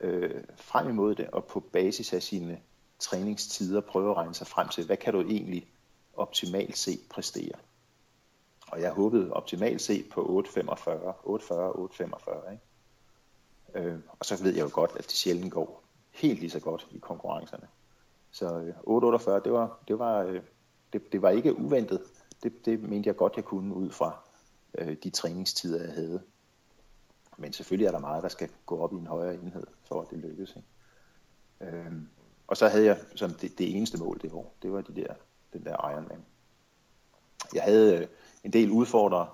øh, 0.00 0.44
frem 0.56 0.88
imod 0.88 1.14
det, 1.14 1.30
og 1.30 1.44
på 1.44 1.60
basis 1.60 2.12
af 2.12 2.22
sine 2.22 2.60
træningstider 2.98 3.80
prøve 3.80 4.10
at 4.10 4.16
regne 4.16 4.34
sig 4.34 4.46
frem 4.46 4.68
til, 4.68 4.86
hvad 4.86 4.96
kan 4.96 5.12
du 5.12 5.20
egentlig 5.20 5.68
optimalt 6.14 6.78
set 6.78 7.00
præstere. 7.10 7.54
Og 8.66 8.80
jeg 8.80 8.92
håbede 8.92 9.32
optimalt 9.32 9.82
set 9.82 10.08
på 10.08 10.44
8.45, 10.46 10.60
8.40, 10.60 10.62
8.45. 12.02 12.50
Ikke? 12.50 12.62
Øh, 13.74 13.98
og 14.18 14.26
så 14.26 14.42
ved 14.42 14.54
jeg 14.54 14.62
jo 14.64 14.70
godt, 14.72 14.90
at 14.96 15.04
det 15.04 15.12
sjældent 15.12 15.52
går 15.52 15.82
helt 16.10 16.40
lige 16.40 16.50
så 16.50 16.60
godt 16.60 16.86
i 16.90 16.98
konkurrencerne. 16.98 17.68
Så 18.30 18.58
øh, 18.58 18.74
8.48, 18.76 19.44
det 19.44 19.52
var, 19.52 19.78
det, 19.88 19.98
var, 19.98 20.22
øh, 20.22 20.40
det, 20.92 21.12
det 21.12 21.22
var 21.22 21.30
ikke 21.30 21.58
uventet. 21.58 22.00
Det, 22.42 22.66
det 22.66 22.82
mente 22.82 23.06
jeg 23.06 23.16
godt, 23.16 23.36
jeg 23.36 23.44
kunne 23.44 23.74
ud 23.74 23.90
fra 23.90 24.18
øh, 24.78 24.96
de 25.02 25.10
træningstider, 25.10 25.84
jeg 25.84 25.94
havde. 25.94 26.22
Men 27.36 27.52
selvfølgelig 27.52 27.86
er 27.86 27.90
der 27.90 27.98
meget, 27.98 28.22
der 28.22 28.28
skal 28.28 28.48
gå 28.66 28.78
op 28.78 28.92
i 28.92 28.96
en 28.96 29.06
højere 29.06 29.34
enhed, 29.34 29.66
for 29.84 30.02
at 30.02 30.10
det 30.10 30.18
lykkes. 30.18 30.56
Ikke? 30.56 31.76
Øh, 31.76 31.92
og 32.46 32.56
så 32.56 32.68
havde 32.68 32.84
jeg 32.84 32.98
som 33.14 33.30
det, 33.30 33.58
det 33.58 33.76
eneste 33.76 33.98
mål 33.98 34.20
det 34.22 34.32
år, 34.32 34.54
det 34.62 34.72
var 34.72 34.80
de 34.80 34.94
der, 34.94 35.14
den 35.52 35.64
der 35.64 35.90
Ironman. 35.90 36.24
Jeg 37.54 37.62
havde 37.62 37.98
øh, 37.98 38.06
en 38.44 38.52
del 38.52 38.70
udfordrere, 38.70 39.28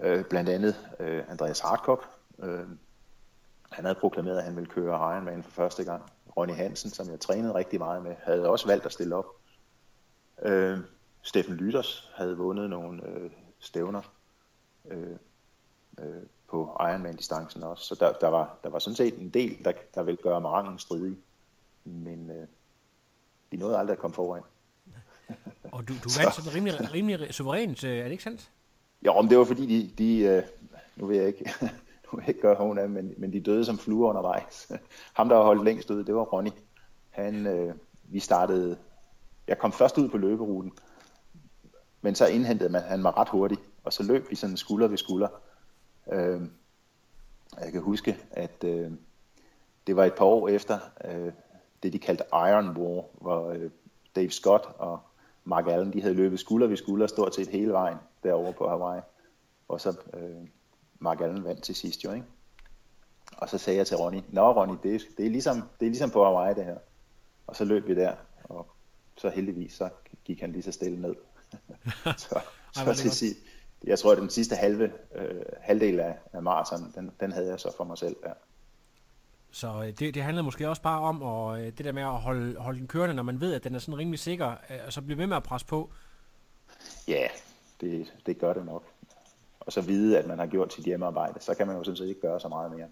øh, 0.00 0.24
blandt 0.24 0.50
andet 0.50 0.90
øh, 1.00 1.24
Andreas 1.28 1.60
Hartkop. 1.60 2.04
Øh, 2.38 2.66
han 3.70 3.84
havde 3.84 3.98
proklameret, 4.00 4.38
at 4.38 4.44
han 4.44 4.56
ville 4.56 4.70
køre 4.70 5.14
Ironman 5.14 5.42
for 5.42 5.50
første 5.50 5.84
gang. 5.84 6.02
Ronny 6.36 6.54
Hansen, 6.54 6.90
som 6.90 7.10
jeg 7.10 7.20
trænede 7.20 7.54
rigtig 7.54 7.78
meget 7.78 8.02
med, 8.02 8.14
havde 8.22 8.48
også 8.48 8.66
valgt 8.66 8.86
at 8.86 8.92
stille 8.92 9.16
op. 9.16 9.26
Øh, 10.42 10.78
Steffen 11.22 11.54
Lyters 11.54 12.10
havde 12.14 12.36
vundet 12.36 12.70
nogle 12.70 13.06
øh, 13.08 13.30
stævner 13.58 14.02
øh, 14.90 15.16
øh, 16.00 16.22
på 16.50 16.76
Ironman-distancen 16.80 17.62
også. 17.62 17.84
Så 17.84 17.94
der, 17.94 18.12
der, 18.12 18.28
var, 18.28 18.58
der 18.64 18.70
var 18.70 18.78
sådan 18.78 18.96
set 18.96 19.18
en 19.18 19.28
del, 19.28 19.64
der, 19.64 19.72
der 19.94 20.02
ville 20.02 20.18
gøre 20.22 20.40
mig 20.40 20.80
stridig. 20.80 21.16
Men 21.84 22.30
øh, 22.30 22.46
de 23.52 23.56
nåede 23.56 23.78
aldrig 23.78 23.92
at 23.92 23.98
komme 23.98 24.14
foran. 24.14 24.42
Og 25.72 25.88
du, 25.88 25.92
du 26.04 26.08
vandt 26.18 26.34
sådan 26.44 26.54
rimelig, 26.54 26.92
rimelig 26.92 27.34
suverænt, 27.34 27.84
øh, 27.84 27.98
er 27.98 28.02
det 28.02 28.10
ikke 28.10 28.22
sandt? 28.22 28.50
Jo, 29.06 29.20
men 29.20 29.30
det 29.30 29.38
var 29.38 29.44
fordi, 29.44 29.66
de, 29.66 29.90
de 29.98 30.18
øh, 30.18 30.42
nu 30.96 31.06
vil 31.06 31.16
jeg 31.16 31.26
ikke, 31.26 31.50
nu 32.12 32.22
ikke 32.28 32.40
gøre 32.40 32.54
hånd 32.54 32.78
af, 32.78 32.88
men, 32.88 33.14
men 33.16 33.32
de 33.32 33.40
døde 33.40 33.64
som 33.64 33.78
fluer 33.78 34.08
undervejs. 34.08 34.72
Ham, 35.16 35.28
der 35.28 35.36
var 35.36 35.44
holdt 35.44 35.64
længst 35.64 35.90
ud, 35.90 36.04
det 36.04 36.14
var 36.14 36.22
Ronny. 36.22 36.50
Han, 37.10 37.46
øh, 37.46 37.74
vi 38.04 38.20
startede, 38.20 38.76
jeg 39.48 39.58
kom 39.58 39.72
først 39.72 39.98
ud 39.98 40.08
på 40.08 40.18
løberuten, 40.18 40.72
men 42.00 42.14
så 42.14 42.26
indhentede 42.26 42.70
man, 42.70 42.82
han 42.82 43.04
var 43.04 43.18
ret 43.18 43.28
hurtig, 43.28 43.58
og 43.84 43.92
så 43.92 44.02
løb 44.02 44.30
vi 44.30 44.36
sådan 44.36 44.56
skulder 44.56 44.88
ved 44.88 44.96
skulder. 44.96 45.28
Øh, 46.12 46.40
jeg 47.60 47.72
kan 47.72 47.80
huske, 47.80 48.18
at 48.30 48.64
øh, 48.64 48.90
det 49.86 49.96
var 49.96 50.04
et 50.04 50.14
par 50.14 50.24
år 50.24 50.48
efter 50.48 50.78
øh, 51.04 51.32
det, 51.82 51.92
de 51.92 51.98
kaldte 51.98 52.24
Iron 52.32 52.68
War, 52.68 53.04
hvor 53.20 53.50
øh, 53.50 53.70
Dave 54.16 54.30
Scott 54.30 54.68
og 54.78 55.00
Mark 55.44 55.66
Allen, 55.66 55.92
de 55.92 56.02
havde 56.02 56.14
løbet 56.14 56.40
skulder 56.40 56.66
ved 56.66 56.76
skulder 56.76 57.06
stort 57.06 57.34
set 57.34 57.48
hele 57.48 57.72
vejen 57.72 57.98
derovre 58.22 58.52
på 58.52 58.68
Hawaii. 58.68 59.00
Og 59.68 59.80
så 59.80 59.96
øh, 60.14 60.48
Mark 61.02 61.20
Allen 61.20 61.44
vandt 61.44 61.62
til 61.62 61.74
sidst 61.74 62.04
jo, 62.04 62.12
ikke? 62.12 62.26
Og 63.36 63.48
så 63.48 63.58
sagde 63.58 63.78
jeg 63.78 63.86
til 63.86 63.96
Ronny, 63.96 64.20
Nå 64.28 64.52
Ronny, 64.52 64.76
det 64.82 64.94
er, 64.94 64.98
det, 65.16 65.26
er 65.26 65.30
ligesom, 65.30 65.56
det 65.56 65.86
er 65.86 65.90
ligesom 65.90 66.10
på 66.10 66.24
Hawaii 66.24 66.54
det 66.54 66.64
her. 66.64 66.76
Og 67.46 67.56
så 67.56 67.64
løb 67.64 67.88
vi 67.88 67.94
der, 67.94 68.14
og 68.44 68.66
så 69.16 69.30
heldigvis 69.30 69.72
så 69.72 69.88
gik 70.24 70.40
han 70.40 70.52
lige 70.52 70.62
så 70.62 70.72
stille 70.72 71.00
ned. 71.00 71.14
så, 72.16 72.40
så 72.72 72.94
til 72.94 73.10
sige, 73.10 73.34
jeg 73.84 73.98
tror, 73.98 74.12
at 74.12 74.18
den 74.18 74.30
sidste 74.30 74.56
halve, 74.56 74.92
øh, 75.14 75.42
halvdel 75.60 76.00
af, 76.00 76.18
af 76.32 76.42
maraton, 76.42 76.92
den, 76.94 77.10
den 77.20 77.32
havde 77.32 77.48
jeg 77.48 77.60
så 77.60 77.76
for 77.76 77.84
mig 77.84 77.98
selv 77.98 78.16
der. 78.22 78.32
Så 79.50 79.68
øh, 79.68 79.86
det, 79.86 80.14
det 80.14 80.22
handler 80.22 80.42
måske 80.42 80.68
også 80.68 80.82
bare 80.82 81.00
om 81.00 81.22
at, 81.22 81.60
øh, 81.60 81.66
det 81.66 81.84
der 81.84 81.92
med 81.92 82.02
at 82.02 82.20
holde, 82.20 82.56
holde 82.58 82.78
den 82.78 82.88
kørende, 82.88 83.14
når 83.14 83.22
man 83.22 83.40
ved, 83.40 83.54
at 83.54 83.64
den 83.64 83.74
er 83.74 83.78
sådan 83.78 83.98
rimelig 83.98 84.20
sikker, 84.20 84.50
øh, 84.70 84.78
og 84.86 84.92
så 84.92 85.02
blive 85.02 85.18
ved 85.18 85.26
med 85.26 85.36
at 85.36 85.42
presse 85.42 85.66
på. 85.66 85.90
Ja, 87.08 87.28
det, 87.80 88.12
det 88.26 88.38
gør 88.38 88.52
det 88.52 88.66
nok. 88.66 88.84
Og 89.66 89.72
så 89.72 89.80
vide, 89.80 90.18
at 90.18 90.26
man 90.26 90.38
har 90.38 90.46
gjort 90.46 90.74
sit 90.74 90.84
hjemmearbejde, 90.84 91.40
så 91.40 91.54
kan 91.54 91.66
man 91.66 91.76
jo 91.76 91.84
sådan 91.84 91.96
set 91.96 92.08
ikke 92.08 92.20
gøre 92.20 92.40
så 92.40 92.48
meget 92.48 92.72
mere. 92.72 92.86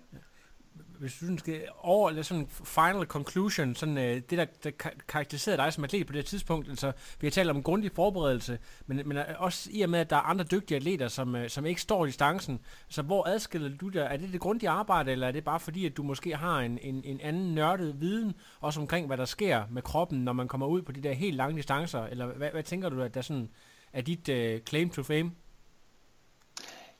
Hvis 1.01 1.19
du 1.29 1.39
skal 1.39 1.61
over, 1.79 2.09
eller 2.09 2.23
sådan 2.23 2.47
final 2.49 3.07
conclusion, 3.07 3.75
sådan 3.75 3.99
øh, 3.99 4.15
det 4.15 4.31
der, 4.31 4.45
der 4.65 4.71
karakteriserede 5.09 5.63
dig 5.63 5.73
som 5.73 5.85
atlet 5.85 6.07
på 6.07 6.13
det 6.13 6.27
tidspunkt, 6.27 6.69
altså 6.69 6.93
vi 7.21 7.27
har 7.27 7.31
talt 7.31 7.51
om 7.51 7.63
grundig 7.63 7.91
forberedelse, 7.95 8.59
men, 8.87 9.09
men 9.09 9.19
også 9.39 9.71
i 9.73 9.83
og 9.83 9.91
med, 9.91 9.99
at 9.99 10.11
der 10.11 10.17
er 10.17 10.21
andre 10.21 10.45
dygtige 10.45 10.77
atleter, 10.77 11.09
som, 11.09 11.37
øh, 11.37 11.49
som 11.49 11.67
ikke 11.67 11.81
står 11.81 12.05
i 12.05 12.09
distancen, 12.09 12.61
så 12.89 13.03
hvor 13.03 13.29
adskiller 13.29 13.77
du 13.81 13.89
dig? 13.89 14.01
Er 14.01 14.17
det 14.17 14.33
det 14.33 14.41
grundige 14.41 14.71
arbejde, 14.71 15.13
eller 15.13 15.27
er 15.27 15.33
det 15.33 15.45
bare 15.45 15.61
fordi, 15.61 15.87
at 15.87 15.97
du 15.97 16.03
måske 16.03 16.37
har 16.37 16.61
en, 16.61 16.79
en, 16.83 17.03
en 17.05 17.21
anden 17.21 17.55
nørdet 17.55 18.01
viden, 18.01 18.35
også 18.61 18.81
omkring, 18.81 19.07
hvad 19.07 19.17
der 19.17 19.25
sker 19.25 19.65
med 19.71 19.83
kroppen, 19.83 20.25
når 20.25 20.33
man 20.33 20.49
kommer 20.49 20.67
ud 20.67 20.83
på 20.83 20.93
de 20.93 21.03
der 21.03 21.13
helt 21.13 21.37
lange 21.37 21.57
distancer, 21.57 22.05
eller 22.05 22.27
hvad, 22.27 22.51
hvad 22.51 22.63
tænker 22.63 22.89
du, 22.89 23.03
at 23.03 23.15
der 23.15 23.23
sådan 23.23 23.49
er 23.93 24.01
dit 24.01 24.29
øh, 24.29 24.61
claim 24.61 24.91
to 24.91 25.03
fame? 25.03 25.31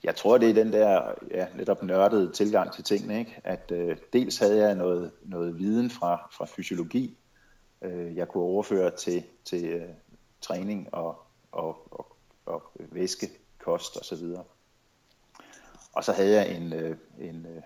Jeg 0.03 0.15
tror, 0.15 0.37
det 0.37 0.49
er 0.49 0.53
den 0.53 0.73
der 0.73 1.13
ja, 1.31 1.47
netop 1.55 1.83
nørdede 1.83 2.31
tilgang 2.31 2.73
til 2.73 2.83
tingene. 2.83 3.19
Ikke? 3.19 3.41
At 3.43 3.71
øh, 3.71 3.97
dels 4.13 4.37
havde 4.37 4.57
jeg 4.57 4.75
noget, 4.75 5.11
noget 5.21 5.59
viden 5.59 5.89
fra, 5.89 6.29
fra 6.31 6.45
fysiologi, 6.45 7.17
øh, 7.81 8.15
jeg 8.15 8.27
kunne 8.27 8.43
overføre 8.43 8.91
til, 8.95 9.23
til 9.45 9.65
øh, 9.65 9.89
træning 10.41 10.93
og, 10.93 11.19
og, 11.51 11.87
og, 11.91 12.15
og 12.45 12.71
væske, 12.75 13.29
kost 13.59 13.97
osv. 13.97 14.25
Og, 14.25 14.47
og 15.93 16.03
så 16.03 16.11
havde 16.11 16.35
jeg 16.35 16.55
en, 16.55 16.73
øh, 16.73 16.97
en 17.19 17.45
øh, 17.45 17.61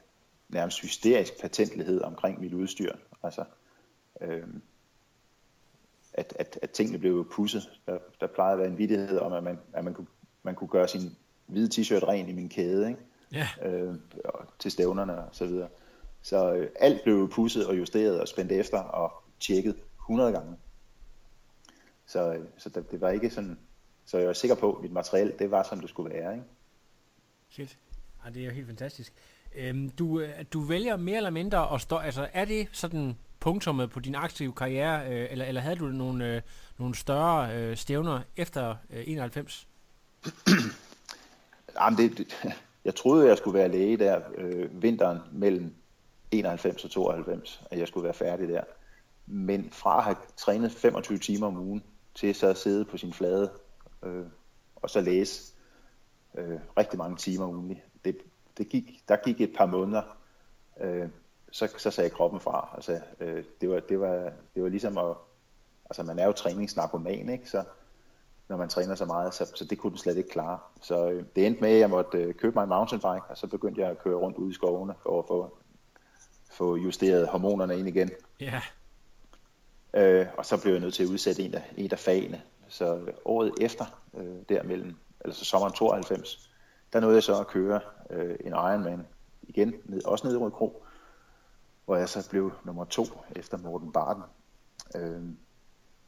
nærmest 0.49 0.81
hysterisk 0.81 1.41
patentlighed 1.41 2.01
omkring 2.01 2.41
mit 2.41 2.53
udstyr. 2.53 2.95
Altså, 3.23 3.43
øh, 4.21 4.47
at, 6.13 6.33
at, 6.39 6.59
at 6.61 6.69
tingene 6.69 6.99
blev 6.99 7.29
pusset. 7.31 7.79
Der, 7.85 7.97
der 8.19 8.27
plejede 8.27 8.53
at 8.53 8.59
være 8.59 8.67
en 8.67 8.77
vidighed 8.77 9.19
om, 9.19 9.33
at 9.33 9.43
man, 9.43 9.59
at 9.73 9.83
man, 9.83 9.93
kunne, 9.93 10.07
man 10.43 10.55
kunne 10.55 10.67
gøre 10.67 10.87
sin 10.87 11.17
hvide 11.47 11.81
t-shirt 11.81 12.07
ren 12.07 12.29
i 12.29 12.33
min 12.33 12.49
kæde, 12.49 12.89
ikke? 12.89 13.01
Ja. 13.31 13.47
Øh, 13.69 13.95
til 14.59 14.71
stævnerne 14.71 15.17
og 15.17 15.29
så 15.31 15.45
videre. 15.45 15.69
Så 16.21 16.53
øh, 16.53 16.69
alt 16.79 17.03
blev 17.03 17.29
pusset 17.31 17.67
og 17.67 17.77
justeret 17.77 18.21
og 18.21 18.27
spændt 18.27 18.51
efter 18.51 18.79
og 18.79 19.23
tjekket 19.39 19.75
100 19.99 20.31
gange. 20.31 20.55
Så, 22.05 22.33
øh, 22.33 22.45
så 22.57 22.69
det, 22.69 22.91
det 22.91 23.01
var 23.01 23.09
ikke 23.09 23.29
sådan, 23.29 23.59
så 24.05 24.17
jeg 24.17 24.27
var 24.27 24.33
sikker 24.33 24.55
på, 24.55 24.73
at 24.73 24.81
mit 24.81 24.91
materiale, 24.91 25.33
det 25.39 25.51
var 25.51 25.63
som 25.63 25.79
det 25.79 25.89
skulle 25.89 26.13
være, 26.13 26.33
ikke? 26.33 26.45
Shit. 27.49 27.77
Ja, 28.25 28.29
det 28.29 28.41
er 28.41 28.45
jo 28.45 28.51
helt 28.51 28.67
fantastisk. 28.67 29.13
Øhm, 29.55 29.89
du, 29.89 30.19
øh, 30.19 30.45
du 30.53 30.59
vælger 30.59 30.97
mere 30.97 31.17
eller 31.17 31.29
mindre 31.29 31.73
at 31.73 31.81
stå, 31.81 31.97
altså 31.97 32.29
er 32.33 32.45
det 32.45 32.67
sådan 32.71 33.17
punktummet 33.39 33.89
på 33.89 33.99
din 33.99 34.15
aktive 34.15 34.53
karriere, 34.53 35.11
øh, 35.11 35.27
eller, 35.31 35.45
eller 35.45 35.61
havde 35.61 35.75
du 35.75 35.85
nogle, 35.85 36.35
øh, 36.35 36.41
nogle 36.77 36.95
større 36.95 37.55
øh, 37.55 37.77
stævner 37.77 38.21
efter 38.37 38.75
øh, 38.89 39.03
91? 39.07 39.67
Jamen 41.81 41.97
det, 41.97 42.17
det, 42.17 42.35
jeg 42.85 42.95
troede, 42.95 43.27
jeg 43.27 43.37
skulle 43.37 43.59
være 43.59 43.67
læge 43.67 43.97
der 43.97 44.21
øh, 44.35 44.81
vinteren 44.81 45.19
mellem 45.31 45.73
91 46.31 46.83
og 46.83 46.91
92, 46.91 47.63
at 47.71 47.79
jeg 47.79 47.87
skulle 47.87 48.03
være 48.03 48.13
færdig 48.13 48.47
der. 48.47 48.63
Men 49.25 49.69
fra 49.71 49.97
at 49.97 50.03
have 50.03 50.17
trænet 50.37 50.71
25 50.71 51.17
timer 51.17 51.47
om 51.47 51.57
ugen, 51.57 51.83
til 52.15 52.35
så 52.35 52.47
at 52.47 52.57
sidde 52.57 52.85
på 52.85 52.97
sin 52.97 53.13
flade 53.13 53.51
øh, 54.03 54.25
og 54.75 54.89
så 54.89 55.01
læse 55.01 55.53
øh, 56.37 56.59
rigtig 56.77 56.97
mange 56.97 57.17
timer 57.17 57.47
ugenligt, 57.47 57.79
det, 58.05 58.17
det 58.57 58.69
gik, 58.69 59.03
der 59.07 59.15
gik 59.15 59.41
et 59.41 59.53
par 59.57 59.65
måneder, 59.65 60.17
øh, 60.81 61.09
så, 61.51 61.73
så 61.77 61.91
sagde 61.91 62.09
kroppen 62.09 62.39
fra. 62.39 62.69
Altså, 62.75 63.01
øh, 63.19 63.43
det, 63.61 63.69
var, 63.69 63.79
det, 63.79 63.99
var, 63.99 64.31
det 64.55 64.63
var 64.63 64.69
ligesom 64.69 64.97
at, 64.97 65.15
altså 65.85 66.03
man 66.03 66.19
er 66.19 66.25
jo 66.25 66.31
træningsnarkoman, 66.31 67.29
ikke? 67.29 67.49
Så 67.49 67.63
når 68.47 68.57
man 68.57 68.69
træner 68.69 68.95
så 68.95 69.05
meget, 69.05 69.33
så, 69.33 69.51
så 69.55 69.65
det 69.65 69.77
kunne 69.77 69.91
den 69.91 69.97
slet 69.97 70.17
ikke 70.17 70.29
klare. 70.29 70.59
Så 70.81 71.09
øh, 71.09 71.23
det 71.35 71.45
endte 71.45 71.61
med, 71.61 71.69
at 71.69 71.79
jeg 71.79 71.89
måtte 71.89 72.17
øh, 72.17 72.33
købe 72.33 72.55
mig 72.55 72.63
en 72.63 72.69
mountainbike, 72.69 73.25
og 73.29 73.37
så 73.37 73.47
begyndte 73.47 73.81
jeg 73.81 73.89
at 73.89 73.99
køre 74.03 74.15
rundt 74.15 74.37
ude 74.37 74.51
i 74.51 74.53
skovene 74.53 74.93
for 75.03 75.19
at 75.19 75.25
få, 75.27 75.57
få 76.51 76.75
justeret 76.75 77.27
hormonerne 77.27 77.79
ind 77.79 77.87
igen. 77.87 78.09
Ja. 78.39 78.61
Øh, 79.93 80.27
og 80.37 80.45
så 80.45 80.61
blev 80.61 80.73
jeg 80.73 80.81
nødt 80.81 80.93
til 80.93 81.03
at 81.03 81.09
udsætte 81.09 81.43
en 81.43 81.53
af, 81.53 81.73
en 81.77 81.91
af 81.91 81.99
fagene. 81.99 82.41
Så 82.67 82.95
øh, 82.95 83.13
året 83.25 83.53
efter, 83.61 83.85
øh, 84.13 84.35
der 84.49 84.63
mellem, 84.63 84.95
eller 85.21 85.35
så 85.35 85.45
sommeren 85.45 85.73
92, 85.73 86.49
der 86.93 86.99
nåede 86.99 87.15
jeg 87.15 87.23
så 87.23 87.39
at 87.39 87.47
køre 87.47 87.79
øh, 88.09 88.35
en 88.39 88.51
Ironman 88.51 89.07
igen, 89.43 89.73
ned, 89.85 90.05
også 90.05 90.27
nede 90.27 90.37
i 90.37 90.39
Rødkro, 90.39 90.85
hvor 91.85 91.95
jeg 91.95 92.09
så 92.09 92.29
blev 92.29 92.51
nummer 92.63 92.85
to 92.85 93.05
efter 93.35 93.57
Morten 93.57 93.91
Barden. 93.91 94.23
Øh, 94.95 95.21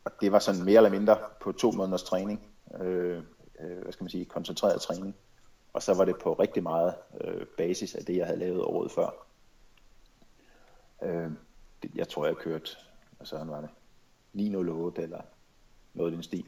og 0.07 0.13
det 0.21 0.31
var 0.31 0.39
sådan 0.39 0.63
mere 0.63 0.77
eller 0.77 0.89
mindre 0.89 1.17
på 1.41 1.51
to 1.51 1.71
måneders 1.71 2.03
træning, 2.03 2.41
øh, 2.81 3.23
øh, 3.59 3.77
hvad 3.81 3.91
skal 3.91 4.03
man 4.03 4.09
sige, 4.09 4.25
koncentreret 4.25 4.81
træning. 4.81 5.15
Og 5.73 5.83
så 5.83 5.93
var 5.93 6.05
det 6.05 6.15
på 6.21 6.33
rigtig 6.33 6.63
meget 6.63 6.93
øh, 7.21 7.45
basis 7.57 7.95
af 7.95 8.05
det, 8.05 8.17
jeg 8.17 8.25
havde 8.25 8.39
lavet 8.39 8.61
året 8.61 8.91
før. 8.91 9.27
Øh, 11.03 11.31
det, 11.83 11.91
jeg 11.95 12.07
tror, 12.07 12.25
jeg 12.25 12.35
kørte, 12.35 12.69
hvad 13.17 13.27
sådan 13.27 13.47
var 13.47 13.61
det, 13.61 13.69
908 14.33 15.01
eller 15.01 15.21
noget 15.93 16.11
i 16.11 16.15
den 16.15 16.23
stil. 16.23 16.45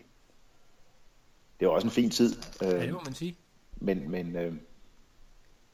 Det 1.59 1.67
var 1.67 1.73
også 1.73 1.87
en 1.87 1.91
fin 1.91 2.09
tid. 2.09 2.35
Øh, 2.63 2.69
ja, 2.69 2.81
det 2.81 2.93
må 2.93 3.01
man 3.05 3.13
sige. 3.13 3.37
Men, 3.75 4.11
men, 4.11 4.35
øh, 4.35 4.55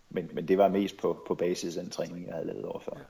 men, 0.09 0.29
men 0.33 0.47
det 0.47 0.57
var 0.57 0.67
mest 0.67 0.97
på, 0.97 1.23
på 1.27 1.35
basis 1.35 1.77
af 1.77 1.83
den 1.83 1.91
træning, 1.91 2.25
jeg 2.25 2.33
havde 2.33 2.47
lavet 2.47 2.65
over 2.65 2.79
før. 2.79 2.97
Ja. 2.97 3.03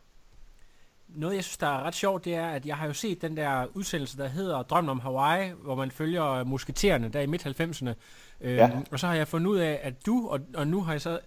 Noget, 1.07 1.35
jeg 1.35 1.43
synes, 1.43 1.57
der 1.57 1.67
er 1.67 1.83
ret 1.83 1.95
sjovt, 1.95 2.25
det 2.25 2.35
er, 2.35 2.47
at 2.47 2.65
jeg 2.65 2.77
har 2.77 2.87
jo 2.87 2.93
set 2.93 3.21
den 3.21 3.37
der 3.37 3.65
udsendelse, 3.73 4.17
der 4.17 4.27
hedder 4.27 4.61
Drømmen 4.61 4.89
om 4.89 4.99
Hawaii, 4.99 5.51
hvor 5.63 5.75
man 5.75 5.91
følger 5.91 6.43
musketererne 6.43 7.09
der 7.09 7.21
i 7.21 7.25
midt-90'erne. 7.25 7.93
Øhm, 8.41 8.55
ja. 8.55 8.69
Og 8.91 8.99
så 8.99 9.07
har 9.07 9.15
jeg 9.15 9.27
fundet 9.27 9.47
ud 9.47 9.57
af, 9.57 9.79
at 9.83 10.05
du, 10.05 10.27
og, 10.29 10.39
og 10.53 10.67
nu 10.67 10.81
har 10.81 10.91
jeg 10.91 11.01
så, 11.01 11.19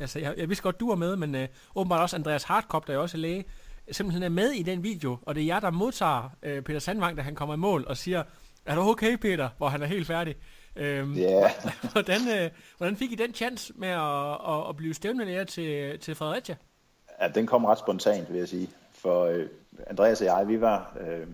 altså 0.00 0.18
jeg, 0.18 0.34
jeg 0.36 0.48
vidste 0.48 0.62
godt, 0.62 0.80
du 0.80 0.90
er 0.90 0.96
med, 0.96 1.16
men 1.16 1.34
øh, 1.34 1.48
åbenbart 1.74 2.00
også 2.00 2.16
Andreas 2.16 2.44
Hartkop, 2.44 2.86
der 2.86 2.94
er 2.94 2.98
også 2.98 3.16
læge, 3.16 3.44
simpelthen 3.90 4.22
er 4.22 4.28
med 4.28 4.50
i 4.50 4.62
den 4.62 4.82
video, 4.82 5.18
og 5.22 5.34
det 5.34 5.42
er 5.42 5.46
jer, 5.46 5.60
der 5.60 5.70
modtager 5.70 6.36
øh, 6.42 6.62
Peter 6.62 6.78
Sandvang, 6.78 7.16
da 7.16 7.22
han 7.22 7.34
kommer 7.34 7.54
i 7.54 7.58
mål, 7.58 7.84
og 7.88 7.96
siger, 7.96 8.22
er 8.66 8.74
du 8.74 8.80
okay, 8.80 9.16
Peter? 9.16 9.48
Hvor 9.58 9.68
han 9.68 9.82
er 9.82 9.86
helt 9.86 10.06
færdig. 10.06 10.34
Øhm, 10.76 11.16
yeah. 11.18 11.50
hvordan, 11.92 12.20
øh, 12.38 12.50
hvordan 12.76 12.96
fik 12.96 13.12
I 13.12 13.14
den 13.14 13.34
chance 13.34 13.72
med 13.76 13.88
at, 13.88 14.32
at, 14.48 14.68
at 14.68 14.76
blive 14.76 14.94
stævnelærer 14.94 15.44
til, 15.44 15.98
til 15.98 16.14
Fredericia? 16.14 16.56
Ja, 17.20 17.28
den 17.28 17.46
kom 17.46 17.64
ret 17.64 17.78
spontant, 17.78 18.32
vil 18.32 18.38
jeg 18.38 18.48
sige. 18.48 18.68
For 19.04 19.24
øh, 19.24 19.46
Andreas 19.86 20.20
og 20.20 20.26
jeg, 20.26 20.48
vi 20.48 20.60
var, 20.60 20.96
øh, 21.00 21.26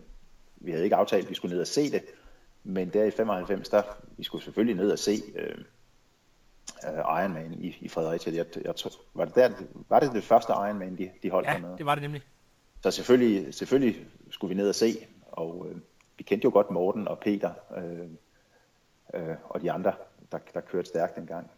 vi 0.57 0.71
havde 0.71 0.85
ikke 0.85 0.97
aftalt, 0.97 1.25
at 1.25 1.31
vi 1.31 1.35
skulle 1.35 1.53
ned 1.55 1.61
og 1.61 1.67
se 1.67 1.91
det, 1.91 2.03
men 2.65 2.89
der 2.89 3.05
i 3.05 3.11
95, 3.11 3.69
der 3.69 3.83
vi 4.17 4.25
skulle 4.25 4.45
selvfølgelig 4.45 4.77
ned 4.77 4.91
og 4.91 4.99
se 4.99 5.13
øh, 5.35 5.59
uh, 6.89 7.21
Ironman 7.21 7.55
i, 7.55 7.77
i 7.81 7.89
Fredericia. 7.89 8.35
Jeg, 8.35 8.47
jeg, 8.65 8.75
var, 9.15 9.25
det 9.25 9.35
der, 9.35 9.51
var 9.89 10.01
det 10.01 10.13
det 10.13 10.25
første 10.25 10.53
Ironman, 10.53 10.99
de, 10.99 11.11
de 11.23 11.31
holdt 11.31 11.49
ja, 11.49 11.53
dernede? 11.53 11.79
det 11.79 11.87
var 11.87 11.95
det 11.95 12.03
nemlig. 12.03 12.23
Så 12.83 12.91
selvfølgelig, 12.91 13.55
selvfølgelig 13.55 14.07
skulle 14.31 14.55
vi 14.55 14.61
ned 14.61 14.69
og 14.69 14.75
se, 14.75 15.07
og 15.33 15.67
øh, 15.71 15.77
vi 16.19 16.23
kendte 16.23 16.45
jo 16.45 16.51
godt 16.53 16.71
Morten 16.71 17.09
og 17.09 17.19
Peter 17.19 17.53
øh, 17.77 18.09
øh, 19.15 19.37
og 19.45 19.63
de 19.63 19.73
andre, 19.73 19.93
der, 20.33 20.39
der 20.55 20.61
kørte 20.61 20.89
stærkt 20.89 21.17
dengang. 21.17 21.51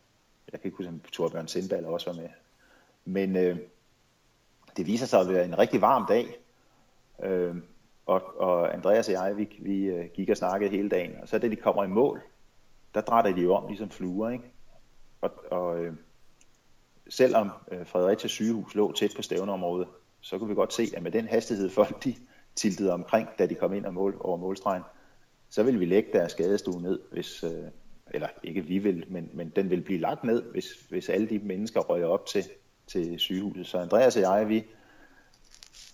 Jeg 0.52 0.60
kan 0.60 0.68
ikke 0.68 0.76
huske, 0.76 0.88
om 0.88 1.00
Torbjørn 1.12 1.48
Sindball 1.48 1.84
også 1.84 2.10
var 2.10 2.20
med. 2.20 2.28
Men 3.04 3.36
øh, 3.36 3.58
det 4.76 4.86
viser 4.86 5.06
sig 5.06 5.20
at 5.20 5.28
være 5.28 5.44
en 5.44 5.58
rigtig 5.58 5.80
varm 5.80 6.06
dag, 6.08 6.38
øh, 7.22 7.56
og, 8.06 8.22
og 8.36 8.74
Andreas 8.74 9.08
og 9.08 9.14
jeg, 9.14 9.36
vi, 9.36 9.48
vi 9.58 9.84
øh, 9.84 10.10
gik 10.14 10.30
og 10.30 10.36
snakkede 10.36 10.70
hele 10.70 10.88
dagen, 10.88 11.12
og 11.22 11.28
så 11.28 11.38
da 11.38 11.48
de 11.48 11.56
kommer 11.56 11.84
i 11.84 11.88
mål, 11.88 12.22
der 12.94 13.00
drætter 13.00 13.34
de 13.34 13.40
jo 13.40 13.54
om 13.54 13.66
ligesom 13.68 13.90
fluer, 13.90 14.30
ikke? 14.30 14.44
Og, 15.20 15.30
og 15.50 15.84
øh, 15.84 15.94
selvom 17.08 17.50
øh, 17.72 17.86
Fredericia 17.86 18.28
sygehus 18.28 18.74
lå 18.74 18.92
tæt 18.92 19.12
på 19.16 19.22
stævneområdet, 19.22 19.88
så 20.20 20.38
kunne 20.38 20.48
vi 20.48 20.54
godt 20.54 20.72
se, 20.72 20.88
at 20.96 21.02
med 21.02 21.10
den 21.10 21.26
hastighed 21.26 21.70
folk 21.70 22.04
de 22.04 22.14
tiltede 22.54 22.92
omkring, 22.92 23.28
da 23.38 23.46
de 23.46 23.54
kom 23.54 23.74
ind 23.74 23.86
og 23.86 23.94
mål, 23.94 24.16
over 24.20 24.36
målstregen, 24.36 24.82
så 25.50 25.62
ville 25.62 25.78
vi 25.78 25.84
lægge 25.84 26.12
deres 26.12 26.32
skadestue 26.32 26.82
ned, 26.82 27.00
hvis, 27.12 27.44
øh, 27.44 27.64
eller 28.10 28.28
ikke 28.42 28.62
vi 28.62 28.78
vil, 28.78 29.04
men, 29.08 29.30
men 29.32 29.52
den 29.56 29.70
vil 29.70 29.80
blive 29.80 29.98
lagt 29.98 30.24
ned, 30.24 30.42
hvis, 30.42 30.86
hvis 30.88 31.08
alle 31.08 31.28
de 31.28 31.38
mennesker 31.38 31.80
røg 31.80 32.04
op 32.04 32.26
til, 32.26 32.44
til 32.92 33.18
sygehuset. 33.18 33.66
Så 33.66 33.78
Andreas 33.78 34.16
og 34.16 34.22
jeg, 34.22 34.48
vi 34.48 34.64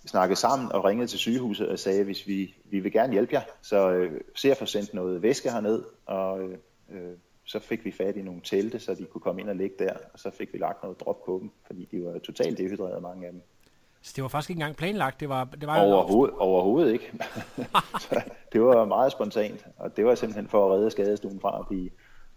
snakkede 0.07 0.41
sammen 0.41 0.73
og 0.73 0.85
ringede 0.85 1.07
til 1.07 1.19
sygehuset 1.19 1.69
og 1.69 1.79
sagde, 1.79 2.05
hvis 2.05 2.27
vi, 2.27 2.55
vi 2.65 2.81
vil 2.81 2.93
gerne 2.93 3.13
hjælpe 3.13 3.35
jer, 3.35 3.43
så 3.63 3.91
øh, 3.91 4.21
se 4.35 4.51
at 4.51 4.57
få 4.57 4.67
sendt 4.67 4.95
noget 4.95 5.23
væske 5.23 5.51
herned, 5.51 5.83
og 6.07 6.41
øh, 6.91 7.17
så 7.45 7.59
fik 7.59 7.85
vi 7.85 7.93
fat 7.93 8.17
i 8.17 8.23
nogle 8.23 8.41
telte, 8.45 8.81
så 8.81 8.95
de 8.95 9.05
kunne 9.05 9.21
komme 9.21 9.41
ind 9.41 9.49
og 9.49 9.57
ligge 9.57 9.77
der, 9.79 9.93
og 10.13 10.19
så 10.19 10.31
fik 10.31 10.53
vi 10.53 10.59
lagt 10.59 10.83
noget 10.83 11.01
drop 11.01 11.25
på 11.25 11.39
dem, 11.43 11.51
fordi 11.67 11.89
de 11.91 12.05
var 12.05 12.19
totalt 12.19 12.59
dehydrerede, 12.59 13.01
mange 13.01 13.27
af 13.27 13.33
dem. 13.33 13.43
Så 14.03 14.13
det 14.17 14.23
var 14.23 14.29
faktisk 14.29 14.51
ikke 14.51 14.59
engang 14.61 14.77
planlagt? 14.77 15.21
Det 15.21 15.29
var, 15.29 15.45
det 15.45 15.67
var 15.67 15.81
overhovedet, 15.81 16.37
overhovedet 16.39 16.93
ikke. 16.93 17.13
det 18.53 18.61
var 18.63 18.85
meget 18.85 19.13
spontant, 19.13 19.67
og 19.77 19.97
det 19.97 20.05
var 20.05 20.15
simpelthen 20.15 20.49
for 20.49 20.67
at 20.67 20.79
redde 20.79 20.91
skadestuen 20.91 21.41
fra 21.41 21.59
at 21.61 21.67
blive, 21.67 21.91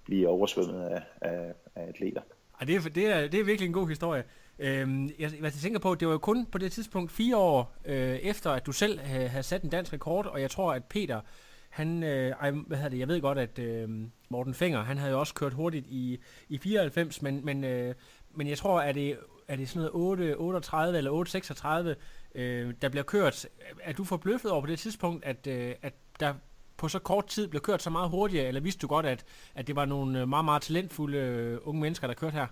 blive 0.03 0.27
oversvømmet 0.27 0.81
af, 0.81 1.01
af, 1.21 1.53
af 1.75 1.87
atleter. 1.87 2.21
Ja, 2.61 2.65
det, 2.65 2.75
er, 2.75 2.89
det, 2.89 3.07
er, 3.07 3.27
det 3.27 3.39
er 3.39 3.43
virkelig 3.43 3.67
en 3.67 3.73
god 3.73 3.87
historie. 3.87 4.23
Øhm, 4.59 5.09
jeg, 5.19 5.31
jeg 5.41 5.53
tænker 5.53 5.79
på, 5.79 5.95
det 5.95 6.07
var 6.07 6.13
jo 6.13 6.17
kun 6.17 6.45
på 6.45 6.57
det 6.57 6.71
tidspunkt 6.71 7.11
fire 7.11 7.37
år 7.37 7.75
øh, 7.85 8.15
efter, 8.15 8.51
at 8.51 8.65
du 8.65 8.71
selv 8.71 8.99
havde, 8.99 9.27
havde 9.27 9.43
sat 9.43 9.61
en 9.61 9.69
dansk 9.69 9.93
rekord, 9.93 10.25
og 10.25 10.41
jeg 10.41 10.51
tror, 10.51 10.73
at 10.73 10.83
Peter, 10.85 11.21
han, 11.69 12.03
øh, 12.03 12.31
ej, 12.31 12.51
hvad 12.51 12.77
hedder 12.77 12.89
det, 12.89 12.99
jeg 12.99 13.07
ved 13.07 13.21
godt, 13.21 13.37
at 13.37 13.59
øh, 13.59 13.89
Morten 14.29 14.53
Finger, 14.53 14.83
han 14.83 14.97
havde 14.97 15.11
jo 15.11 15.19
også 15.19 15.33
kørt 15.33 15.53
hurtigt 15.53 15.87
i, 15.87 16.19
i 16.49 16.57
94, 16.57 17.21
men, 17.21 17.45
men, 17.45 17.63
øh, 17.63 17.95
men 18.35 18.47
jeg 18.47 18.57
tror, 18.57 18.81
at 18.81 18.95
det 18.95 19.17
er 19.47 19.55
det 19.55 19.69
sådan 19.69 19.79
noget 19.79 19.91
8, 19.93 20.37
38 20.37 20.97
eller 20.97 21.11
8, 21.11 21.31
36, 21.31 21.95
øh, 22.35 22.73
der 22.81 22.89
bliver 22.89 23.03
kørt. 23.03 23.47
Er 23.81 23.93
du 23.93 24.03
forbløffet 24.03 24.51
over 24.51 24.61
på 24.61 24.67
det 24.67 24.79
tidspunkt, 24.79 25.25
at, 25.25 25.47
øh, 25.47 25.75
at 25.81 25.93
der 26.19 26.33
på 26.77 26.87
så 26.87 26.99
kort 26.99 27.27
tid 27.27 27.47
blev 27.47 27.61
kørt 27.61 27.81
så 27.81 27.89
meget 27.89 28.09
hurtigere, 28.09 28.47
eller 28.47 28.61
vidste 28.61 28.81
du 28.81 28.87
godt, 28.87 29.05
at, 29.05 29.25
at 29.55 29.67
det 29.67 29.75
var 29.75 29.85
nogle 29.85 30.25
meget, 30.25 30.45
meget 30.45 30.61
talentfulde 30.61 31.17
øh, 31.17 31.59
unge 31.63 31.81
mennesker, 31.81 32.07
der 32.07 32.13
kørte 32.13 32.33
her? 32.33 32.47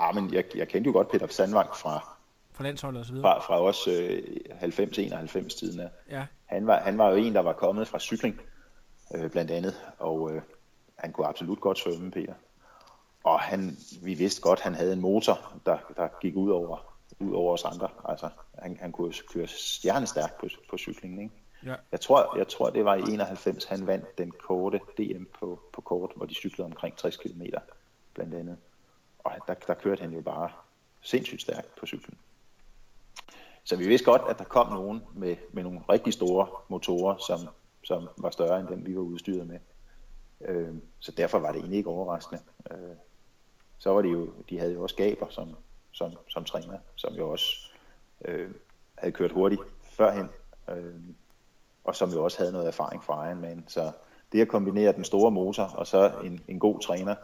Ah, 0.00 0.14
men 0.14 0.34
jeg, 0.34 0.44
jeg 0.54 0.68
kendte 0.68 0.88
jo 0.88 0.92
godt 0.92 1.10
Peter 1.10 1.26
Sandvang 1.26 1.76
fra, 1.76 2.16
fra 2.52 2.64
landsholdet 2.64 3.00
og 3.00 3.06
så 3.06 3.12
videre. 3.12 3.24
Fra, 3.24 3.40
fra 3.40 3.60
også 3.60 3.90
øh, 3.90 4.22
90-91 4.62 5.58
tiden. 5.58 5.88
Ja. 6.10 6.26
Han, 6.46 6.66
var, 6.66 6.80
han 6.80 6.98
var 6.98 7.10
jo 7.10 7.16
en, 7.16 7.34
der 7.34 7.40
var 7.40 7.52
kommet 7.52 7.88
fra 7.88 7.98
cykling, 7.98 8.40
øh, 9.14 9.30
blandt 9.30 9.50
andet, 9.50 9.74
og 9.98 10.34
øh, 10.34 10.42
han 10.96 11.12
kunne 11.12 11.26
absolut 11.26 11.60
godt 11.60 11.78
svømme, 11.78 12.10
Peter. 12.10 12.34
Og 13.24 13.40
han, 13.40 13.76
vi 14.02 14.14
vidste 14.14 14.42
godt, 14.42 14.60
han 14.60 14.74
havde 14.74 14.92
en 14.92 15.00
motor, 15.00 15.52
der, 15.66 15.78
der 15.96 16.08
gik 16.20 16.36
ud 16.36 16.50
over, 16.50 16.96
ud 17.18 17.34
over 17.34 17.52
os 17.52 17.64
andre. 17.64 17.88
Altså, 18.04 18.28
han, 18.58 18.78
han 18.80 18.92
kunne 18.92 19.12
køre 19.32 19.46
stjernestærkt 19.46 20.38
på, 20.38 20.46
på 20.70 20.78
cyklingen. 20.78 21.20
Ikke? 21.20 21.34
Ja. 21.66 21.74
Jeg, 21.92 22.00
tror, 22.00 22.38
jeg 22.38 22.48
tror, 22.48 22.70
det 22.70 22.84
var 22.84 22.94
i 22.94 23.00
91, 23.00 23.64
han 23.64 23.86
vandt 23.86 24.18
den 24.18 24.30
korte 24.30 24.80
DM 24.98 25.24
på, 25.38 25.60
på 25.72 25.80
kort, 25.80 26.10
hvor 26.16 26.26
de 26.26 26.34
cyklede 26.34 26.66
omkring 26.66 26.96
60 26.96 27.16
km, 27.16 27.42
blandt 28.14 28.34
andet. 28.34 28.56
Og 29.24 29.32
der, 29.46 29.54
der 29.54 29.74
kørte 29.74 30.00
han 30.00 30.12
jo 30.12 30.20
bare 30.20 30.50
sindssygt 31.00 31.42
stærkt 31.42 31.76
på 31.76 31.86
cyklen. 31.86 32.18
Så 33.64 33.76
vi 33.76 33.86
vidste 33.86 34.04
godt, 34.04 34.22
at 34.28 34.38
der 34.38 34.44
kom 34.44 34.72
nogen 34.72 35.02
med, 35.14 35.36
med 35.52 35.62
nogle 35.62 35.80
rigtig 35.88 36.12
store 36.12 36.46
motorer, 36.68 37.16
som, 37.16 37.38
som 37.84 38.08
var 38.16 38.30
større 38.30 38.60
end 38.60 38.68
dem, 38.68 38.86
vi 38.86 38.96
var 38.96 39.02
udstyret 39.02 39.46
med. 39.46 39.58
Øh, 40.40 40.74
så 40.98 41.12
derfor 41.12 41.38
var 41.38 41.52
det 41.52 41.58
egentlig 41.58 41.78
ikke 41.78 41.90
overraskende. 41.90 42.42
Øh, 42.70 42.96
så 43.78 43.90
var 43.90 44.02
det 44.02 44.12
jo, 44.12 44.32
de 44.50 44.58
havde 44.58 44.72
jo 44.72 44.82
også 44.82 44.96
Gaber 44.96 45.28
som, 45.28 45.56
som, 45.92 46.12
som 46.28 46.44
træner, 46.44 46.78
som 46.96 47.14
jo 47.14 47.30
også 47.30 47.72
øh, 48.24 48.50
havde 48.94 49.12
kørt 49.12 49.32
hurtigt 49.32 49.62
førhen, 49.82 50.28
øh, 50.70 50.94
og 51.84 51.96
som 51.96 52.10
jo 52.10 52.24
også 52.24 52.38
havde 52.38 52.52
noget 52.52 52.68
erfaring 52.68 53.04
fra 53.04 53.28
Ironman. 53.28 53.64
Så 53.68 53.92
det 54.32 54.40
at 54.40 54.48
kombinere 54.48 54.92
den 54.92 55.04
store 55.04 55.30
motor 55.30 55.64
og 55.64 55.86
så 55.86 56.12
en, 56.24 56.44
en 56.48 56.58
god 56.58 56.80
træner 56.80 57.14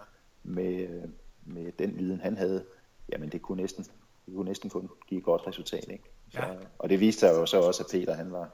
med, 0.43 0.89
øh, 0.89 1.05
med 1.47 1.73
den 1.73 1.99
viden, 1.99 2.21
han 2.21 2.37
havde, 2.37 2.65
jamen 3.13 3.29
det 3.29 3.43
kunne 3.43 3.63
næsten, 3.63 3.85
det 4.27 4.35
kunne 4.35 4.45
næsten 4.45 4.71
kun 4.71 4.91
give 5.09 5.19
et 5.19 5.25
godt 5.25 5.47
resultat. 5.47 5.85
Ikke? 5.91 6.05
Så, 6.31 6.41
ja. 6.41 6.55
Og 6.79 6.89
det 6.89 7.01
viste 7.01 7.21
sig 7.21 7.29
jo 7.29 7.47
så 7.47 7.61
også, 7.61 7.83
at 7.83 7.91
Peter 7.93 8.15
han 8.15 8.33
var, 8.33 8.51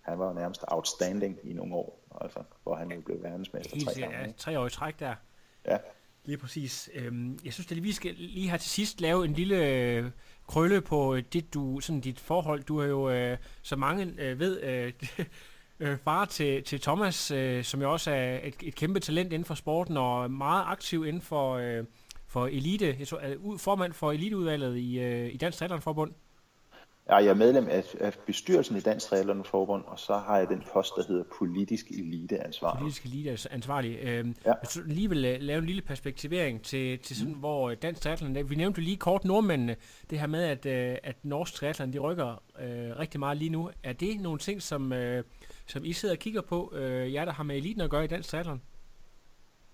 han 0.00 0.18
var 0.18 0.32
nærmest 0.32 0.64
outstanding 0.68 1.38
i 1.42 1.52
nogle 1.52 1.74
år, 1.74 2.04
altså, 2.20 2.42
hvor 2.62 2.74
han 2.74 2.92
jo 2.92 3.00
blev 3.00 3.22
verdensmester 3.22 3.76
tre 3.84 4.00
gange. 4.00 4.18
Ja, 4.18 4.32
tre 4.36 4.58
år 4.58 4.66
i 4.66 4.70
træk 4.70 5.00
der. 5.00 5.14
Ja. 5.66 5.78
Lige 6.24 6.36
præcis. 6.36 6.90
Øhm, 6.94 7.38
jeg 7.44 7.52
synes, 7.52 7.72
at 7.72 7.82
vi 7.82 7.92
skal 7.92 8.14
lige 8.14 8.50
her 8.50 8.56
til 8.56 8.70
sidst 8.70 9.00
lave 9.00 9.24
en 9.24 9.32
lille 9.32 9.66
øh, 9.66 10.10
krølle 10.46 10.80
på 10.80 11.14
øh, 11.14 11.22
dit, 11.32 11.54
du, 11.54 11.80
sådan 11.80 12.00
dit 12.00 12.20
forhold. 12.20 12.62
Du 12.62 12.78
er 12.78 12.86
jo, 12.86 13.10
øh, 13.10 13.38
så 13.62 13.76
mange 13.76 14.16
ved, 14.38 14.92
far 16.04 16.24
til, 16.24 16.64
til 16.64 16.80
Thomas, 16.80 17.14
som 17.62 17.82
jo 17.82 17.92
også 17.92 18.10
er 18.10 18.38
et, 18.42 18.54
et 18.62 18.74
kæmpe 18.74 19.00
talent 19.00 19.32
inden 19.32 19.44
for 19.44 19.54
sporten, 19.54 19.96
og 19.96 20.30
meget 20.30 20.64
aktiv 20.66 21.06
inden 21.06 21.22
for, 21.22 21.82
for 22.32 22.46
elite, 22.46 22.96
jeg 22.98 23.08
formand 23.58 23.92
for 23.92 24.12
eliteudvalget 24.12 24.76
i, 24.76 25.00
øh, 25.00 25.34
i 25.34 25.36
Dansk 25.36 25.62
Forbund. 25.80 26.12
Ja, 27.08 27.16
jeg 27.16 27.26
er 27.26 27.34
medlem 27.34 27.68
af, 27.68 27.84
af 28.00 28.14
bestyrelsen 28.26 28.76
i 28.76 28.80
Dansk 28.80 29.06
Triathlon 29.06 29.44
Forbund, 29.44 29.84
og 29.86 29.98
så 29.98 30.18
har 30.18 30.38
jeg 30.38 30.48
den 30.48 30.62
post, 30.72 30.92
der 30.96 31.02
hedder 31.08 31.24
politisk 31.38 31.86
eliteansvarlig. 31.90 32.78
Politisk 32.78 33.04
eliteansvarlig. 33.04 33.98
Øhm, 34.02 34.36
Ja. 34.46 34.52
Hvis 34.60 34.70
du 34.70 34.80
lige 34.86 35.08
vil 35.08 35.24
øh, 35.24 35.40
lave 35.40 35.58
en 35.58 35.66
lille 35.66 35.82
perspektivering 35.82 36.62
til, 36.62 36.98
til 36.98 37.16
sådan, 37.16 37.32
mm. 37.32 37.38
hvor 37.38 37.70
øh, 37.70 37.76
dansk 37.82 38.02
triathlon, 38.02 38.50
vi 38.50 38.54
nævnte 38.54 38.80
lige 38.80 38.96
kort 38.96 39.24
nordmændene, 39.24 39.76
det 40.10 40.20
her 40.20 40.26
med, 40.26 40.44
at, 40.44 40.66
øh, 40.66 40.96
at 41.02 41.16
norsk 41.22 41.54
triathlon, 41.54 41.92
de 41.92 41.98
rykker 41.98 42.42
øh, 42.60 42.98
rigtig 42.98 43.20
meget 43.20 43.36
lige 43.36 43.50
nu. 43.50 43.70
Er 43.82 43.92
det 43.92 44.20
nogle 44.20 44.38
ting, 44.38 44.62
som, 44.62 44.92
øh, 44.92 45.24
som 45.66 45.84
I 45.84 45.92
sidder 45.92 46.14
og 46.14 46.18
kigger 46.18 46.40
på, 46.40 46.72
øh, 46.74 47.14
jer 47.14 47.24
der 47.24 47.32
har 47.32 47.44
med 47.44 47.56
eliten 47.56 47.82
at 47.82 47.90
gøre 47.90 48.04
i 48.04 48.08
dansk 48.08 48.28
triathlon? 48.28 48.62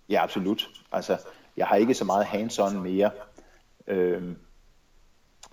Ja, 0.09 0.23
absolut. 0.23 0.71
Altså, 0.93 1.19
jeg 1.59 1.67
har 1.67 1.77
ikke 1.77 1.95
så 1.95 2.05
meget 2.05 2.25
hands-on 2.25 2.79
mere. 2.79 3.11
Øhm, 3.87 4.37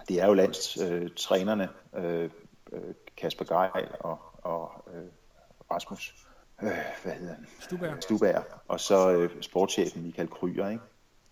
det 0.09 0.21
er 0.21 0.27
jo 0.27 0.33
landstrænerne, 0.33 1.69
øh, 1.97 2.29
øh, 2.71 2.93
Kasper 3.17 3.45
Geil 3.45 3.87
og, 3.99 4.17
og 4.37 4.85
øh, 4.93 5.03
Rasmus, 5.71 6.15
øh, 6.63 6.69
hvad 7.03 7.13
hedder 7.13 7.33
han? 7.33 7.47
Stuberg. 7.59 8.03
Stubager, 8.03 8.41
og 8.67 8.79
så 8.79 9.11
øh, 9.11 9.41
sportschefen 9.41 10.03
Michael 10.03 10.29
Kryer, 10.29 10.69
ikke? 10.69 10.83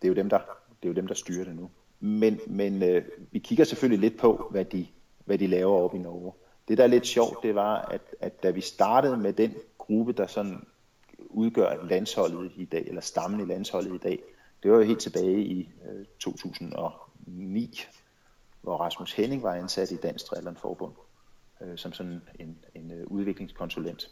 Det 0.01 0.07
er 0.07 0.09
jo 0.09 0.15
dem, 0.15 0.29
der, 0.29 0.37
det 0.81 0.89
er 0.89 0.89
jo 0.89 0.93
dem, 0.93 1.07
der 1.07 1.13
styrer 1.13 1.43
det 1.45 1.55
nu. 1.55 1.69
Men, 1.99 2.39
men 2.47 2.83
øh, 2.83 3.05
vi 3.31 3.39
kigger 3.39 3.65
selvfølgelig 3.65 4.09
lidt 4.09 4.21
på, 4.21 4.47
hvad 4.51 4.65
de, 4.65 4.87
hvad 5.25 5.37
de 5.37 5.47
laver 5.47 5.79
oppe 5.79 5.97
i 5.97 5.99
Norge. 5.99 6.33
Det, 6.67 6.77
der 6.77 6.83
er 6.83 6.87
lidt 6.87 7.07
sjovt, 7.07 7.43
det 7.43 7.55
var, 7.55 7.81
at, 7.81 8.01
at 8.21 8.43
da 8.43 8.49
vi 8.49 8.61
startede 8.61 9.17
med 9.17 9.33
den 9.33 9.55
gruppe, 9.77 10.13
der 10.13 10.27
sådan 10.27 10.67
udgør 11.19 11.85
landsholdet 11.89 12.51
i 12.55 12.65
dag, 12.65 12.83
eller 12.87 13.01
stammen 13.01 13.39
i 13.39 13.45
landsholdet 13.45 13.95
i 13.95 13.97
dag, 13.97 14.19
det 14.63 14.71
var 14.71 14.77
jo 14.77 14.83
helt 14.83 15.01
tilbage 15.01 15.43
i 15.45 15.71
øh, 15.89 16.05
2009, 16.19 17.81
hvor 18.61 18.77
Rasmus 18.77 19.13
Henning 19.13 19.43
var 19.43 19.53
ansat 19.53 19.91
i 19.91 19.95
Dansk 19.95 20.25
Triathlon 20.25 20.57
Forbund 20.57 20.93
øh, 21.63 21.77
som 21.77 21.93
sådan 21.93 22.21
en, 22.39 22.57
en 22.75 22.91
øh, 22.91 23.07
udviklingskonsulent, 23.07 24.11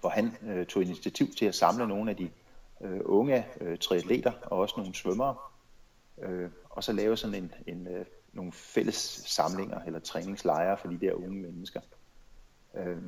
hvor 0.00 0.08
han 0.08 0.36
øh, 0.42 0.66
tog 0.66 0.82
initiativ 0.82 1.26
til 1.34 1.46
at 1.46 1.54
samle 1.54 1.88
nogle 1.88 2.10
af 2.10 2.16
de 2.16 2.30
øh, 2.80 3.00
unge 3.04 3.46
øh, 3.60 3.78
triatleter 3.78 4.32
og 4.42 4.58
også 4.58 4.74
nogle 4.76 4.94
svømmere, 4.94 5.36
øh, 6.22 6.50
og 6.70 6.84
så 6.84 6.92
lave 6.92 7.16
sådan 7.16 7.42
en, 7.44 7.52
en, 7.66 7.86
øh, 7.86 8.06
nogle 8.32 8.52
fælles 8.52 8.96
samlinger 9.26 9.80
eller 9.80 9.98
træningslejre 9.98 10.78
for 10.78 10.88
de 10.88 11.00
der 11.00 11.12
unge 11.12 11.42
mennesker. 11.42 11.80
Øh, 12.74 13.02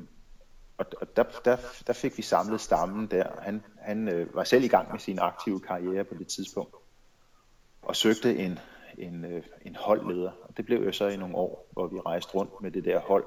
og 0.81 0.87
og 1.01 1.15
der, 1.15 1.23
der, 1.45 1.57
der 1.87 1.93
fik 1.93 2.17
vi 2.17 2.21
samlet 2.21 2.61
stammen 2.61 3.07
der. 3.07 3.27
Han, 3.41 3.63
han 3.79 4.07
øh, 4.07 4.35
var 4.35 4.43
selv 4.43 4.63
i 4.63 4.67
gang 4.67 4.91
med 4.91 4.99
sin 4.99 5.19
aktive 5.19 5.59
karriere 5.59 6.03
på 6.03 6.15
det 6.19 6.27
tidspunkt, 6.27 6.75
og 7.81 7.95
søgte 7.95 8.37
en, 8.37 8.59
en, 8.97 9.25
øh, 9.25 9.43
en 9.65 9.75
holdleder. 9.75 10.31
Og 10.43 10.57
det 10.57 10.65
blev 10.65 10.83
jo 10.83 10.91
så 10.91 11.07
i 11.07 11.17
nogle 11.17 11.35
år, 11.35 11.67
hvor 11.71 11.87
vi 11.87 11.99
rejste 11.99 12.35
rundt 12.35 12.61
med 12.61 12.71
det 12.71 12.85
der 12.85 12.99
hold 12.99 13.25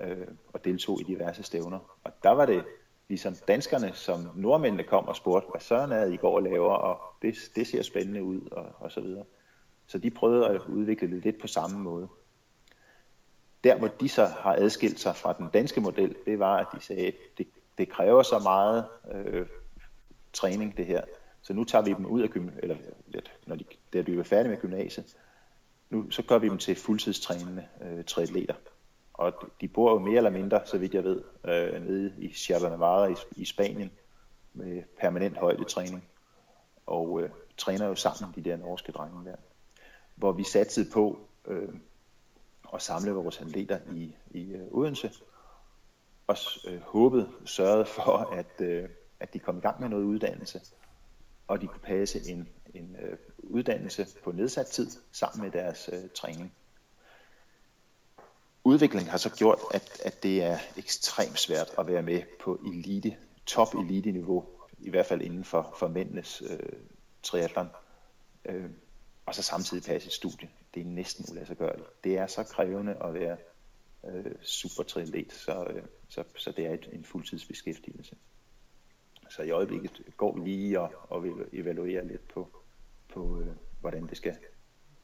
øh, 0.00 0.26
og 0.52 0.64
deltog 0.64 1.00
i 1.00 1.04
diverse 1.04 1.42
stævner. 1.42 1.78
Og 2.04 2.12
der 2.22 2.30
var 2.30 2.46
det 2.46 2.64
ligesom 3.08 3.34
danskerne, 3.48 3.92
som 3.94 4.30
nordmændene 4.34 4.84
kom 4.84 5.08
og 5.08 5.16
spurgte, 5.16 5.50
hvad 5.50 5.60
søren 5.60 5.92
er 5.92 6.04
I 6.04 6.16
går 6.16 6.34
og 6.36 6.42
laver, 6.42 6.74
og 6.74 7.00
det, 7.22 7.34
det 7.56 7.66
ser 7.66 7.82
spændende 7.82 8.22
ud, 8.22 8.40
og, 8.52 8.66
og 8.78 8.92
så 8.92 9.00
videre. 9.00 9.24
Så 9.86 9.98
de 9.98 10.10
prøvede 10.10 10.48
at 10.48 10.60
udvikle 10.68 11.10
det 11.10 11.24
lidt 11.24 11.40
på 11.40 11.46
samme 11.46 11.78
måde. 11.78 12.08
Der, 13.64 13.78
hvor 13.78 13.88
de 13.88 14.08
så 14.08 14.24
har 14.24 14.54
adskilt 14.54 15.00
sig 15.00 15.16
fra 15.16 15.32
den 15.32 15.48
danske 15.54 15.80
model, 15.80 16.16
det 16.26 16.38
var, 16.38 16.56
at 16.56 16.66
de 16.74 16.84
sagde, 16.84 17.06
at 17.06 17.14
det, 17.38 17.46
det 17.78 17.88
kræver 17.88 18.22
så 18.22 18.38
meget 18.38 18.84
øh, 19.12 19.46
træning, 20.32 20.76
det 20.76 20.86
her. 20.86 21.02
Så 21.42 21.52
nu 21.52 21.64
tager 21.64 21.84
vi 21.84 21.92
dem 21.92 22.06
ud 22.06 22.22
af 22.22 22.28
gymnasiet, 22.28 22.62
eller 22.62 22.76
når 23.46 23.56
de, 23.56 23.64
da 23.92 24.02
de 24.02 24.18
er 24.18 24.22
færdige 24.22 24.50
med 24.50 24.60
gymnasiet, 24.60 25.16
nu 25.90 26.10
så 26.10 26.22
gør 26.22 26.38
vi 26.38 26.48
dem 26.48 26.58
til 26.58 26.76
fuldtidstrænende 26.76 27.66
øh, 27.82 28.04
triatleter. 28.04 28.54
Og 29.12 29.32
de 29.60 29.68
bor 29.68 29.92
jo 29.92 29.98
mere 29.98 30.16
eller 30.16 30.30
mindre, 30.30 30.60
så 30.64 30.78
vidt 30.78 30.94
jeg 30.94 31.04
ved, 31.04 31.22
øh, 31.44 31.84
nede 31.86 32.12
i 32.18 32.32
Sierra 32.32 32.68
Nevada 32.68 33.12
i, 33.12 33.16
i 33.36 33.44
Spanien 33.44 33.90
med 34.52 34.82
permanent 35.00 35.36
højdetræning. 35.36 36.04
Og 36.86 37.22
øh, 37.22 37.30
træner 37.56 37.86
jo 37.86 37.94
sammen, 37.94 38.34
de 38.34 38.50
der 38.50 38.56
norske 38.56 38.92
drenge 38.92 39.30
der. 39.30 39.36
Hvor 40.14 40.32
vi 40.32 40.44
satsede 40.44 40.90
på 40.92 41.18
øh, 41.46 41.68
at 42.74 42.82
samle 42.82 43.10
vores 43.10 43.40
atleter 43.40 43.78
i, 43.94 44.16
i 44.30 44.52
øh, 44.52 44.66
Odense, 44.70 45.12
og 46.26 46.36
øh, 46.68 46.80
håbede, 46.80 47.28
sørgede 47.44 47.84
for, 47.84 48.16
at, 48.16 48.60
øh, 48.60 48.88
at 49.20 49.34
de 49.34 49.38
kom 49.38 49.58
i 49.58 49.60
gang 49.60 49.80
med 49.80 49.88
noget 49.88 50.04
uddannelse, 50.04 50.60
og 51.48 51.60
de 51.60 51.66
kunne 51.66 51.80
passe 51.80 52.30
en, 52.30 52.48
en 52.74 52.96
øh, 53.02 53.18
uddannelse 53.38 54.06
på 54.24 54.32
nedsat 54.32 54.66
tid 54.66 54.90
sammen 55.12 55.44
med 55.44 55.50
deres 55.60 55.90
øh, 55.92 56.10
træning. 56.14 56.54
Udviklingen 58.64 59.10
har 59.10 59.18
så 59.18 59.30
gjort, 59.30 59.58
at, 59.74 60.00
at 60.04 60.22
det 60.22 60.42
er 60.42 60.58
ekstremt 60.76 61.38
svært 61.38 61.70
at 61.78 61.86
være 61.86 62.02
med 62.02 62.22
på 62.40 62.60
elite, 62.66 63.16
top 63.46 63.74
elite 63.74 64.12
niveau, 64.12 64.48
i 64.78 64.90
hvert 64.90 65.06
fald 65.06 65.22
inden 65.22 65.44
for, 65.44 65.74
for 65.78 65.88
mændenes 65.88 66.42
øh, 66.50 66.58
triathlon, 67.22 67.68
øh, 68.44 68.70
og 69.26 69.34
så 69.34 69.42
samtidig 69.42 69.84
passe 69.84 70.06
et 70.06 70.12
studie. 70.12 70.48
Det 70.74 70.80
er 70.80 70.86
næsten 70.86 71.24
uladsiggørligt. 71.30 72.04
Det 72.04 72.18
er 72.18 72.26
så 72.26 72.44
krævende 72.44 72.96
at 73.04 73.14
være 73.14 73.36
øh, 74.08 74.32
super 74.42 74.82
triatlet, 74.82 75.32
så, 75.32 75.66
øh, 75.70 75.82
så, 76.08 76.24
så 76.36 76.52
det 76.52 76.66
er 76.66 76.74
et, 76.74 76.88
en 76.92 77.04
fuldtidsbeskæftigelse. 77.04 78.16
Så 79.30 79.42
i 79.42 79.50
øjeblikket 79.50 80.02
går 80.16 80.34
vi 80.34 80.40
lige 80.40 80.80
og, 80.80 80.92
og 81.08 81.24
vil 81.24 81.32
evaluere 81.52 82.06
lidt 82.06 82.28
på, 82.28 82.48
på 83.08 83.40
øh, 83.40 83.46
hvordan 83.80 84.06
det 84.06 84.16
skal 84.16 84.36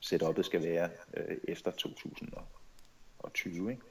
setupet 0.01 0.45
skal 0.45 0.63
være 0.63 0.91
øh, 1.17 1.37
efter 1.49 1.71
2020. 1.71 3.71
Ikke? 3.71 3.83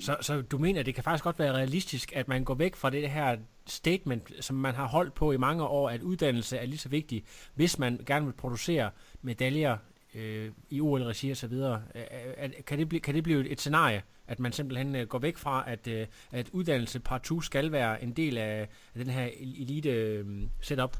Så, 0.00 0.16
så 0.20 0.42
du 0.42 0.58
mener, 0.58 0.80
at 0.80 0.86
det 0.86 0.94
kan 0.94 1.04
faktisk 1.04 1.24
godt 1.24 1.38
være 1.38 1.52
realistisk, 1.52 2.16
at 2.16 2.28
man 2.28 2.44
går 2.44 2.54
væk 2.54 2.76
fra 2.76 2.90
det 2.90 3.10
her 3.10 3.36
statement, 3.66 4.32
som 4.40 4.56
man 4.56 4.74
har 4.74 4.88
holdt 4.88 5.14
på 5.14 5.32
i 5.32 5.36
mange 5.36 5.64
år, 5.64 5.90
at 5.90 6.02
uddannelse 6.02 6.56
er 6.56 6.66
lige 6.66 6.78
så 6.78 6.88
vigtig, 6.88 7.24
hvis 7.54 7.78
man 7.78 8.00
gerne 8.06 8.26
vil 8.26 8.32
producere 8.32 8.90
medaljer 9.22 9.78
øh, 10.16 10.52
i 10.70 10.80
OL-regi 10.80 11.30
og 11.30 11.36
så 11.36 11.46
videre. 11.46 11.82
Øh, 11.94 12.50
kan, 12.66 12.78
det 12.78 12.88
blive, 12.88 13.00
kan 13.00 13.14
det 13.14 13.24
blive 13.24 13.48
et 13.48 13.60
scenarie, 13.60 14.02
at 14.26 14.40
man 14.40 14.52
simpelthen 14.52 14.96
øh, 14.96 15.08
går 15.08 15.18
væk 15.18 15.36
fra, 15.36 15.64
at, 15.66 15.86
øh, 15.86 16.06
at 16.32 16.48
uddannelse 16.52 17.00
partout 17.00 17.44
skal 17.44 17.72
være 17.72 18.02
en 18.02 18.12
del 18.12 18.38
af, 18.38 18.60
af 18.94 19.04
den 19.04 19.10
her 19.10 19.28
elite-setup? 19.40 20.96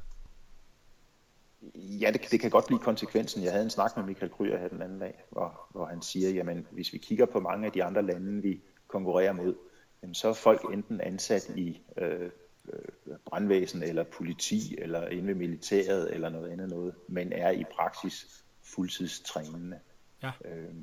Øh, 1.63 2.03
ja, 2.03 2.11
det, 2.11 2.31
det 2.31 2.41
kan 2.41 2.51
godt 2.51 2.67
blive 2.67 2.79
konsekvensen. 2.79 3.43
Jeg 3.43 3.53
havde 3.53 3.65
en 3.65 3.71
snak 3.71 3.97
med 3.97 4.05
Michael 4.05 4.33
Kryer 4.33 4.59
her 4.59 4.69
den 4.69 4.83
anden 4.83 4.99
dag, 4.99 5.15
hvor, 5.31 5.69
hvor 5.73 5.87
han 5.87 6.03
siger, 6.03 6.31
jamen 6.31 6.67
hvis 6.71 6.93
vi 6.93 6.99
kigger 6.99 7.27
på 7.27 7.41
mange 7.41 7.67
af 7.67 7.73
de 7.73 7.85
andre 7.85 8.03
lande, 8.03 8.43
vi 8.43 8.61
konkurrerer 8.89 9.33
mod, 9.33 9.55
jamen, 10.03 10.15
så 10.15 10.29
er 10.29 10.33
folk 10.33 10.73
enten 10.73 11.01
ansat 11.01 11.51
i 11.57 11.81
øh, 11.99 12.31
øh 12.73 12.81
brandvæsen 13.25 13.83
eller 13.83 14.05
politi 14.05 14.77
eller 14.79 15.09
inde 15.09 15.29
ved 15.29 15.35
militæret 15.35 16.15
eller 16.15 16.29
noget 16.29 16.51
andet 16.51 16.69
noget, 16.69 16.95
men 17.09 17.33
er 17.33 17.51
i 17.51 17.65
praksis 17.73 18.45
fuldtidstrænende. 18.67 19.81
Ja. 20.23 20.33
Øh, 20.45 20.75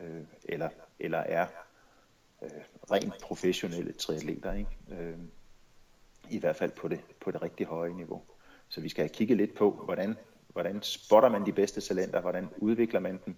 øh, 0.00 0.24
eller, 0.44 0.68
eller 0.98 1.18
er 1.18 1.46
øh, 2.42 2.50
rent 2.90 3.14
professionelle 3.22 3.92
triatleter, 3.92 4.52
ikke? 4.52 4.70
Øh, 4.90 5.18
i 6.30 6.38
hvert 6.38 6.56
fald 6.56 6.70
på 6.70 6.88
det, 6.88 7.00
på 7.20 7.30
det 7.30 7.42
rigtig 7.42 7.66
høje 7.66 7.92
niveau. 7.92 8.22
Så 8.68 8.80
vi 8.80 8.88
skal 8.88 9.02
have 9.02 9.14
kigget 9.14 9.36
lidt 9.36 9.54
på, 9.54 9.70
hvordan, 9.70 10.16
hvordan 10.48 10.82
spotter 10.82 11.28
man 11.28 11.46
de 11.46 11.52
bedste 11.52 11.80
talenter, 11.80 12.20
hvordan 12.20 12.48
udvikler 12.58 13.00
man 13.00 13.20
dem, 13.26 13.36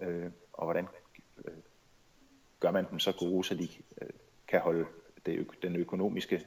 øh, 0.00 0.30
og 0.52 0.64
hvordan 0.64 0.86
øh, 1.44 1.54
gør 2.60 2.70
man 2.70 2.86
dem 2.90 2.98
så 2.98 3.12
gode, 3.12 3.44
så 3.44 3.54
de 3.54 3.68
øh, 4.02 4.08
kan 4.48 4.60
holde 4.60 4.86
det, 5.26 5.46
den 5.62 5.76
økonomiske 5.76 6.46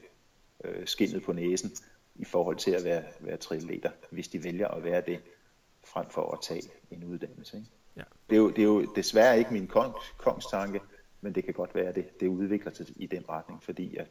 øh, 0.64 0.88
skinnet 0.88 1.24
på 1.24 1.34
næsen 1.34 1.72
i 2.16 2.26
forhold 2.26 2.58
til 2.58 2.72
at 2.72 2.84
være, 2.84 3.04
være 3.20 3.38
triatleter, 3.38 3.92
hvis 4.10 4.28
de 4.28 4.44
vælger 4.44 4.68
at 4.68 4.84
være 4.84 5.02
det, 5.02 5.22
frem 5.86 6.10
for 6.10 6.32
at 6.32 6.40
tage 6.42 6.64
en 6.92 7.04
uddannelse. 7.04 7.58
Ikke? 7.58 7.70
Ja. 7.98 8.04
Det, 8.30 8.36
er 8.36 8.40
jo, 8.40 8.50
det 8.50 8.60
er 8.60 8.64
jo 8.64 8.94
desværre 8.96 9.38
ikke 9.38 9.54
min 9.54 9.68
kong, 9.68 9.96
kongstanke, 10.18 10.82
men 11.22 11.36
det 11.36 11.44
kan 11.44 11.54
godt 11.54 11.76
være, 11.76 11.86
at 11.86 11.96
det, 11.96 12.20
det 12.20 12.28
udvikler 12.28 12.74
sig 12.74 12.86
i 12.96 13.06
den 13.06 13.30
retning, 13.30 13.64
fordi 13.64 13.96
at, 13.98 14.08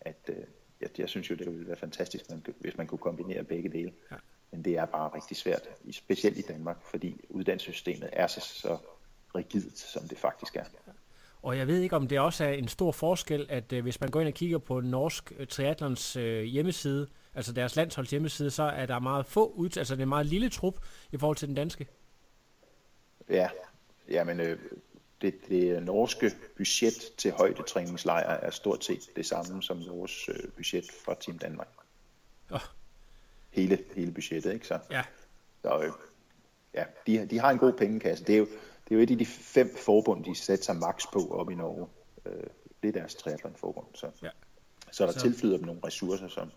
at 0.00 0.28
øh, 0.28 0.36
jeg, 0.80 0.88
jeg 0.98 1.08
synes 1.08 1.30
jo, 1.30 1.34
det 1.34 1.46
ville 1.46 1.66
være 1.66 1.76
fantastisk, 1.76 2.30
man, 2.30 2.44
hvis 2.60 2.76
man 2.76 2.86
kunne 2.86 2.98
kombinere 2.98 3.44
begge 3.44 3.68
dele. 3.68 3.92
Ja. 4.10 4.16
Men 4.50 4.64
det 4.64 4.76
er 4.76 4.84
bare 4.84 5.14
rigtig 5.14 5.36
svært, 5.36 5.68
specielt 5.90 6.38
i 6.38 6.42
Danmark, 6.42 6.82
fordi 6.82 7.20
uddannelsessystemet 7.28 8.10
er 8.12 8.26
så, 8.26 8.40
så 8.40 8.78
rigidt, 9.34 9.78
som 9.78 10.08
det 10.08 10.18
faktisk 10.18 10.56
er. 10.56 10.64
Og 11.42 11.58
jeg 11.58 11.66
ved 11.66 11.80
ikke, 11.80 11.96
om 11.96 12.08
det 12.08 12.20
også 12.20 12.44
er 12.44 12.52
en 12.52 12.68
stor 12.68 12.92
forskel, 12.92 13.46
at 13.48 13.72
øh, 13.72 13.82
hvis 13.82 14.00
man 14.00 14.10
går 14.10 14.20
ind 14.20 14.28
og 14.28 14.34
kigger 14.34 14.58
på 14.58 14.80
Norsk 14.80 15.32
Triathlons 15.48 16.16
øh, 16.16 16.42
hjemmeside, 16.42 17.08
altså 17.34 17.52
deres 17.52 17.76
landsholds 17.76 18.10
hjemmeside, 18.10 18.50
så 18.50 18.62
er 18.62 18.86
der 18.86 18.98
meget 18.98 19.26
få 19.26 19.46
ud, 19.52 19.76
altså 19.78 19.94
det 19.94 20.00
er 20.00 20.04
en 20.04 20.08
meget 20.08 20.26
lille 20.26 20.48
trup 20.50 20.74
i 21.12 21.16
forhold 21.16 21.36
til 21.36 21.48
den 21.48 21.54
danske. 21.54 21.86
Ja, 23.28 23.50
jamen 24.08 24.40
øh, 24.40 24.58
det, 25.22 25.34
det 25.48 25.82
norske 25.82 26.30
budget 26.56 26.94
til 27.18 27.32
højdetræningslejre 27.32 28.44
er 28.44 28.50
stort 28.50 28.84
set 28.84 29.00
det 29.16 29.26
samme 29.26 29.62
som 29.62 29.86
vores 29.88 30.28
øh, 30.28 30.48
budget 30.56 30.84
fra 31.04 31.14
Team 31.20 31.38
Danmark. 31.38 31.68
Åh. 32.52 32.60
Hele, 33.50 33.78
hele 33.96 34.12
budgettet, 34.12 34.52
ikke 34.52 34.66
så? 34.66 34.78
Ja, 34.90 35.02
Så 35.62 35.80
øh, 35.82 35.92
ja, 36.74 36.84
de, 37.06 37.26
de 37.30 37.38
har 37.38 37.50
en 37.50 37.58
god 37.58 37.72
pengekasse. 37.72 38.24
Det 38.24 38.34
er 38.34 38.38
jo, 38.38 38.44
det 38.84 38.90
er 38.90 38.94
jo 38.94 39.00
et 39.00 39.10
af 39.10 39.18
de 39.18 39.26
fem 39.26 39.76
forbund, 39.76 40.24
de 40.24 40.34
sætter 40.34 40.64
sig 40.64 40.76
max 40.76 41.02
på 41.12 41.28
op 41.30 41.50
i 41.50 41.54
Norge. 41.54 41.86
Øh, 42.26 42.42
det 42.82 42.88
er 42.88 42.92
deres 42.92 43.14
triathlonforbund. 43.14 43.86
Så, 43.94 44.10
Ja. 44.22 44.28
så 44.90 45.06
der 45.06 45.12
Så- 45.12 45.20
tilflyder 45.20 45.56
dem 45.56 45.66
nogle 45.66 45.80
ressourcer, 45.84 46.28
som, 46.28 46.50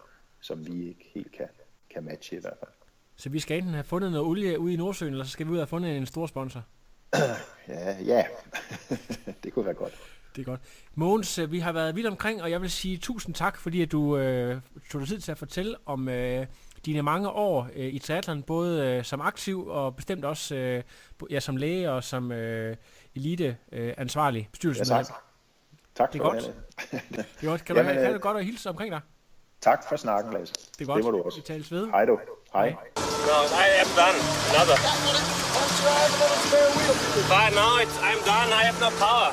som 0.46 0.68
vi 0.68 0.88
ikke 0.90 1.12
helt 1.16 1.32
kan, 1.32 1.48
kan 1.94 2.04
matche 2.04 2.38
i 2.38 2.40
hvert 2.42 2.54
fald. 2.60 2.72
Så 3.16 3.30
vi 3.30 3.40
skal 3.40 3.58
enten 3.58 3.74
have 3.74 3.84
fundet 3.84 4.12
noget 4.12 4.28
olie 4.28 4.60
ude 4.60 4.74
i 4.74 4.78
Nordsøen, 4.78 5.12
eller 5.14 5.26
så 5.26 5.32
skal 5.32 5.46
vi 5.46 5.52
ud 5.52 5.58
og 5.58 5.62
have 5.62 5.68
fundet 5.68 5.98
en 5.98 6.06
stor 6.06 6.28
sponsor. 6.28 6.64
Ja, 7.68 7.98
ja. 8.06 8.24
det 9.44 9.54
kunne 9.54 9.66
være 9.66 9.74
godt. 9.74 9.94
Det 10.36 10.42
er 10.42 10.46
godt. 10.46 10.62
Mogens, 10.96 11.40
øh, 11.40 11.52
vi 11.52 11.60
har 11.60 11.72
været 11.72 11.96
vidt 11.96 12.06
omkring, 12.08 12.42
og 12.44 12.52
jeg 12.52 12.62
vil 12.62 12.72
sige 12.72 12.98
tusind 12.98 13.36
tak, 13.36 13.58
fordi 13.58 13.82
at 13.82 13.92
du 13.92 14.18
øh, 14.18 14.62
tog 14.92 15.02
dig 15.02 15.08
tid 15.08 15.20
til 15.20 15.32
at 15.32 15.38
fortælle 15.38 15.76
om 15.86 16.10
øh, 16.10 16.46
dine 16.86 17.02
mange 17.04 17.30
år 17.30 17.70
øh, 17.76 17.86
i 17.94 18.00
triathlon, 18.00 18.44
både 18.44 18.86
øh, 18.86 19.04
som 19.04 19.22
aktiv 19.22 19.68
og 19.68 19.96
bestemt 19.96 20.26
også 20.26 20.56
øh, 20.56 20.84
ja, 21.30 21.40
som 21.40 21.58
læge 21.58 21.92
og 21.92 22.04
som 22.04 22.32
øh, 22.32 22.76
elite 23.16 23.58
øh, 23.72 23.94
ansvarlig 23.98 24.42
Ja, 24.42 24.48
bestyrelsesmedlem. 24.52 25.06
tak. 25.06 25.16
Tak 25.96 26.14
Det 26.14 26.20
er 26.20 26.24
for 26.24 26.32
godt. 26.32 26.44
det. 26.44 27.02
Det 27.12 27.44
er 27.44 27.50
godt. 27.50 27.66
Kan 27.66 27.76
du 27.76 27.80
Jamen, 27.80 27.86
have, 27.94 28.00
have 28.00 28.08
øh, 28.08 28.14
det 28.14 28.22
godt 28.22 28.38
og 28.38 28.44
hilse 28.44 28.70
omkring 28.70 28.92
dig? 28.92 29.02
Tak 29.62 29.80
for 29.90 29.96
snakken, 29.96 30.34
Lasse. 30.34 30.54
Det 30.54 30.82
er 30.82 30.86
godt. 30.86 30.98
Det 30.98 31.06
må 31.06 31.12
du 31.12 31.22
også. 31.24 31.38
Vi 31.38 31.44
tales 31.44 31.72
ved. 31.72 31.88
Hej 31.88 32.06
du. 32.06 32.20
Hej. 32.54 32.70
No, 32.70 33.38
I 33.66 33.68
am 33.84 33.90
done. 34.02 34.18
Another. 34.52 34.78
But 37.34 37.50
no, 37.60 37.68
it's, 37.84 37.98
I'm 38.10 38.22
done. 38.32 38.50
I 38.60 38.64
have 38.70 38.80
no 38.86 38.90
power. 39.06 39.30